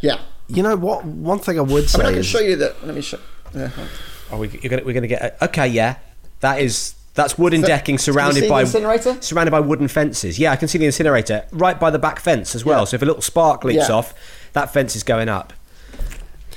Yeah. 0.00 0.20
You 0.48 0.62
know 0.62 0.76
what? 0.76 1.04
One 1.04 1.38
thing 1.38 1.58
I 1.58 1.62
would 1.62 1.88
say. 1.90 1.98
I 1.98 2.02
say 2.02 2.02
mean, 2.02 2.06
I 2.06 2.10
can 2.12 2.20
is 2.20 2.26
show 2.26 2.40
you 2.40 2.56
that. 2.56 2.86
Let 2.86 2.94
me 2.94 3.02
show. 3.02 3.18
Yeah. 3.54 3.64
Are 3.66 3.88
oh, 4.32 4.38
we? 4.38 4.48
You're 4.48 4.70
gonna, 4.70 4.84
we're 4.84 4.92
going 4.92 5.02
to 5.02 5.08
get. 5.08 5.22
A, 5.22 5.44
okay, 5.46 5.66
yeah. 5.66 5.96
That 6.40 6.60
is 6.60 6.94
that's 7.14 7.38
wooden 7.38 7.62
So, 7.62 7.66
decking 7.66 7.84
can 7.84 7.92
you 7.94 7.98
see 7.98 8.12
surrounded 8.12 8.44
the 8.44 8.48
by 8.48 8.60
incinerator? 8.60 9.20
surrounded 9.22 9.50
by 9.50 9.60
wooden 9.60 9.88
fences. 9.88 10.38
Yeah, 10.38 10.52
I 10.52 10.56
can 10.56 10.68
see 10.68 10.78
the 10.78 10.84
incinerator 10.84 11.46
right 11.50 11.80
by 11.80 11.90
the 11.90 11.98
back 11.98 12.20
fence 12.20 12.54
as 12.54 12.64
well. 12.64 12.80
Yeah. 12.80 12.84
So 12.84 12.96
if 12.96 13.02
a 13.02 13.06
little 13.06 13.22
spark 13.22 13.64
leaps 13.64 13.88
Yeah. 13.88 13.94
off, 13.94 14.14
that 14.52 14.72
fence 14.72 14.94
is 14.94 15.02
going 15.02 15.28
up. 15.28 15.52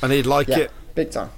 and 0.02 0.12
he'd 0.12 0.26
like 0.26 0.48
Yeah. 0.48 0.60
it. 0.60 0.72
Big 0.96 1.12
time. 1.12 1.30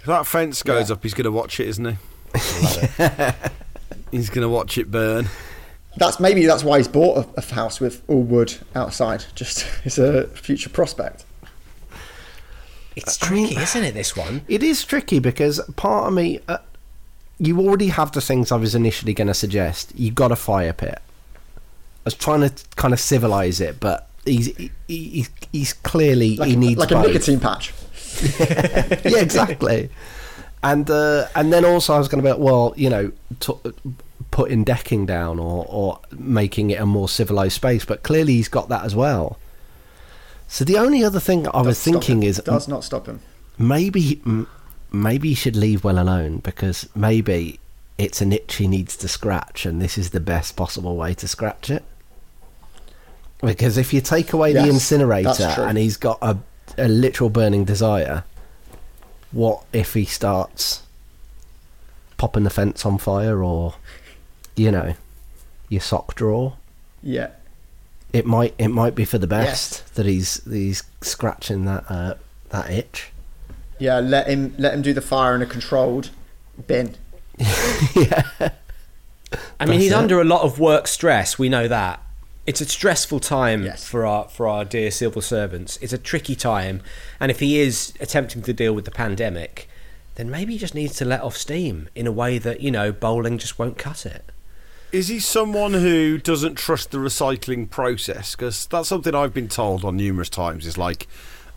If 0.00 0.06
that 0.06 0.26
fence 0.26 0.62
goes 0.62 0.88
Yeah. 0.90 0.94
up, 0.94 1.02
he's 1.02 1.14
going 1.14 1.24
to 1.24 1.30
watch 1.30 1.60
it, 1.60 1.68
isn't 1.68 1.84
he? 1.84 1.96
he's 4.10 4.28
going 4.30 4.42
to 4.42 4.48
watch 4.48 4.78
it 4.78 4.90
burn. 4.90 5.28
That's 5.96 6.18
maybe 6.18 6.44
that's 6.46 6.64
why 6.64 6.78
he's 6.78 6.88
bought 6.88 7.24
a, 7.36 7.40
a 7.40 7.54
house 7.54 7.80
with 7.80 8.02
all 8.08 8.22
wood 8.22 8.54
outside. 8.74 9.24
Just 9.34 9.66
it's 9.84 9.98
a 9.98 10.26
future 10.28 10.70
prospect. 10.70 11.24
It's 12.96 13.22
I 13.22 13.30
mean- 13.30 13.46
tricky, 13.48 13.62
isn't 13.62 13.84
it? 13.84 13.94
This 13.94 14.16
one. 14.16 14.42
it 14.48 14.62
is 14.62 14.84
tricky 14.84 15.18
because 15.18 15.60
part 15.76 16.06
of 16.08 16.12
me, 16.14 16.40
uh, 16.48 16.58
you 17.38 17.58
already 17.60 17.88
have 17.88 18.12
the 18.12 18.20
things 18.20 18.52
I 18.52 18.56
was 18.56 18.74
initially 18.74 19.12
going 19.14 19.26
to 19.28 19.34
suggest. 19.34 19.92
You 19.96 20.10
got 20.12 20.30
a 20.32 20.36
fire 20.36 20.72
pit. 20.72 20.98
I 21.56 21.60
was 22.04 22.14
trying 22.14 22.40
to 22.48 22.52
kind 22.76 22.92
of 22.94 23.00
civilize 23.00 23.60
it, 23.60 23.80
but 23.80 24.08
he's 24.24 24.54
he, 24.56 24.70
he, 24.88 25.26
he's 25.52 25.72
clearly 25.72 26.36
Like, 26.36 26.48
he 26.50 26.56
needs 26.56 26.78
like 26.78 26.90
a 26.90 26.94
both. 26.94 27.06
nicotine 27.08 27.40
patch. 27.40 27.72
yeah, 28.38 29.18
exactly. 29.20 29.90
And 30.62 30.88
uh, 30.88 31.26
and 31.34 31.52
then 31.52 31.64
also 31.64 31.94
I 31.94 31.98
was 31.98 32.08
going 32.08 32.22
to 32.22 32.26
be 32.28 32.30
like, 32.32 32.40
well, 32.42 32.72
you 32.76 32.90
know, 32.90 33.10
t- 33.40 33.52
putting 34.34 34.64
decking 34.64 35.06
down 35.06 35.38
or 35.38 35.64
or 35.68 36.00
making 36.10 36.70
it 36.70 36.80
a 36.80 36.84
more 36.84 37.08
civilized 37.08 37.54
space, 37.54 37.84
but 37.84 38.02
clearly 38.02 38.32
he's 38.34 38.48
got 38.48 38.68
that 38.68 38.84
as 38.84 38.92
well. 38.92 39.38
So 40.48 40.64
the 40.64 40.76
only 40.76 41.04
other 41.04 41.20
thing 41.20 41.46
I 41.54 41.62
was 41.62 41.80
thinking 41.80 42.24
is 42.24 42.40
mm, 42.40 42.44
does 42.44 42.66
not 42.66 42.82
stop 42.82 43.06
him. 43.06 43.20
maybe 43.58 44.16
mm, 44.16 44.48
maybe 44.90 45.28
he 45.28 45.34
should 45.36 45.54
leave 45.54 45.84
well 45.84 46.00
alone 46.00 46.38
because 46.38 46.88
maybe 46.96 47.60
it's 47.96 48.20
an 48.20 48.32
itch 48.32 48.56
he 48.56 48.66
needs 48.66 48.96
to 48.96 49.08
scratch, 49.08 49.64
and 49.64 49.80
this 49.80 49.96
is 49.96 50.10
the 50.10 50.20
best 50.20 50.56
possible 50.56 50.96
way 50.96 51.14
to 51.14 51.28
scratch 51.28 51.70
it. 51.70 51.84
Because 53.40 53.78
if 53.78 53.92
you 53.94 54.00
take 54.00 54.32
away 54.32 54.52
the 54.52 54.68
incinerator 54.68 55.54
and 55.58 55.78
he's 55.78 55.96
got 55.96 56.18
a, 56.22 56.38
a 56.76 56.88
literal 56.88 57.30
burning 57.30 57.64
desire, 57.64 58.24
what 59.30 59.64
if 59.72 59.94
he 59.94 60.04
starts 60.04 60.82
popping 62.16 62.44
the 62.44 62.50
fence 62.50 62.86
on 62.86 62.96
fire 62.98 63.44
or, 63.44 63.74
you 64.56 64.70
know, 64.70 64.94
your 65.68 65.80
sock 65.80 66.14
drawer? 66.14 66.56
Yeah. 67.02 67.30
It 68.12 68.26
might 68.26 68.54
it 68.58 68.68
might 68.68 68.94
be 68.94 69.04
for 69.04 69.18
the 69.18 69.26
Yes. 69.28 69.80
best 69.80 69.94
that 69.96 70.06
he's 70.06 70.42
he's 70.50 70.82
scratching 71.00 71.64
that 71.64 71.84
uh, 71.88 72.14
that 72.50 72.70
itch. 72.70 73.10
Yeah, 73.78 73.98
let 73.98 74.28
him 74.28 74.54
let 74.58 74.72
him 74.74 74.82
do 74.82 74.92
the 74.92 75.00
fire 75.00 75.34
in 75.34 75.42
a 75.42 75.46
controlled 75.46 76.10
bin. 76.66 76.94
Yeah. 77.96 78.22
I 79.58 79.66
mean, 79.66 79.80
he's 79.80 79.90
it. 79.90 79.96
under 79.96 80.20
a 80.20 80.24
lot 80.24 80.42
of 80.42 80.60
work 80.60 80.86
stress. 80.86 81.38
We 81.38 81.48
know 81.48 81.66
that. 81.66 82.00
It's 82.46 82.60
a 82.60 82.66
stressful 82.66 83.20
time 83.20 83.64
Yes. 83.64 83.84
for 83.88 84.06
our 84.06 84.28
for 84.28 84.46
our 84.46 84.64
dear 84.64 84.90
civil 84.92 85.22
servants. 85.22 85.76
It's 85.80 85.92
a 85.92 85.98
tricky 85.98 86.36
time, 86.36 86.82
and 87.18 87.30
if 87.32 87.40
he 87.40 87.58
is 87.58 87.92
attempting 88.00 88.42
to 88.42 88.52
deal 88.52 88.72
with 88.74 88.84
the 88.84 88.90
pandemic, 88.92 89.68
then 90.14 90.30
maybe 90.30 90.52
he 90.52 90.58
just 90.58 90.74
needs 90.74 90.94
to 90.96 91.04
let 91.04 91.22
off 91.22 91.36
steam 91.36 91.88
in 91.96 92.06
a 92.06 92.12
way 92.12 92.38
that 92.38 92.60
you 92.60 92.70
know 92.70 92.92
bowling 92.92 93.38
just 93.38 93.58
won't 93.58 93.76
cut 93.78 94.06
it. 94.06 94.30
Is 94.94 95.08
he 95.08 95.18
someone 95.18 95.72
who 95.72 96.18
doesn't 96.18 96.54
trust 96.54 96.92
the 96.92 96.98
recycling 96.98 97.68
process? 97.68 98.36
Because 98.36 98.66
that's 98.66 98.88
something 98.88 99.12
I've 99.12 99.34
been 99.34 99.48
told 99.48 99.84
on 99.84 99.96
numerous 99.96 100.28
times. 100.28 100.68
Is 100.68 100.78
like, 100.78 101.08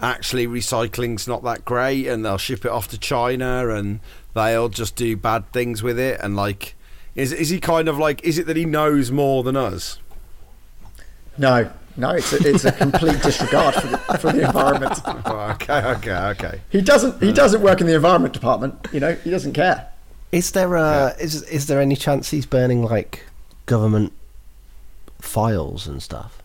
actually, 0.01 0.47
recycling's 0.47 1.27
not 1.27 1.43
that 1.43 1.63
great, 1.63 2.07
and 2.07 2.25
they'll 2.25 2.39
ship 2.39 2.65
it 2.65 2.71
off 2.71 2.87
to 2.87 2.97
China, 2.97 3.69
and 3.69 3.99
they'll 4.33 4.69
just 4.69 4.95
do 4.95 5.15
bad 5.15 5.51
things 5.51 5.83
with 5.83 5.99
it. 5.99 6.19
And 6.19 6.35
like, 6.35 6.73
is 7.13 7.31
is 7.31 7.49
he 7.49 7.59
kind 7.59 7.87
of 7.87 7.99
like? 7.99 8.23
Is 8.23 8.39
it 8.39 8.47
that 8.47 8.57
he 8.57 8.65
knows 8.65 9.11
more 9.11 9.43
than 9.43 9.55
us? 9.55 9.99
No, 11.37 11.69
no, 11.95 12.09
it's 12.09 12.33
a, 12.33 12.37
it's 12.37 12.65
a 12.65 12.71
complete 12.71 13.21
disregard 13.21 13.75
for 13.75 13.85
the, 13.85 13.97
for 14.17 14.33
the 14.33 14.47
environment. 14.47 14.99
Oh, 15.29 15.51
okay, 15.51 15.85
okay, 15.85 16.15
okay. 16.15 16.61
He 16.71 16.81
doesn't 16.81 17.21
he 17.21 17.31
doesn't 17.31 17.61
work 17.61 17.81
in 17.81 17.85
the 17.85 17.93
environment 17.93 18.33
department. 18.33 18.87
You 18.91 18.99
know, 18.99 19.13
he 19.13 19.29
doesn't 19.29 19.53
care. 19.53 19.89
Is 20.31 20.51
there 20.51 20.73
a, 20.73 21.15
is 21.19 21.43
is 21.43 21.67
there 21.67 21.79
any 21.79 21.95
chance 21.95 22.31
he's 22.31 22.47
burning 22.47 22.83
like 22.83 23.26
government 23.67 24.11
files 25.21 25.85
and 25.87 26.01
stuff? 26.01 26.41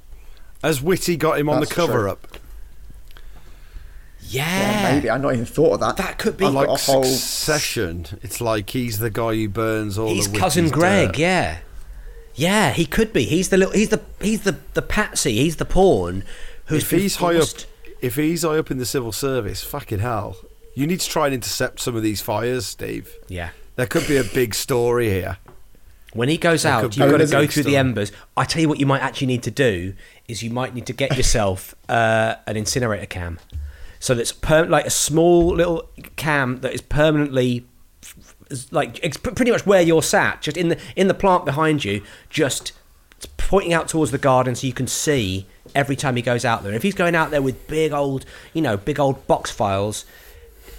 As 0.63 0.83
Whitty 0.83 1.17
got 1.17 1.39
him 1.41 1.49
on 1.49 1.61
That's 1.61 1.71
the 1.71 1.75
cover 1.75 2.01
true. 2.03 2.11
up? 2.11 2.27
Yeah, 4.25 4.83
Yeah, 4.89 4.95
maybe 4.95 5.11
I've 5.11 5.21
not 5.21 5.33
even 5.35 5.45
thought 5.47 5.75
of 5.75 5.81
that. 5.81 5.97
that 5.97 6.19
could 6.19 6.37
be. 6.37 6.47
I've 6.47 6.55
Like 6.55 6.69
got 6.69 6.81
a 6.89 6.93
whole- 6.93 7.05
Succession. 7.05 8.07
It's 8.23 8.41
like 8.41 8.71
he's 8.71 8.99
the 8.99 9.11
guy 9.11 9.35
who 9.35 9.49
burns 9.49 9.99
all 9.99 10.09
the. 10.09 10.15
He's 10.15 10.31
the 10.31 10.39
cousin 10.39 10.69
Greg. 10.71 11.09
dirt. 11.13 11.19
Yeah, 11.19 11.59
yeah, 12.35 12.71
he 12.73 12.87
could 12.87 13.13
be. 13.13 13.25
He's 13.25 13.49
the 13.49 13.57
little. 13.57 13.75
He's 13.75 13.89
the. 13.89 14.01
He's 14.21 14.43
the 14.43 14.57
the 14.75 14.83
patsy. 14.83 15.33
He's 15.39 15.57
the 15.57 15.65
pawn. 15.65 16.23
Who's 16.67 16.85
If 16.85 16.91
been 16.91 17.01
he's 17.01 17.17
high 17.17 17.37
up, 17.37 17.49
if 18.01 18.15
he's 18.15 18.43
high 18.43 18.59
up 18.59 18.71
in 18.71 18.79
the 18.79 18.87
civil 18.87 19.11
service, 19.13 19.65
fucking 19.65 19.99
hell, 19.99 20.37
you 20.75 20.87
need 20.87 21.01
to 21.01 21.09
try 21.09 21.27
and 21.27 21.35
intercept 21.35 21.81
some 21.81 21.97
of 21.97 22.03
these 22.05 22.21
fires, 22.21 22.65
Steve. 22.65 23.13
Yeah. 23.29 23.51
There 23.75 23.87
could 23.87 24.07
be 24.07 24.17
a 24.19 24.25
big 24.25 24.55
story 24.55 25.09
here. 25.11 25.39
When 26.13 26.29
he 26.29 26.37
goes 26.37 26.65
There 26.65 26.73
out, 26.73 26.97
you've 26.97 27.11
got 27.11 27.19
to 27.19 27.27
go 27.27 27.47
through 27.47 27.63
the 27.63 27.77
embers. 27.77 28.13
I 28.37 28.45
tell 28.45 28.61
you 28.61 28.69
what, 28.69 28.79
you 28.79 28.87
might 28.87 29.01
actually 29.01 29.29
need 29.29 29.43
to 29.45 29.51
do 29.51 29.95
is 30.29 30.43
you 30.43 30.51
might 30.51 30.75
need 30.75 30.87
to 30.87 30.93
get 30.93 31.17
yourself 31.17 31.75
uh, 31.89 32.37
an 32.47 32.57
incinerator 32.57 33.07
cam, 33.07 33.39
so 33.99 34.15
that's 34.15 34.33
per- 34.33 34.67
like 34.67 34.87
a 34.87 34.91
small 34.91 35.55
little 35.55 35.89
cam 36.17 36.61
that 36.61 36.73
is 36.75 36.83
permanently 36.83 37.65
like 38.71 39.01
it's 39.03 39.17
pretty 39.17 39.51
much 39.51 39.65
where 39.65 39.81
you're 39.81 40.03
sat, 40.03 40.43
just 40.43 40.57
in 40.57 40.69
the 40.69 40.79
in 40.97 41.09
the 41.09 41.15
plant 41.15 41.45
behind 41.45 41.85
you, 41.85 42.03
just 42.29 42.73
pointing 43.37 43.73
out 43.73 43.89
towards 43.89 44.11
the 44.11 44.19
garden 44.19 44.55
so 44.55 44.67
you 44.67 44.73
can 44.73 44.87
see 44.87 45.47
every 45.75 45.97
time 45.97 46.17
he 46.17 46.23
goes 46.23 46.45
out 46.45 46.63
there. 46.63 46.73
If 46.73 46.83
he's 46.83 46.95
going 46.95 47.15
out 47.15 47.31
there 47.31 47.43
with 47.43 47.67
big 47.67 47.93
old, 47.93 48.25
you 48.53 48.63
know, 48.63 48.77
big 48.77 49.01
old 49.01 49.27
box 49.27 49.51
files 49.51 50.05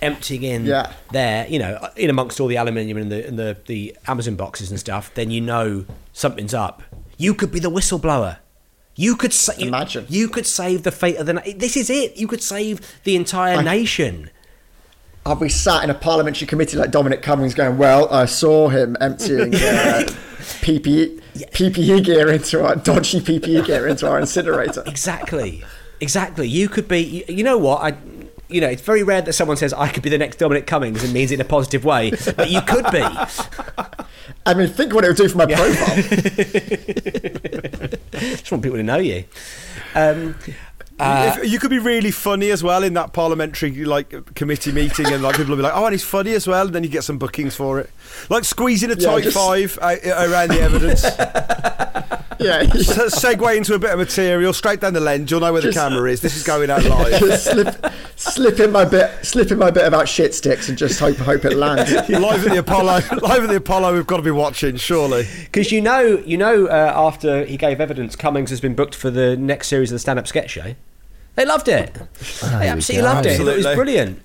emptying 0.03 0.43
in 0.43 0.65
Yeah. 0.65 0.91
there, 1.11 1.47
you 1.47 1.59
know, 1.59 1.87
in 1.95 2.09
amongst 2.09 2.39
all 2.39 2.47
the 2.47 2.57
aluminium 2.57 2.97
and 2.97 3.11
the 3.11 3.27
and 3.27 3.39
the, 3.39 3.57
the 3.65 3.95
Amazon 4.07 4.35
boxes 4.35 4.69
and 4.69 4.79
stuff, 4.79 5.11
then 5.15 5.31
you 5.31 5.41
know 5.41 5.85
something's 6.11 6.53
up. 6.53 6.83
You 7.17 7.33
could 7.33 7.51
be 7.51 7.59
the 7.59 7.71
whistleblower. 7.71 8.37
You 8.95 9.15
could 9.15 9.33
sa- 9.33 9.53
Imagine. 9.57 10.05
you 10.09 10.27
could 10.29 10.45
save 10.45 10.83
the 10.83 10.91
fate 10.91 11.17
of 11.17 11.25
the. 11.25 11.33
Na- 11.33 11.41
this 11.55 11.75
is 11.75 11.89
it. 11.89 12.15
You 12.17 12.27
could 12.27 12.43
save 12.43 12.79
the 13.03 13.15
entire 13.15 13.63
nation. 13.63 14.29
Have 15.25 15.39
we 15.41 15.49
sat 15.49 15.83
in 15.85 15.89
a 15.89 15.93
parliamentary 15.93 16.45
committee 16.47 16.75
like 16.77 16.91
Dominic 16.91 17.21
Cummings 17.21 17.53
going, 17.53 17.77
well, 17.77 18.07
I 18.13 18.25
saw 18.25 18.67
him 18.67 18.97
emptying 18.99 19.55
uh, 19.55 20.03
PPE, 20.61 21.21
PPE 21.51 22.03
gear 22.03 22.29
into 22.29 22.63
our 22.63 22.75
dodgy 22.75 23.21
PPE 23.21 23.65
gear 23.65 23.87
into 23.87 24.07
our 24.07 24.19
incinerator. 24.19 24.83
Exactly. 24.85 25.63
Exactly. 26.01 26.47
You 26.49 26.67
could 26.67 26.87
be. 26.87 26.99
You, 26.99 27.35
you 27.37 27.43
know 27.43 27.57
what? 27.57 27.81
I. 27.81 27.97
You 28.49 28.61
know, 28.61 28.67
it's 28.67 28.81
very 28.81 29.03
rare 29.03 29.21
that 29.21 29.33
someone 29.33 29.57
says 29.57 29.73
I 29.73 29.87
could 29.89 30.03
be 30.03 30.09
the 30.09 30.17
next 30.17 30.37
Dominic 30.37 30.67
Cummings 30.67 31.03
and 31.03 31.13
means 31.13 31.31
it 31.31 31.35
in 31.35 31.41
a 31.41 31.45
positive 31.45 31.85
way, 31.85 32.11
but 32.35 32.49
you 32.51 32.61
could 32.61 32.85
be. 32.91 33.01
I 34.45 34.53
mean, 34.53 34.67
think 34.69 34.93
what 34.93 35.05
it 35.05 35.07
would 35.07 35.17
do 35.17 35.27
for 35.29 35.37
my 35.39 35.45
profile. 35.45 35.95
Just 38.13 38.51
want 38.51 38.63
people 38.63 38.77
to 38.77 38.83
know 38.83 38.97
you. 38.97 39.25
Um, 39.95 40.35
If- 40.99 41.51
you 41.51 41.59
could 41.59 41.71
be 41.71 41.79
really 41.79 42.11
funny 42.11 42.51
as 42.51 42.63
well 42.63 42.83
in 42.83 42.93
that 42.93 43.13
parliamentary 43.13 43.83
like 43.83 44.35
committee 44.35 44.71
meeting, 44.71 45.07
and 45.07 45.23
like 45.23 45.35
people 45.35 45.49
will 45.51 45.57
be 45.57 45.63
like, 45.63 45.73
"Oh, 45.75 45.85
and 45.85 45.93
he's 45.93 46.03
funny 46.03 46.33
as 46.33 46.47
well." 46.47 46.67
And 46.67 46.75
then 46.75 46.83
you 46.83 46.89
get 46.89 47.03
some 47.03 47.17
bookings 47.17 47.55
for 47.55 47.79
it, 47.79 47.89
like 48.29 48.43
squeezing 48.43 48.91
a 48.91 48.95
Yeah, 48.95 49.07
tight 49.09 49.23
just- 49.23 49.35
five 49.35 49.77
uh, 49.81 49.95
around 50.05 50.49
the 50.49 50.61
evidence. 50.61 51.03
Yeah, 52.43 52.57
S- 52.75 53.23
segue 53.23 53.57
into 53.57 53.73
a 53.73 53.79
bit 53.79 53.91
of 53.91 53.99
material 53.99 54.53
straight 54.53 54.79
down 54.81 54.93
the 54.93 54.99
lens. 54.99 55.31
You'll 55.31 55.39
know 55.39 55.53
where 55.53 55.61
the 55.61 55.71
camera 55.71 56.09
is. 56.11 56.21
This 56.21 56.35
is 56.35 56.43
going 56.43 56.69
out 56.69 56.83
live. 56.85 57.19
just 57.19 57.45
slip, 57.45 57.85
slip 58.15 58.59
in 58.59 58.71
my 58.71 58.85
bit, 58.85 59.25
slip 59.25 59.51
in 59.51 59.57
my 59.57 59.71
bit 59.71 59.85
about 59.85 60.07
shit 60.07 60.33
sticks, 60.35 60.69
and 60.69 60.77
just 60.77 60.99
hope 60.99 61.17
hope 61.17 61.45
it 61.45 61.55
lands. 61.55 61.91
live 62.09 62.45
at 62.45 62.51
the 62.51 62.59
Apollo. 62.59 62.99
Live 63.21 63.43
at 63.43 63.49
the 63.49 63.57
Apollo. 63.57 63.93
We've 63.93 64.07
got 64.07 64.17
to 64.17 64.23
be 64.23 64.31
watching, 64.31 64.75
surely. 64.75 65.27
Because 65.45 65.71
you 65.71 65.81
know, 65.81 66.21
you 66.25 66.37
know, 66.37 66.67
uh, 66.67 66.93
after 66.95 67.45
he 67.45 67.57
gave 67.57 67.79
evidence, 67.79 68.15
Cummings 68.15 68.49
has 68.49 68.61
been 68.61 68.75
booked 68.75 68.95
for 68.95 69.09
the 69.09 69.37
next 69.37 69.67
series 69.67 69.91
of 69.91 69.95
the 69.95 69.99
stand-up 69.99 70.27
sketch 70.27 70.51
show. 70.51 70.75
They 71.35 71.45
loved 71.45 71.67
it. 71.67 71.93
they 72.43 72.67
absolutely 72.67 73.07
go. 73.07 73.13
loved 73.13 73.25
it. 73.25 73.39
It 73.39 73.43
was 73.57 73.65
brilliant. 73.75 74.21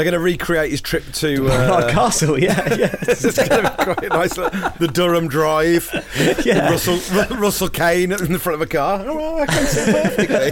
They're 0.00 0.10
going 0.10 0.18
to 0.18 0.24
recreate 0.24 0.70
his 0.70 0.80
trip 0.80 1.04
to. 1.12 1.50
Uh, 1.60 1.90
Castle, 1.92 2.38
yeah, 2.38 2.74
yeah. 2.74 2.94
it's 3.02 3.22
going 3.22 3.62
to 3.62 3.74
be 3.76 3.84
quite 3.84 4.08
nice. 4.08 4.34
The 4.34 4.90
Durham 4.90 5.28
Drive. 5.28 5.90
Yeah. 6.44 6.70
Russell 6.70 6.98
Ru- 7.14 7.36
Russell 7.38 7.68
Kane 7.68 8.12
in 8.12 8.32
the 8.32 8.38
front 8.38 8.54
of 8.54 8.62
a 8.62 8.66
car. 8.66 9.04
Oh, 9.06 9.16
well, 9.16 9.42
I 9.42 9.46
can 9.46 9.66
see 9.66 9.92
perfectly. 9.92 10.50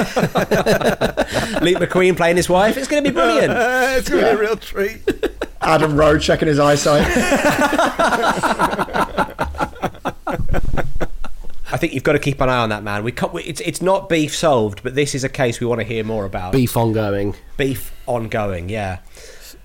Luke 1.72 1.82
McQueen 1.82 2.14
playing 2.16 2.36
his 2.36 2.48
wife. 2.50 2.76
It's 2.76 2.88
going 2.88 3.02
to 3.04 3.10
be 3.10 3.14
brilliant. 3.14 3.52
Uh, 3.52 3.94
it's 3.96 4.10
going 4.10 4.22
to 4.22 4.30
be 4.30 4.36
a 4.36 4.38
real 4.38 4.56
treat. 4.56 5.00
Adam 5.62 5.96
Rowe 5.96 6.18
checking 6.18 6.46
his 6.48 6.58
eyesight. 6.58 7.06
I 11.70 11.76
think 11.76 11.92
you've 11.94 12.04
got 12.04 12.12
to 12.12 12.18
keep 12.18 12.40
an 12.40 12.48
eye 12.48 12.58
on 12.58 12.68
that 12.70 12.82
man. 12.82 13.04
We 13.04 13.12
can't, 13.12 13.32
we, 13.32 13.42
it's 13.44 13.60
it's 13.60 13.80
not 13.82 14.08
beef 14.08 14.34
solved, 14.34 14.82
but 14.82 14.94
this 14.94 15.14
is 15.14 15.22
a 15.24 15.28
case 15.28 15.60
we 15.60 15.66
want 15.66 15.80
to 15.80 15.86
hear 15.86 16.02
more 16.04 16.24
about. 16.24 16.52
Beef 16.52 16.76
ongoing. 16.76 17.34
Beef 17.56 17.92
ongoing, 18.06 18.68
yeah. 18.68 18.98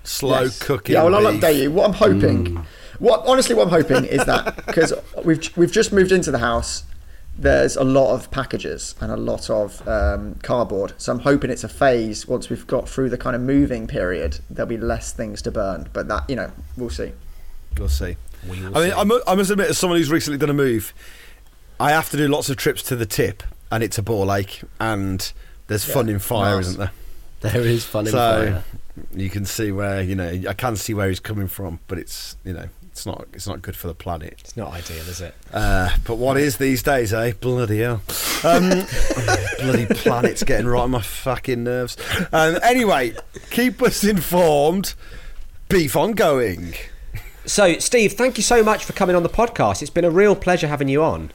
Slow 0.04 0.42
Yes. 0.42 0.58
cooking. 0.62 0.94
Yeah, 0.94 1.04
well, 1.04 1.14
I'll 1.26 1.32
beef. 1.32 1.40
update 1.40 1.62
you. 1.62 1.70
What 1.70 1.86
I'm 1.86 1.94
hoping, 1.94 2.64
what 2.98 3.24
honestly, 3.26 3.54
what 3.54 3.64
I'm 3.64 3.70
hoping 3.70 4.04
is 4.04 4.24
that 4.26 4.56
because 4.66 4.92
we've 5.24 5.56
we've 5.56 5.72
just 5.72 5.92
moved 5.92 6.12
into 6.12 6.30
the 6.30 6.38
house, 6.38 6.84
there's 7.38 7.74
a 7.76 7.82
lot 7.84 8.14
of 8.14 8.30
packages 8.30 8.94
and 9.00 9.10
a 9.10 9.16
lot 9.16 9.48
of 9.50 9.86
um, 9.88 10.36
cardboard. 10.42 10.92
So 10.98 11.12
I'm 11.12 11.20
hoping 11.20 11.50
it's 11.50 11.64
a 11.64 11.68
phase. 11.68 12.28
Once 12.28 12.48
we've 12.50 12.66
got 12.66 12.88
through 12.88 13.10
the 13.10 13.18
kind 13.18 13.34
of 13.34 13.42
moving 13.42 13.86
period, 13.86 14.38
there'll 14.50 14.68
be 14.68 14.76
less 14.76 15.12
things 15.12 15.42
to 15.42 15.50
burn. 15.50 15.88
But 15.92 16.06
that, 16.08 16.28
you 16.30 16.36
know, 16.36 16.52
we'll 16.76 16.90
see. 16.90 17.12
We'll 17.78 17.88
see. 17.88 18.16
We 18.48 18.60
will 18.60 18.76
I 18.76 18.80
mean, 18.82 18.90
see. 18.90 18.96
I 18.96 19.04
mu- 19.04 19.20
I 19.26 19.34
must 19.34 19.50
admit, 19.50 19.70
as 19.70 19.78
someone 19.78 19.98
who's 19.98 20.10
recently 20.10 20.38
done 20.38 20.50
a 20.50 20.54
move, 20.54 20.92
I 21.80 21.90
have 21.90 22.10
to 22.10 22.16
do 22.16 22.28
lots 22.28 22.50
of 22.50 22.56
trips 22.56 22.82
to 22.84 22.94
the 22.94 23.06
tip, 23.06 23.42
and 23.72 23.82
it's 23.82 23.96
a 23.98 24.02
ball 24.02 24.26
lake, 24.26 24.60
and 24.78 25.32
there's 25.66 25.84
fun 25.84 26.08
in 26.10 26.18
fire, 26.20 26.56
Nice. 26.56 26.66
isn't 26.68 26.78
there? 26.78 26.92
There 27.52 27.62
is 27.62 27.84
fun 27.84 28.06
in 28.06 28.12
so 28.12 28.18
fire. 28.18 28.64
You 29.14 29.30
can 29.30 29.44
see 29.44 29.72
where 29.72 30.02
you 30.02 30.14
know 30.14 30.28
I 30.48 30.52
can 30.54 30.76
see 30.76 30.94
where 30.94 31.08
he's 31.08 31.20
coming 31.20 31.48
from, 31.48 31.80
but 31.88 31.98
it's 31.98 32.36
you 32.44 32.52
know 32.52 32.68
it's 32.94 33.06
not 33.06 33.26
it's 33.32 33.46
not 33.46 33.60
good 33.60 33.76
for 33.76 33.88
the 33.88 33.94
planet. 33.94 34.36
It's 34.38 34.56
not 34.56 34.72
ideal, 34.72 35.08
is 35.08 35.20
it? 35.20 35.34
Uh, 35.52 35.90
but 36.04 36.16
what 36.16 36.36
is 36.36 36.58
these 36.58 36.82
days, 36.82 37.12
eh? 37.12 37.32
Bloody 37.40 37.80
hell. 37.80 38.02
Um, 38.44 38.70
bloody 39.58 39.86
planet's 39.86 40.44
getting 40.44 40.66
right 40.66 40.82
on 40.82 40.92
my 40.92 41.02
fucking 41.02 41.64
nerves. 41.64 41.96
Um, 42.32 42.58
anyway, 42.62 43.16
keep 43.50 43.82
us 43.82 44.04
informed. 44.04 44.94
Beef 45.68 45.96
ongoing. 45.96 46.74
So, 47.46 47.78
Steve, 47.78 48.12
thank 48.12 48.36
you 48.36 48.42
so 48.42 48.62
much 48.62 48.84
for 48.84 48.92
coming 48.92 49.16
on 49.16 49.22
the 49.22 49.28
podcast. 49.28 49.82
It's 49.82 49.90
been 49.90 50.04
a 50.04 50.10
real 50.10 50.36
pleasure 50.36 50.68
having 50.68 50.88
you 50.88 51.02
on. 51.02 51.32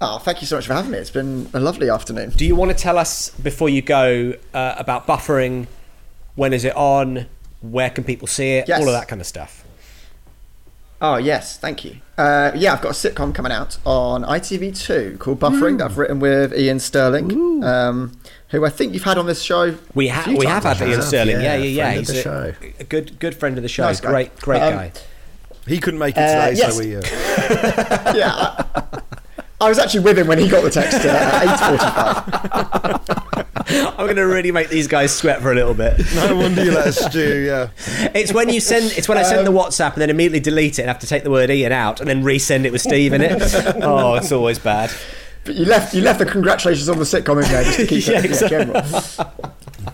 Oh, 0.00 0.18
thank 0.18 0.40
you 0.42 0.46
so 0.46 0.56
much 0.56 0.66
for 0.66 0.74
having 0.74 0.90
me. 0.90 0.98
It's 0.98 1.10
been 1.10 1.48
a 1.54 1.60
lovely 1.60 1.90
afternoon. 1.90 2.30
Do 2.30 2.46
you 2.46 2.54
want 2.54 2.70
to 2.70 2.76
tell 2.76 2.98
us 2.98 3.30
before 3.30 3.68
you 3.68 3.82
go 3.82 4.34
uh, 4.54 4.74
about 4.78 5.06
buffering? 5.06 5.66
When 6.36 6.52
is 6.52 6.64
it 6.64 6.76
on? 6.76 7.26
Where 7.62 7.90
can 7.90 8.04
people 8.04 8.28
see 8.28 8.52
it? 8.58 8.68
Yes. 8.68 8.80
All 8.80 8.86
of 8.88 8.92
that 8.94 9.08
kind 9.08 9.20
of 9.20 9.26
stuff. 9.26 9.64
Oh 11.00 11.16
yes, 11.16 11.58
thank 11.58 11.84
you. 11.84 11.96
Uh, 12.16 12.52
yeah, 12.54 12.72
I've 12.72 12.80
got 12.80 12.90
a 12.90 12.94
sitcom 12.94 13.34
coming 13.34 13.52
out 13.52 13.76
on 13.84 14.22
ITV2 14.22 15.18
called 15.18 15.38
Buffering 15.38 15.76
that 15.78 15.90
I've 15.90 15.98
written 15.98 16.20
with 16.20 16.54
Iain 16.54 16.78
Stirling, 16.78 17.62
um, 17.62 18.12
who 18.48 18.64
I 18.64 18.70
think 18.70 18.94
you've 18.94 19.02
had 19.02 19.18
on 19.18 19.26
this 19.26 19.42
show. 19.42 19.76
We 19.94 20.08
a 20.08 20.12
have 20.12 20.26
we 20.38 20.46
have 20.46 20.62
had 20.62 20.80
Iain. 20.80 21.02
Stirling. 21.02 21.36
yeah, 21.42 21.56
Yeah, 21.56 21.56
yeah, 21.56 21.92
yeah. 21.92 21.98
He's 21.98 22.08
a, 22.10 22.22
show. 22.22 22.54
a 22.80 22.84
good 22.84 23.18
good 23.18 23.34
friend 23.34 23.58
of 23.58 23.62
the 23.62 23.68
show. 23.68 23.82
Nice 23.82 24.00
great 24.00 24.34
great 24.40 24.62
Um, 24.62 24.72
guy. 24.74 24.92
He 25.66 25.78
couldn't 25.80 25.98
make 26.00 26.16
it 26.16 26.20
Uh, 26.22 26.46
today, 26.46 26.58
yes. 26.60 26.74
so 26.74 26.78
we. 26.80 26.96
Uh, 26.96 27.02
yeah, 28.16 28.32
I, 28.32 29.02
I 29.60 29.68
was 29.68 29.78
actually 29.78 30.00
with 30.00 30.18
him 30.18 30.26
when 30.26 30.38
he 30.38 30.48
got 30.48 30.62
the 30.62 30.70
text 30.70 31.04
uh, 31.04 31.08
at 31.08 31.42
eight 31.42 31.58
forty-five. 31.60 33.26
I'm 33.98 34.04
going 34.06 34.16
to 34.16 34.22
really 34.26 34.52
make 34.52 34.68
these 34.68 34.86
guys 34.86 35.14
sweat 35.14 35.40
for 35.42 35.50
a 35.50 35.54
little 35.54 35.74
bit. 35.74 36.00
No 36.14 36.36
wonder 36.36 36.62
you 36.64 36.70
let 36.72 36.86
us 36.88 36.98
stew. 37.04 37.44
Yeah. 37.46 37.68
It's 38.14 38.32
when 38.32 38.48
you 38.48 38.60
send. 38.60 38.92
It's 38.96 39.08
when 39.08 39.18
I 39.18 39.22
send 39.22 39.46
the 39.46 39.50
Um, 39.50 39.56
WhatsApp 39.56 39.94
and 39.94 40.02
then 40.02 40.10
immediately 40.10 40.40
delete 40.40 40.78
it 40.78 40.82
and 40.82 40.88
have 40.88 40.98
to 41.00 41.06
take 41.06 41.24
the 41.24 41.30
word 41.30 41.50
Iain 41.50 41.72
out 41.72 42.00
and 42.00 42.08
then 42.08 42.22
resend 42.22 42.64
it 42.64 42.72
with 42.72 42.80
Steve 42.82 43.12
in 43.12 43.22
it. 43.22 43.42
Oh, 43.82 44.14
it's 44.14 44.30
always 44.32 44.58
bad. 44.58 44.90
But 45.44 45.54
you 45.56 45.64
left 45.64 45.94
you 45.94 46.02
left 46.02 46.18
the 46.18 46.26
congratulations 46.26 46.88
on 46.88 46.98
the 46.98 47.04
sitcom 47.04 47.42
in 47.42 47.50
there 47.50 47.64
just 47.64 47.78
to 47.78 47.86
keep 47.86 48.06
Yeah, 48.06 48.18
it 48.18 48.24
yeah, 48.24 48.30
exactly. 48.30 48.58
general. 48.58 49.86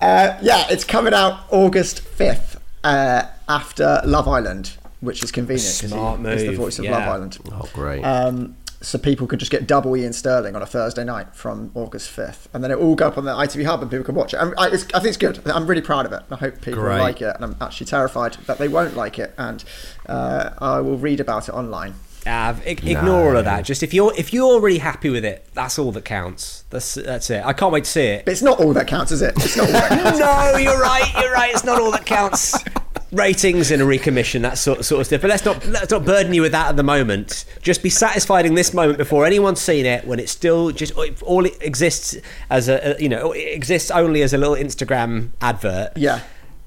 uh, 0.00 0.38
yeah, 0.42 0.66
it's 0.70 0.84
coming 0.84 1.14
out 1.14 1.40
August 1.50 2.00
fifth 2.00 2.60
uh, 2.84 3.22
after 3.48 4.00
Love 4.04 4.28
Island, 4.28 4.76
which 5.00 5.22
is 5.22 5.30
convenient 5.32 5.74
because 5.76 5.90
Smart 5.90 6.20
he 6.20 6.26
is 6.28 6.42
the 6.44 6.52
voice 6.56 6.78
of 6.78 6.84
yeah. 6.84 6.92
Love 6.98 7.08
Island. 7.08 7.38
Oh, 7.52 7.68
great. 7.72 8.02
Um, 8.02 8.56
so 8.84 8.98
people 8.98 9.26
could 9.26 9.38
just 9.38 9.50
get 9.50 9.66
double 9.66 9.94
Iain 9.94 10.12
Stirling 10.12 10.54
on 10.54 10.62
a 10.62 10.66
Thursday 10.66 11.04
night 11.04 11.34
from 11.34 11.70
August 11.74 12.10
fifth, 12.10 12.48
and 12.54 12.62
then 12.62 12.70
it 12.70 12.78
will 12.78 12.88
all 12.88 12.94
go 12.94 13.08
up 13.08 13.18
on 13.18 13.24
the 13.24 13.32
ITV 13.32 13.64
Hub 13.64 13.82
and 13.82 13.90
people 13.90 14.04
can 14.04 14.14
watch 14.14 14.34
it. 14.34 14.38
And 14.40 14.54
I, 14.58 14.68
it's, 14.68 14.84
I 14.94 14.98
think 15.00 15.06
it's 15.08 15.16
good. 15.16 15.40
I'm 15.46 15.66
really 15.66 15.82
proud 15.82 16.06
of 16.06 16.12
it. 16.12 16.22
I 16.30 16.36
hope 16.36 16.60
people 16.60 16.82
Great. 16.82 17.00
like 17.00 17.20
it, 17.22 17.34
and 17.34 17.44
I'm 17.44 17.56
actually 17.60 17.86
terrified 17.86 18.34
that 18.46 18.58
they 18.58 18.68
won't 18.68 18.94
like 18.96 19.18
it. 19.18 19.34
And 19.38 19.64
uh, 20.06 20.50
I 20.58 20.80
will 20.80 20.98
read 20.98 21.20
about 21.20 21.48
it 21.48 21.52
online. 21.52 21.94
Uh, 22.26 22.54
ig- 22.64 22.86
ignore 22.86 23.30
all 23.30 23.36
of 23.36 23.44
that. 23.44 23.64
Just 23.66 23.82
if 23.82 23.92
you're 23.92 24.12
if 24.16 24.32
you're 24.32 24.58
really 24.60 24.78
happy 24.78 25.10
with 25.10 25.24
it, 25.26 25.46
that's 25.52 25.78
all 25.78 25.92
that 25.92 26.04
counts. 26.06 26.64
That's 26.70 26.94
that's 26.94 27.28
it. 27.28 27.44
I 27.44 27.52
can't 27.52 27.72
wait 27.72 27.84
to 27.84 27.90
see 27.90 28.00
it. 28.06 28.24
But 28.24 28.32
it's 28.32 28.40
not 28.42 28.60
all 28.60 28.72
that 28.72 28.86
counts, 28.86 29.12
is 29.12 29.20
it? 29.20 29.34
It's 29.36 29.56
not 29.56 29.66
all 29.66 29.72
that 29.72 29.88
counts. 30.02 30.18
no, 30.18 30.56
you're 30.56 30.80
right. 30.80 31.12
You're 31.20 31.32
right. 31.32 31.52
It's 31.52 31.64
not 31.64 31.80
all 31.80 31.90
that 31.90 32.06
counts. 32.06 32.54
Ratings 33.14 33.70
and 33.70 33.80
a 33.80 33.84
recommission, 33.84 34.42
that 34.42 34.58
sort 34.58 34.84
sort 34.84 35.00
of 35.00 35.06
stuff. 35.06 35.20
But 35.20 35.30
let's 35.30 35.44
not 35.44 35.64
let's 35.66 35.90
not 35.90 36.04
burden 36.04 36.34
you 36.34 36.42
with 36.42 36.52
that 36.52 36.68
at 36.68 36.76
the 36.76 36.82
moment. 36.82 37.44
Just 37.62 37.82
be 37.82 37.90
satisfied 37.90 38.44
in 38.46 38.54
this 38.54 38.74
moment 38.74 38.98
before 38.98 39.24
anyone's 39.24 39.60
seen 39.60 39.86
it. 39.86 40.06
When 40.06 40.18
it's 40.18 40.32
still 40.32 40.70
just 40.70 40.92
all 41.22 41.44
it 41.46 41.56
exists 41.60 42.16
as 42.50 42.68
a, 42.68 42.96
a 42.96 43.02
you 43.02 43.08
know 43.08 43.32
it 43.32 43.52
exists 43.54 43.90
only 43.90 44.22
as 44.22 44.32
a 44.34 44.38
little 44.38 44.56
Instagram 44.56 45.30
advert. 45.40 45.96
Yeah. 45.96 46.20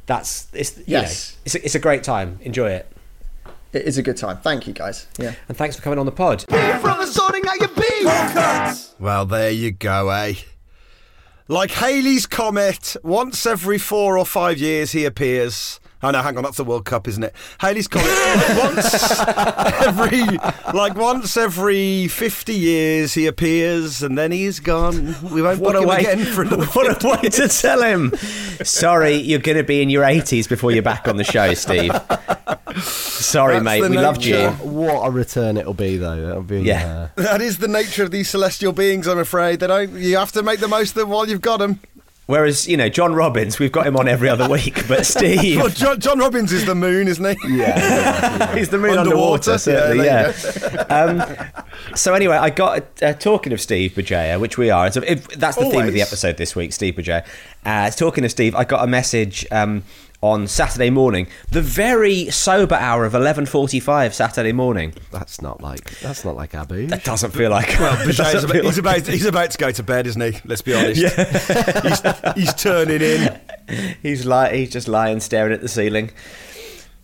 That's 0.06 0.48
it's 0.54 0.78
you 0.78 0.84
Yes. 0.88 1.34
know, 1.36 1.42
it's 1.46 1.56
a, 1.56 1.66
it's 1.66 1.76
a 1.76 1.80
great 1.80 2.04
time. 2.04 2.40
Enjoy 2.42 2.70
it. 2.70 2.92
It 3.74 3.82
is 3.84 3.98
a 3.98 4.02
good 4.02 4.16
time. 4.16 4.38
Thank 4.38 4.66
you, 4.66 4.74
guys. 4.74 5.08
Yeah. 5.20 5.34
And 5.50 5.58
thanks 5.58 5.76
for 5.76 5.82
coming 5.82 6.00
on 6.00 6.06
the 6.06 6.12
pod. 6.14 6.46
Well, 9.00 9.26
there 9.26 9.52
you 9.52 9.72
go, 9.72 10.10
eh? 10.10 10.36
Like 11.50 11.72
Halley's 11.72 12.26
Comet, 12.26 12.96
once 13.04 13.46
every 13.46 13.78
four 13.78 14.18
or 14.18 14.26
five 14.26 14.58
years 14.58 14.94
he 14.94 15.04
appears. 15.06 15.80
Oh 16.04 16.12
no, 16.12 16.22
hang 16.22 16.38
on, 16.38 16.44
that's 16.44 16.58
the 16.58 16.64
World 16.64 16.86
Cup, 16.86 17.08
isn't 17.08 17.24
it? 17.24 17.34
Halley's 17.58 17.88
Comet, 17.88 18.08
like 18.08 18.58
once 18.64 19.20
every, 19.84 20.22
like 20.74 20.96
once 20.96 21.36
every 21.38 22.08
fifty 22.08 22.54
years 22.54 23.16
he 23.16 23.26
appears, 23.26 24.04
and 24.04 24.16
then 24.18 24.32
he's 24.32 24.60
gone. 24.60 25.16
We 25.34 25.42
won't 25.42 25.60
What 25.60 25.74
book 25.74 25.84
him 25.84 25.90
again 25.90 26.26
for 26.26 26.44
another. 26.44 26.66
what 26.74 27.04
a 27.04 27.08
way 27.08 27.30
to 27.30 27.48
tell 27.48 27.82
him. 27.82 28.12
Sorry, 28.64 29.16
you're 29.16 29.40
going 29.40 29.58
to 29.58 29.64
be 29.64 29.82
in 29.82 29.90
your 29.90 30.04
80s 30.04 30.48
before 30.48 30.72
you're 30.72 30.84
back 30.84 31.08
on 31.08 31.18
the 31.18 31.24
show, 31.24 31.54
Steve. 31.56 31.92
Sorry, 32.82 33.56
That's 33.56 33.64
mate. 33.66 33.82
the 33.82 33.90
We 33.90 33.98
loved 33.98 34.24
you. 34.26 34.50
what 34.50 35.08
a 35.08 35.12
return 35.12 35.58
it'll 35.58 35.74
be, 35.74 35.98
though. 35.98 36.18
It'll 36.30 36.44
be. 36.44 36.62
Yeah. 36.62 37.10
Uh, 37.18 37.22
That 37.24 37.42
is 37.42 37.58
the 37.58 37.68
nature 37.68 38.04
of 38.04 38.12
these 38.12 38.30
celestial 38.30 38.72
beings. 38.74 39.08
I'm 39.08 39.20
afraid 39.20 39.60
they 39.60 39.68
don't. 39.68 39.94
You 39.94 40.18
have 40.18 40.32
to 40.34 40.44
make 40.44 40.60
the 40.60 40.68
most 40.68 40.90
of 40.92 40.96
them 40.96 41.10
while 41.10 41.28
you've 41.28 41.42
got 41.42 41.58
them. 41.58 41.80
Whereas, 42.28 42.68
you 42.68 42.76
know, 42.76 42.90
John 42.90 43.14
Robbins, 43.14 43.58
we've 43.58 43.72
got 43.72 43.88
him 43.88 43.96
on 43.96 44.10
every 44.10 44.28
other 44.28 44.50
week, 44.50 44.86
but 44.88 44.90
Well, 44.90 45.04
Steve, 45.04 45.76
John, 45.76 46.00
John 46.00 46.20
Robbins 46.20 46.52
is 46.52 46.66
the 46.66 46.76
moon, 46.76 47.08
isn't 47.08 47.38
he? 47.40 47.58
yeah. 47.58 48.54
he's 48.56 48.68
the 48.68 48.78
moon 48.78 48.98
underwater, 48.98 49.52
Underwater, 49.52 49.58
certainly, 49.58 50.06
yeah, 50.06 50.34
yeah. 50.54 50.82
um, 50.90 51.96
so 51.96 52.14
anyway, 52.14 52.36
I 52.36 52.50
got 52.50 53.02
uh, 53.02 53.14
talking 53.14 53.54
of 53.54 53.62
Steve 53.62 53.94
Bugeja, 53.94 54.40
which 54.42 54.58
we 54.58 54.70
are. 54.70 54.92
So 54.92 55.02
if, 55.04 55.26
that's 55.30 55.56
the 55.56 55.70
theme 55.70 55.88
of 55.88 55.94
the 55.94 56.02
episode 56.02 56.36
this 56.36 56.54
week, 56.54 56.74
Steve 56.74 56.96
Bugeja. 56.96 57.26
Uh, 57.66 57.90
talking 57.92 58.26
of 58.26 58.32
Steve, 58.32 58.56
I 58.56 58.66
got 58.66 58.84
a 58.84 58.88
message 58.88 59.46
um, 59.50 59.84
on 60.22 60.48
Saturday 60.48 60.90
morning, 60.90 61.28
the 61.52 61.62
very 61.62 62.30
sober 62.30 62.76
hour 62.76 63.06
of 63.06 63.14
11:45 63.14 64.14
Saturday 64.14 64.52
morning. 64.52 64.94
That's 65.12 65.42
not 65.42 65.62
like. 65.62 66.00
That's 66.00 66.26
not 66.26 66.36
like 66.36 66.56
Abu. 66.56 66.88
That 66.88 67.04
doesn't 67.04 67.32
feel 67.32 67.52
like. 67.52 67.78
Well, 67.80 67.94
it 68.02 68.08
he's, 68.08 68.20
about, 68.20 68.52
feel 68.52 68.64
he's, 68.64 68.78
about, 68.78 69.08
he's 69.08 69.26
about 69.26 69.52
to 69.52 69.58
go 69.58 69.72
to 69.72 69.84
bed, 69.84 70.08
isn't 70.08 70.22
he? 70.22 70.40
Let's 70.46 70.62
be 70.62 70.74
honest. 70.74 71.02
he's, 71.02 72.36
he's 72.36 72.54
turning 72.56 73.02
in. 73.02 73.40
he's 74.02 74.26
like 74.26 74.54
he's 74.54 74.72
just 74.72 74.88
lying 74.88 75.20
staring 75.20 75.54
at 75.54 75.62
the 75.62 75.68
ceiling 75.68 76.12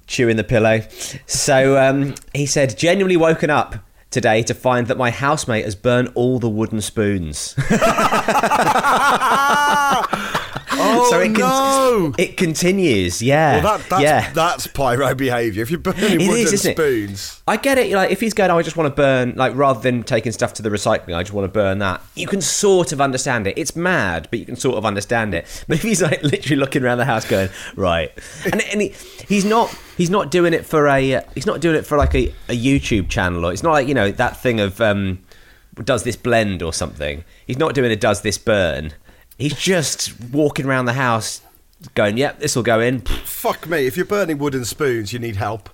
chewing 0.07 0.37
the 0.37 0.43
pillow 0.43 0.81
so 1.25 1.81
um, 1.81 2.13
he 2.33 2.45
said 2.45 2.77
genuinely 2.77 3.17
woken 3.17 3.49
up 3.49 3.75
today 4.09 4.43
to 4.43 4.53
find 4.53 4.87
that 4.87 4.97
my 4.97 5.09
housemate 5.09 5.65
has 5.65 5.75
burnt 5.75 6.09
all 6.13 6.39
the 6.39 6.49
wooden 6.49 6.81
spoons 6.81 7.55
Oh 10.95 11.09
so 11.09 11.19
it, 11.19 11.35
con- 11.35 11.39
no! 11.39 12.13
it 12.17 12.37
continues 12.37 13.21
yeah 13.21 13.63
well, 13.63 13.77
that, 13.77 13.89
that's, 13.89 14.01
yeah 14.03 14.31
that's 14.33 14.67
pyro 14.67 15.15
behaviour. 15.15 15.63
If 15.63 15.71
you're 15.71 15.79
burning 15.79 16.21
It 16.21 16.27
wooden 16.27 16.45
is, 16.45 16.53
isn't 16.53 16.71
it? 16.71 16.75
spoons, 16.75 17.41
I 17.47 17.57
get 17.57 17.77
it. 17.77 17.91
Like 17.91 18.11
if 18.11 18.19
he's 18.19 18.33
going, 18.33 18.51
oh, 18.51 18.57
I 18.57 18.61
just 18.63 18.77
want 18.77 18.93
to 18.93 18.95
burn. 18.95 19.33
Like 19.35 19.55
rather 19.55 19.79
than 19.79 20.03
taking 20.03 20.31
stuff 20.31 20.53
to 20.55 20.61
the 20.61 20.69
recycling, 20.69 21.15
I 21.15 21.23
just 21.23 21.33
want 21.33 21.45
to 21.45 21.51
burn 21.51 21.79
that. 21.79 22.01
You 22.15 22.27
can 22.27 22.41
sort 22.41 22.91
of 22.91 23.01
understand 23.01 23.47
it. 23.47 23.57
It's 23.57 23.75
mad, 23.75 24.27
but 24.29 24.39
you 24.39 24.45
can 24.45 24.55
sort 24.55 24.77
of 24.77 24.85
understand 24.85 25.33
it. 25.33 25.47
But 25.67 25.77
if 25.77 25.83
he's 25.83 26.01
like 26.01 26.21
literally 26.23 26.57
looking 26.57 26.83
around 26.83 26.97
the 26.99 27.05
house, 27.05 27.25
going 27.25 27.49
right, 27.75 28.11
and, 28.45 28.61
and 28.61 28.81
he, 28.81 28.93
he's 29.27 29.45
not 29.45 29.73
he's 29.97 30.09
not 30.09 30.29
doing 30.29 30.53
it 30.53 30.65
for 30.65 30.87
a 30.87 31.23
he's 31.33 31.45
not 31.45 31.61
doing 31.61 31.75
it 31.75 31.85
for 31.85 31.97
like 31.97 32.13
a, 32.13 32.33
a 32.49 32.57
YouTube 32.57 33.09
channel 33.09 33.45
or 33.45 33.53
it's 33.53 33.63
not 33.63 33.71
like 33.71 33.87
you 33.87 33.93
know 33.93 34.11
that 34.11 34.37
thing 34.41 34.59
of 34.59 34.79
um, 34.81 35.19
does 35.83 36.03
this 36.03 36.15
blend 36.15 36.61
or 36.61 36.73
something. 36.73 37.23
He's 37.47 37.57
not 37.57 37.73
doing 37.73 37.91
a 37.91 37.95
does 37.95 38.21
this 38.21 38.37
burn. 38.37 38.93
He's 39.37 39.55
just 39.55 40.13
walking 40.31 40.65
around 40.65 40.85
the 40.85 40.93
house, 40.93 41.41
going, 41.95 42.17
yep, 42.17 42.39
this 42.39 42.55
will 42.55 42.63
go 42.63 42.79
in. 42.79 43.01
fuck 43.01 43.67
me. 43.67 43.87
If 43.87 43.97
you're 43.97 44.05
burning 44.05 44.37
wooden 44.37 44.65
spoons, 44.65 45.11
you 45.13 45.19
need 45.19 45.35
help. 45.35 45.69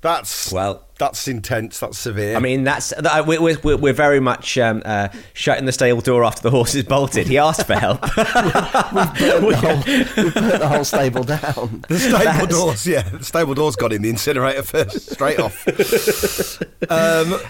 That's 0.00 0.52
Well, 0.52 0.82
that's 0.98 1.26
intense. 1.28 1.80
That's 1.80 1.96
severe. 1.96 2.36
I 2.36 2.38
mean, 2.38 2.62
that's 2.62 2.92
that, 2.98 3.26
we're, 3.26 3.40
we're, 3.40 3.76
we're 3.78 3.94
very 3.94 4.20
much 4.20 4.58
um, 4.58 4.82
uh, 4.84 5.08
shutting 5.32 5.64
the 5.64 5.72
stable 5.72 6.02
door 6.02 6.24
after 6.24 6.42
the 6.42 6.50
horse 6.50 6.74
is 6.74 6.84
bolted. 6.84 7.26
He 7.26 7.38
asked 7.38 7.66
for 7.66 7.74
help. 7.74 8.02
We've 8.16 9.56
put 9.56 10.34
the 10.34 10.68
whole 10.68 10.84
stable 10.84 11.24
down. 11.24 11.84
the 11.88 11.98
stable 11.98 12.18
that's- 12.18 12.48
doors, 12.48 12.86
yeah, 12.86 13.00
the 13.08 13.24
stable 13.24 13.54
doors 13.54 13.76
got 13.76 13.94
in 13.94 14.02
the 14.02 14.10
incinerator 14.10 14.62
first, 14.62 15.10
straight 15.10 15.38
off. 15.40 15.66
um, 16.90 17.40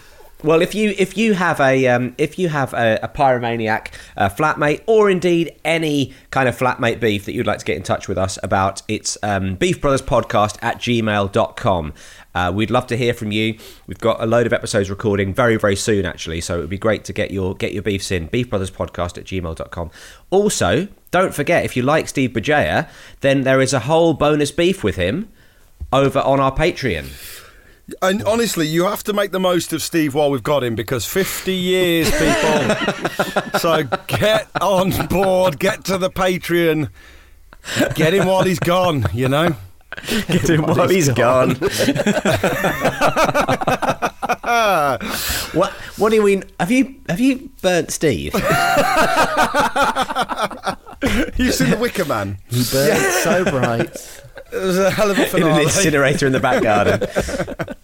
well, 0.44 0.60
if 0.60 0.74
you 0.74 0.94
if 0.98 1.16
you 1.16 1.32
have 1.32 1.58
a 1.58 1.86
um, 1.88 2.14
if 2.18 2.38
you 2.38 2.50
have 2.50 2.74
a, 2.74 2.98
a 3.02 3.08
pyromaniac 3.08 3.88
uh, 4.16 4.28
flatmate, 4.28 4.82
or 4.86 5.10
indeed 5.10 5.58
any 5.64 6.12
kind 6.30 6.48
of 6.48 6.56
flatmate 6.56 7.00
beef 7.00 7.24
that 7.24 7.32
you'd 7.32 7.46
like 7.46 7.58
to 7.60 7.64
get 7.64 7.78
in 7.78 7.82
touch 7.82 8.08
with 8.08 8.18
us 8.18 8.38
about, 8.42 8.82
it's 8.86 9.16
um, 9.22 9.56
beefbrotherspodcast 9.56 10.58
at 10.60 10.76
gmail.com. 10.78 11.94
Uh, 12.34 12.52
we'd 12.54 12.70
love 12.70 12.86
to 12.88 12.96
hear 12.96 13.14
from 13.14 13.32
you. 13.32 13.58
We've 13.86 13.98
got 13.98 14.22
a 14.22 14.26
load 14.26 14.46
of 14.46 14.52
episodes 14.52 14.90
recording 14.90 15.32
very, 15.32 15.56
very 15.56 15.76
soon, 15.76 16.04
actually. 16.04 16.42
So 16.42 16.58
it 16.58 16.60
would 16.60 16.70
be 16.70 16.78
great 16.78 17.04
to 17.04 17.14
get 17.14 17.30
your 17.30 17.54
get 17.54 17.72
your 17.72 17.82
beefs 17.82 18.10
in. 18.10 18.28
Beefbrotherspodcast 18.28 19.16
at 19.16 19.24
gmail.com. 19.24 19.90
Also, 20.30 20.88
don't 21.10 21.34
forget, 21.34 21.64
if 21.64 21.74
you 21.74 21.82
like 21.82 22.06
Steve 22.06 22.30
Bugeja, 22.30 22.88
then 23.20 23.42
there 23.42 23.62
is 23.62 23.72
a 23.72 23.80
whole 23.80 24.12
bonus 24.12 24.50
beef 24.50 24.84
with 24.84 24.96
him 24.96 25.30
over 25.90 26.18
on 26.18 26.38
our 26.38 26.54
Patreon. 26.54 27.42
And 28.00 28.22
honestly, 28.24 28.66
you 28.66 28.84
have 28.84 29.04
to 29.04 29.12
make 29.12 29.30
the 29.30 29.40
most 29.40 29.72
of 29.72 29.82
Steve 29.82 30.14
while 30.14 30.30
we've 30.30 30.42
got 30.42 30.64
him 30.64 30.74
because 30.74 31.04
50 31.06 31.52
years, 31.52 32.10
people. 32.10 33.58
so 33.58 33.82
get 34.06 34.48
on 34.60 34.90
board, 35.08 35.58
get 35.58 35.84
to 35.84 35.98
the 35.98 36.10
Patreon, 36.10 36.88
get 37.94 38.14
him 38.14 38.26
while 38.26 38.42
he's 38.42 38.58
gone. 38.58 39.06
You 39.12 39.28
know. 39.28 39.56
Get 40.06 40.50
him 40.50 40.62
while 40.62 40.88
he's 40.88 41.08
gone. 41.10 41.50
what? 45.54 45.72
What 45.96 46.10
do 46.10 46.16
you 46.16 46.24
mean? 46.24 46.44
Have 46.58 46.70
you 46.70 46.96
have 47.08 47.20
you 47.20 47.50
burnt 47.62 47.90
Steve? 47.92 48.34
You've 51.36 51.54
seen 51.54 51.70
the 51.70 51.78
Wicker 51.80 52.04
Man. 52.06 52.38
He 52.48 52.64
burned 52.72 53.12
so 53.22 53.44
bright. 53.44 54.23
It 54.54 54.62
was 54.62 54.78
a 54.78 54.90
hell 54.90 55.10
of 55.10 55.18
a 55.18 55.36
in 55.36 55.42
an 55.42 55.60
incinerator 55.60 56.26
in 56.26 56.32
the 56.32 56.40
back 56.40 56.62
garden. 56.62 57.06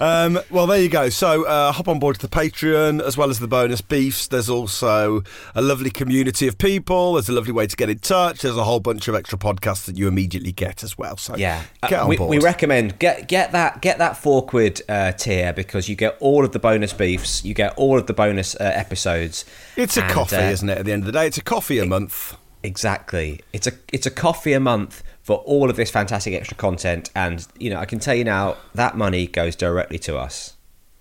Um, 0.00 0.38
well, 0.50 0.68
there 0.68 0.80
you 0.80 0.88
go. 0.88 1.08
So 1.08 1.44
uh, 1.44 1.72
hop 1.72 1.88
on 1.88 1.98
board 1.98 2.20
to 2.20 2.26
the 2.26 2.28
Patreon 2.28 3.02
as 3.02 3.16
well 3.16 3.30
as 3.30 3.40
the 3.40 3.48
bonus 3.48 3.80
beefs. 3.80 4.28
There's 4.28 4.48
also 4.48 5.24
a 5.56 5.62
lovely 5.62 5.90
community 5.90 6.46
of 6.46 6.56
people. 6.56 7.14
There's 7.14 7.28
a 7.28 7.32
lovely 7.32 7.50
way 7.50 7.66
to 7.66 7.74
get 7.76 7.90
in 7.90 7.98
touch. 7.98 8.42
There's 8.42 8.56
a 8.56 8.62
whole 8.62 8.78
bunch 8.78 9.08
of 9.08 9.16
extra 9.16 9.36
podcasts 9.38 9.86
that 9.86 9.98
you 9.98 10.06
immediately 10.06 10.52
get 10.52 10.84
as 10.84 10.96
well. 10.96 11.16
So 11.16 11.34
Yeah, 11.36 11.64
get 11.82 11.94
Uh, 11.94 12.02
on 12.04 12.08
we, 12.10 12.16
board. 12.16 12.30
we 12.30 12.38
recommend 12.38 12.98
get 13.00 13.26
get 13.26 13.50
that 13.52 13.80
get 13.82 13.98
that 13.98 14.16
four 14.16 14.46
quid 14.46 14.82
uh, 14.88 15.10
tier 15.12 15.52
because 15.52 15.88
you 15.88 15.96
get 15.96 16.16
all 16.20 16.44
of 16.44 16.52
the 16.52 16.60
bonus 16.60 16.92
beefs, 16.92 17.44
you 17.44 17.54
get 17.54 17.74
all 17.76 17.98
of 17.98 18.06
the 18.06 18.14
bonus 18.14 18.54
uh, 18.54 18.58
episodes. 18.74 19.44
it's 19.76 19.96
a 19.96 20.04
and, 20.04 20.12
coffee, 20.12 20.36
uh, 20.36 20.50
isn't 20.50 20.68
it? 20.68 20.78
At 20.78 20.84
the 20.84 20.92
end 20.92 21.02
of 21.02 21.06
the 21.06 21.12
day, 21.12 21.26
it's 21.26 21.38
a 21.38 21.42
coffee 21.42 21.80
a 21.80 21.86
month. 21.86 22.36
Exactly. 22.62 23.40
It's 23.52 23.66
a 23.66 23.72
it's 23.92 24.06
a 24.06 24.10
coffee 24.12 24.52
a 24.52 24.60
month 24.60 25.02
for 25.28 25.36
all 25.44 25.68
of 25.68 25.76
this 25.76 25.90
fantastic 25.90 26.32
extra 26.32 26.56
content, 26.56 27.10
and 27.14 27.46
you 27.58 27.68
know 27.68 27.78
I 27.78 27.84
can 27.84 27.98
tell 27.98 28.14
you 28.14 28.24
now 28.24 28.56
that 28.74 28.96
money 28.96 29.26
goes 29.26 29.54
directly 29.54 29.98
to 29.98 30.16
us. 30.16 30.54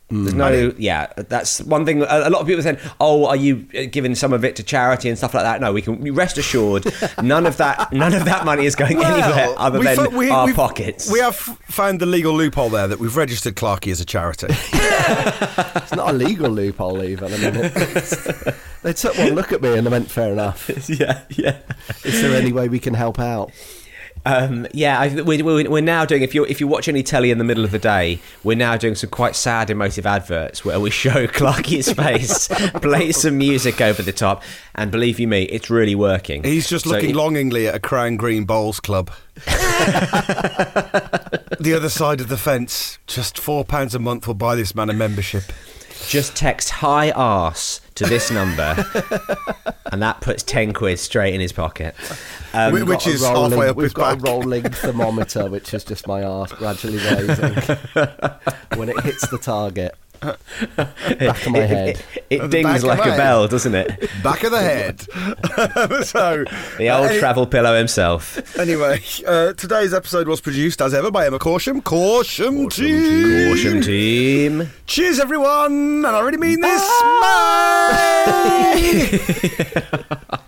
There's 0.10 0.34
no, 0.34 0.74
yeah, 0.78 1.08
that's 1.16 1.62
one 1.62 1.86
thing. 1.86 2.02
A, 2.02 2.06
a 2.06 2.30
lot 2.30 2.42
of 2.42 2.48
people 2.48 2.60
are 2.60 2.64
saying, 2.64 2.78
"Oh, 3.00 3.26
are 3.26 3.38
you 3.38 3.66
uh, 3.78 3.84
giving 3.90 4.16
some 4.16 4.34
of 4.34 4.44
it 4.44 4.58
to 4.58 4.64
charity 4.64 5.08
and 5.08 5.18
stuff 5.18 5.34
like 5.34 5.44
that?" 5.44 5.62
No, 5.62 5.72
we 5.72 5.82
can 5.82 6.14
rest 6.14 6.38
assured, 6.38 6.86
none 7.24 7.46
of 7.46 7.56
that, 7.58 7.94
none 7.94 8.14
of 8.14 8.26
that 8.26 8.44
money 8.44 8.66
is 8.66 8.76
going 8.76 8.98
anywhere 9.02 9.54
other 9.58 9.80
than 9.80 9.96
fo- 9.96 10.10
we- 10.10 10.30
our 10.30 10.46
we've- 10.48 10.56
pockets. 10.58 11.10
We 11.10 11.20
have 11.20 11.36
found 11.38 12.02
the 12.02 12.06
legal 12.06 12.34
loophole 12.34 12.70
there 12.70 12.90
that 12.90 13.00
we've 13.00 13.16
registered 13.16 13.56
Clarkey 13.56 13.94
as 13.94 14.02
a 14.02 14.06
charity. 14.06 14.48
It's 15.78 15.96
not 15.96 16.10
a 16.10 16.14
legal 16.14 16.50
loophole 16.50 17.02
even. 17.02 17.34
I 17.34 17.38
mean, 17.38 17.52
it's, 17.56 18.12
they 18.82 18.92
took 18.92 19.18
one 19.18 19.36
look 19.36 19.54
at 19.54 19.62
me 19.62 19.78
and 19.78 19.88
they 19.88 19.92
went, 19.92 20.12
"Fair 20.12 20.34
enough." 20.34 20.70
yeah, 20.90 21.22
yeah. 21.30 21.60
Is 22.04 22.22
there 22.22 22.36
any 22.36 22.52
way 22.52 22.68
we 22.68 22.80
can 22.80 22.94
help 22.94 23.20
out? 23.20 23.52
Um, 24.28 24.68
yeah, 24.74 25.00
I, 25.00 25.22
we, 25.22 25.42
we, 25.42 25.68
we're 25.70 25.80
now 25.82 26.04
doing. 26.04 26.22
If 26.22 26.36
you 26.36 26.44
if 26.46 26.60
you 26.60 26.68
watch 26.68 26.90
any 26.90 27.02
telly 27.02 27.32
in 27.32 27.38
the 27.38 27.46
middle 27.46 27.64
of 27.64 27.72
the 27.72 27.80
day, 27.80 28.20
we're 28.44 28.58
now 28.58 28.76
doing 28.76 28.94
some 28.96 29.10
quite 29.10 29.38
sad, 29.38 29.70
emotive 29.70 30.06
adverts 30.06 30.66
where 30.66 30.82
we 30.82 30.90
show 31.04 31.28
Clarky's 31.28 31.94
face, 31.94 32.48
play 32.82 33.14
some 33.14 33.38
music 33.38 33.80
over 33.80 34.02
the 34.02 34.12
top, 34.12 34.44
and 34.76 34.92
believe 34.92 35.18
you 35.18 35.30
me, 35.30 35.44
it's 35.44 35.70
really 35.70 35.96
working. 35.96 36.44
He's 36.44 36.68
just 36.68 36.84
So 36.84 36.92
looking 36.92 37.12
it- 37.12 37.16
longingly 37.16 37.68
at 37.70 37.76
a 37.76 37.80
Crown 37.80 38.18
Green 38.18 38.44
Bowls 38.44 38.82
Club. 38.82 39.12
the 41.60 41.74
other 41.76 41.90
side 41.90 42.20
of 42.20 42.28
the 42.28 42.38
fence. 42.38 42.98
Just 43.08 43.40
four 43.40 43.64
pounds 43.64 43.96
a 43.96 44.00
month 44.00 44.28
will 44.28 44.34
buy 44.34 44.56
this 44.56 44.76
man 44.76 44.90
a 44.90 44.94
membership. 44.94 45.44
Just 46.08 46.36
text 46.36 46.70
"high 46.70 47.12
arse" 47.12 47.82
to 47.96 48.06
this 48.06 48.30
number, 48.32 48.76
and 49.92 50.02
that 50.02 50.22
puts 50.22 50.44
ten 50.44 50.72
quid 50.74 51.00
straight 51.00 51.34
in 51.34 51.42
his 51.42 51.52
pocket. 51.52 51.96
Um, 52.54 52.76
Wh- 52.76 52.88
which 52.88 53.08
is 53.08 53.22
rolling- 53.22 53.52
halfway 53.52 53.70
up 53.70 53.76
We've 53.76 53.86
his 53.86 53.94
got 53.94 54.20
back. 54.20 54.28
a 54.28 54.32
rolling 54.32 54.64
thermometer, 54.64 55.50
which 55.50 55.74
is 55.74 55.84
just 55.84 56.08
my 56.08 56.24
arse 56.24 56.52
gradually 56.54 56.98
raising 56.98 57.54
when 58.76 58.90
it 58.90 59.00
hits 59.04 59.28
the 59.30 59.38
target. 59.42 59.96
Back 61.20 61.46
of 61.46 61.52
my 61.52 61.60
head. 61.60 62.02
it, 62.16 62.26
it 62.30 62.42
At 62.42 62.50
the 62.52 62.64
dings 62.64 62.84
like 62.84 63.00
my 63.00 63.06
a 63.06 63.10
head. 63.12 63.18
bell, 63.18 63.48
doesn't 63.48 63.76
it? 63.76 64.10
Back 64.24 64.44
of 64.44 64.52
the 64.52 64.60
head. 64.62 65.02
so, 66.06 66.44
The 66.78 66.90
old 66.90 67.08
any- 67.10 67.20
travel 67.20 67.46
pillow 67.48 67.78
himself. 67.78 68.58
Anyway, 68.58 69.02
uh, 69.26 69.54
today's 69.54 69.94
episode 69.94 70.28
was 70.28 70.42
produced 70.42 70.82
as 70.82 70.94
ever 70.94 71.12
by 71.12 71.26
Emma 71.28 71.40
Corsham. 71.40 71.82
Corsham, 71.82 72.70
team. 72.72 73.50
Caution 73.50 73.82
team. 73.82 74.70
Cheers, 74.88 75.20
everyone. 75.20 75.72
And 75.74 76.08
I 76.08 76.14
already 76.16 76.38
mean 76.38 76.62
this. 76.62 76.82
Bye. 80.28 80.40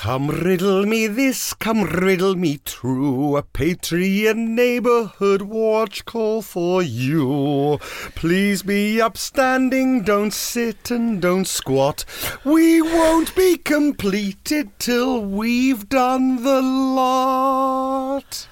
Come 0.00 0.28
riddle 0.28 0.86
me 0.86 1.06
this, 1.08 1.52
come 1.52 1.84
riddle 1.84 2.34
me 2.34 2.56
true. 2.64 3.36
A 3.36 3.42
Patreon 3.42 4.48
neighborhood 4.48 5.42
watch 5.42 6.06
call 6.06 6.40
for 6.40 6.82
you. 6.82 7.78
Please 8.14 8.62
be 8.62 8.98
upstanding, 8.98 10.02
don't 10.02 10.32
sit 10.32 10.90
and 10.90 11.20
don't 11.20 11.46
squat. 11.46 12.06
We 12.44 12.80
won't 12.80 13.36
be 13.36 13.58
completed 13.58 14.70
till 14.78 15.20
we've 15.20 15.86
done 15.90 16.44
the 16.44 16.62
lot. 16.62 18.48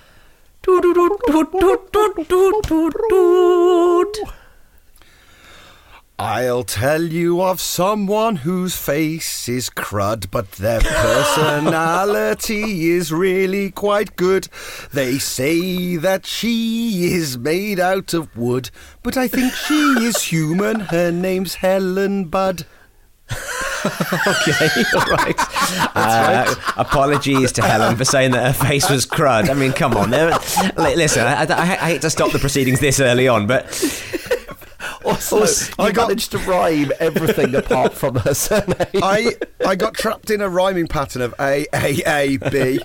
I'll 6.21 6.65
tell 6.65 7.03
you 7.03 7.41
of 7.41 7.61
someone 7.61 8.35
whose 8.37 8.77
face 8.77 9.49
is 9.49 9.71
crud, 9.71 10.33
but 10.33 10.51
their 10.53 10.81
personality 10.81 12.91
is 12.91 13.13
really 13.13 13.71
quite 13.71 14.17
good. 14.17 14.49
They 14.93 15.19
say 15.19 15.95
that 15.95 16.27
she 16.27 17.13
is 17.15 17.39
made 17.39 17.79
out 17.79 18.15
of 18.15 18.37
wood, 18.37 18.71
but 19.05 19.17
I 19.17 19.29
think 19.29 19.53
she 19.53 19.75
is 19.75 20.23
human. 20.23 20.81
Her 20.81 21.13
name's 21.13 21.55
Helen 21.57 22.25
Budd. 22.25 22.67
Okay, 24.27 24.69
all 24.93 25.05
right. 25.13 25.37
Uh, 25.95 26.53
apologies 26.77 27.53
to 27.53 27.63
Helen 27.63 27.95
for 27.97 28.05
saying 28.05 28.33
that 28.33 28.45
her 28.45 28.53
face 28.67 28.91
was 28.91 29.07
crud. 29.07 29.49
I 29.49 29.55
mean, 29.55 29.73
come 29.73 29.97
on. 29.97 30.11
Listen, 30.11 31.29
I, 31.29 31.45
I, 31.45 31.63
I 31.63 31.89
hate 31.91 32.03
to 32.03 32.11
stop 32.11 32.33
the 32.33 32.41
proceedings 32.41 32.81
this 32.81 32.99
early 32.99 33.29
on, 33.29 33.47
but 33.47 33.67
Also, 35.05 35.45
I 35.79 35.87
you 35.89 35.93
got- 35.93 36.09
managed 36.09 36.33
to 36.33 36.39
rhyme 36.39 36.93
everything 37.01 37.55
apart 37.55 37.95
from 37.95 38.17
her 38.17 38.35
surname. 38.35 38.75
I 39.03 39.33
I 39.67 39.77
got 39.77 39.95
trapped 39.95 40.31
in 40.31 40.41
a 40.41 40.49
rhyming 40.49 40.87
pattern 40.89 41.23
of 41.23 41.35
A 41.41 41.67
A 41.75 42.03
A 42.07 42.37
B. 42.51 42.81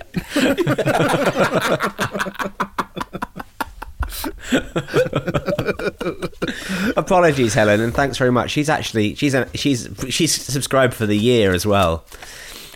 apologies, 6.96 7.54
Helen, 7.54 7.80
and 7.80 7.94
thanks 7.94 8.18
very 8.18 8.30
much. 8.32 8.50
She's 8.50 8.68
actually 8.68 9.14
she's 9.14 9.34
a, 9.34 9.48
she's 9.56 9.88
she's 10.08 10.32
subscribed 10.32 10.94
for 10.94 11.06
the 11.06 11.16
year 11.16 11.52
as 11.52 11.66
well. 11.66 12.04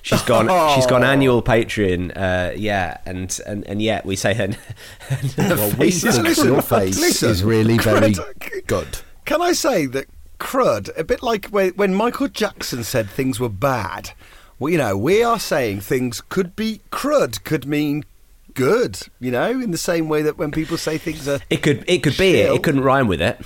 She's 0.02 0.22
gone. 0.22 0.46
She's 0.74 0.86
gone 0.86 1.04
annual 1.04 1.42
Patreon. 1.42 2.16
Uh, 2.16 2.52
yeah, 2.56 2.98
and, 3.04 3.38
and 3.46 3.66
and 3.66 3.82
yet 3.82 4.06
we 4.06 4.16
say 4.16 4.32
her. 4.34 4.48
her 5.00 5.18
well, 5.36 5.70
we 5.70 5.90
face 5.90 6.04
is 6.04 6.14
think 6.14 6.28
Listen, 6.28 6.46
your 6.52 6.62
face 6.62 6.98
listen, 6.98 7.30
is 7.30 7.44
really 7.44 7.76
very 7.78 8.12
crud- 8.12 8.66
good. 8.66 8.98
Can 9.28 9.42
I 9.42 9.52
say 9.52 9.84
that 9.84 10.06
crud, 10.40 10.88
a 10.96 11.04
bit 11.04 11.22
like 11.22 11.48
when, 11.48 11.94
Michael 11.94 12.28
Jackson 12.28 12.82
said 12.82 13.10
things 13.10 13.38
were 13.38 13.50
bad, 13.50 14.12
well, 14.58 14.72
you 14.72 14.78
know, 14.78 14.96
we 14.96 15.22
are 15.22 15.38
saying 15.38 15.82
things 15.82 16.22
could 16.22 16.56
be 16.56 16.80
crud, 16.90 17.44
could 17.44 17.66
mean 17.66 18.06
good, 18.54 19.00
you 19.20 19.30
know, 19.30 19.50
in 19.50 19.70
the 19.70 19.76
same 19.76 20.08
way 20.08 20.22
that 20.22 20.38
when 20.38 20.50
people 20.50 20.78
say 20.78 20.96
things 20.96 21.28
are. 21.28 21.40
It 21.50 21.62
could 21.62 21.84
it 21.86 22.02
could 22.02 22.16
be 22.16 22.36
it. 22.36 22.54
It 22.54 22.62
couldn't 22.62 22.80
rhyme 22.80 23.06
with 23.06 23.20
it. 23.20 23.38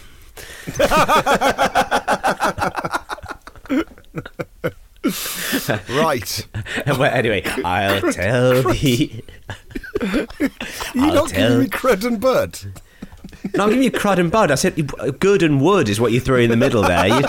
Right. 5.90 6.46
well, 6.86 7.12
anyway, 7.12 7.42
I'll 7.64 8.12
tell 8.12 8.62
the. 8.62 9.24
You're 10.94 11.04
I'll 11.04 11.14
not 11.14 11.28
tell- 11.30 11.48
giving 11.48 11.58
me 11.58 11.66
crud 11.66 12.04
and 12.04 12.20
bud. 12.20 12.56
No, 13.54 13.64
I'm 13.64 13.70
giving 13.70 13.82
you 13.84 13.90
crud 13.90 14.18
and 14.18 14.30
bud. 14.30 14.50
I 14.50 14.54
said 14.56 14.90
good 15.20 15.42
and 15.42 15.60
wood 15.60 15.88
is 15.88 16.00
what 16.00 16.12
you 16.12 16.20
threw 16.20 16.38
in 16.38 16.50
the 16.50 16.56
middle 16.56 16.82
there. 16.82 17.06
You, 17.06 17.22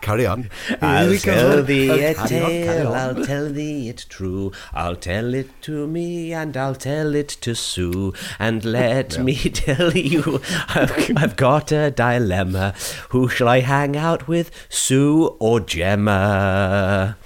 Carry 0.00 0.26
on. 0.26 0.50
I'll 0.80 1.02
Here 1.04 1.10
we 1.10 1.18
go. 1.20 1.32
tell 1.32 1.62
thee 1.62 1.88
a 2.04 2.14
tale. 2.26 2.92
I'll 2.92 3.24
tell 3.24 3.48
thee 3.48 3.88
it 3.88 4.04
true. 4.08 4.50
I'll 4.74 4.96
tell 4.96 5.32
it 5.32 5.48
to 5.62 5.86
me 5.86 6.32
and 6.32 6.56
I'll 6.56 6.74
tell 6.74 7.14
it 7.14 7.28
to 7.42 7.54
Sue. 7.54 8.12
And 8.40 8.64
let 8.64 9.18
me 9.20 9.34
tell 9.36 9.92
you, 9.92 10.40
I've, 10.70 11.12
I've 11.16 11.36
got 11.36 11.70
a 11.70 11.92
dilemma. 11.92 12.74
Who 13.10 13.28
shall 13.28 13.46
I 13.48 13.60
hang 13.60 13.96
out 13.96 14.26
with, 14.26 14.50
Sue 14.68 15.36
or 15.38 15.60
Gemma? 15.60 17.16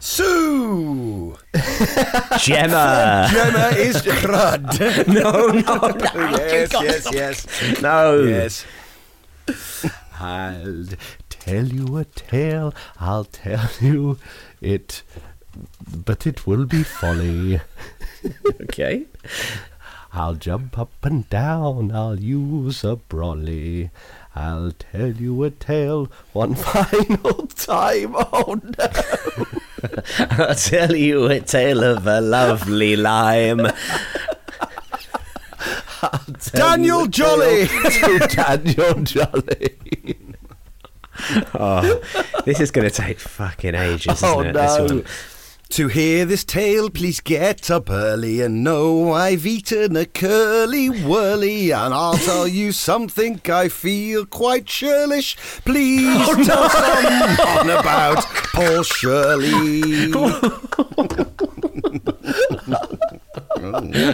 Sue! 0.00 1.36
Gemma! 2.38 3.28
Gemma 3.32 3.68
is 3.76 3.96
crud. 4.02 5.06
no, 5.08 5.48
no, 5.48 5.88
no. 6.30 6.36
yes, 6.38 6.72
yes, 6.72 7.08
yes. 7.12 7.80
No. 7.82 8.22
Yes. 8.22 8.64
I'll 10.20 10.86
tell 11.28 11.66
you 11.66 11.96
a 11.98 12.04
tale. 12.04 12.74
I'll 13.00 13.24
tell 13.24 13.68
you 13.80 14.18
it, 14.60 15.02
but 16.06 16.26
it 16.26 16.46
will 16.46 16.66
be 16.66 16.82
folly. 16.82 17.60
Okay. 18.62 19.06
I'll 20.12 20.34
jump 20.34 20.78
up 20.78 20.90
and 21.02 21.28
down. 21.28 21.92
I'll 21.92 22.18
use 22.18 22.82
a 22.84 22.96
brolly. 22.96 23.90
I'll 24.34 24.72
tell 24.72 25.10
you 25.10 25.44
a 25.44 25.50
tale 25.50 26.10
one 26.32 26.54
final 26.54 27.46
time. 27.48 28.14
Oh 28.16 28.58
no! 28.78 29.46
I'll 30.18 30.54
tell 30.54 30.94
you 30.94 31.26
a 31.26 31.40
tale 31.40 31.82
of 31.82 32.06
a 32.06 32.20
lovely 32.20 32.96
lime. 32.96 33.66
Daniel 36.52 37.06
Jolly! 37.06 37.66
Daniel 38.28 38.94
Jolly. 39.02 39.76
Oh, 41.54 42.00
this 42.44 42.60
is 42.60 42.70
going 42.70 42.88
to 42.88 42.94
take 42.94 43.18
fucking 43.18 43.74
ages, 43.74 44.22
oh, 44.22 44.40
isn't 44.40 44.46
Oh 44.46 44.50
it? 44.50 44.52
This 44.52 44.78
no! 44.78 45.04
To 45.70 45.88
hear 45.88 46.24
this 46.24 46.42
tale, 46.44 46.88
please 46.88 47.20
get 47.20 47.70
up 47.70 47.90
early 47.90 48.40
and 48.40 48.64
know 48.64 49.12
I've 49.12 49.44
eaten 49.44 49.94
a 49.96 50.06
curly 50.06 50.86
whirly, 50.88 51.70
and 51.72 51.92
I'll 51.92 52.16
tell 52.16 52.46
you 52.48 52.72
something 52.72 53.40
I 53.46 53.68
feel 53.68 54.24
quite 54.24 54.64
churlish. 54.66 55.36
Please 55.64 56.24
tell 56.46 56.70
someone 56.70 57.70
about 57.70 58.24
Paul 58.54 58.84
Shirley. 58.84 60.12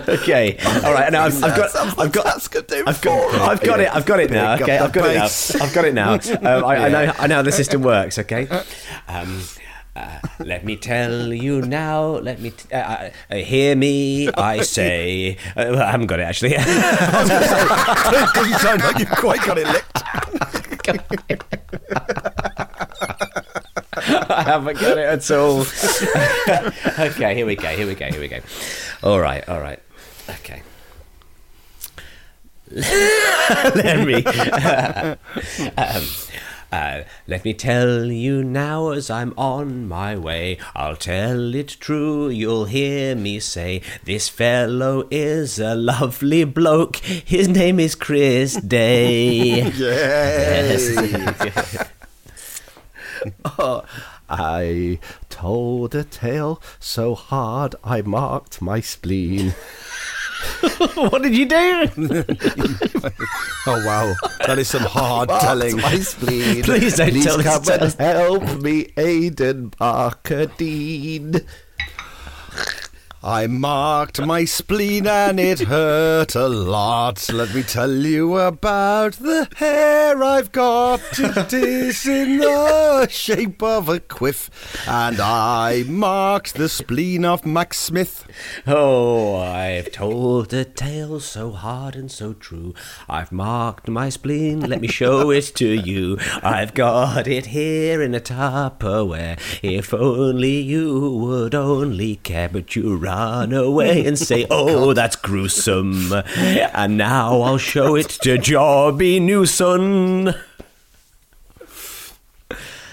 Okay, 0.09 0.59
all 0.85 0.93
right. 0.95 1.13
Now 1.13 1.25
I've, 1.25 1.45
I've 1.45 1.57
got, 1.57 1.77
I've 1.99 2.13
got, 2.13 2.51
good 2.51 2.69
to 2.69 2.85
I've 2.87 3.01
got, 3.03 3.35
I've 3.35 3.61
got 3.61 3.79
it. 3.81 3.95
I've 3.95 4.07
got 4.07 4.21
it 4.21 4.31
now. 4.31 4.55
Okay, 4.55 4.79
I've 4.79 4.93
got 4.93 5.11
it 5.11 5.15
now. 5.15 5.25
I've 5.65 5.75
got 5.75 5.85
it 5.85 5.95
now. 5.95 6.15
Um, 6.15 6.65
I, 6.65 6.77
I 6.77 6.89
know, 6.89 7.13
I 7.19 7.27
know 7.29 7.35
how 7.37 7.43
the 7.43 7.53
system 7.53 7.83
works. 7.85 8.19
Okay. 8.19 8.49
Um, 9.07 9.43
Uh, 9.95 10.19
let 10.39 10.65
me 10.65 10.77
tell 10.77 11.33
you 11.33 11.61
now. 11.61 12.07
Let 12.07 12.41
me 12.41 12.51
t- 12.51 12.75
uh, 12.75 13.11
uh, 13.31 13.37
hear 13.37 13.77
me. 13.77 14.31
I 14.31 14.63
say. 14.63 15.37
Uh, 15.55 15.77
I 15.77 15.91
haven't 15.91 16.07
got 16.07 16.19
it 16.19 16.23
actually. 16.23 16.53
you 16.53 16.59
sound 18.59 18.83
like 18.83 18.99
you've 18.99 19.11
quite 19.11 19.45
got 19.45 19.59
it 19.59 19.67
licked. 19.67 19.93
I 24.05 24.43
haven't 24.43 24.81
got 24.81 24.99
it 24.99 25.05
at 25.05 25.31
all. 25.31 25.61
okay, 26.99 27.35
here 27.35 27.47
we 27.47 27.55
go. 27.55 27.69
Here 27.69 27.87
we 27.87 27.95
go. 27.95 28.07
Here 28.07 28.21
we 28.21 28.29
go. 28.29 28.41
All 29.03 29.21
right. 29.21 29.47
All 29.49 29.61
right. 29.61 29.79
Okay. 30.41 30.63
let 33.75 34.07
me 34.07 34.25
um, 35.77 36.05
uh, 36.73 37.03
let 37.29 37.45
me 37.45 37.53
tell 37.55 38.07
you 38.07 38.43
now 38.43 38.91
as 38.91 39.11
I'm 39.11 39.35
on 39.37 39.87
my 39.87 40.17
way. 40.17 40.59
I'll 40.75 40.97
tell 40.97 41.55
it 41.55 41.77
true, 41.81 42.29
you'll 42.31 42.65
hear 42.65 43.15
me 43.15 43.39
say. 43.41 43.83
This 44.05 44.29
fellow 44.29 45.07
is 45.11 45.59
a 45.59 45.75
lovely 45.75 46.45
bloke. 46.45 46.97
His 46.97 47.47
name 47.49 47.79
is 47.79 47.95
Chris 47.95 48.55
Day. 48.61 49.63
yes. 49.71 50.89
Oh, 53.57 53.85
I 54.29 54.99
told 55.31 55.95
a 55.95 56.03
tale 56.03 56.61
so 56.81 57.15
hard 57.15 57.77
I 57.85 58.03
marked 58.03 58.61
my 58.61 58.81
spleen. 58.81 59.55
what 60.95 61.23
did 61.23 61.35
you 61.37 61.47
do? 61.47 61.89
Oh 63.65 63.81
wow, 63.87 64.13
that 64.45 64.59
is 64.59 64.67
some 64.67 64.83
hard 64.83 65.29
telling. 65.29 65.77
My 65.77 65.95
spleen. 66.01 66.65
Please 66.65 66.97
don't 66.97 67.11
Please 67.11 67.25
tell 67.25 67.41
come 67.41 67.63
and 67.81 67.93
help 67.95 68.61
me, 68.61 68.93
Aidan 68.97 69.69
Barker 69.79 70.47
Dean. 70.47 71.35
I 73.25 73.47
marked 73.47 74.21
my 74.21 74.45
spleen 74.45 75.07
and 75.07 75.39
it 75.39 75.61
hurt 75.61 76.35
a 76.35 76.49
lot. 76.49 77.33
Let 77.33 77.55
me 77.55 77.63
tell 77.63 77.93
you 77.93 78.37
about 78.37 79.13
the 79.13 79.47
hair 79.57 80.25
I've 80.25 80.51
got. 80.51 81.01
It 81.21 81.53
is 81.53 82.05
in 82.05 82.39
the 82.39 83.07
shape 83.09 83.63
of 83.63 83.89
a 83.89 84.01
quiff. 84.01 84.51
And 84.89 85.21
I 85.21 85.85
marked 85.87 86.55
the 86.55 86.69
spleen 86.69 87.25
of 87.25 87.47
Max 87.47 87.79
Smith. 87.79 88.27
Oh, 88.67 89.37
I've 89.37 89.93
told 89.93 90.53
a 90.53 90.65
tale 90.65 91.21
so 91.21 91.53
hard 91.53 91.95
and 91.95 92.11
so 92.11 92.33
true. 92.33 92.75
I've 93.09 93.31
marked 93.31 93.89
my 93.89 94.09
spleen, 94.09 94.61
let 94.61 94.81
me 94.81 94.89
show 94.89 95.31
it 95.31 95.53
to 95.57 95.69
you. 95.69 96.19
I've 96.43 96.75
got 96.75 97.29
it 97.29 97.47
here 97.47 98.03
in 98.03 98.17
a 98.17 98.21
Tupperware. 98.21 99.39
If 99.63 99.95
only 99.95 100.61
you 100.61 101.09
would 101.13 101.55
only 101.55 102.17
care, 102.17 102.49
but 102.49 102.75
you 102.75 102.97
run 103.13 103.53
away 103.53 104.07
and 104.07 104.19
say, 104.19 104.47
Oh, 104.51 104.93
that's 104.95 105.17
gruesome. 105.17 106.13
And 106.13 106.97
now 106.97 107.41
I'll 107.43 107.59
show 107.59 107.95
it 107.95 108.09
to 108.23 108.37
Jobby 108.39 109.21
Newson. 109.21 110.35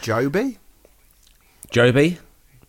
Joby? 0.02 0.58
Joby? 1.72 2.18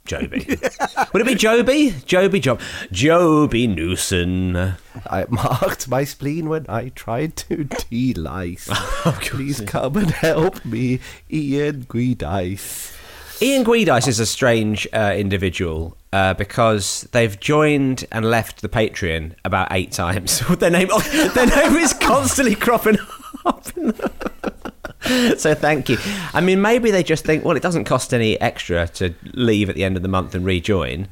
Joby. 0.04 0.44
Would 1.12 1.22
it 1.22 1.26
be 1.26 1.34
Joby? 1.36 1.94
Joby 2.04 2.40
Job. 2.40 2.60
Joby 2.90 3.66
Newson. 3.66 4.74
I 5.06 5.26
marked 5.28 5.88
my 5.88 6.04
spleen 6.04 6.48
when 6.48 6.66
I 6.68 6.88
tried 6.90 7.36
to 7.36 7.64
de-lice. 7.64 8.68
Oh, 9.02 9.18
Please 9.22 9.62
come 9.62 9.96
and 9.96 10.10
help 10.10 10.62
me, 10.66 11.00
Ian 11.32 11.86
Guidice. 11.88 12.94
Ian 13.42 13.64
Guidice 13.64 14.06
is 14.06 14.20
a 14.20 14.26
strange 14.26 14.86
uh, 14.92 15.14
individual 15.16 15.96
uh, 16.12 16.34
because 16.34 17.08
they've 17.12 17.40
joined 17.40 18.04
and 18.12 18.26
left 18.26 18.60
the 18.60 18.68
Patreon 18.68 19.32
about 19.46 19.68
eight 19.70 19.92
times. 19.92 20.40
their 20.58 20.70
name, 20.70 20.88
their 21.34 21.46
name 21.46 21.76
is 21.76 21.94
constantly 21.94 22.54
cropping 22.54 22.98
up. 23.46 23.64
so 25.38 25.54
thank 25.54 25.88
you. 25.88 25.96
I 26.34 26.42
mean, 26.42 26.60
maybe 26.60 26.90
they 26.90 27.02
just 27.02 27.24
think, 27.24 27.42
well, 27.42 27.56
it 27.56 27.62
doesn't 27.62 27.84
cost 27.84 28.12
any 28.12 28.38
extra 28.42 28.86
to 28.88 29.14
leave 29.32 29.70
at 29.70 29.74
the 29.74 29.84
end 29.84 29.96
of 29.96 30.02
the 30.02 30.08
month 30.08 30.34
and 30.34 30.44
rejoin, 30.44 31.08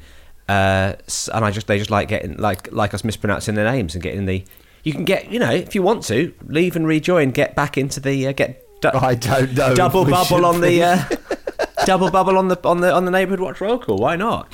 uh, 0.47 0.93
and 1.33 1.45
I 1.45 1.49
just 1.49 1.65
they 1.65 1.79
just 1.79 1.89
like 1.89 2.09
getting 2.09 2.37
like 2.37 2.71
like 2.71 2.93
us 2.93 3.03
mispronouncing 3.03 3.55
their 3.55 3.69
names 3.69 3.95
and 3.95 4.03
getting 4.03 4.25
the. 4.25 4.45
You 4.83 4.93
can 4.93 5.03
get, 5.03 5.31
you 5.31 5.39
know, 5.39 5.51
if 5.51 5.73
you 5.73 5.81
want 5.81 6.03
to 6.05 6.33
leave 6.45 6.75
and 6.75 6.85
rejoin, 6.87 7.31
get 7.31 7.55
back 7.55 7.77
into 7.77 7.99
the 7.99 8.27
uh, 8.27 8.31
get. 8.33 8.63
du- 8.81 8.95
I 8.95 9.15
don't 9.15 9.53
know. 9.55 9.73
double 9.75 10.05
bubble 10.05 10.45
on 10.45 10.61
the 10.61 10.83
uh, 10.83 11.03
double 11.85 12.11
bubble 12.11 12.37
on 12.37 12.47
the 12.47 12.59
on 12.67 12.81
the 12.81 12.93
on 12.93 13.05
the 13.05 13.11
neighborhood 13.11 13.39
watch 13.39 13.61
roll 13.61 13.79
call. 13.79 13.97
Why 13.97 14.15
not? 14.15 14.47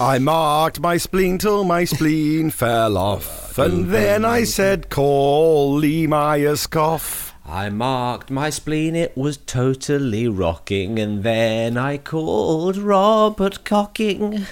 I 0.00 0.18
marked 0.18 0.80
my 0.80 0.96
spleen 0.96 1.38
till 1.38 1.64
my 1.64 1.84
spleen 1.84 2.50
fell 2.62 2.96
off. 2.96 3.56
And 3.58 3.90
then 3.90 4.24
I 4.24 4.42
said, 4.42 4.90
Call 4.90 5.76
Lee 5.76 6.08
Myerscough. 6.08 7.32
I 7.46 7.68
marked 7.68 8.30
my 8.30 8.50
spleen; 8.50 8.96
it 8.96 9.16
was 9.16 9.36
totally 9.36 10.26
rocking, 10.26 10.98
and 10.98 11.22
then 11.22 11.76
I 11.76 11.98
called 11.98 12.76
Robert 12.76 13.64
Cocking. 13.64 14.46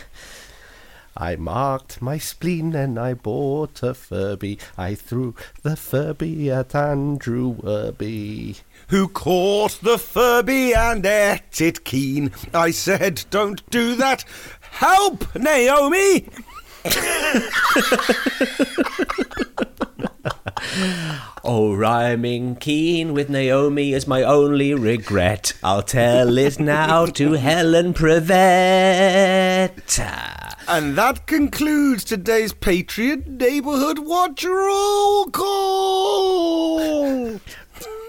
I 1.16 1.36
marked 1.36 2.00
my 2.00 2.18
spleen 2.18 2.74
and 2.74 2.98
I 2.98 3.14
bought 3.14 3.82
a 3.82 3.92
Furby. 3.94 4.58
I 4.78 4.94
threw 4.94 5.34
the 5.62 5.76
Furby 5.76 6.50
at 6.50 6.74
Andrew 6.74 7.54
Werby. 7.54 8.60
Who 8.92 9.08
caught 9.08 9.78
the 9.80 9.96
Furby 9.96 10.74
and 10.74 11.06
ate 11.06 11.62
it 11.62 11.82
keen. 11.82 12.30
I 12.52 12.72
said, 12.72 13.24
Don't 13.30 13.64
do 13.70 13.94
that. 13.94 14.22
Help, 14.60 15.34
Naomi! 15.34 16.28
Oh, 21.44 21.74
rhyming 21.74 22.54
keen 22.56 23.14
with 23.14 23.28
Naomi 23.28 23.94
is 23.94 24.06
my 24.06 24.22
only 24.22 24.74
regret. 24.74 25.54
I'll 25.62 25.82
tell 25.82 26.38
it 26.38 26.60
now 26.60 27.06
to 27.06 27.32
Helen 27.32 27.94
Prevett. 27.94 29.72
And 30.68 30.96
that 30.96 31.26
concludes 31.26 32.04
today's 32.04 32.52
Patreon 32.52 33.26
Neighborhood 33.26 33.98
Watch 33.98 34.44
Roll 34.44 35.26
Call. 35.26 37.40